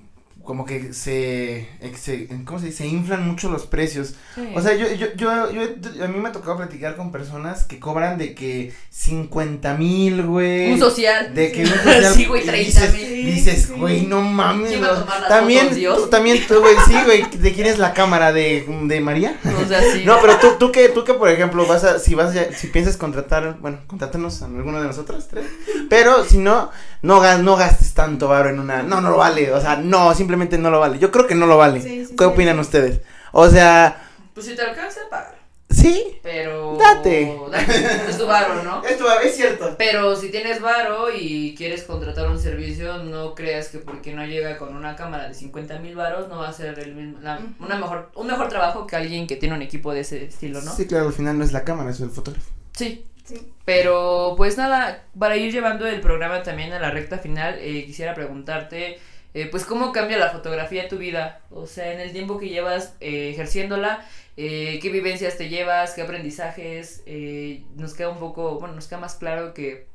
como 0.43 0.65
que 0.65 0.93
se, 0.93 1.67
se 1.97 2.27
¿cómo 2.45 2.59
se 2.59 2.67
dice? 2.67 2.79
Se 2.79 2.87
inflan 2.87 3.27
mucho 3.27 3.49
los 3.49 3.65
precios. 3.65 4.15
sí. 4.35 4.47
O 4.55 4.61
sea, 4.61 4.75
yo, 4.75 4.87
yo, 4.93 5.07
yo, 5.15 5.51
yo, 5.51 6.03
a 6.03 6.07
mí 6.07 6.19
me 6.19 6.29
ha 6.29 6.31
tocado 6.31 6.57
platicar 6.57 6.95
con 6.95 7.11
personas 7.11 7.63
que 7.63 7.79
cobran 7.79 8.17
de 8.17 8.33
que 8.33 8.73
50 8.89 9.75
mil, 9.77 10.23
güey. 10.23 10.71
un 10.71 10.79
social. 10.79 11.33
De 11.33 11.51
que 11.51 11.63
un 11.63 11.67
social, 11.83 12.13
Sí, 12.13 12.25
güey, 12.25 12.43
y 12.43 12.45
30 12.45 12.81
dices, 12.87 13.20
dices, 13.25 13.65
Sí. 13.67 13.73
güey, 13.77 14.01
no 14.05 14.21
mames. 14.21 14.69
¿Quién 14.71 14.83
va 14.83 14.87
a 14.87 14.91
o- 14.91 14.99
tomar 15.01 15.19
las 15.21 15.29
también, 15.29 15.69
tú, 15.69 16.07
también 16.07 16.45
tú, 16.47 16.59
güey, 16.59 16.75
sí, 16.87 16.95
güey, 17.05 17.23
¿de 17.37 17.53
quién 17.53 17.67
es 17.67 17.77
la 17.79 17.93
cámara? 17.93 18.31
¿De, 18.33 18.65
de 18.83 19.01
María? 19.01 19.37
O 19.63 19.67
sea, 19.67 19.81
sí. 19.81 20.03
No, 20.05 20.17
pero 20.21 20.37
tú, 20.37 20.47
tú 20.59 20.71
que, 20.71 20.89
tú 20.89 21.03
que, 21.03 21.13
por 21.13 21.29
ejemplo, 21.29 21.65
vas 21.65 21.83
a, 21.83 21.99
si 21.99 22.15
vas 22.15 22.35
a, 22.35 22.53
si 22.53 22.67
piensas 22.67 22.97
contratar, 22.97 23.57
bueno, 23.59 23.79
contratarnos 23.87 24.41
a 24.41 24.45
alguno 24.45 24.79
de 24.81 24.87
nosotros 24.87 25.27
tres, 25.29 25.45
pero 25.89 26.23
si 26.25 26.37
no, 26.37 26.71
no, 27.01 27.37
no 27.39 27.55
gastes 27.55 27.93
tanto 27.93 28.27
varo 28.27 28.49
en 28.49 28.59
una, 28.59 28.83
no, 28.83 29.01
no 29.01 29.09
lo 29.11 29.17
vale, 29.17 29.51
o 29.51 29.59
sea, 29.61 29.75
no, 29.77 30.13
simplemente 30.15 30.57
no 30.57 30.69
lo 30.69 30.79
vale, 30.79 30.99
yo 30.99 31.11
creo 31.11 31.27
que 31.27 31.35
no 31.35 31.45
lo 31.47 31.57
vale, 31.57 31.81
Sí, 31.81 32.05
sí, 32.05 32.15
¿qué 32.17 32.23
sí. 32.23 32.29
opinan 32.29 32.59
ustedes? 32.59 33.01
O 33.31 33.49
sea, 33.49 34.03
Pues 34.33 34.45
si 34.47 34.55
te 34.55 34.61
alcanza, 34.61 35.01
paga. 35.09 35.35
Sí, 35.71 36.17
Pero. 36.21 36.77
Date. 36.77 37.37
date, 37.51 37.85
Es 38.09 38.17
tu 38.17 38.25
varo, 38.27 38.63
¿no? 38.63 38.83
esto 38.83 39.05
es 39.21 39.35
cierto, 39.35 39.75
Pero 39.77 40.15
si 40.15 40.29
tienes 40.29 40.61
varo 40.61 41.07
y 41.13 41.55
quieres 41.57 41.83
contratar 41.83 42.29
un 42.29 42.39
servicio, 42.39 42.97
no 43.03 43.33
creas 43.35 43.69
que 43.69 43.79
porque 43.79 44.13
no 44.13 44.25
llega 44.25 44.57
con 44.57 44.75
una 44.75 44.95
cámara 44.95 45.27
de 45.27 45.33
50 45.33 45.79
mil 45.79 45.95
varos 45.95 46.27
no 46.29 46.37
va 46.39 46.49
a 46.49 46.53
ser 46.53 46.77
el 46.79 46.95
mismo, 46.95 47.19
la- 47.21 47.39
una 47.59 47.75
mejor, 47.77 48.11
un 48.15 48.27
mejor 48.27 48.49
trabajo 48.49 48.85
que 48.87 48.95
alguien 48.95 49.27
que 49.27 49.35
tiene 49.35 49.55
un 49.55 49.61
equipo 49.61 49.93
de 49.93 50.01
ese 50.01 50.25
estilo, 50.25 50.61
¿no? 50.61 50.71
sí, 50.75 50.85
claro, 50.87 51.07
al 51.07 51.13
final 51.13 51.37
no 51.37 51.43
es 51.43 51.51
la 51.53 51.63
cámara, 51.63 51.89
es 51.91 51.99
el 51.99 52.09
fotógrafo. 52.09 52.49
Sí. 52.73 53.05
Sí. 53.23 53.37
Pero 53.65 54.33
pues 54.35 54.57
nada, 54.57 55.03
para 55.17 55.37
ir 55.37 55.53
llevando 55.53 55.87
el 55.87 56.01
programa 56.01 56.43
también 56.43 56.73
a 56.73 56.79
la 56.79 56.89
recta 56.91 57.17
final, 57.19 57.55
eh, 57.59 57.85
quisiera 57.85 58.13
preguntarte, 58.15 58.99
eh, 59.33 59.47
pues 59.49 59.65
cómo 59.65 59.91
cambia 59.91 60.17
la 60.17 60.29
fotografía 60.31 60.87
tu 60.87 60.97
vida, 60.97 61.41
o 61.51 61.65
sea, 61.67 61.93
en 61.93 61.99
el 61.99 62.11
tiempo 62.11 62.37
que 62.39 62.49
llevas 62.49 62.95
eh, 62.99 63.29
ejerciéndola, 63.31 64.05
eh, 64.37 64.79
qué 64.81 64.89
vivencias 64.89 65.37
te 65.37 65.49
llevas, 65.49 65.93
qué 65.93 66.01
aprendizajes, 66.01 67.03
eh, 67.05 67.63
nos 67.75 67.93
queda 67.93 68.09
un 68.09 68.19
poco, 68.19 68.59
bueno, 68.59 68.75
nos 68.75 68.87
queda 68.87 68.99
más 68.99 69.15
claro 69.15 69.53
que 69.53 69.87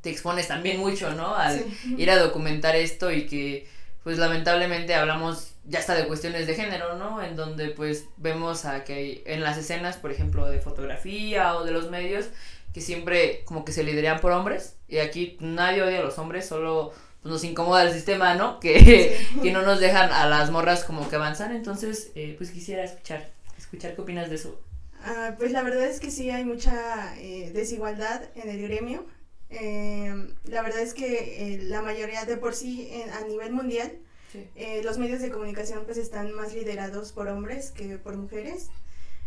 te 0.00 0.10
expones 0.10 0.48
también 0.48 0.78
mucho, 0.78 1.12
¿no? 1.12 1.34
Al 1.36 1.58
Sí. 1.60 1.94
ir 1.98 2.10
a 2.10 2.16
documentar 2.18 2.76
esto 2.76 3.10
y 3.12 3.26
que 3.26 3.66
pues 4.04 4.18
lamentablemente 4.18 4.94
hablamos 4.94 5.54
ya 5.64 5.80
hasta 5.80 5.96
de 5.96 6.06
cuestiones 6.06 6.46
de 6.46 6.54
género, 6.54 6.94
¿no? 6.96 7.20
En 7.22 7.34
donde 7.34 7.70
pues 7.70 8.04
vemos 8.18 8.64
a 8.64 8.84
que 8.84 8.92
hay, 8.94 9.22
en 9.26 9.42
las 9.42 9.58
escenas, 9.58 9.96
por 9.96 10.12
ejemplo, 10.12 10.48
de 10.48 10.60
fotografía 10.60 11.56
o 11.56 11.64
de 11.64 11.72
los 11.72 11.90
medios, 11.90 12.26
que 12.72 12.80
siempre 12.80 13.42
como 13.46 13.64
que 13.64 13.72
se 13.72 13.82
lideran 13.82 14.20
por 14.20 14.30
hombres 14.30 14.76
y 14.86 14.98
aquí 14.98 15.36
nadie 15.40 15.82
odia 15.82 15.98
a 15.98 16.02
los 16.02 16.18
hombres, 16.18 16.46
solo 16.46 16.92
nos 17.26 17.44
incomoda 17.44 17.82
el 17.84 17.92
sistema, 17.92 18.34
¿no? 18.34 18.58
Que, 18.60 19.18
Sí. 19.32 19.40
que 19.42 19.52
no 19.52 19.62
nos 19.62 19.80
dejan 19.80 20.10
a 20.12 20.26
las 20.28 20.50
morras 20.50 20.84
como 20.84 21.08
que 21.08 21.16
avanzar, 21.16 21.52
entonces 21.52 22.10
eh, 22.14 22.34
pues 22.38 22.50
quisiera 22.50 22.84
escuchar, 22.84 23.30
escuchar 23.58 23.94
qué 23.94 24.00
opinas 24.00 24.28
de 24.30 24.36
eso. 24.36 24.60
Ah, 25.02 25.34
pues 25.38 25.52
la 25.52 25.62
verdad 25.62 25.84
es 25.86 26.00
que 26.00 26.10
sí 26.10 26.30
hay 26.30 26.44
mucha 26.44 27.16
eh, 27.20 27.50
desigualdad 27.52 28.22
en 28.34 28.48
el 28.48 28.62
gremio. 28.62 29.06
Eh, 29.50 30.12
la 30.44 30.62
verdad 30.62 30.80
es 30.80 30.92
que 30.94 31.54
eh, 31.54 31.58
la 31.62 31.80
mayoría 31.82 32.24
de 32.24 32.36
por 32.36 32.54
sí 32.54 32.88
en- 32.90 33.10
a 33.10 33.20
nivel 33.20 33.52
mundial 33.52 33.92
Sí. 34.32 34.44
eh, 34.56 34.80
los 34.82 34.98
medios 34.98 35.20
de 35.20 35.30
comunicación 35.30 35.84
pues 35.84 35.98
están 35.98 36.32
más 36.32 36.52
liderados 36.52 37.12
por 37.12 37.28
hombres 37.28 37.70
que 37.70 37.96
por 37.96 38.16
mujeres, 38.16 38.70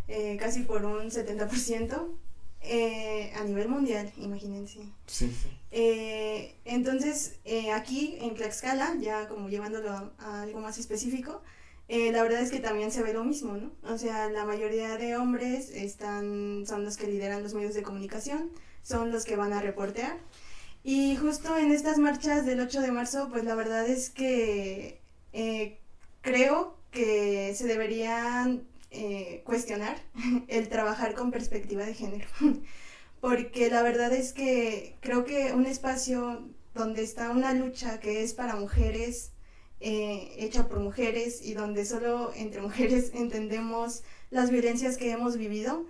eh, 0.10 0.36
casi 0.38 0.64
por 0.64 0.84
un 0.84 1.10
70% 1.10 2.10
eh, 2.62 3.32
a 3.38 3.44
nivel 3.46 3.70
mundial, 3.70 4.12
imagínense. 4.18 4.80
Sí, 5.08 5.34
Eh, 5.72 6.56
entonces, 6.66 7.40
eh, 7.46 7.72
aquí 7.72 8.18
en 8.22 8.36
Tlaxcala, 8.36 8.96
ya 9.00 9.28
como 9.28 9.50
llevándolo 9.50 9.92
a, 9.92 10.12
a 10.20 10.42
algo 10.44 10.60
más 10.60 10.78
específico, 10.78 11.42
eh, 11.90 12.12
la 12.12 12.22
verdad 12.22 12.42
es 12.42 12.52
que 12.52 12.60
también 12.60 12.92
se 12.92 13.02
ve 13.02 13.14
lo 13.14 13.24
mismo, 13.24 13.58
¿no? 13.58 13.72
O 13.84 13.98
sea, 13.98 14.30
la 14.30 14.46
mayoría 14.46 14.96
de 14.98 15.18
hombres 15.18 15.72
están, 15.72 16.66
son 16.68 16.86
los 16.86 16.98
que 16.98 17.08
lideran 17.08 17.42
los 17.42 17.56
medios 17.56 17.74
de 17.74 17.82
comunicación, 17.82 18.52
son 18.84 19.12
los 19.12 19.26
que 19.26 19.36
van 19.36 19.54
a 19.54 19.62
reportear. 19.62 20.18
Y 20.84 21.16
justo 21.16 21.58
en 21.58 21.72
estas 21.72 21.98
marchas 21.98 22.46
del 22.46 22.60
8 22.60 22.82
de 22.82 22.92
marzo, 22.92 23.30
pues 23.32 23.44
la 23.44 23.56
verdad 23.56 23.88
es 23.90 24.12
que 24.12 25.02
eh, 25.34 25.80
creo 26.22 26.78
que 26.92 27.54
se 27.56 27.66
deberían 27.66 28.68
eh, 28.92 29.42
cuestionar 29.44 29.98
el 30.48 30.70
trabajar 30.70 31.16
con 31.16 31.32
perspectiva 31.32 31.86
de 31.86 31.96
género. 31.96 32.28
Porque 33.22 33.70
la 33.70 33.84
verdad 33.84 34.14
es 34.14 34.34
que 34.34 34.96
creo 35.02 35.26
que 35.26 35.54
un 35.54 35.66
espacio 35.66 36.48
donde 36.74 37.04
está 37.04 37.32
una 37.32 37.54
lucha 37.54 38.00
que 38.00 38.24
es 38.24 38.34
para 38.34 38.56
mujeres, 38.56 39.32
eh, 39.82 40.34
hecha 40.38 40.68
por 40.68 40.80
mujeres 40.80 41.42
y 41.42 41.54
donde 41.54 41.86
solo 41.86 42.32
entre 42.36 42.62
mujeres 42.70 43.12
entendemos 43.14 44.04
las 44.30 44.52
violencias 44.52 44.98
que 44.98 45.12
hemos 45.12 45.38
vivido, 45.38 45.86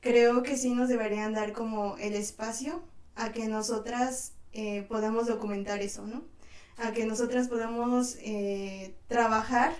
creo 0.00 0.42
que 0.42 0.56
sí 0.56 0.74
nos 0.74 0.88
deberían 0.88 1.32
dar 1.32 1.52
como 1.52 1.96
el 1.98 2.14
espacio 2.14 2.82
a 3.14 3.32
que 3.32 3.48
nosotras 3.48 4.32
eh, 4.52 4.84
podamos 4.88 5.26
documentar 5.26 5.80
eso, 5.80 6.06
¿no? 6.06 6.24
A 6.76 6.92
que 6.92 7.06
nosotras 7.06 7.48
podamos 7.48 8.16
eh, 8.20 8.94
trabajar 9.08 9.74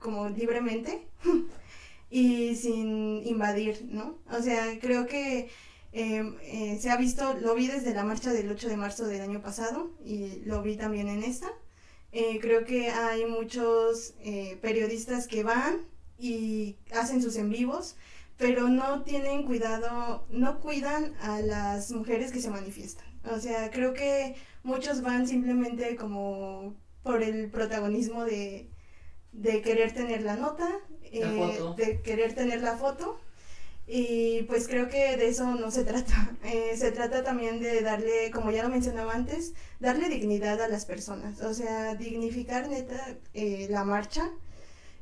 como 0.00 0.28
libremente 0.28 1.06
y 2.10 2.56
sin 2.56 3.24
invadir, 3.24 3.86
¿no? 3.90 4.18
O 4.30 4.42
sea, 4.42 4.78
creo 4.80 5.06
que 5.06 5.48
eh, 5.92 6.22
eh, 6.42 6.78
se 6.80 6.90
ha 6.90 6.96
visto, 6.96 7.34
lo 7.34 7.54
vi 7.54 7.66
desde 7.68 7.94
la 7.94 8.04
marcha 8.04 8.32
del 8.32 8.50
8 8.50 8.68
de 8.68 8.76
marzo 8.76 9.06
del 9.06 9.22
año 9.22 9.42
pasado 9.42 9.92
y 10.04 10.40
lo 10.44 10.62
vi 10.62 10.76
también 10.76 11.08
en 11.08 11.22
esta. 11.22 11.48
Eh, 12.12 12.38
creo 12.40 12.64
que 12.64 12.88
hay 12.90 13.26
muchos 13.26 14.14
eh, 14.20 14.58
periodistas 14.62 15.26
que 15.26 15.42
van 15.42 15.86
y 16.18 16.76
hacen 16.92 17.20
sus 17.22 17.36
en 17.36 17.50
vivos, 17.50 17.96
pero 18.38 18.68
no 18.68 19.02
tienen 19.02 19.44
cuidado, 19.44 20.26
no 20.30 20.60
cuidan 20.60 21.14
a 21.20 21.40
las 21.40 21.92
mujeres 21.92 22.32
que 22.32 22.40
se 22.40 22.50
manifiestan. 22.50 23.06
O 23.30 23.38
sea, 23.38 23.70
creo 23.70 23.92
que 23.92 24.34
muchos 24.62 25.02
van 25.02 25.26
simplemente 25.26 25.96
como 25.96 26.74
por 27.02 27.22
el 27.22 27.50
protagonismo 27.50 28.24
de, 28.24 28.70
de 29.32 29.62
querer 29.62 29.92
tener 29.92 30.22
la 30.22 30.36
nota, 30.36 30.68
eh, 31.02 31.60
de 31.76 32.00
querer 32.02 32.34
tener 32.34 32.62
la 32.62 32.76
foto. 32.76 33.20
Y 33.86 34.42
pues 34.44 34.66
creo 34.68 34.88
que 34.88 35.16
de 35.16 35.28
eso 35.28 35.54
no 35.54 35.70
se 35.70 35.84
trata. 35.84 36.32
Eh, 36.44 36.76
se 36.76 36.92
trata 36.92 37.24
también 37.24 37.60
de 37.60 37.80
darle, 37.80 38.30
como 38.30 38.50
ya 38.52 38.62
lo 38.62 38.68
mencionaba 38.68 39.14
antes, 39.14 39.54
darle 39.80 40.08
dignidad 40.08 40.60
a 40.62 40.68
las 40.68 40.84
personas. 40.84 41.40
O 41.42 41.54
sea, 41.54 41.94
dignificar 41.96 42.68
neta 42.68 43.16
eh, 43.34 43.66
la 43.70 43.84
marcha 43.84 44.30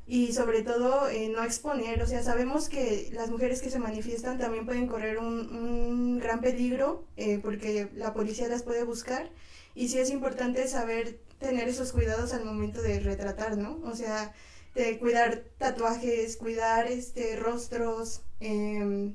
y 0.06 0.32
sobre 0.32 0.62
todo 0.62 1.08
eh, 1.08 1.28
no 1.28 1.42
exponer. 1.44 2.02
O 2.02 2.06
sea, 2.06 2.22
sabemos 2.22 2.68
que 2.68 3.10
las 3.12 3.30
mujeres 3.30 3.62
que 3.62 3.70
se 3.70 3.78
manifiestan 3.78 4.38
también 4.38 4.66
pueden 4.66 4.86
correr 4.86 5.18
un, 5.18 5.54
un 5.54 6.18
gran 6.18 6.40
peligro 6.40 7.04
eh, 7.16 7.38
porque 7.42 7.88
la 7.94 8.12
policía 8.12 8.48
las 8.48 8.62
puede 8.62 8.84
buscar. 8.84 9.30
Y 9.74 9.88
sí 9.88 9.98
es 9.98 10.10
importante 10.10 10.66
saber 10.68 11.18
tener 11.38 11.68
esos 11.68 11.92
cuidados 11.92 12.32
al 12.32 12.44
momento 12.44 12.80
de 12.82 13.00
retratar, 13.00 13.56
¿no? 13.56 13.80
O 13.84 13.94
sea, 13.96 14.32
de 14.74 14.98
cuidar 14.98 15.44
tatuajes, 15.58 16.36
cuidar 16.36 16.86
este 16.86 17.36
rostros, 17.36 18.22
em, 18.40 19.14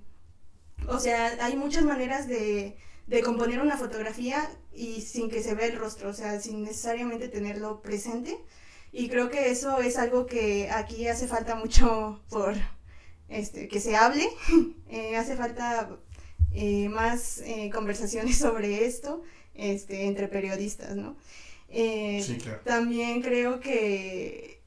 o 0.87 0.99
sea, 0.99 1.37
hay 1.41 1.55
muchas 1.55 1.83
maneras 1.83 2.27
de, 2.27 2.77
de 3.07 3.21
componer 3.21 3.59
una 3.59 3.77
fotografía 3.77 4.49
y 4.73 5.01
sin 5.01 5.29
que 5.29 5.43
se 5.43 5.55
vea 5.55 5.67
el 5.67 5.77
rostro, 5.77 6.09
o 6.09 6.13
sea, 6.13 6.39
sin 6.39 6.63
necesariamente 6.63 7.27
tenerlo 7.27 7.81
presente. 7.81 8.37
Y 8.91 9.09
creo 9.09 9.29
que 9.29 9.51
eso 9.51 9.79
es 9.79 9.97
algo 9.97 10.25
que 10.25 10.69
aquí 10.71 11.07
hace 11.07 11.27
falta 11.27 11.55
mucho 11.55 12.21
por 12.29 12.55
este, 13.27 13.67
que 13.67 13.79
se 13.79 13.95
hable, 13.95 14.27
Eh, 14.91 15.15
hace 15.17 15.35
falta 15.35 15.99
eh, 16.51 16.89
más 16.89 17.41
eh, 17.45 17.69
conversaciones 17.71 18.37
sobre 18.39 18.87
esto 18.87 19.21
este, 19.53 20.07
entre 20.07 20.27
periodistas, 20.27 20.95
¿no? 20.95 21.15
Sí, 21.71 22.39
claro. 22.41 22.61
también 22.63 23.21
creo 23.21 23.59
que, 23.59 24.58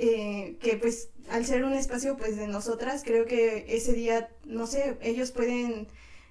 eh, 0.00 0.56
que 0.60 0.76
pues 0.76 1.10
al 1.28 1.44
ser 1.44 1.64
un 1.64 1.72
espacio 1.72 2.16
pues 2.16 2.36
de 2.36 2.46
nosotras, 2.46 3.02
creo 3.04 3.26
que 3.26 3.66
ese 3.68 3.92
día, 3.92 4.30
no 4.44 4.68
sé, 4.68 4.96
ellos 5.02 5.32
pueden 5.32 5.88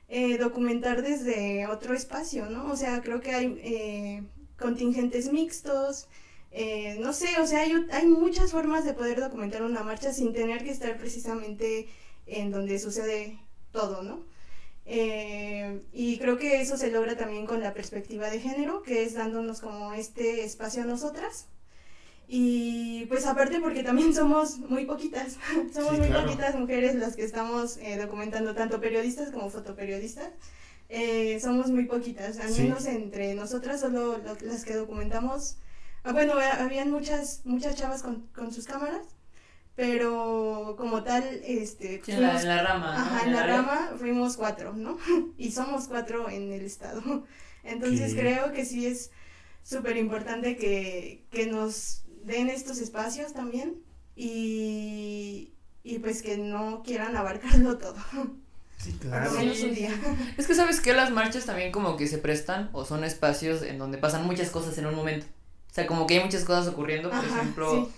eh, 0.08 0.38
documentar 0.38 1.02
desde 1.02 1.68
otro 1.68 1.94
espacio, 1.94 2.50
¿no? 2.50 2.72
O 2.72 2.78
sea, 2.78 3.02
creo 3.02 3.20
que 3.20 3.32
hay 3.36 3.60
eh, 3.62 4.24
contingentes 4.58 5.34
mixtos, 5.34 6.08
no 7.00 7.14
sé, 7.14 7.28
o 7.42 7.46
sea, 7.46 7.62
hay, 7.62 7.74
hay 7.92 8.08
muchas 8.08 8.52
formas 8.52 8.86
de 8.86 8.94
poder 8.94 9.20
documentar 9.20 9.62
una 9.64 9.84
marcha 9.84 10.14
sin 10.14 10.34
tener 10.34 10.64
que 10.64 10.72
estar 10.72 10.98
precisamente 10.98 11.88
en 12.26 12.52
donde 12.52 12.80
sucede 12.80 13.38
todo, 13.72 14.02
¿no? 14.02 14.26
Y 14.86 16.18
creo 16.20 16.38
que 16.38 16.62
eso 16.62 16.78
se 16.78 16.90
logra 16.90 17.18
también 17.18 17.46
con 17.46 17.60
la 17.62 17.74
perspectiva 17.74 18.30
de 18.30 18.40
género, 18.40 18.82
que 18.82 19.04
es 19.04 19.14
dándonos 19.14 19.60
como 19.62 19.94
este 19.94 20.46
espacio 20.46 20.84
a 20.84 20.86
nosotras. 20.86 21.48
Y 22.30 23.06
pues 23.06 23.26
aparte 23.26 23.60
porque 23.62 23.84
también 23.84 24.14
somos 24.14 24.58
muy 24.60 24.86
poquitas, 24.86 25.38
somos 25.74 25.92
Sí, 25.94 25.98
muy 26.00 26.08
claro. 26.08 26.26
poquitas 26.26 26.56
mujeres 26.56 26.96
las 26.96 27.16
que 27.16 27.24
estamos 27.24 27.78
eh, 27.78 27.98
documentando, 27.98 28.54
tanto 28.54 28.82
periodistas 28.82 29.32
como 29.32 29.50
fotoperiodistas. 29.50 30.30
Eh, 30.90 31.40
somos 31.42 31.70
muy 31.70 31.86
poquitas, 31.86 32.38
al 32.40 32.50
Sí. 32.54 32.64
menos 32.64 32.86
entre 32.86 33.34
nosotras 33.36 33.80
solo 33.82 34.18
lo- 34.18 34.38
las 34.42 34.66
que 34.66 34.74
documentamos. 34.76 35.58
Ah, 36.04 36.12
bueno, 36.14 36.34
ha- 36.34 36.64
habían 36.64 36.92
muchas, 36.92 37.42
muchas 37.46 37.76
chavas 37.76 38.04
con, 38.04 38.28
con 38.36 38.52
sus 38.54 38.66
cámaras, 38.66 39.06
pero 39.76 40.76
como 40.78 41.04
tal, 41.04 41.24
este, 41.46 42.02
Sí, 42.04 42.12
en, 42.12 42.22
la, 42.24 42.30
fuimos- 42.30 42.42
en 42.44 42.48
la 42.50 42.64
rama. 42.64 42.86
¿no? 42.98 43.00
Ajá, 43.02 43.26
en 43.26 43.34
la 43.34 43.44
área. 43.44 43.56
rama 43.58 43.92
fuimos 43.98 44.36
cuatro, 44.38 44.74
¿no? 44.74 44.98
y 45.38 45.52
somos 45.52 45.88
cuatro 45.88 46.30
en 46.30 46.52
el 46.52 46.66
estado. 46.66 47.02
Entonces 47.64 48.14
Ok. 48.14 48.20
creo 48.20 48.52
que 48.54 48.66
sí 48.66 48.86
es 48.86 49.12
súper 49.64 49.98
importante 49.98 50.56
que, 50.56 51.26
que 51.32 51.48
nos 51.48 52.04
den 52.28 52.50
estos 52.50 52.80
espacios 52.80 53.34
también 53.34 53.76
y, 54.16 55.54
y 55.84 56.00
pues 56.00 56.22
que 56.22 56.38
no 56.38 56.84
quieran 56.84 57.16
abarcarlo 57.16 57.78
todo, 57.78 57.98
Sí, 58.78 58.92
por 58.92 59.02
claro. 59.10 59.32
lo 59.32 59.40
menos 59.40 59.58
Sí, 59.58 59.64
un 59.64 59.70
sí. 59.70 59.76
día. 59.76 59.92
Es 60.38 60.48
que 60.48 60.54
sabes 60.56 60.80
que 60.82 60.94
las 60.94 61.12
marchas 61.12 61.46
también 61.46 61.72
como 61.72 61.98
que 61.98 62.08
se 62.08 62.20
prestan 62.20 62.70
o 62.74 62.86
son 62.86 63.04
espacios 63.04 63.62
en 63.64 63.78
donde 63.80 63.98
pasan 63.98 64.26
muchas 64.26 64.50
cosas 64.52 64.78
en 64.78 64.86
un 64.86 64.96
momento. 64.96 65.26
O 65.72 65.74
sea, 65.74 65.88
como 65.88 66.06
que 66.08 66.18
hay 66.18 66.24
muchas 66.24 66.44
cosas 66.46 66.68
ocurriendo, 66.68 67.10
por 67.10 67.20
Ajá, 67.20 67.42
ejemplo, 67.42 67.86
sí. 67.86 67.92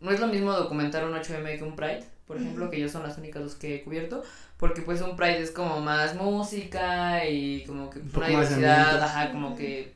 no 0.00 0.10
es 0.12 0.20
lo 0.20 0.26
mismo 0.28 0.52
documentar 0.52 1.04
un 1.04 1.14
8M 1.14 1.58
que 1.58 1.64
un 1.64 1.76
Pride, 1.76 2.04
por 2.26 2.36
ejemplo, 2.36 2.70
que 2.70 2.78
yo 2.80 2.88
son 2.88 3.02
las 3.02 3.18
únicas 3.18 3.42
dos 3.42 3.54
que 3.56 3.76
he 3.76 3.82
cubierto, 3.84 4.22
porque 4.56 4.82
pues 4.82 5.00
un 5.00 5.16
Pride 5.16 5.42
es 5.42 5.50
como 5.50 5.80
más 5.80 6.14
música 6.14 7.26
y 7.28 7.64
como 7.64 7.90
que 7.90 7.98
Un 8.00 8.10
una 8.14 8.28
diversidad, 8.28 9.02
ajá, 9.02 9.32
como 9.32 9.56
que 9.56 9.94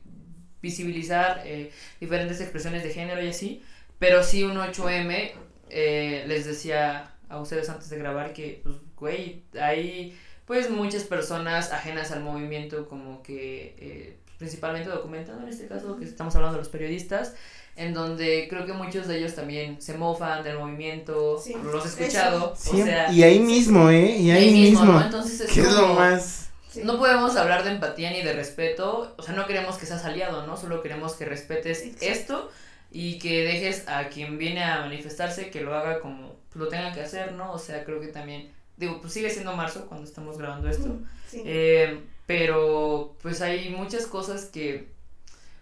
visibilizar 0.61 1.41
eh, 1.45 1.71
diferentes 1.99 2.41
expresiones 2.41 2.83
de 2.83 2.89
género 2.91 3.23
y 3.23 3.29
así, 3.29 3.63
pero 3.99 4.23
sí 4.23 4.43
un 4.43 4.57
8M, 4.57 5.31
eh, 5.69 6.23
les 6.27 6.45
decía 6.45 7.11
a 7.29 7.39
ustedes 7.39 7.69
antes 7.69 7.89
de 7.89 7.97
grabar 7.97 8.33
que, 8.33 8.61
pues, 8.63 8.75
güey, 8.95 9.43
hay 9.59 10.17
pues 10.45 10.69
muchas 10.69 11.03
personas 11.03 11.71
ajenas 11.71 12.11
al 12.11 12.21
movimiento 12.21 12.87
como 12.87 13.23
que 13.23 13.75
eh, 13.79 14.17
principalmente 14.37 14.89
documentando 14.89 15.41
en 15.43 15.49
este 15.49 15.67
caso 15.67 15.97
que 15.97 16.05
estamos 16.05 16.35
hablando 16.35 16.57
de 16.57 16.61
los 16.63 16.69
periodistas 16.69 17.33
en 17.75 17.93
donde 17.95 18.45
creo 18.47 18.65
que 18.67 18.73
muchos 18.73 19.07
de 19.07 19.17
ellos 19.17 19.33
también 19.33 19.81
se 19.81 19.97
mofan 19.97 20.43
del 20.43 20.59
movimiento 20.59 21.39
Sí, 21.43 21.55
los 21.63 21.83
he 21.83 21.87
escuchado 22.03 22.53
Sí, 22.55 22.79
o 22.79 22.85
sea 22.85 23.11
y 23.11 23.23
ahí 23.23 23.39
mismo, 23.39 23.89
¿eh? 23.89 24.17
Y 24.17 24.29
ahí, 24.29 24.51
mismo. 24.53 24.85
¿no? 24.85 25.01
entonces 25.01 25.41
es 25.41 25.51
¿Qué 25.51 25.61
es 25.61 25.73
lo 25.73 25.81
como- 25.81 25.95
más? 25.95 26.49
Sí. 26.69 26.81
no 26.83 26.99
podemos 26.99 27.35
hablar 27.37 27.63
de 27.63 27.71
empatía 27.71 28.11
ni 28.11 28.21
de 28.21 28.33
respeto, 28.33 29.15
o 29.17 29.23
sea, 29.23 29.33
no 29.33 29.47
queremos 29.47 29.77
que 29.77 29.85
seas 29.87 30.05
aliado, 30.05 30.45
¿no? 30.45 30.57
Solo 30.57 30.83
queremos 30.83 31.13
que 31.13 31.25
respetes 31.25 31.81
Exacto. 31.81 32.05
esto 32.05 32.51
y 32.97 33.19
que 33.19 33.43
dejes 33.43 33.89
a 33.89 34.07
quien 34.07 34.37
viene 34.37 34.63
a 34.63 34.79
manifestarse 34.79 35.49
que 35.49 35.59
lo 35.59 35.75
haga 35.75 35.99
como 35.99 36.37
lo 36.53 36.69
tenga 36.69 36.93
que 36.93 37.01
hacer, 37.01 37.33
¿no? 37.33 37.51
O 37.51 37.59
sea, 37.59 37.83
creo 37.83 37.99
que 37.99 38.07
también, 38.07 38.49
digo, 38.77 39.01
pues 39.01 39.11
sigue 39.11 39.29
siendo 39.29 39.53
marzo 39.53 39.85
cuando 39.87 40.07
estamos 40.07 40.37
grabando 40.37 40.69
esto, 40.69 40.97
Sí. 41.29 41.41
eh, 41.43 41.99
pero 42.25 43.17
pues 43.21 43.41
hay 43.41 43.67
muchas 43.69 44.05
cosas 44.07 44.45
que, 44.45 44.87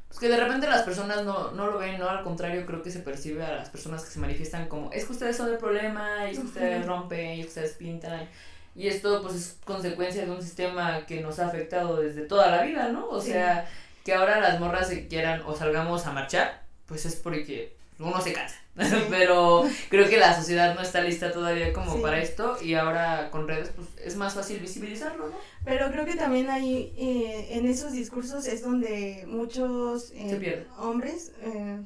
pues 0.10 0.20
que 0.20 0.30
de 0.30 0.38
repente 0.38 0.68
las 0.68 0.84
personas 0.84 1.26
no, 1.26 1.50
no 1.54 1.66
lo 1.66 1.80
ven, 1.80 1.98
¿no? 2.00 2.08
Al 2.08 2.24
contrario, 2.24 2.68
creo 2.68 2.84
que 2.84 2.92
se 2.92 3.00
percibe 3.00 3.44
a 3.44 3.56
las 3.56 3.70
personas 3.72 4.04
que 4.04 4.12
se 4.12 4.20
manifiestan 4.20 4.68
como, 4.68 4.92
es 4.92 5.06
que 5.06 5.14
ustedes 5.14 5.36
son 5.36 5.50
el 5.52 5.58
problema, 5.58 6.28
y 6.28 6.34
es 6.34 6.40
que 6.40 6.46
ustedes 6.46 6.86
rompen, 6.86 7.32
y 7.34 7.40
es 7.40 7.46
que 7.48 7.50
ustedes 7.50 7.72
pintan. 7.74 8.30
Y 8.76 8.88
esto 8.90 9.24
pues 9.24 9.34
es 9.34 9.58
consecuencia 9.66 10.24
de 10.26 10.30
un 10.32 10.42
sistema 10.44 11.06
que 11.08 11.22
nos 11.22 11.40
ha 11.40 11.48
afectado 11.48 11.98
desde 12.00 12.22
toda 12.22 12.52
la 12.52 12.62
vida, 12.62 12.90
¿no? 12.90 13.08
O 13.10 13.20
Sí. 13.20 13.32
sea, 13.32 13.68
que 14.06 14.14
ahora 14.14 14.40
las 14.40 14.60
morras 14.60 14.88
se 14.90 15.08
quieran 15.08 15.42
o 15.48 15.56
salgamos 15.56 16.06
a 16.06 16.12
marchar, 16.12 16.62
pues 16.88 17.06
es 17.06 17.16
porque 17.16 17.76
uno 18.00 18.20
se 18.22 18.34
cansa. 18.34 18.56
Pero 19.10 19.64
creo 19.90 20.10
que 20.10 20.18
la 20.18 20.36
sociedad 20.36 20.74
no 20.74 20.82
está 20.82 21.02
lista 21.02 21.32
todavía 21.32 21.72
como 21.74 21.96
Sí. 21.96 22.02
para 22.02 22.20
esto 22.22 22.58
y 22.62 22.74
ahora 22.74 23.30
con 23.30 23.48
redes 23.48 23.70
pues 23.76 23.88
es 24.04 24.16
más 24.16 24.34
fácil 24.34 24.60
visibilizarlo, 24.60 25.28
¿no? 25.30 25.36
Pero 25.64 25.92
creo 25.92 26.06
que 26.06 26.16
también 26.16 26.50
hay, 26.50 26.92
eh, 26.98 27.50
en 27.52 27.68
esos 27.68 27.92
discursos 27.92 28.48
es 28.48 28.64
donde 28.64 29.26
muchos 29.28 30.12
eh, 30.16 30.66
hombres, 30.80 31.32
eh, 31.44 31.80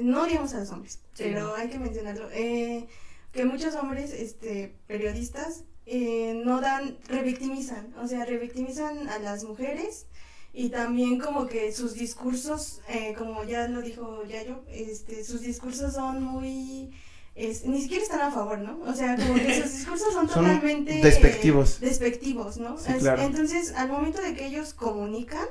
no 0.00 0.22
odiamos 0.22 0.54
a 0.54 0.60
los 0.60 0.70
hombres, 0.70 1.00
Sí, 1.14 1.24
pero 1.24 1.54
hay 1.56 1.68
que 1.70 1.78
mencionarlo, 1.80 2.28
eh, 2.32 2.86
que 3.32 3.44
muchos 3.44 3.74
hombres, 3.74 4.12
este, 4.12 4.74
periodistas, 4.86 5.64
eh, 5.86 6.40
no 6.44 6.60
dan, 6.60 6.98
revictimizan, 7.08 7.92
o 8.00 8.06
sea, 8.06 8.24
revictimizan 8.26 9.08
a 9.08 9.18
las 9.18 9.42
mujeres 9.44 10.06
y 10.52 10.70
también 10.70 11.18
como 11.18 11.46
que 11.46 11.72
sus 11.72 11.94
discursos, 11.94 12.80
eh, 12.88 13.14
como 13.16 13.44
ya 13.44 13.68
lo 13.68 13.80
dijo 13.82 14.24
Yayo, 14.24 14.64
este, 14.70 15.22
sus 15.24 15.40
discursos 15.42 15.94
son 15.94 16.22
muy... 16.22 16.90
es- 17.34 17.64
ni 17.64 17.80
siquiera 17.80 18.02
están 18.02 18.20
a 18.22 18.30
favor, 18.32 18.58
¿no? 18.58 18.80
O 18.90 18.94
sea, 18.94 19.14
como 19.16 19.34
que 19.34 19.62
sus 19.62 19.72
discursos 19.78 20.12
son, 20.12 20.28
Son 20.28 20.44
totalmente... 20.44 20.94
despectivos. 21.02 21.80
despectivos, 21.80 22.56
¿no? 22.58 22.76
Sí, 22.78 22.92
Es- 22.92 22.98
claro. 22.98 23.22
Entonces, 23.22 23.72
al 23.76 23.88
momento 23.88 24.20
de 24.20 24.34
que 24.34 24.46
ellos 24.46 24.74
comunican, 24.74 25.46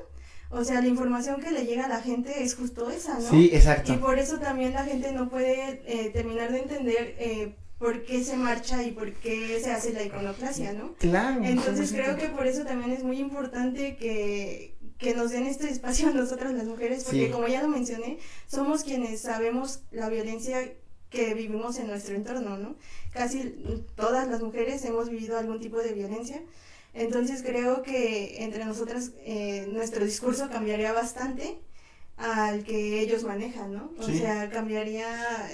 o 0.49 0.63
sea, 0.63 0.81
la 0.81 0.87
información 0.87 1.41
que 1.41 1.51
le 1.51 1.65
llega 1.65 1.85
a 1.85 1.89
la 1.89 2.01
gente 2.01 2.43
es 2.43 2.55
justo 2.55 2.89
esa, 2.89 3.19
¿no? 3.19 3.29
Sí, 3.29 3.49
Y 3.51 3.55
exacto. 3.55 3.99
por 3.99 4.17
eso 4.19 4.39
también 4.39 4.73
la 4.73 4.83
gente 4.85 5.11
no 5.11 5.29
puede 5.29 5.81
eh, 5.85 6.09
terminar 6.11 6.51
de 6.51 6.59
entender 6.59 7.15
eh, 7.19 7.55
por 7.77 8.03
qué 8.05 8.23
se 8.23 8.37
marcha 8.37 8.81
y 8.81 8.91
por 8.91 9.11
qué 9.13 9.59
se 9.61 9.71
hace 9.71 9.91
la 9.93 10.03
iconoclasia, 10.03 10.71
¿no? 10.73 10.93
Claro. 10.95 11.43
Entonces 11.43 11.93
100%. 11.93 11.95
creo 11.95 12.17
que 12.17 12.29
por 12.29 12.47
eso 12.47 12.63
también 12.63 12.91
es 12.91 13.03
muy 13.03 13.19
importante 13.19 13.97
que, 13.97 14.76
que 14.97 15.13
nos 15.13 15.31
den 15.31 15.45
este 15.45 15.69
espacio 15.69 16.09
a 16.09 16.11
nosotras 16.11 16.53
las 16.53 16.65
mujeres, 16.65 17.03
porque 17.03 17.27
Sí. 17.27 17.31
como 17.31 17.47
ya 17.47 17.61
lo 17.61 17.67
mencioné, 17.67 18.17
somos 18.47 18.83
quienes 18.83 19.21
sabemos 19.21 19.81
la 19.91 20.09
violencia 20.09 20.73
que 21.09 21.33
vivimos 21.33 21.77
en 21.79 21.87
nuestro 21.87 22.15
entorno, 22.15 22.57
¿no? 22.57 22.75
Casi 23.13 23.55
todas 23.95 24.27
las 24.27 24.41
mujeres 24.41 24.83
hemos 24.85 25.09
vivido 25.09 25.37
algún 25.37 25.59
tipo 25.59 25.77
de 25.77 25.93
violencia. 25.93 26.41
Entonces 26.93 27.43
creo 27.43 27.83
que 27.83 28.43
entre 28.43 28.65
nosotras 28.65 29.11
eh, 29.19 29.67
nuestro 29.71 30.03
discurso 30.03 30.49
cambiaría 30.49 30.91
bastante 30.93 31.59
al 32.17 32.63
que 32.63 32.99
ellos 33.01 33.23
manejan, 33.23 33.73
¿no? 33.73 33.91
O 33.99 34.03
Sí. 34.03 34.17
sea, 34.17 34.49
cambiaría 34.49 35.07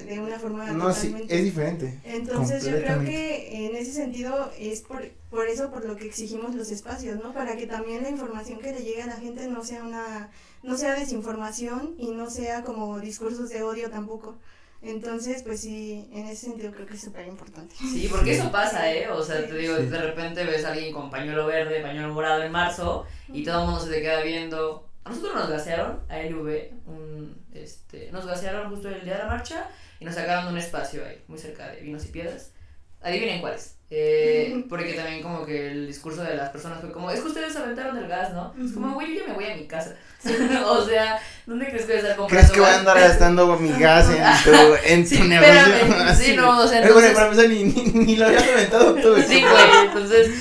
de 0.08 0.20
una 0.22 0.40
forma 0.40 0.72
No, 0.72 0.94
sí, 0.94 1.08
totalmente 1.08 1.38
es 1.38 1.44
diferente. 1.44 2.00
entonces 2.06 2.64
yo 2.64 2.72
creo 2.80 3.02
que 3.04 3.66
en 3.68 3.76
ese 3.76 3.92
sentido 3.92 4.50
es 4.58 4.80
por, 4.82 5.06
por 5.30 5.48
eso 5.50 5.70
por 5.72 5.84
lo 5.84 5.98
que 5.98 6.06
exigimos 6.06 6.56
los 6.56 6.72
espacios, 6.72 7.22
¿no? 7.22 7.34
Para 7.34 7.58
que 7.58 7.68
también 7.68 8.04
la 8.04 8.10
información 8.10 8.60
que 8.60 8.72
le 8.72 8.80
llegue 8.82 9.02
a 9.02 9.08
la 9.08 9.18
gente 9.18 9.46
no 9.48 9.64
sea 9.66 9.84
una, 9.84 10.30
no 10.64 10.78
sea 10.78 10.96
desinformación 10.96 11.96
y 11.98 12.12
no 12.12 12.30
sea 12.30 12.64
como 12.64 13.00
discursos 13.02 13.50
de 13.50 13.62
odio 13.64 13.90
tampoco. 13.90 14.38
Entonces, 14.82 15.44
pues 15.44 15.62
sí, 15.62 16.10
en 16.14 16.28
ese 16.28 16.46
sentido 16.48 16.72
creo 16.72 16.86
que 16.86 16.96
es 16.96 17.02
súper 17.02 17.26
importante. 17.28 17.74
Sí, 17.78 18.08
porque 18.12 18.36
Sí. 18.36 18.40
eso 18.42 18.52
pasa, 18.52 18.92
¿eh? 18.94 19.10
O 19.10 19.22
sea, 19.24 19.46
te 19.48 19.56
digo, 19.58 19.78
Sí. 19.78 19.86
de 19.86 19.98
repente 20.02 20.44
ves 20.46 20.64
a 20.66 20.72
alguien 20.74 20.94
con 20.94 21.10
pañuelo 21.10 21.46
verde, 21.46 21.82
pañuelo 21.82 22.14
morado 22.14 22.42
en 22.44 22.52
marzo 22.52 23.06
y 23.30 23.44
todo 23.44 23.62
el 23.62 23.66
mundo 23.70 23.82
se 23.86 23.92
te 23.92 24.02
queda 24.02 24.22
viendo. 24.24 24.88
A 25.04 25.10
nosotros 25.10 25.36
nos 25.36 25.50
gasearon, 25.50 26.00
a 26.10 26.20
LV, 26.20 26.72
un, 26.88 27.46
este, 27.54 28.12
nos 28.12 28.26
gasearon 28.26 28.70
justo 28.70 28.90
el 28.90 29.04
día 29.04 29.14
de 29.14 29.20
la 29.20 29.28
marcha 29.28 29.70
y 30.00 30.06
nos 30.06 30.16
sacaron 30.16 30.46
de 30.46 30.52
un 30.52 30.58
espacio 30.58 31.06
ahí, 31.06 31.22
muy 31.28 31.38
cerca 31.38 31.68
de 31.70 31.82
Vinos 31.82 32.06
y 32.06 32.10
Piedras. 32.10 32.54
Adivinen 33.02 33.42
cuáles. 33.42 33.78
Eh, 33.96 34.64
porque 34.70 34.94
también 34.94 35.22
como 35.22 35.46
que 35.46 35.68
el 35.72 35.86
discurso 35.88 36.24
de 36.24 36.36
las 36.36 36.50
personas 36.50 36.80
fue 36.82 36.92
como, 36.92 37.12
es 37.12 37.20
que 37.20 37.28
ustedes 37.28 37.56
aventaron 37.56 37.96
el 37.98 38.08
gas, 38.08 38.34
¿no? 38.34 38.52
Es 38.64 38.72
como, 38.72 38.94
güey, 38.96 39.14
yo 39.14 39.22
ya 39.22 39.28
me 39.28 39.34
voy 39.36 39.46
a 39.46 39.56
mi 39.56 39.68
casa. 39.68 39.94
o 40.66 40.86
sea, 40.86 41.20
¿dónde 41.46 41.66
crees 41.68 41.82
que 41.82 41.88
voy 41.92 41.96
a 41.98 42.00
estar 42.00 42.16
comprando 42.16 42.28
¿Crees 42.48 42.52
que 42.54 42.60
voy 42.62 42.70
a 42.70 42.80
andar 42.80 42.98
gastando 43.00 43.58
mi 43.58 43.70
gas 43.78 44.08
en 44.10 44.24
tu, 44.44 44.74
en 44.86 45.06
Sí, 45.08 45.18
tu 45.18 45.24
negocio? 45.26 45.54
espérame. 45.54 46.16
Sí, 46.16 46.36
no, 46.36 46.60
o 46.62 46.68
sea, 46.68 46.80
Eh, 46.80 46.92
bueno, 46.92 47.08
entonces- 47.08 47.14
para 47.14 47.26
empezar, 47.28 47.50
ni, 47.50 47.64
ni, 47.66 48.06
ni 48.06 48.16
lo 48.16 48.26
habías 48.26 48.44
aventado 48.48 48.94
tú. 48.96 49.16
Sí, 49.28 49.42
güey, 49.42 49.86
entonces 49.86 50.32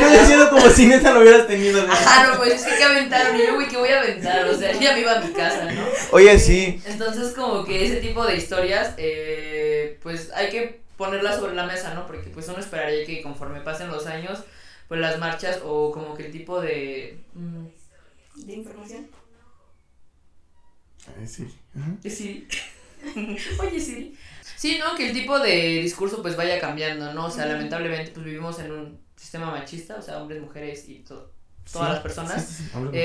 Yo 0.00 0.08
diciendo 0.20 0.48
como 0.50 0.70
si 0.70 0.86
neta 0.86 1.12
lo 1.12 1.20
hubieras 1.20 1.46
tenido. 1.46 1.82
güey. 1.84 1.92
Ajá, 1.92 2.28
no, 2.28 2.36
pues 2.38 2.54
es 2.54 2.62
que 2.62 2.76
¿qué 2.76 2.84
aventaron? 2.84 3.36
Y 3.36 3.46
yo, 3.46 3.54
güey, 3.56 3.68
¿qué 3.68 3.76
voy 3.76 3.90
a 3.90 4.00
aventar? 4.00 4.46
O 4.48 4.56
sea, 4.56 4.72
ya 4.72 4.92
me 4.94 5.00
iba 5.00 5.12
a 5.18 5.20
mi 5.20 5.32
casa, 5.32 5.64
¿no? 5.64 5.82
Oye, 6.12 6.38
sí. 6.38 6.80
Entonces, 6.86 7.32
como 7.34 7.64
que 7.64 7.84
ese 7.84 7.96
tipo 7.96 8.24
de 8.24 8.36
historias, 8.36 8.94
eh, 8.96 9.98
pues 10.02 10.30
hay 10.34 10.48
que 10.50 10.80
ponerlas 10.98 11.36
sobre 11.36 11.54
la 11.54 11.66
mesa, 11.66 11.94
¿no? 11.94 12.06
Porque 12.06 12.28
pues 12.30 12.48
uno 12.48 12.58
esperaría 12.58 13.06
que 13.06 13.22
conforme 13.22 13.62
pasen 13.62 13.88
los 13.88 14.06
años, 14.06 14.44
pues 14.88 15.00
las 15.00 15.18
marchas 15.18 15.60
o 15.64 15.90
como 15.92 16.14
que 16.14 16.26
el 16.26 16.32
tipo 16.32 16.60
de... 16.60 17.24
mm, 17.34 17.66
De 18.46 18.52
información. 18.54 19.08
Ay, 21.18 21.26
sí. 21.26 21.48
Ajá. 21.78 21.90
sí. 22.04 22.46
Oye, 23.60 23.80
sí. 23.80 24.16
Sí, 24.56 24.78
¿no? 24.78 24.96
Que 24.96 25.08
el 25.08 25.12
tipo 25.12 25.38
de 25.38 25.80
discurso 25.80 26.20
pues 26.20 26.36
vaya 26.36 26.60
cambiando, 26.60 27.12
¿no? 27.14 27.26
O 27.26 27.30
sea, 27.30 27.46
lamentablemente 27.46 28.10
pues 28.10 28.24
vivimos 28.26 28.58
en 28.58 28.72
un 28.72 29.00
sistema 29.16 29.50
machista, 29.50 29.96
o 29.96 30.02
sea, 30.02 30.20
hombres, 30.20 30.42
mujeres 30.42 30.88
y 30.88 31.00
to- 31.00 31.32
todas 31.72 31.88
Sí, 31.88 31.92
las 31.94 32.00
personas. 32.00 32.44
sí, 32.44 32.54
sí, 32.54 32.62
sí, 32.64 32.70
hombre, 32.74 32.90
mujer. 32.90 33.02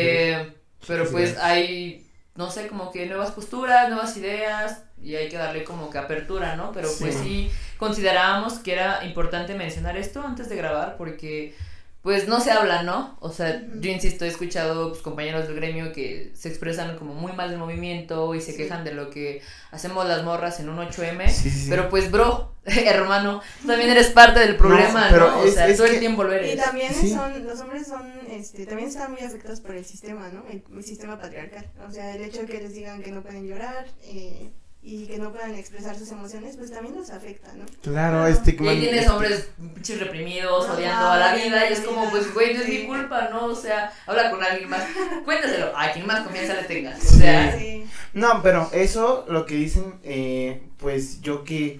Eh, 0.49 0.53
pero 0.87 1.09
pues 1.11 1.37
hay 1.37 2.09
no 2.35 2.49
sé, 2.49 2.67
como 2.67 2.91
que 2.91 3.05
nuevas 3.05 3.31
posturas, 3.31 3.89
nuevas 3.89 4.17
ideas 4.17 4.83
y 5.03 5.15
hay 5.15 5.29
que 5.29 5.37
darle 5.37 5.63
como 5.63 5.89
que 5.89 5.97
apertura, 5.97 6.55
¿no? 6.55 6.71
Pero 6.71 6.89
pues 6.99 7.15
sí 7.15 7.51
considerábamos 7.77 8.59
que 8.59 8.73
era 8.73 9.03
importante 9.05 9.53
mencionar 9.55 9.97
esto 9.97 10.21
antes 10.21 10.47
de 10.49 10.55
grabar 10.55 10.95
porque 10.97 11.53
pues 12.01 12.27
no 12.27 12.41
se 12.41 12.51
habla, 12.51 12.83
¿no? 12.83 13.15
O 13.21 13.29
sea, 13.31 13.61
yo 13.79 13.89
insisto, 13.89 14.25
he 14.25 14.27
escuchado 14.27 14.89
pues, 14.89 15.01
compañeros 15.01 15.47
del 15.47 15.55
gremio 15.55 15.93
que 15.93 16.31
se 16.35 16.49
expresan 16.49 16.97
como 16.97 17.13
muy 17.13 17.31
mal 17.31 17.49
del 17.49 17.59
movimiento 17.59 18.35
y 18.35 18.41
se 18.41 18.57
quejan 18.57 18.83
de 18.83 18.93
lo 18.93 19.09
que 19.09 19.41
hacemos 19.71 20.05
las 20.05 20.21
morras 20.23 20.59
en 20.59 20.67
un 20.67 20.79
8M, 20.79 21.29
Sí, 21.29 21.49
sí, 21.49 21.59
sí. 21.61 21.67
pero 21.69 21.87
pues 21.89 22.11
bro, 22.11 22.55
hermano, 22.65 23.41
tú 23.61 23.67
también 23.67 23.89
eres 23.89 24.09
parte 24.09 24.41
del 24.41 24.57
problema, 24.57 25.07
pero 25.11 25.31
¿no? 25.31 25.39
O 25.39 25.45
es- 25.45 25.53
sea, 25.53 25.65
es 25.69 25.77
todo 25.77 25.87
que- 25.87 25.93
el 25.93 25.99
tiempo 26.01 26.25
lo 26.25 26.33
Y 26.33 26.35
eres. 26.39 26.61
también 26.61 26.93
Sí. 26.93 27.09
son, 27.09 27.45
los 27.45 27.61
hombres 27.61 27.87
son, 27.87 28.11
este, 28.29 28.65
también 28.65 28.89
están 28.89 29.11
muy 29.13 29.21
afectados 29.21 29.61
por 29.61 29.73
el 29.75 29.85
sistema, 29.85 30.27
¿no? 30.27 30.43
El, 30.49 30.61
el 30.75 30.83
sistema 30.83 31.17
patriarcal. 31.17 31.69
O 31.87 31.91
sea, 31.91 32.13
el 32.15 32.21
hecho 32.23 32.41
de 32.41 32.47
que 32.47 32.59
les 32.59 32.73
digan 32.73 33.01
que 33.01 33.11
no 33.13 33.21
pueden 33.21 33.47
llorar 33.47 33.85
eh, 34.03 34.51
y 34.85 35.05
que 35.07 35.17
no 35.17 35.31
puedan 35.31 35.55
expresar 35.55 35.97
sus 35.97 36.11
emociones, 36.11 36.57
pues 36.57 36.69
también 36.71 36.93
los 36.95 37.09
afecta, 37.09 37.53
¿no? 37.53 37.63
Claro, 37.81 38.27
Y 38.27 38.33
estigma. 38.33 38.71
ahí 38.71 38.81
tienes 38.81 39.07
hombres 39.07 39.47
pinches 39.73 39.99
reprimidos, 39.99 40.69
odiando 40.69 41.07
a 41.07 41.17
la 41.17 41.35
vida, 41.35 41.69
y 41.69 41.73
es 41.73 41.79
como, 41.79 42.09
pues, 42.11 42.33
güey, 42.33 42.53
no 42.53 42.61
es 42.61 42.67
mi 42.67 42.85
culpa, 42.85 43.29
¿no? 43.29 43.45
O 43.45 43.55
sea, 43.55 43.93
habla 44.05 44.29
con 44.29 44.43
alguien 44.43 44.69
más, 44.69 44.83
cuéntaselo, 45.25 45.71
a 45.77 45.91
quien 45.93 46.05
más 46.05 46.21
confianza 46.23 46.55
le 46.55 46.63
tengas, 46.63 46.99
o 47.13 47.17
sea, 47.17 47.57
Sí. 47.57 47.85
No, 48.13 48.41
pero 48.43 48.69
eso, 48.73 49.25
lo 49.29 49.45
que 49.45 49.55
dicen, 49.55 49.95
eh, 50.03 50.61
pues 50.77 51.21
yo 51.21 51.43
que, 51.45 51.79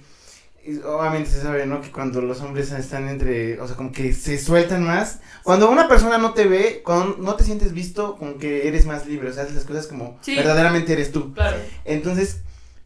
obviamente 0.85 1.29
se 1.29 1.41
sabe, 1.41 1.65
¿no? 1.65 1.81
Que 1.81 1.91
cuando 1.91 2.21
los 2.21 2.39
hombres 2.41 2.71
están 2.71 3.09
entre, 3.09 3.59
o 3.59 3.67
sea, 3.67 3.75
como 3.75 3.91
que 3.91 4.13
se 4.13 4.37
sueltan 4.39 4.83
más. 4.83 5.19
Cuando 5.43 5.69
una 5.69 5.87
persona 5.89 6.17
no 6.17 6.33
te 6.33 6.45
ve, 6.47 6.81
cuando 6.85 7.17
no 7.19 7.35
te 7.35 7.43
sientes 7.43 7.73
visto, 7.73 8.15
como 8.15 8.37
que 8.37 8.67
eres 8.67 8.85
más 8.85 9.05
libre, 9.05 9.29
o 9.29 9.33
sea, 9.33 9.43
haces 9.43 9.55
las 9.55 9.65
cosas 9.65 9.87
como 9.87 10.17
Sí. 10.21 10.35
verdaderamente 10.35 10.93
eres 10.93 11.11
tú. 11.11 11.33
claro. 11.33 11.57
Entonces, 11.83 12.37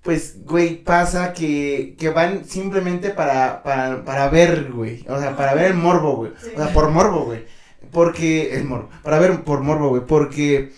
pues, 0.08 0.46
güey, 0.46 0.82
pasa 0.82 1.34
que, 1.34 1.98
que 2.00 2.08
van 2.08 2.46
simplemente 2.46 3.10
para, 3.10 3.62
para, 3.62 4.06
para 4.06 4.30
ver, 4.30 4.72
güey. 4.72 5.04
O 5.10 5.20
sea, 5.20 5.36
para 5.36 5.54
ver 5.54 5.66
el 5.66 5.74
morbo, 5.74 6.16
güey. 6.16 6.32
O 6.56 6.58
sea, 6.58 6.72
por 6.72 6.90
morbo, 6.92 7.26
güey. 7.26 7.44
Porque, 7.92 8.56
el 8.56 8.64
morbo. 8.64 8.90
Para 9.04 9.20
ver 9.20 9.44
por 9.44 9.60
morbo, 9.64 9.90
güey. 9.90 10.04
Porque, 10.08 10.72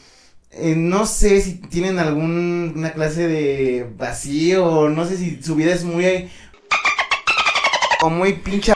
eh, 0.49 0.73
no 0.75 1.05
sé 1.05 1.41
si 1.41 1.59
tienen 1.59 1.99
alguna 1.99 2.91
clase 2.93 3.27
de 3.27 3.87
vacío, 3.95 4.89
no 4.89 5.05
sé 5.05 5.15
si 5.15 5.43
su 5.43 5.53
vida 5.53 5.75
es 5.75 5.83
muy... 5.83 6.27
O 8.01 8.09
muy 8.09 8.33
pincha... 8.33 8.73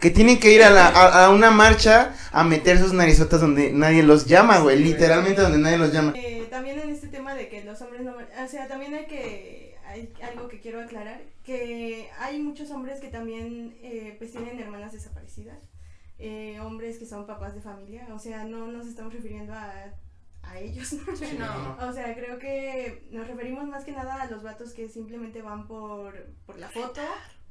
Que 0.00 0.10
tienen 0.10 0.40
que 0.40 0.50
ir 0.50 0.64
a, 0.64 0.70
la, 0.70 0.88
a, 0.88 1.26
a 1.26 1.30
una 1.30 1.52
marcha 1.52 2.12
a 2.34 2.44
meter 2.44 2.78
sus 2.78 2.92
narizotas 2.92 3.40
donde 3.40 3.72
nadie 3.72 4.02
los 4.02 4.26
llama, 4.26 4.58
güey. 4.58 4.78
Literalmente 4.78 5.40
donde 5.40 5.58
nadie 5.58 5.78
los 5.78 5.92
llama. 5.92 6.12
Eh, 6.16 6.46
también 6.50 6.78
en 6.78 6.90
este 6.90 7.08
tema 7.08 7.34
de 7.34 7.48
que 7.48 7.64
los 7.64 7.80
hombres 7.80 8.02
no... 8.02 8.14
O 8.16 8.48
sea, 8.48 8.68
también 8.68 8.94
hay 8.94 9.06
que... 9.06 9.74
Hay 9.86 10.12
algo 10.22 10.48
que 10.48 10.58
quiero 10.60 10.80
aclarar, 10.80 11.20
que 11.44 12.08
hay 12.18 12.40
muchos 12.40 12.70
hombres 12.72 12.98
que 13.00 13.08
también 13.08 13.76
eh, 13.80 14.16
pues 14.18 14.32
tienen 14.32 14.58
hermanas 14.58 14.92
desaparecidas, 14.92 15.58
eh, 16.18 16.58
hombres 16.58 16.98
que 16.98 17.06
son 17.06 17.26
papás 17.26 17.54
de 17.54 17.60
familia, 17.60 18.08
o 18.12 18.18
sea, 18.18 18.44
no 18.44 18.66
nos 18.66 18.88
estamos 18.88 19.12
refiriendo 19.12 19.52
a, 19.52 19.92
a 20.42 20.58
ellos. 20.58 20.88
Sí, 20.88 21.38
no. 21.38 21.76
O 21.86 21.92
sea, 21.92 22.12
creo 22.16 22.40
que 22.40 23.06
nos 23.12 23.28
referimos 23.28 23.68
más 23.68 23.84
que 23.84 23.92
nada 23.92 24.22
a 24.22 24.30
los 24.30 24.42
vatos 24.42 24.72
que 24.72 24.88
simplemente 24.88 25.42
van 25.42 25.68
por, 25.68 26.26
por 26.44 26.58
la 26.58 26.70
foto, 26.70 27.02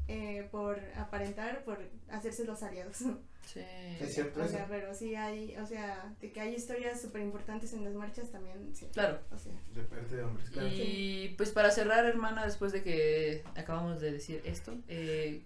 eh, 0.07 0.47
por 0.51 0.79
aparentar, 0.97 1.63
por 1.63 1.79
hacerse 2.09 2.45
los 2.45 2.61
aliados. 2.63 2.97
Sí. 3.45 3.59
Es 3.99 4.13
cierto 4.15 4.39
O 4.39 4.43
eso. 4.43 4.53
sea, 4.53 4.67
pero 4.67 4.93
sí 4.93 5.15
hay, 5.15 5.55
o 5.57 5.65
sea, 5.65 6.13
de 6.21 6.31
que 6.31 6.39
hay 6.41 6.55
historias 6.55 7.01
súper 7.01 7.21
importantes 7.21 7.73
en 7.73 7.83
las 7.83 7.93
marchas 7.93 8.31
también, 8.31 8.73
sí. 8.75 8.87
Claro. 8.93 9.19
O 9.31 9.37
sea, 9.37 9.51
De 9.73 9.83
parte 9.83 10.15
de 10.15 10.23
hombres, 10.23 10.49
claro. 10.49 10.69
Y 10.71 11.33
pues 11.37 11.51
para 11.51 11.71
cerrar, 11.71 12.05
hermana, 12.05 12.45
después 12.45 12.71
de 12.71 12.83
que 12.83 13.43
acabamos 13.55 13.99
de 14.01 14.11
decir 14.11 14.41
esto, 14.45 14.73
eh, 14.87 15.41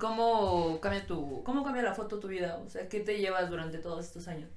¿cómo 0.00 0.80
cambia 0.80 1.06
tu, 1.06 1.42
cómo 1.44 1.62
cambia 1.64 1.82
la 1.82 1.94
foto 1.94 2.18
tu 2.20 2.28
vida? 2.28 2.58
O 2.64 2.68
sea, 2.70 2.88
¿qué 2.88 3.00
te 3.00 3.18
llevas 3.18 3.50
durante 3.50 3.78
todos 3.78 4.04
estos 4.04 4.28
años? 4.28 4.50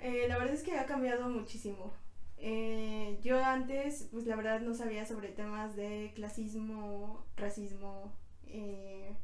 eh, 0.00 0.26
la 0.28 0.38
verdad 0.38 0.54
es 0.54 0.62
que 0.62 0.78
ha 0.78 0.86
cambiado 0.86 1.28
muchísimo. 1.28 1.92
Eh, 2.40 3.18
yo 3.22 3.44
antes, 3.44 4.08
pues 4.12 4.24
la 4.26 4.36
verdad 4.36 4.60
no 4.60 4.72
sabía 4.72 5.04
sobre 5.04 5.28
temas 5.28 5.74
de 5.74 6.12
clasismo, 6.14 7.26
racismo, 7.36 8.12
eh, 8.50 9.16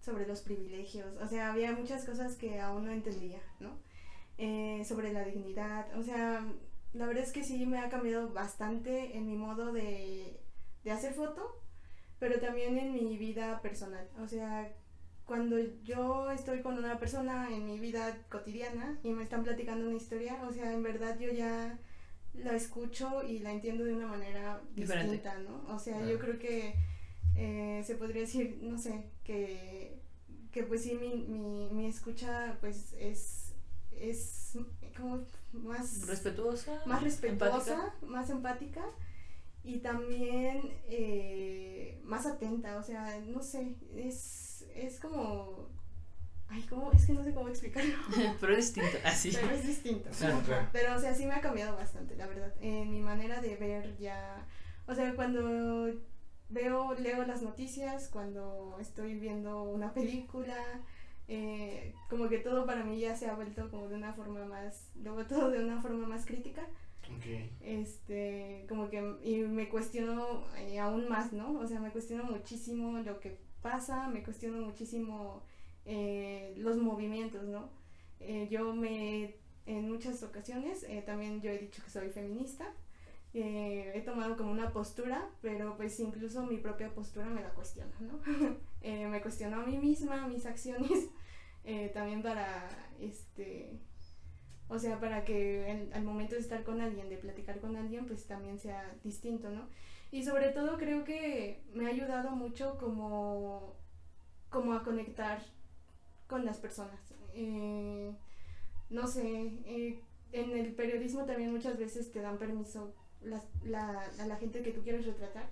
sobre 0.00 0.26
los 0.26 0.40
privilegios. 0.42 1.16
O 1.20 1.26
sea, 1.28 1.52
había 1.52 1.72
muchas 1.72 2.04
cosas 2.04 2.36
que 2.36 2.60
aún 2.60 2.86
no 2.86 2.92
entendía, 2.92 3.40
¿no? 3.60 3.78
Eh, 4.38 4.84
sobre 4.84 5.12
la 5.12 5.24
dignidad. 5.24 5.86
O 5.96 6.02
sea, 6.02 6.44
la 6.92 7.06
verdad 7.06 7.24
es 7.24 7.32
que 7.32 7.44
sí 7.44 7.64
me 7.66 7.78
ha 7.78 7.88
cambiado 7.88 8.32
bastante 8.32 9.16
en 9.16 9.26
mi 9.26 9.36
modo 9.36 9.72
de, 9.72 10.40
de 10.84 10.90
hacer 10.90 11.14
foto, 11.14 11.60
pero 12.18 12.40
también 12.40 12.78
en 12.78 12.92
mi 12.92 13.16
vida 13.16 13.60
personal. 13.62 14.08
O 14.20 14.26
sea, 14.26 14.72
cuando 15.26 15.58
yo 15.84 16.30
estoy 16.30 16.62
con 16.62 16.78
una 16.78 16.98
persona 16.98 17.48
en 17.50 17.66
mi 17.66 17.78
vida 17.78 18.18
cotidiana 18.28 18.98
y 19.02 19.12
me 19.12 19.22
están 19.22 19.44
platicando 19.44 19.86
una 19.86 19.96
historia, 19.96 20.42
o 20.46 20.52
sea, 20.52 20.72
en 20.72 20.82
verdad 20.82 21.18
yo 21.18 21.30
ya 21.30 21.78
la 22.34 22.54
escucho 22.54 23.22
y 23.22 23.38
la 23.38 23.52
entiendo 23.52 23.84
de 23.84 23.94
una 23.94 24.06
manera 24.08 24.60
Diferente. 24.74 25.12
distinta, 25.12 25.38
¿no? 25.38 25.64
O 25.74 25.78
sea, 25.78 26.04
yo 26.04 26.18
creo 26.18 26.38
que 26.38 26.74
eh, 27.34 27.82
se 27.84 27.94
podría 27.96 28.22
decir, 28.22 28.58
no 28.62 28.78
sé, 28.78 29.04
que, 29.24 29.98
que 30.50 30.62
pues 30.64 30.82
sí, 30.82 30.94
mi, 30.94 31.24
mi, 31.28 31.68
mi 31.72 31.86
escucha 31.86 32.56
pues 32.60 32.92
es, 32.98 33.54
es 33.92 34.58
como 34.96 35.24
más 35.52 36.06
¿Respetuosa? 36.06 36.82
más 36.86 37.02
respetuosa, 37.02 37.72
empática? 37.74 37.94
más 38.06 38.30
empática 38.30 38.82
y 39.64 39.78
también 39.78 40.72
eh, 40.88 42.00
más 42.04 42.26
atenta, 42.26 42.76
o 42.78 42.82
sea, 42.82 43.18
no 43.20 43.42
sé, 43.42 43.76
es, 43.94 44.64
es 44.74 44.98
como, 44.98 45.68
ay, 46.48 46.62
¿cómo? 46.68 46.90
Es 46.92 47.06
que 47.06 47.12
no 47.12 47.22
sé 47.22 47.32
cómo 47.32 47.48
explicarlo, 47.48 47.94
Pero 48.40 48.52
es 48.56 48.74
distinto, 48.74 48.98
así. 49.04 49.30
pero 49.32 49.50
es 49.52 49.66
distinto. 49.66 50.10
Claro. 50.18 50.68
Pero, 50.72 50.96
o 50.96 50.98
sea, 51.00 51.14
sí 51.14 51.26
me 51.26 51.34
ha 51.34 51.40
cambiado 51.40 51.76
bastante, 51.76 52.16
la 52.16 52.26
verdad, 52.26 52.52
en 52.60 52.90
mi 52.90 53.00
manera 53.00 53.40
de 53.40 53.54
ver 53.56 53.96
ya, 53.98 54.44
o 54.86 54.94
sea, 54.94 55.14
cuando 55.14 55.94
veo, 56.52 56.94
leo 56.94 57.24
las 57.26 57.42
noticias, 57.42 58.08
cuando 58.08 58.76
estoy 58.80 59.18
viendo 59.18 59.62
una 59.64 59.92
película, 59.94 60.56
eh, 61.28 61.94
como 62.10 62.28
que 62.28 62.38
todo 62.38 62.66
para 62.66 62.84
mí 62.84 62.98
ya 63.00 63.14
se 63.16 63.26
ha 63.28 63.34
vuelto 63.34 63.70
como 63.70 63.88
de 63.88 63.96
una 63.96 64.12
forma 64.12 64.44
más, 64.44 64.90
veo 64.94 65.26
todo 65.26 65.50
de 65.50 65.64
una 65.64 65.80
forma 65.80 66.06
más 66.06 66.26
crítica. 66.26 66.62
Ok. 67.16 67.26
este 67.60 68.64
como 68.68 68.88
que 68.88 69.16
y 69.24 69.38
me 69.40 69.68
cuestiono 69.68 70.44
eh, 70.56 70.78
aún 70.78 71.08
más 71.08 71.32
no 71.32 71.58
o 71.58 71.66
sea 71.66 71.80
me 71.80 71.90
cuestiono 71.90 72.24
muchísimo 72.24 72.98
lo 73.00 73.18
que 73.20 73.38
pasa 73.60 74.08
me 74.08 74.22
cuestiono 74.22 74.58
muchísimo 74.64 75.42
eh, 75.84 76.54
los 76.56 76.76
movimientos 76.76 77.44
no 77.44 77.70
Eh, 78.20 78.46
yo 78.50 78.72
me 78.72 79.34
en 79.66 79.88
muchas 79.90 80.22
ocasiones 80.22 80.84
eh, 80.84 81.02
también 81.04 81.40
yo 81.42 81.50
he 81.50 81.58
dicho 81.58 81.82
que 81.84 81.90
soy 81.90 82.08
feminista 82.10 82.72
Eh, 83.34 83.92
he 83.94 84.02
tomado 84.02 84.36
como 84.36 84.50
una 84.50 84.72
postura 84.72 85.26
pero 85.40 85.74
pues 85.78 85.98
incluso 86.00 86.44
mi 86.44 86.58
propia 86.58 86.90
postura 86.90 87.24
me 87.30 87.40
la 87.40 87.48
cuestiono 87.54 87.92
no 88.00 88.20
Eh, 88.82 89.06
me 89.06 89.22
cuestiono 89.22 89.60
a 89.60 89.64
mí 89.64 89.78
misma 89.78 90.26
mis 90.26 90.44
acciones 90.44 91.08
eh, 91.64 91.90
también 91.94 92.22
para 92.22 92.68
este 93.00 93.80
o 94.68 94.78
sea, 94.78 95.00
para 95.00 95.24
que 95.24 95.88
al 95.92 96.02
momento 96.02 96.34
de 96.34 96.40
estar 96.40 96.62
con 96.64 96.80
alguien, 96.80 97.10
de 97.10 97.18
platicar 97.18 97.60
con 97.60 97.76
alguien, 97.76 98.06
pues 98.06 98.26
también 98.26 98.58
sea 98.58 98.96
distinto, 99.04 99.50
¿no? 99.50 99.68
Y 100.10 100.24
sobre 100.24 100.48
todo 100.48 100.78
creo 100.78 101.04
que 101.04 101.62
me 101.74 101.84
ha 101.84 101.90
ayudado 101.90 102.30
mucho 102.30 102.78
como, 102.78 103.76
como 104.48 104.72
a 104.72 104.82
conectar 104.82 105.42
con 106.26 106.46
las 106.46 106.58
personas. 106.58 107.00
No 108.88 109.06
sé, 109.06 110.00
en 110.32 110.56
el 110.56 110.74
periodismo 110.74 111.26
también 111.26 111.52
muchas 111.52 111.78
veces 111.78 112.10
te 112.10 112.22
dan 112.22 112.38
permiso 112.38 112.94
las- 113.24 113.44
la, 113.64 114.02
a 114.18 114.26
la 114.26 114.36
gente 114.36 114.62
que 114.62 114.72
tú 114.72 114.82
quieres 114.82 115.06
retratar, 115.06 115.46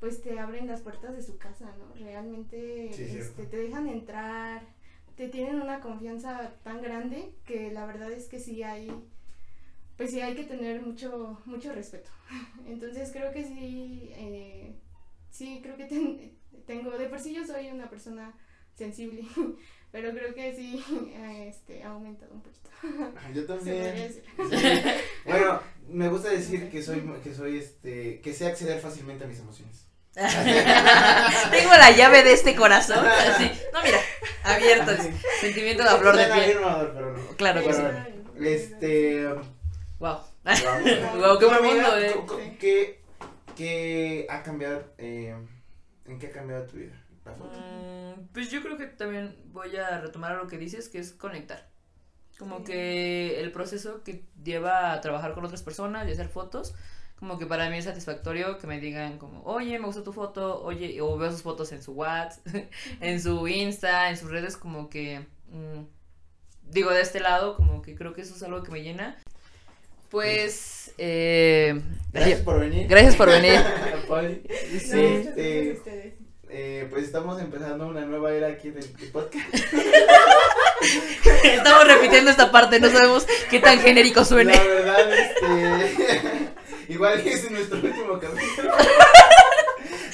pues 0.00 0.22
te 0.22 0.38
abren 0.38 0.66
las 0.66 0.80
puertas 0.82 1.14
de 1.16 1.22
su 1.22 1.38
casa, 1.38 1.72
¿no? 1.78 1.94
Realmente 2.04 2.90
Sí, 2.92 3.16
este, 3.18 3.46
te 3.46 3.56
dejan 3.56 3.88
entrar, 3.88 4.62
te 5.16 5.28
tienen 5.28 5.60
una 5.62 5.80
confianza 5.80 6.52
tan 6.62 6.82
grande 6.82 7.32
que 7.46 7.70
la 7.72 7.86
verdad 7.86 8.10
es 8.12 8.26
que 8.26 8.38
sí 8.40 8.62
hay, 8.62 8.90
pues 9.96 10.10
sí 10.10 10.20
hay 10.20 10.34
que 10.34 10.44
tener 10.44 10.82
mucho, 10.82 11.40
mucho 11.46 11.72
respeto. 11.72 12.10
Entonces 12.66 13.10
creo 13.12 13.32
que 13.32 13.44
sí, 13.44 14.10
eh, 14.14 14.74
sí 15.30 15.60
creo 15.62 15.76
que 15.76 15.84
ten- 15.86 16.32
tengo, 16.66 16.90
de 16.98 17.06
por 17.08 17.20
sí 17.20 17.32
yo 17.34 17.46
soy 17.46 17.68
una 17.68 17.88
persona 17.88 18.34
sensible, 18.74 19.22
pero 19.92 20.10
creo 20.10 20.34
que 20.34 20.54
sí, 20.54 20.82
este, 21.46 21.82
ha 21.84 21.90
aumentado 21.90 22.34
un 22.34 22.40
poquito. 22.42 22.68
Ah, 23.16 23.30
Yo 23.32 23.46
también. 23.46 24.12
Sí. 24.12 24.20
Bueno, 25.24 25.60
me 25.88 26.08
gusta 26.08 26.28
decir 26.30 26.70
que 26.70 26.82
soy, 26.82 27.00
que 27.22 27.34
soy, 27.34 27.58
este, 27.58 28.20
que 28.20 28.32
sé 28.32 28.46
acceder 28.46 28.80
fácilmente 28.80 29.24
a 29.24 29.26
mis 29.26 29.38
emociones. 29.40 29.86
Tengo 30.14 31.70
la 31.72 31.90
llave 31.90 32.22
de 32.22 32.32
este 32.32 32.54
corazón. 32.54 33.04
Así. 33.06 33.50
No, 33.72 33.82
mira, 33.82 33.98
abierto. 34.44 34.92
Sentimiento 35.40 35.82
de 35.82 35.90
flor 35.98 36.16
de 36.16 36.26
piel. 36.26 36.58
pero 36.94 37.16
no. 37.16 37.26
Claro 37.36 37.62
que 37.64 37.72
sí. 37.72 37.80
Bueno, 37.82 38.06
Este, 38.40 39.26
Wow. 39.98 40.18
Guau, 41.18 41.38
qué 41.38 41.46
buen 41.46 41.58
Amiga, 41.58 41.74
mundo, 41.74 41.98
eh. 41.98 42.12
¿cu- 42.14 42.26
cu- 42.26 42.40
¿Qué, 42.60 43.00
qué 43.56 44.26
ha 44.28 44.42
cambiado, 44.42 44.84
eh, 44.98 45.34
en 46.06 46.18
qué 46.18 46.26
ha 46.28 46.32
cambiado 46.32 46.66
tu 46.66 46.76
vida? 46.76 46.92
La 47.24 47.32
foto. 47.32 47.58
Mm, 47.58 48.26
Pues 48.32 48.50
yo 48.50 48.62
creo 48.62 48.76
que 48.76 48.86
también 48.86 49.36
voy 49.46 49.74
a 49.76 50.00
retomar 50.00 50.36
lo 50.36 50.46
que 50.46 50.58
dices, 50.58 50.88
que 50.88 50.98
es 50.98 51.12
conectar. 51.12 51.70
Como 52.38 52.58
Sí. 52.58 52.64
que 52.64 53.40
el 53.40 53.50
proceso 53.52 54.02
que 54.02 54.24
lleva 54.44 54.92
a 54.92 55.00
trabajar 55.00 55.34
con 55.34 55.44
otras 55.44 55.62
personas 55.62 56.08
y 56.08 56.12
hacer 56.12 56.28
fotos, 56.28 56.74
como 57.18 57.38
que 57.38 57.46
para 57.46 57.70
mí 57.70 57.78
es 57.78 57.84
satisfactorio 57.84 58.58
que 58.58 58.66
me 58.66 58.80
digan 58.80 59.18
como, 59.18 59.42
oye, 59.44 59.78
me 59.78 59.86
gustó 59.86 60.02
tu 60.02 60.12
foto, 60.12 60.62
oye, 60.62 61.00
o 61.00 61.16
veo 61.16 61.30
sus 61.30 61.42
fotos 61.42 61.72
en 61.72 61.82
su 61.82 61.92
WhatsApp, 61.92 62.46
en 63.00 63.20
su 63.20 63.48
Insta, 63.48 64.10
en 64.10 64.16
sus 64.16 64.30
redes, 64.30 64.56
como 64.56 64.90
que, 64.90 65.20
mm, 65.48 66.70
digo, 66.70 66.90
de 66.90 67.00
este 67.00 67.20
lado, 67.20 67.56
como 67.56 67.82
que 67.82 67.94
creo 67.94 68.12
que 68.12 68.22
eso 68.22 68.34
es 68.34 68.42
algo 68.42 68.62
que 68.62 68.70
me 68.72 68.82
llena. 68.82 69.16
Pues, 70.10 70.92
eh, 70.98 71.80
Gracias 72.12 72.40
por 72.42 72.60
venir. 72.60 72.86
gracias 72.88 73.16
por 73.16 73.28
venir. 73.28 73.58
Sí, 74.78 75.28
este, 75.36 76.16
eh, 76.48 76.86
pues 76.90 77.04
estamos 77.04 77.40
empezando 77.40 77.88
una 77.88 78.04
nueva 78.04 78.32
era 78.32 78.48
aquí 78.48 78.68
en 78.68 78.78
el 78.78 78.84
podcast. 79.10 79.44
Estamos 81.44 81.86
repitiendo 81.86 82.30
esta 82.30 82.50
parte, 82.50 82.80
no 82.80 82.90
sabemos 82.90 83.26
qué 83.50 83.60
tan 83.60 83.80
genérico 83.80 84.24
suene. 84.24 84.54
La 84.54 84.64
verdad, 84.64 85.12
este. 85.12 86.52
igual 86.92 87.22
que 87.22 87.32
es 87.32 87.50
nuestro 87.50 87.78
último 87.78 88.18
capítulo. 88.18 88.72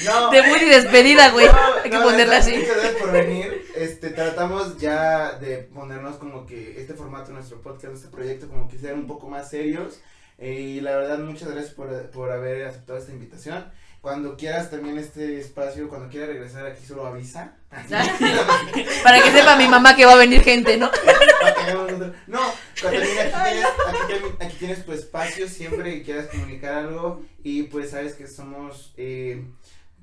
No. 0.05 0.31
De 0.31 0.43
muy 0.43 0.61
despedida, 0.61 1.31
güey. 1.31 1.47
no, 1.47 1.53
Hay 1.85 1.91
que 1.91 1.99
no, 1.99 2.05
ponerla 2.05 2.39
así. 2.39 2.57
Muchas 2.57 2.75
gracias 2.75 2.95
por 2.95 3.13
venir. 3.13 3.67
Este, 3.77 4.09
tratamos 4.09 4.79
ya 4.79 5.33
de 5.33 5.59
ponernos 5.59 6.17
como 6.17 6.47
que 6.47 6.81
este 6.81 6.95
formato 6.95 7.29
de 7.29 7.35
nuestro 7.35 7.61
podcast, 7.61 7.97
este 7.97 8.09
proyecto, 8.09 8.49
como 8.49 8.67
que 8.67 8.79
sean 8.79 8.95
un 8.95 9.07
poco 9.07 9.29
más 9.29 9.51
serios. 9.51 10.01
Eh, 10.39 10.53
y 10.53 10.81
la 10.81 10.97
verdad, 10.97 11.19
muchas 11.19 11.51
gracias 11.51 11.75
por, 11.75 12.11
por 12.11 12.33
haber 12.33 12.65
aceptado 12.65 12.99
esta 12.99 13.13
invitación. 13.13 13.71
Cuando 14.01 14.35
quieras 14.37 14.71
también 14.71 14.97
este 14.99 15.39
espacio, 15.39 15.89
cuando 15.89 16.09
quieras 16.09 16.31
regresar 16.31 16.67
aquí, 16.67 16.85
solo 16.87 17.07
avisa. 17.07 17.53
Para 19.03 19.23
que 19.23 19.31
sepa 19.31 19.57
mi 19.57 19.69
mamá 19.69 19.95
que 19.95 20.07
va 20.07 20.13
a 20.15 20.17
venir 20.17 20.43
gente, 20.43 20.77
¿no? 20.79 20.91
No, 22.27 22.41
Catalina, 22.81 23.23
aquí 23.23 23.33
tienes, 23.51 23.65
aquí, 23.67 23.99
tienes- 24.07 24.35
aquí 24.41 24.57
tienes 24.59 24.85
tu 24.85 24.93
espacio 24.93 25.49
siempre 25.49 25.93
que 25.95 26.03
quieras 26.03 26.27
comunicar 26.29 26.75
algo 26.75 27.23
y 27.43 27.65
pues 27.65 27.91
sabes 27.91 28.15
que 28.15 28.27
somos, 28.27 28.93
eh, 28.97 29.45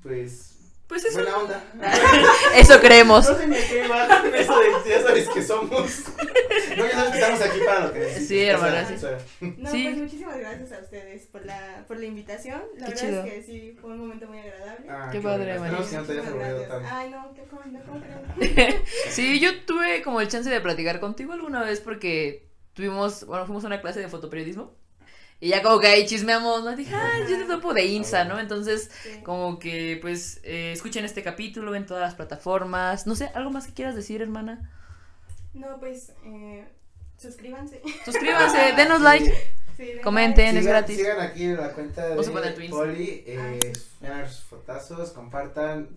pues, 0.02 0.57
Pues 0.88 1.04
eso. 1.04 1.18
buena 1.20 1.36
onda. 1.36 1.62
Eso 2.56 2.80
creemos. 2.80 3.28
No 3.28 3.36
sé 3.36 3.46
ni 3.46 3.56
a 3.56 3.68
qué 3.68 3.86
va 3.88 4.04
eso 4.34 4.58
de 4.58 4.90
ya 4.90 5.02
sabes 5.02 5.28
que 5.28 5.42
somos. 5.42 6.02
No, 6.76 6.86
ya 6.86 6.92
sabes 6.92 7.10
que 7.10 7.18
estamos 7.18 7.40
aquí 7.42 7.58
para 7.66 7.80
lo 7.86 7.92
que 7.92 7.98
necesites. 7.98 8.28
Sí, 8.28 8.40
hermana, 8.44 8.80
Eso 8.80 9.08
sí. 9.40 9.54
No, 9.58 9.70
Sí. 9.70 9.84
pues 9.84 9.96
muchísimas 9.98 10.38
gracias 10.38 10.72
a 10.72 10.78
ustedes 10.80 11.26
por 11.26 11.44
la, 11.44 11.84
por 11.86 11.98
la 11.98 12.06
invitación. 12.06 12.62
La 12.78 12.86
Qué 12.86 12.94
verdad 12.94 13.06
chido. 13.08 13.24
es 13.24 13.32
que 13.34 13.42
sí, 13.42 13.76
fue 13.80 13.90
un 13.90 13.98
momento 13.98 14.26
muy 14.28 14.38
agradable. 14.38 14.86
Ah, 14.88 15.08
Qué 15.12 15.20
padre, 15.20 15.50
hermana. 15.50 15.78
Esperemos 15.78 16.08
que 16.08 16.14
no 16.14 16.22
te 16.32 16.42
hayas 16.44 16.68
tanto. 16.68 16.88
Ay, 16.90 17.10
no, 17.10 17.34
qué 17.34 17.42
¿cómo, 17.50 17.62
cómo 17.86 18.00
creen? 18.54 18.82
Sí, 19.10 19.40
yo 19.40 19.60
tuve 19.66 20.02
como 20.02 20.22
el 20.22 20.28
chance 20.28 20.48
de 20.48 20.60
platicar 20.62 21.00
contigo 21.00 21.34
alguna 21.34 21.62
vez 21.62 21.80
porque 21.80 22.48
tuvimos, 22.72 23.24
bueno, 23.26 23.44
fuimos 23.44 23.62
a 23.64 23.66
una 23.66 23.80
clase 23.82 24.00
de 24.00 24.08
fotoperiodismo. 24.08 24.72
Y 25.40 25.48
ya 25.50 25.62
como 25.62 25.78
que 25.78 25.86
ahí 25.86 26.04
chismeamos, 26.06 26.64
¿no? 26.64 26.74
Dije, 26.74 26.94
ay, 26.94 27.22
yo 27.30 27.38
te 27.38 27.44
topo 27.44 27.72
de 27.72 27.84
Insta, 27.84 28.24
¿no? 28.24 28.40
Entonces, 28.40 28.90
Sí. 29.04 29.20
como 29.22 29.58
que, 29.60 29.98
pues, 30.00 30.40
eh, 30.42 30.72
escuchen 30.72 31.04
este 31.04 31.22
capítulo 31.22 31.74
en 31.76 31.86
todas 31.86 32.02
las 32.02 32.14
plataformas. 32.16 33.06
No 33.06 33.14
sé, 33.14 33.30
¿algo 33.34 33.50
más 33.50 33.66
que 33.66 33.72
quieras 33.74 33.94
decir, 33.94 34.20
hermana? 34.20 34.68
No, 35.54 35.78
pues, 35.78 36.12
eh, 36.24 36.66
suscríbanse. 37.18 37.80
Suscríbanse, 38.04 38.58
denos 38.76 39.00
like. 39.00 39.32
Sí, 39.76 39.92
Comenten. 40.02 40.56
es 40.56 40.66
gratis. 40.66 40.96
Sigan 40.96 41.20
aquí 41.20 41.44
en 41.44 41.56
la 41.56 41.70
cuenta 41.72 42.08
de. 42.08 42.16
Poli, 42.68 43.24
Ah, 43.38 43.52
eh, 43.54 43.72
sí. 43.74 43.80
vean 44.00 44.28
sus 44.28 44.42
fotazos, 44.42 45.10
compartan, 45.12 45.88